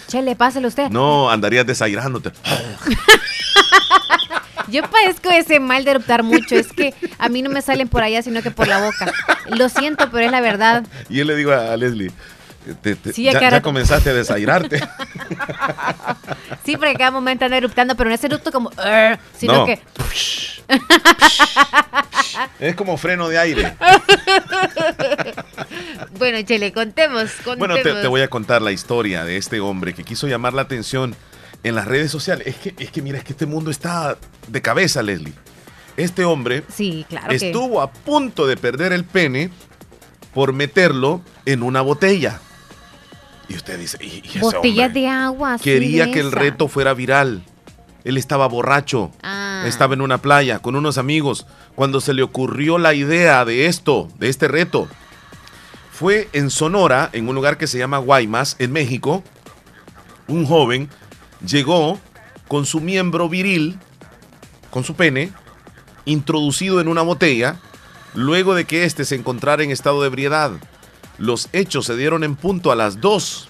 Chele, 0.07 0.37
pásale 0.37 0.69
usted. 0.69 0.89
No, 0.91 1.31
andarías 1.31 1.67
desairándote. 1.67 2.31
Yo 4.69 4.83
padezco 4.91 5.31
ese 5.31 5.61
mal 5.61 5.85
de 5.85 5.93
eruptar 5.93 6.23
mucho. 6.23 6.57
Es 6.57 6.73
que 6.73 6.95
a 7.19 7.29
mí 7.29 7.43
no 7.43 7.51
me 7.51 7.63
salen 7.63 7.89
por 7.89 8.03
allá, 8.03 8.23
sino 8.23 8.43
que 8.43 8.51
por 8.51 8.69
la 8.69 8.85
boca. 8.85 9.13
Lo 9.49 9.69
siento, 9.69 10.11
pero 10.11 10.27
es 10.27 10.33
la 10.33 10.41
verdad. 10.41 10.85
Y 11.09 11.21
él 11.21 11.29
le 11.29 11.37
digo 11.37 11.53
a, 11.53 11.77
Leslie, 11.77 12.11
te- 12.83 12.97
te- 12.97 13.13
Sí, 13.13 13.25
ya, 13.25 13.63
comenzaste 13.63 14.11
a 14.11 14.15
desairarte. 14.15 14.81
Sí, 16.65 16.77
porque 16.77 16.95
cada 16.95 17.13
momento 17.13 17.45
anda 17.45 17.57
eruptando, 17.57 17.95
pero 17.97 18.09
no 18.11 18.15
es 18.17 18.25
erupto 18.25 18.51
como. 18.51 18.73
Sino 19.39 19.53
No. 19.53 19.67
que. 19.67 19.81
es 22.59 22.75
como 22.75 22.97
freno 22.97 23.29
de 23.29 23.39
aire. 23.39 23.77
bueno, 26.19 26.43
Chele, 26.43 26.73
contemos, 26.73 27.31
contemos. 27.45 27.59
Bueno, 27.59 27.75
te, 27.77 27.95
te 28.03 28.07
voy 28.09 28.23
a 28.23 28.29
contar 28.29 28.63
la 28.63 28.73
historia 28.73 29.25
de 29.25 29.37
este 29.37 29.61
hombre 29.61 29.95
que 29.95 30.05
quiso 30.05 30.27
llamar 30.27 30.55
la 30.55 30.63
atención 30.63 31.15
en 31.69 31.75
las 31.75 31.87
redes 31.87 32.11
sociales. 32.11 32.47
Es 32.47 32.57
que, 32.57 32.75
es 32.79 32.91
que 32.91 33.03
mira, 33.03 33.19
es 33.19 33.25
que 33.25 33.33
este 33.33 33.47
mundo 33.47 33.71
está 33.71 34.17
de 34.49 34.63
cabeza, 34.63 35.03
Leslie. 35.03 35.33
Este 35.97 36.25
hombre 36.25 36.63
Sí, 36.73 37.05
claro. 37.09 37.29
que- 37.29 37.37
estuvo 37.37 37.81
a 37.81 37.91
punto 37.91 38.47
de 38.47 38.57
perder 38.57 38.93
el 38.93 39.05
pene 39.05 39.51
por 40.35 40.53
meterlo 40.53 41.23
en 41.45 41.63
una 41.63 41.81
botella. 41.81 42.41
Y 43.49 43.55
usted 43.55 43.79
dice, 43.79 43.99
y, 44.05 44.39
Botellas 44.39 44.93
de 44.93 45.09
agua. 45.09 45.57
quería 45.63 46.11
que 46.13 46.21
el 46.21 46.33
reto 46.33 46.69
fuera 46.69 46.95
viral. 46.95 47.45
Él 48.05 48.17
estaba 48.19 48.47
borracho. 48.47 49.11
Ah. 49.23 49.65
Estaba 49.67 49.95
en 49.95 50.01
una 50.01 50.19
playa 50.19 50.59
con 50.61 50.77
unos 50.77 50.99
amigos 50.99 51.47
cuando 51.75 52.01
se 52.01 52.13
le 52.15 52.23
ocurrió 52.23 52.79
la 52.79 52.95
idea 52.95 53.45
de 53.45 53.67
esto, 53.67 54.09
de 54.19 54.29
este 54.29 54.49
reto. 54.49 54.89
fue 55.93 56.29
en 56.35 56.51
Sonora, 56.51 57.09
en 57.15 57.27
un 57.27 57.35
lugar 57.35 57.57
que 57.57 57.67
se 57.67 57.79
llama 57.79 57.97
Guaymas, 57.99 58.57
en 58.59 58.71
México. 58.71 59.25
Un 60.29 60.45
joven 60.45 60.91
llegó 61.45 61.99
con 62.49 62.67
su 62.67 62.81
miembro 62.81 63.29
viril, 63.29 63.79
con 64.71 64.85
su 64.85 64.95
pene, 64.95 65.33
introducido 66.05 66.81
en 66.81 66.89
una 66.89 67.03
botella, 67.03 67.61
luego 68.15 68.55
de 68.55 68.65
que 68.65 68.85
éste 68.85 69.05
se 69.05 69.17
encontrara 69.17 69.63
en 69.63 69.71
estado 69.71 70.01
de 70.01 70.09
ebriedad. 70.09 70.53
Los 71.19 71.49
hechos 71.53 71.87
se 71.87 71.97
dieron 71.97 72.25
en 72.25 72.37
punto 72.37 72.71
a 72.71 72.77
las 72.77 73.01
2 73.01 73.49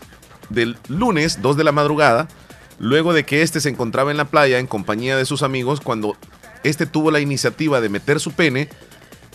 del 0.48 0.76
lunes, 0.88 1.42
2 1.42 1.56
de 1.56 1.64
la 1.64 1.72
madrugada, 1.72 2.28
luego 2.78 3.12
de 3.12 3.24
que 3.24 3.42
éste 3.42 3.60
se 3.60 3.68
encontraba 3.68 4.10
en 4.10 4.16
la 4.16 4.26
playa 4.26 4.58
en 4.58 4.66
compañía 4.66 5.16
de 5.16 5.24
sus 5.24 5.42
amigos 5.42 5.80
cuando 5.80 6.16
éste 6.62 6.86
tuvo 6.86 7.10
la 7.10 7.20
iniciativa 7.20 7.80
de 7.80 7.88
meter 7.88 8.20
su 8.20 8.32
pene 8.32 8.68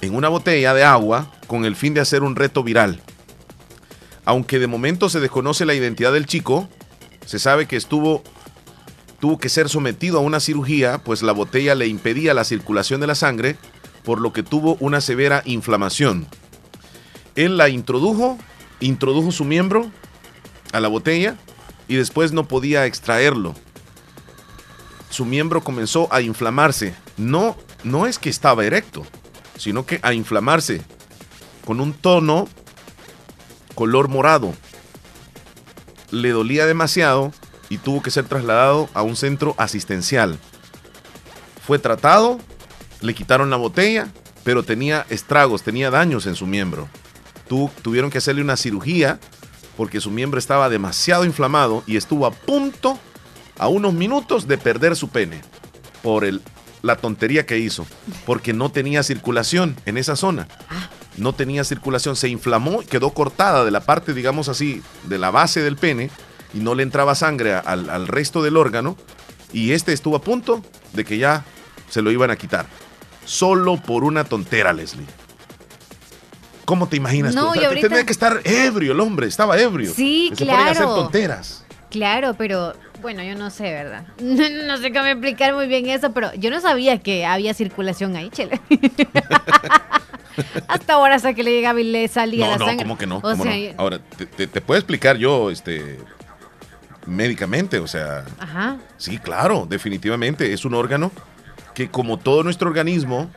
en 0.01 0.15
una 0.15 0.29
botella 0.29 0.73
de 0.73 0.83
agua 0.83 1.31
con 1.47 1.65
el 1.65 1.75
fin 1.75 1.93
de 1.93 2.01
hacer 2.01 2.23
un 2.23 2.35
reto 2.35 2.63
viral. 2.63 3.01
Aunque 4.25 4.59
de 4.59 4.67
momento 4.67 5.09
se 5.09 5.19
desconoce 5.19 5.65
la 5.65 5.73
identidad 5.73 6.13
del 6.13 6.25
chico, 6.25 6.69
se 7.25 7.39
sabe 7.39 7.67
que 7.67 7.75
estuvo 7.75 8.23
tuvo 9.21 9.37
que 9.37 9.49
ser 9.49 9.69
sometido 9.69 10.17
a 10.17 10.21
una 10.21 10.39
cirugía, 10.39 10.97
pues 10.97 11.21
la 11.21 11.31
botella 11.31 11.75
le 11.75 11.87
impedía 11.87 12.33
la 12.33 12.43
circulación 12.43 12.99
de 12.99 13.07
la 13.07 13.15
sangre, 13.15 13.55
por 14.03 14.19
lo 14.19 14.33
que 14.33 14.41
tuvo 14.41 14.77
una 14.79 14.99
severa 14.99 15.43
inflamación. 15.45 16.27
Él 17.35 17.55
la 17.55 17.69
introdujo, 17.69 18.39
introdujo 18.79 19.31
su 19.31 19.45
miembro 19.45 19.91
a 20.73 20.79
la 20.79 20.87
botella 20.87 21.37
y 21.87 21.95
después 21.95 22.33
no 22.33 22.47
podía 22.47 22.87
extraerlo. 22.87 23.53
Su 25.11 25.23
miembro 25.23 25.63
comenzó 25.63 26.11
a 26.11 26.21
inflamarse. 26.21 26.95
No, 27.15 27.55
no 27.83 28.07
es 28.07 28.17
que 28.17 28.29
estaba 28.29 28.65
erecto, 28.65 29.05
sino 29.55 29.85
que 29.85 29.99
a 30.01 30.13
inflamarse 30.13 30.81
con 31.63 31.79
un 31.79 31.93
tono 31.93 32.47
color 33.75 34.07
morado. 34.07 34.55
Le 36.09 36.31
dolía 36.31 36.65
demasiado 36.65 37.31
y 37.71 37.77
tuvo 37.77 38.01
que 38.01 38.11
ser 38.11 38.25
trasladado 38.25 38.89
a 38.93 39.01
un 39.01 39.15
centro 39.15 39.55
asistencial. 39.57 40.37
Fue 41.65 41.79
tratado, 41.79 42.37
le 42.99 43.13
quitaron 43.13 43.49
la 43.49 43.55
botella, 43.55 44.09
pero 44.43 44.63
tenía 44.63 45.05
estragos, 45.09 45.63
tenía 45.63 45.89
daños 45.89 46.25
en 46.25 46.35
su 46.35 46.45
miembro. 46.45 46.89
tuvieron 47.81 48.09
que 48.09 48.17
hacerle 48.17 48.41
una 48.41 48.57
cirugía 48.57 49.21
porque 49.77 50.01
su 50.01 50.11
miembro 50.11 50.37
estaba 50.37 50.67
demasiado 50.67 51.23
inflamado 51.23 51.81
y 51.87 51.95
estuvo 51.95 52.25
a 52.25 52.31
punto, 52.31 52.99
a 53.57 53.69
unos 53.69 53.93
minutos, 53.93 54.49
de 54.49 54.57
perder 54.57 54.97
su 54.97 55.07
pene 55.07 55.39
por 56.03 56.25
el, 56.25 56.41
la 56.81 56.97
tontería 56.97 57.45
que 57.45 57.57
hizo, 57.57 57.87
porque 58.25 58.51
no 58.51 58.69
tenía 58.69 59.01
circulación 59.01 59.77
en 59.85 59.97
esa 59.97 60.17
zona. 60.17 60.49
No 61.15 61.31
tenía 61.31 61.63
circulación, 61.63 62.17
se 62.17 62.27
inflamó, 62.27 62.81
quedó 62.81 63.11
cortada 63.11 63.63
de 63.63 63.71
la 63.71 63.79
parte, 63.79 64.13
digamos 64.13 64.49
así, 64.49 64.81
de 65.05 65.17
la 65.17 65.31
base 65.31 65.61
del 65.61 65.77
pene 65.77 66.09
y 66.53 66.59
no 66.59 66.75
le 66.75 66.83
entraba 66.83 67.15
sangre 67.15 67.53
al, 67.53 67.89
al 67.89 68.07
resto 68.07 68.41
del 68.43 68.57
órgano 68.57 68.97
y 69.53 69.71
este 69.71 69.93
estuvo 69.93 70.15
a 70.15 70.21
punto 70.21 70.63
de 70.93 71.05
que 71.05 71.17
ya 71.17 71.43
se 71.89 72.01
lo 72.01 72.11
iban 72.11 72.31
a 72.31 72.35
quitar. 72.35 72.65
Solo 73.25 73.77
por 73.77 74.03
una 74.03 74.23
tontera, 74.23 74.73
Leslie. 74.73 75.05
¿Cómo 76.65 76.87
te 76.87 76.95
imaginas 76.97 77.35
No, 77.35 77.53
tú? 77.53 77.59
y 77.59 77.65
ahorita- 77.65 77.87
Tenía 77.89 78.05
que 78.05 78.11
estar 78.11 78.41
ebrio 78.45 78.93
el 78.93 78.99
hombre, 78.99 79.27
estaba 79.27 79.59
ebrio. 79.59 79.93
Sí, 79.93 80.29
Que 80.31 80.37
Se 80.37 80.45
ponen 80.45 80.59
a 80.67 80.71
hacer 80.71 80.77
claro. 80.85 80.95
tonteras. 80.95 81.65
Claro, 81.89 82.33
pero 82.37 82.73
bueno, 83.01 83.21
yo 83.23 83.35
no 83.35 83.49
sé, 83.49 83.63
¿verdad? 83.63 84.05
No 84.19 84.77
sé 84.77 84.93
cómo 84.93 85.05
explicar 85.05 85.53
muy 85.53 85.67
bien 85.67 85.87
eso, 85.89 86.13
pero 86.13 86.33
yo 86.35 86.49
no 86.49 86.61
sabía 86.61 86.99
que 86.99 87.25
había 87.25 87.53
circulación 87.53 88.15
ahí, 88.15 88.29
chele. 88.29 88.61
Hasta 90.67 90.93
ahora 90.93 91.15
hasta 91.15 91.33
que 91.33 91.43
le 91.43 91.51
llegaba 91.51 91.81
y 91.81 91.83
le 91.83 92.07
salía 92.07 92.45
No, 92.45 92.51
la 92.53 92.57
no, 92.57 92.65
sangre. 92.65 92.85
¿cómo 92.85 92.97
que 92.97 93.05
no? 93.05 93.17
O 93.17 93.21
¿Cómo 93.21 93.43
sea, 93.43 93.73
no? 93.73 93.79
Ahora, 93.81 93.99
te, 93.99 94.25
te- 94.25 94.47
te 94.47 94.61
puedo 94.61 94.79
explicar 94.79 95.17
yo, 95.17 95.51
este, 95.51 95.99
médicamente, 97.11 97.79
o 97.79 97.87
sea, 97.87 98.25
Ajá. 98.39 98.77
sí, 98.97 99.17
claro, 99.19 99.67
definitivamente, 99.69 100.53
es 100.53 100.65
un 100.65 100.73
órgano 100.73 101.11
que 101.75 101.89
como 101.89 102.17
todo 102.17 102.43
nuestro 102.43 102.67
organismo, 102.69 103.29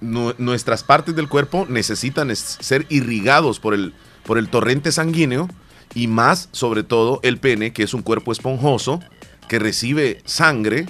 nu- 0.00 0.34
nuestras 0.38 0.82
partes 0.84 1.14
del 1.16 1.28
cuerpo 1.28 1.66
necesitan 1.68 2.30
es- 2.30 2.58
ser 2.60 2.86
irrigados 2.90 3.60
por 3.60 3.74
el, 3.74 3.94
por 4.24 4.38
el 4.38 4.48
torrente 4.48 4.92
sanguíneo 4.92 5.48
y 5.94 6.06
más, 6.08 6.48
sobre 6.52 6.82
todo, 6.82 7.20
el 7.22 7.38
pene, 7.38 7.72
que 7.72 7.82
es 7.82 7.94
un 7.94 8.02
cuerpo 8.02 8.32
esponjoso, 8.32 9.00
que 9.48 9.58
recibe 9.58 10.20
sangre 10.24 10.86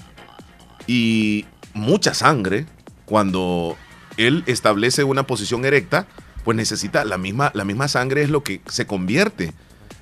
y 0.87 1.45
mucha 1.75 2.15
sangre 2.15 2.67
cuando 3.05 3.77
él 4.17 4.43
establece 4.47 5.05
una 5.05 5.27
posición 5.27 5.65
erecta, 5.65 6.07
pues 6.45 6.57
necesita 6.57 7.05
la 7.05 7.19
misma, 7.19 7.51
la 7.55 7.65
misma 7.65 7.89
sangre 7.89 8.23
es 8.23 8.31
lo 8.31 8.43
que 8.43 8.61
se 8.67 8.87
convierte 8.87 9.53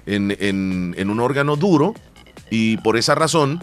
en, 0.07 0.37
en- 0.41 1.11
un 1.11 1.21
órgano 1.21 1.57
duro 1.57 1.95
y 2.51 2.77
por 2.79 2.97
esa 2.97 3.15
razón 3.15 3.63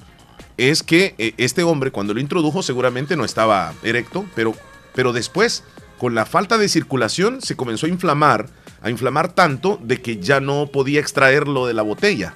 es 0.58 0.84
que 0.84 1.16
eh, 1.18 1.34
este 1.38 1.64
hombre 1.64 1.92
cuando 1.92 2.14
lo 2.14 2.20
introdujo 2.20 2.62
seguramente 2.64 3.16
no 3.16 3.26
estaba 3.26 3.74
erecto, 3.84 4.26
pero, 4.36 4.54
pero 4.94 5.14
después 5.14 5.64
con 5.98 6.16
la 6.16 6.26
falta 6.26 6.58
de 6.58 6.68
circulación 6.70 7.42
se 7.42 7.56
comenzó 7.56 7.86
a 7.86 7.90
inflamar, 7.90 8.48
a 8.82 8.90
inflamar 8.90 9.34
tanto 9.34 9.80
de 9.84 10.02
que 10.02 10.18
ya 10.18 10.40
no 10.40 10.68
podía 10.68 11.00
extraerlo 11.00 11.68
de 11.68 11.74
la 11.74 11.84
botella. 11.84 12.36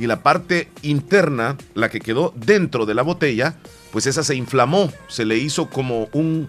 Y 0.00 0.08
la 0.08 0.24
parte 0.24 0.68
interna, 0.82 1.56
la 1.74 1.88
que 1.88 2.00
quedó 2.00 2.32
dentro 2.36 2.84
de 2.86 2.94
la 2.94 3.02
botella, 3.02 3.54
pues 3.92 4.06
esa 4.06 4.24
se 4.24 4.34
inflamó, 4.34 4.90
se 5.06 5.24
le 5.24 5.38
hizo 5.38 5.70
como 5.70 6.08
un, 6.12 6.48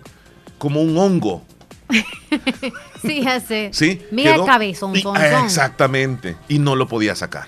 como 0.58 0.82
un 0.82 0.98
hongo, 0.98 1.44
Sí, 3.02 3.22
ya 3.24 3.40
sé. 3.40 3.70
¿sí? 3.72 4.02
Mira 4.12 4.34
Quedó- 4.36 4.46
cabezón, 4.46 4.96
y- 4.96 5.02
son, 5.02 5.16
son. 5.16 5.46
Exactamente. 5.46 6.36
Y 6.48 6.60
no 6.60 6.76
lo 6.76 6.88
podía 6.88 7.16
sacar. 7.16 7.48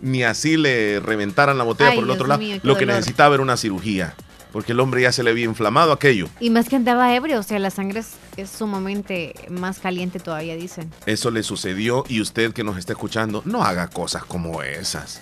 Ni 0.00 0.22
así 0.24 0.56
le 0.56 1.00
reventaran 1.00 1.56
la 1.58 1.64
botella 1.64 1.90
Ay, 1.90 1.96
por 1.96 2.04
el 2.04 2.10
otro 2.10 2.24
Dios 2.26 2.28
lado. 2.28 2.40
mío, 2.40 2.60
lo 2.62 2.74
que 2.76 2.84
dolor. 2.84 2.96
necesitaba 2.96 3.34
era 3.34 3.42
una 3.42 3.56
cirugía. 3.56 4.14
Porque 4.52 4.72
el 4.72 4.80
hombre 4.80 5.02
ya 5.02 5.12
se 5.12 5.22
le 5.22 5.30
había 5.30 5.44
inflamado 5.44 5.92
aquello. 5.92 6.26
Y 6.40 6.48
más 6.50 6.68
que 6.70 6.76
andaba 6.76 7.14
ebrio, 7.14 7.38
o 7.38 7.42
sea, 7.42 7.58
la 7.58 7.70
sangre 7.70 8.00
es, 8.00 8.12
es 8.38 8.48
sumamente 8.48 9.34
más 9.50 9.78
caliente 9.78 10.20
todavía, 10.20 10.56
dicen. 10.56 10.90
Eso 11.04 11.30
le 11.30 11.42
sucedió 11.42 12.02
y 12.08 12.20
usted 12.22 12.52
que 12.54 12.64
nos 12.64 12.78
está 12.78 12.94
escuchando, 12.94 13.42
no 13.44 13.62
haga 13.62 13.88
cosas 13.88 14.24
como 14.24 14.62
esas. 14.62 15.20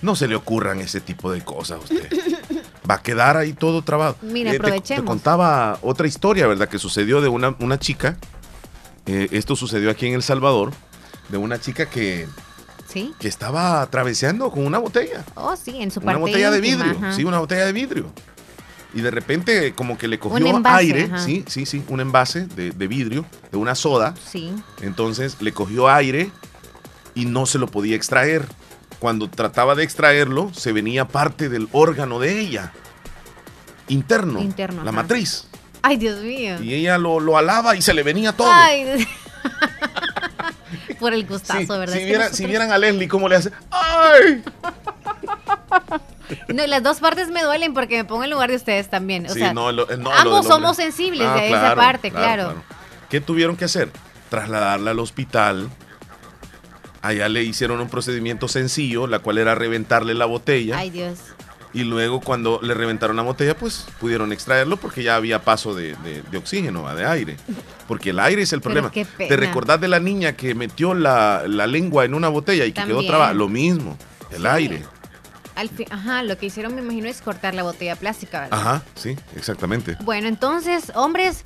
No 0.00 0.16
se 0.16 0.26
le 0.26 0.36
ocurran 0.36 0.80
ese 0.80 1.00
tipo 1.00 1.30
de 1.30 1.42
cosas 1.44 1.78
a 1.78 1.80
usted. 1.82 2.08
Va 2.88 2.96
a 2.96 3.02
quedar 3.02 3.36
ahí 3.36 3.52
todo 3.54 3.82
trabado. 3.82 4.16
Mira, 4.22 4.50
Eh, 4.50 4.54
te- 4.54 4.58
te, 4.60 4.66
aprovechemos. 4.66 5.04
contaba 5.06 5.78
otra 5.82 6.06
historia, 6.06 6.46
¿verdad? 6.46 6.68
Que 6.68 6.78
sucedió 6.78 7.20
de 7.20 7.28
una, 7.28 7.54
una 7.60 7.78
chica. 7.78 8.16
eh, 9.06 9.28
esto 9.32 9.54
sucedió 9.56 9.90
aquí 9.90 10.06
en 10.06 10.14
El 10.14 10.22
Salvador. 10.22 10.72
De 11.28 11.36
una 11.38 11.58
chica 11.60 11.88
que, 11.88 12.26
¿Sí? 12.88 13.12
que 13.18 13.28
estaba 13.28 13.80
atravesando 13.82 14.50
con 14.50 14.66
una 14.66 14.78
botella. 14.78 15.24
Oh, 15.34 15.56
sí, 15.56 15.76
en 15.80 15.90
su 15.90 16.00
Una 16.00 16.12
parte 16.12 16.20
botella 16.20 16.50
de 16.50 16.60
vidrio. 16.60 16.90
ajá. 16.92 17.12
Sí, 17.12 17.24
una 17.24 17.38
botella 17.38 17.64
de 17.66 17.72
vidrio. 17.72 18.06
Y 18.94 19.00
de 19.00 19.10
repente 19.10 19.72
como 19.74 19.98
que 19.98 20.06
le 20.08 20.18
cogió 20.18 20.46
envase, 20.46 20.76
aire. 20.78 21.04
ajá. 21.04 21.18
Sí, 21.18 21.44
sí, 21.48 21.66
sí. 21.66 21.82
Un 21.88 22.00
envase 22.00 22.46
de, 22.46 22.70
de 22.70 22.86
vidrio, 22.86 23.24
de 23.50 23.56
una 23.58 23.74
soda. 23.74 24.14
Sí. 24.30 24.52
Entonces 24.82 25.36
le 25.40 25.52
cogió 25.52 25.88
aire 25.88 26.30
y 27.14 27.24
no 27.24 27.44
se 27.46 27.58
lo 27.58 27.66
podía 27.66 27.96
extraer. 27.96 28.46
Cuando 28.98 29.28
trataba 29.28 29.74
de 29.74 29.84
extraerlo, 29.84 30.50
se 30.54 30.72
venía 30.72 31.06
parte 31.06 31.48
del 31.48 31.68
órgano 31.72 32.18
de 32.20 32.40
ella. 32.40 32.72
Interno. 33.88 34.40
Interno, 34.40 34.82
La 34.82 34.90
ajá. 34.90 35.02
matriz. 35.02 35.46
Ay, 35.82 35.96
Dios 35.98 36.20
mío. 36.22 36.62
Y 36.62 36.72
ella 36.74 36.96
lo, 36.96 37.20
lo 37.20 37.36
alaba 37.36 37.76
y 37.76 37.82
se 37.82 37.92
le 37.92 38.02
venía 38.02 38.32
todo. 38.32 38.48
Ay. 38.50 39.06
Por 40.98 41.12
el 41.12 41.26
gustazo, 41.26 41.78
¿verdad? 41.78 41.92
si, 41.94 41.98
Es 41.98 42.04
que 42.04 42.04
vieran, 42.06 42.20
nosotros- 42.20 42.36
si 42.38 42.46
vieran 42.46 42.72
a 42.72 42.78
Leslie 42.78 43.08
cómo 43.08 43.28
le 43.28 43.36
hace. 43.36 43.50
¡Ay! 43.70 44.42
No, 46.54 46.66
las 46.66 46.82
dos 46.82 47.00
partes 47.00 47.28
me 47.28 47.42
duelen 47.42 47.74
porque 47.74 47.96
me 47.98 48.04
pongo 48.04 48.24
en 48.24 48.30
lugar 48.30 48.48
de 48.50 48.56
ustedes 48.56 48.88
también. 48.88 49.26
O 49.26 49.32
Sí, 49.34 49.40
sea, 49.40 49.52
no, 49.52 49.70
lo- 49.72 49.86
no, 49.86 50.10
lo 50.10 50.12
ambos 50.12 50.46
somos 50.46 50.76
sensibles 50.76 51.26
Ah, 51.28 51.34
de 51.34 51.48
esa 51.48 51.58
claro, 51.58 51.76
parte, 51.80 52.10
claro. 52.10 52.54
¿Qué 53.10 53.20
tuvieron 53.20 53.56
que 53.56 53.66
hacer? 53.66 53.90
Trasladarla 54.30 54.92
al 54.92 54.98
hospital. 55.00 55.68
Allá 57.04 57.28
le 57.28 57.42
hicieron 57.44 57.80
un 57.80 57.88
procedimiento 57.88 58.48
sencillo, 58.48 59.06
la 59.06 59.18
cual 59.18 59.38
era 59.38 59.54
reventarle 59.54 60.14
la 60.14 60.24
botella. 60.24 60.78
Ay, 60.78 60.90
Dios. 60.90 61.18
Y 61.74 61.82
luego 61.82 62.20
cuando 62.20 62.60
le 62.62 62.72
reventaron 62.72 63.16
la 63.16 63.22
botella, 63.22 63.56
pues 63.56 63.86
pudieron 64.00 64.32
extraerlo 64.32 64.76
porque 64.76 65.02
ya 65.02 65.16
había 65.16 65.42
paso 65.42 65.74
de, 65.74 65.96
de- 66.04 66.22
de 66.22 66.38
oxígeno, 66.38 66.92
de 66.94 67.04
aire. 67.04 67.36
Porque 67.88 68.10
el 68.10 68.20
aire 68.20 68.42
es 68.42 68.52
el 68.52 68.60
problema. 68.60 68.90
qué 68.92 69.04
pena. 69.04 69.28
¿Te 69.28 69.36
recordás 69.36 69.80
de 69.80 69.88
la 69.88 69.98
niña 70.00 70.32
que 70.34 70.54
metió 70.54 70.94
la, 70.94 71.42
la 71.48 71.66
lengua 71.66 72.04
en 72.04 72.14
una 72.14 72.28
botella 72.28 72.64
y 72.64 72.72
que 72.72 72.84
quedó 72.84 73.04
trabada? 73.04 73.34
Lo 73.34 73.48
mismo, 73.48 73.98
el 74.30 74.46
aire. 74.46 74.82
Al 75.56 75.68
fin, 75.68 75.86
ajá, 75.90 76.22
lo 76.22 76.38
que 76.38 76.46
hicieron 76.46 76.74
me 76.74 76.80
imagino 76.80 77.08
es 77.08 77.20
cortar 77.22 77.54
la 77.54 77.62
botella 77.64 77.96
plástica, 77.96 78.40
¿verdad? 78.42 78.58
Ajá, 78.58 78.82
sí, 78.94 79.16
exactamente. 79.36 79.96
Bueno, 80.02 80.26
entonces, 80.28 80.90
hombres, 80.96 81.42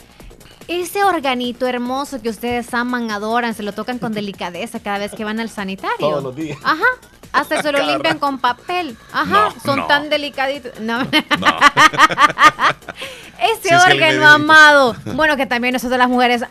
ese 0.68 1.02
organito 1.02 1.66
hermoso 1.66 2.22
que 2.22 2.28
ustedes 2.28 2.72
aman, 2.74 3.10
adoran, 3.10 3.54
se 3.54 3.62
lo 3.62 3.72
tocan 3.72 3.98
con 3.98 4.12
delicadeza 4.12 4.80
cada 4.80 4.98
vez 4.98 5.12
que 5.12 5.24
van 5.24 5.40
al 5.40 5.48
sanitario. 5.50 5.96
Todos 5.98 6.22
los 6.22 6.36
días. 6.36 6.58
Ajá. 6.62 6.84
Hasta 7.32 7.62
se 7.62 7.72
lo 7.72 7.84
limpian 7.84 8.18
con 8.18 8.38
papel. 8.38 8.96
Ajá. 9.12 9.50
No, 9.54 9.60
son 9.60 9.80
no. 9.80 9.86
tan 9.86 10.08
delicaditos. 10.08 10.78
No. 10.80 11.00
Ese 13.38 13.62
Si 13.62 13.68
es 13.68 13.84
que 13.84 13.90
alguien 13.92 14.16
órgano 14.16 14.28
amado. 14.28 14.96
Bueno, 15.14 15.36
que 15.36 15.46
también 15.46 15.72
nosotros 15.72 15.98
las 15.98 16.08
mujeres 16.08 16.42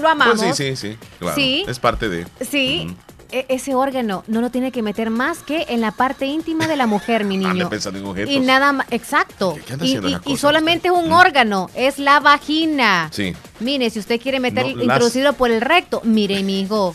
lo 0.00 0.08
amamos. 0.08 0.40
Pues 0.40 0.56
sí, 0.56 0.74
sí, 0.74 0.90
sí. 0.90 0.98
Claro. 1.18 1.34
Sí. 1.34 1.64
Es 1.68 1.78
parte 1.78 2.08
de. 2.08 2.26
Sí, 2.40 2.96
ese 3.48 3.74
órgano 3.74 4.22
no 4.26 4.40
lo 4.40 4.50
tiene 4.50 4.70
que 4.72 4.82
meter 4.82 5.10
más 5.10 5.38
que 5.42 5.66
en 5.68 5.80
la 5.80 5.90
parte 5.92 6.26
íntima 6.26 6.66
de 6.66 6.76
la 6.76 6.86
mujer, 6.86 7.24
mi 7.24 7.36
Ande 7.36 7.48
niño. 7.48 7.68
pensando 7.70 7.98
en. 7.98 8.28
Y 8.28 8.40
nada 8.40 8.72
más, 8.72 8.86
exacto. 8.90 9.56
qué 9.66 9.74
Y, 10.26 10.36
solamente 10.36 10.88
es 10.88 10.94
un 10.94 11.12
órgano, 11.12 11.70
es 11.74 11.98
la 11.98 12.20
vagina. 12.20 13.08
Sí. 13.12 13.34
Mire, 13.60 13.88
si 13.90 13.98
usted 13.98 14.20
quiere 14.20 14.40
meter, 14.40 14.64
No, 14.66 14.76
las- 14.76 14.82
introducirlo 14.84 15.32
por 15.34 15.50
el 15.50 15.60
recto, 15.60 16.00
mire, 16.04 16.42
mi 16.42 16.60
hijo, 16.60 16.94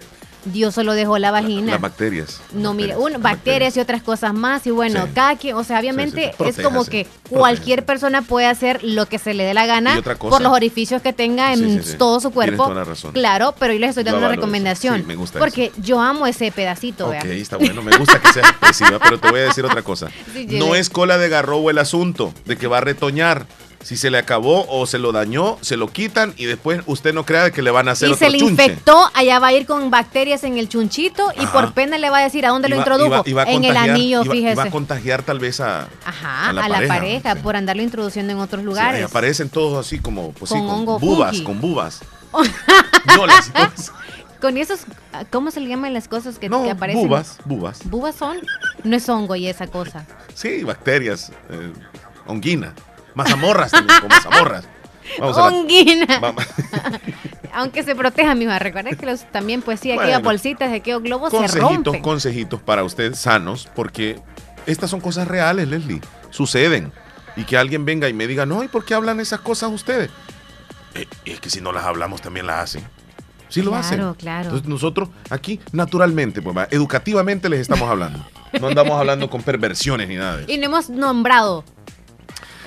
Dios 0.51 0.75
solo 0.75 0.93
dejó 0.93 1.17
la 1.17 1.31
vagina. 1.31 1.73
Las 1.73 1.81
bacterias. 1.81 2.41
No, 2.53 2.73
mire, 2.73 2.95
un, 2.97 3.21
bacterias 3.21 3.75
y 3.77 3.79
otras 3.79 4.01
cosas 4.01 4.33
más. 4.33 4.65
Y 4.67 4.71
bueno, 4.71 5.05
Sí. 5.05 5.11
cada 5.13 5.35
quien, 5.37 5.55
o 5.55 5.63
sea, 5.63 5.79
obviamente 5.79 6.31
Sí, 6.37 6.43
sí, 6.43 6.49
es 6.49 6.59
como 6.65 6.85
que 6.85 7.07
cualquier 7.29 7.85
persona 7.85 8.21
puede 8.21 8.47
hacer 8.47 8.83
lo 8.83 9.05
que 9.07 9.19
se 9.19 9.33
le 9.33 9.43
dé 9.43 9.53
la 9.53 9.65
gana 9.65 10.01
por 10.19 10.41
los 10.41 10.51
orificios 10.51 11.01
que 11.01 11.13
tenga 11.13 11.53
en 11.53 11.81
todo 11.97 12.19
su 12.19 12.31
cuerpo. 12.31 12.63
toda 12.63 12.75
la 12.75 12.83
razón. 12.83 13.11
Claro, 13.13 13.53
pero 13.59 13.73
yo 13.73 13.79
les 13.79 13.89
estoy 13.89 14.03
dando 14.03 14.19
una 14.19 14.29
recomendación. 14.29 15.05
Me 15.07 15.15
gusta 15.15 15.39
porque 15.39 15.71
yo 15.77 15.99
amo 16.01 16.27
ese 16.27 16.51
pedacito, 16.51 17.07
Ok, 17.07 17.11
vea. 17.23 17.33
está 17.33 17.57
bueno. 17.57 17.81
Me 17.81 17.95
gusta 17.97 18.19
que 18.21 18.33
seas 18.33 18.49
expresiva, 18.49 18.99
pero 18.99 19.19
te 19.19 19.29
voy 19.29 19.39
a 19.41 19.43
decir 19.43 19.65
otra 19.65 19.81
cosa. 19.81 20.07
No 20.47 20.75
es 20.75 20.89
cola 20.89 21.17
de 21.17 21.29
garrobo 21.29 21.69
el 21.69 21.77
asunto 21.77 22.33
de 22.45 22.57
que 22.57 22.67
va 22.67 22.77
a 22.77 22.81
retoñar. 22.81 23.45
Si 23.87 23.95
se 23.95 24.09
le 24.11 24.17
acabó 24.17 24.65
o 24.67 24.85
se 24.85 24.97
lo 24.99 25.13
dañó, 25.13 25.57
se 25.61 25.77
lo 25.77 25.87
quitan 25.87 26.33
y 26.35 26.43
después 26.43 26.81
usted 26.87 27.13
no 27.13 27.25
crea 27.25 27.51
que 27.51 27.61
le 27.61 27.71
van 27.71 27.87
a 27.87 27.91
hacer 27.93 28.09
Y 28.09 28.11
otro 28.11 28.25
se 28.25 28.31
le 28.31 28.37
chunche. 28.37 28.65
infectó, 28.65 29.09
allá 29.13 29.39
va 29.39 29.47
a 29.47 29.53
ir 29.53 29.65
con 29.65 29.89
bacterias 29.89 30.43
en 30.43 30.57
el 30.57 30.67
chunchito 30.67 31.31
y 31.37 31.43
Ajá. 31.43 31.53
por 31.53 31.71
pena 31.73 31.97
le 31.97 32.09
va 32.09 32.17
a 32.17 32.23
decir 32.23 32.45
a 32.45 32.49
dónde 32.49 32.67
lo 32.67 32.75
introdujo. 32.75 33.23
iba- 33.25 33.43
en 33.45 33.63
el 33.63 33.77
anillo, 33.77 34.23
fíjese. 34.25 34.51
Iba 34.51 34.63
a 34.63 34.71
contagiar 34.71 35.23
tal 35.23 35.39
vez 35.39 35.61
a, 35.61 35.87
Ajá, 36.03 36.49
a 36.49 36.53
la 36.67 36.85
pareja, 36.85 37.35
por 37.35 37.55
andarlo 37.55 37.81
introduciendo 37.81 38.33
en 38.33 38.39
otros 38.39 38.59
Sí, 38.59 38.65
lugares. 38.65 39.05
aparecen 39.05 39.47
todos 39.47 39.85
así 39.87 39.99
como, 39.99 40.33
pues, 40.33 40.49
sí, 40.49 40.55
Con 40.57 40.67
con 40.67 40.75
hongo 40.79 40.99
bubas, 40.99 41.39
con 41.39 41.61
bubas. 41.61 42.01
no, 43.15 43.25
las, 43.25 43.53
las- 43.53 43.93
Con 44.41 44.57
esos, 44.57 44.81
¿cómo 45.31 45.49
se 45.49 45.61
le 45.61 45.69
llaman 45.69 45.93
las 45.93 46.09
cosas 46.09 46.37
que, 46.39 46.49
que 46.49 46.71
aparecen? 46.71 47.01
bubas, 47.07 47.37
bubas. 47.45 47.79
¿Bubas 47.89 48.15
son? 48.15 48.37
No 48.83 48.97
es 48.97 49.07
hongo 49.07 49.37
y 49.37 49.47
esa 49.47 49.67
cosa. 49.67 50.05
Sí, 50.33 50.65
bacterias, 50.65 51.31
eh, 51.49 51.71
onguina, 52.27 52.73
mazamorras 53.17 53.71
también, 53.71 53.99
con 53.99 54.09
mazamorras. 54.09 54.65
Vamos 55.19 55.37
a 55.37 55.51
la-. 55.51 56.33
Aunque 57.53 57.83
se 57.83 57.95
proteja, 57.95 58.35
misma. 58.35 58.59
Recuerden 58.59 58.95
que 58.95 59.05
los, 59.05 59.29
también, 59.31 59.61
pues 59.61 59.79
sí, 59.79 59.91
aquellas 59.91 60.17
Bueno. 60.21 60.29
bolsitas, 60.29 60.71
aquellos 60.71 61.01
globos 61.01 61.31
se 61.31 61.37
consejitos, 61.37 61.73
rompen. 61.85 62.01
consejitos 62.01 62.61
para 62.61 62.83
usted 62.83 63.13
sanos, 63.15 63.67
porque 63.75 64.19
estas 64.65 64.89
son 64.89 65.01
cosas 65.01 65.27
reales, 65.27 65.67
Leslie. 65.67 66.01
Suceden. 66.29 66.91
Y 67.35 67.43
que 67.45 67.57
alguien 67.57 67.85
venga 67.85 68.09
y 68.09 68.13
me 68.13 68.27
diga, 68.27 68.45
no, 68.45 68.63
¿y 68.63 68.67
por 68.67 68.83
qué 68.85 68.93
hablan 68.93 69.19
esas 69.19 69.39
cosas 69.41 69.71
ustedes? 69.71 70.09
Eh, 70.95 71.07
es 71.25 71.39
que 71.39 71.49
si 71.49 71.61
no 71.61 71.71
las 71.71 71.85
hablamos, 71.85 72.21
también 72.21 72.47
las 72.47 72.63
hacen. 72.63 72.83
Sí 73.49 73.61
lo 73.61 73.71
Claro, 73.71 73.85
hacen. 73.85 74.13
claro. 74.15 74.43
Entonces 74.45 74.67
nosotros 74.67 75.09
aquí, 75.29 75.59
naturalmente, 75.71 76.41
pues, 76.41 76.55
va, 76.57 76.67
educativamente 76.69 77.47
les 77.49 77.61
estamos 77.61 77.89
hablando. 77.89 78.25
No 78.59 78.67
andamos 78.67 78.99
hablando 78.99 79.29
con 79.29 79.41
perversiones 79.41 80.07
ni 80.07 80.15
nada 80.15 80.37
de 80.37 80.43
eso. 80.43 80.51
Y 80.51 80.57
no 80.57 80.65
hemos 80.65 80.89
nombrado 80.89 81.63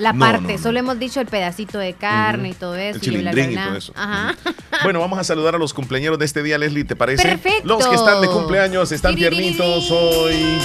la 0.00 0.12
No, 0.12 0.18
parte, 0.18 0.42
no, 0.42 0.52
no. 0.56 0.58
solo 0.62 0.78
hemos 0.78 0.98
dicho 0.98 1.20
el 1.20 1.26
pedacito 1.26 1.78
de 1.78 1.94
carne 1.94 2.50
y 2.50 2.54
todo 2.54 2.74
eso. 2.76 2.98
El 3.02 3.06
y 3.14 3.18
bla, 3.18 3.30
bla, 3.32 3.42
chilindrín 3.42 3.50
y 3.50 3.54
bla. 3.54 3.66
todo 3.68 3.76
eso. 3.76 3.92
Ajá. 3.96 4.34
Bueno, 4.82 5.00
vamos 5.00 5.18
a 5.18 5.24
saludar 5.24 5.54
a 5.54 5.58
los 5.58 5.72
cumpleaños 5.74 6.18
de 6.18 6.24
este 6.24 6.42
día, 6.42 6.58
Leslie, 6.58 6.84
¿te 6.84 6.96
parece? 6.96 7.22
Perfecto. 7.22 7.66
Los 7.68 7.86
que 7.86 7.94
están 7.94 8.20
de 8.20 8.28
cumpleaños 8.28 8.90
están 8.92 9.14
tiernitos 9.14 9.90
hoy. 9.90 10.58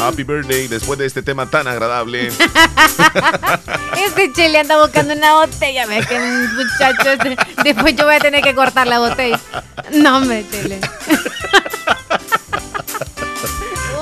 Happy 0.00 0.24
birthday 0.24 0.66
después 0.66 0.98
de 0.98 1.06
este 1.06 1.22
tema 1.22 1.46
tan 1.48 1.68
agradable. 1.68 2.30
Este 3.96 4.32
chile 4.32 4.58
anda 4.58 4.80
buscando 4.80 5.14
una 5.14 5.34
botella. 5.34 5.86
Ve 5.86 6.04
que 6.08 6.18
muchacho, 6.18 7.10
después 7.62 7.94
yo 7.96 8.04
voy 8.04 8.16
a 8.16 8.18
tener 8.18 8.42
que 8.42 8.54
cortar 8.54 8.86
la 8.86 8.98
botella. 8.98 9.40
No 9.92 10.20
me 10.20 10.44
chile. 10.50 10.80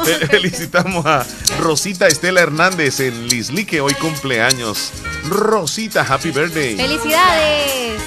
Fe- 0.05 0.27
Felicitamos 0.27 1.05
a 1.07 1.25
Rosita 1.61 2.07
Estela 2.09 2.41
Hernández 2.41 3.01
en 3.01 3.29
Lisli, 3.29 3.65
que 3.65 3.81
hoy 3.81 3.95
cumpleaños. 3.95 4.93
Rosita, 5.29 6.03
happy 6.09 6.31
birthday. 6.31 6.77
¡Felicidades! 6.77 8.01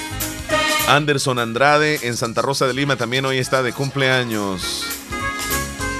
Anderson 0.87 1.39
Andrade 1.39 1.99
en 2.03 2.15
Santa 2.15 2.41
Rosa 2.41 2.67
de 2.67 2.73
Lima 2.73 2.95
también 2.95 3.25
hoy 3.25 3.39
está 3.39 3.63
de 3.63 3.73
cumpleaños. 3.73 4.85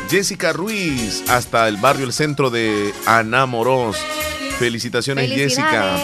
Jessica 0.09 0.53
Ruiz, 0.53 1.23
hasta 1.29 1.67
el 1.67 1.77
barrio 1.77 2.05
El 2.05 2.13
Centro 2.13 2.49
de 2.51 2.93
Anamoros. 3.07 3.97
Felicitaciones, 4.59 5.29
Jessica. 5.31 5.97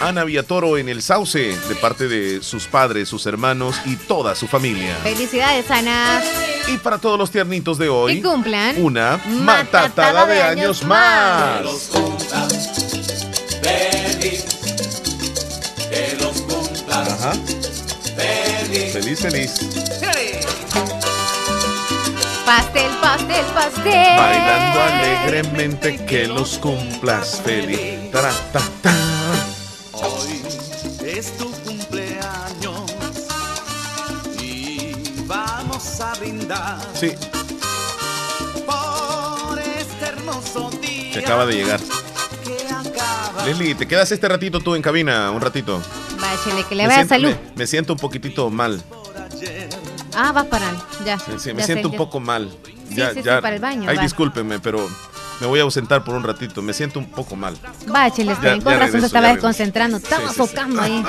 Ana 0.00 0.24
Villatoro 0.24 0.76
en 0.76 0.88
el 0.88 1.00
Sauce, 1.02 1.38
de 1.68 1.74
parte 1.76 2.06
de 2.06 2.42
sus 2.42 2.66
padres, 2.66 3.08
sus 3.08 3.24
hermanos 3.26 3.76
y 3.86 3.96
toda 3.96 4.34
su 4.34 4.46
familia. 4.46 4.94
¡Felicidades, 5.02 5.70
Ana! 5.70 6.22
Y 6.68 6.76
para 6.78 6.98
todos 6.98 7.18
los 7.18 7.30
tiernitos 7.30 7.78
de 7.78 7.88
hoy, 7.88 8.16
Que 8.16 8.22
cumplan. 8.28 8.74
una 8.82 9.18
matatada 9.26 10.26
de 10.26 10.42
años 10.42 10.84
más. 10.84 11.58
Que 11.58 11.64
los 11.64 11.82
cumplas 11.84 12.32
Ajá. 16.90 17.32
feliz. 18.16 18.92
Feliz, 18.92 19.20
feliz. 19.20 19.52
Pastel, 22.44 22.90
pastel, 23.00 23.44
pastel. 23.54 24.16
Bailando 24.18 24.82
alegremente 24.82 26.04
que 26.04 26.26
los 26.28 26.58
cumplas 26.58 27.40
feliz. 27.44 28.10
Tara, 28.12 28.30
ta, 28.52 28.60
ta. 28.82 28.94
Sí, 36.94 37.12
por 38.66 39.58
este 39.58 40.06
hermoso 40.06 40.70
día 40.80 41.12
se 41.12 41.18
acaba 41.20 41.44
de 41.46 41.54
llegar. 41.54 41.80
que 42.44 42.56
acaba. 42.72 43.44
Leslie, 43.46 43.74
¿te 43.74 43.86
quedas 43.88 44.10
este 44.12 44.28
ratito 44.28 44.60
tú 44.60 44.74
en 44.74 44.82
cabina? 44.82 45.30
Un 45.30 45.40
ratito. 45.40 45.82
Báchele, 46.20 46.64
que 46.64 46.74
le 46.76 46.84
Me 46.84 46.88
vaya 46.88 47.06
siento- 47.06 47.14
salud. 47.14 47.30
Me, 47.54 47.58
me 47.60 47.66
siento 47.66 47.92
un 47.94 47.98
poquitito 47.98 48.48
mal. 48.50 48.82
Ah, 50.14 50.32
vas 50.32 50.46
para 50.46 50.70
ya. 51.04 51.18
Sí, 51.18 51.32
sí, 51.38 51.52
me 51.52 51.60
ya 51.60 51.66
siento 51.66 51.82
sé, 51.82 51.86
un 51.88 51.92
ya. 51.92 51.98
poco 51.98 52.20
mal. 52.20 52.50
Sí, 52.88 52.94
sí, 52.94 53.02
sí, 53.16 53.22
para 53.22 53.54
el 53.54 53.60
baño, 53.60 53.90
Ay, 53.90 53.96
va. 53.96 54.02
discúlpeme, 54.02 54.58
pero 54.60 54.88
me 55.40 55.46
voy 55.46 55.60
a 55.60 55.62
ausentar 55.62 56.02
por 56.04 56.14
un 56.14 56.22
ratito. 56.24 56.62
Me 56.62 56.72
siento 56.72 56.98
un 56.98 57.06
poco 57.10 57.36
mal. 57.36 57.54
Ya- 58.34 58.36
Steven, 58.36 58.60
con 58.62 58.72
ya 58.72 58.78
razón 58.78 58.92
se 58.92 58.92
regreso, 58.92 59.06
estaba 59.06 59.26
ya 59.26 59.32
regreso. 59.34 59.46
desconcentrando. 59.48 59.96
Estaba 59.98 60.22
Sí, 60.22 60.28
sí, 60.28 60.34
sí. 60.42 60.48
socando 60.48 60.80
ahí. 60.82 61.04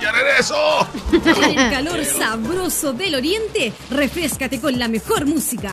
¡Ya 0.00 0.12
regreso! 0.12 0.88
Para 1.24 1.46
el 1.50 1.70
calor 1.70 2.04
sabroso 2.04 2.92
del 2.92 3.14
oriente, 3.16 3.72
refrescate 3.90 4.60
con 4.60 4.78
la 4.78 4.88
mejor 4.88 5.26
música. 5.26 5.68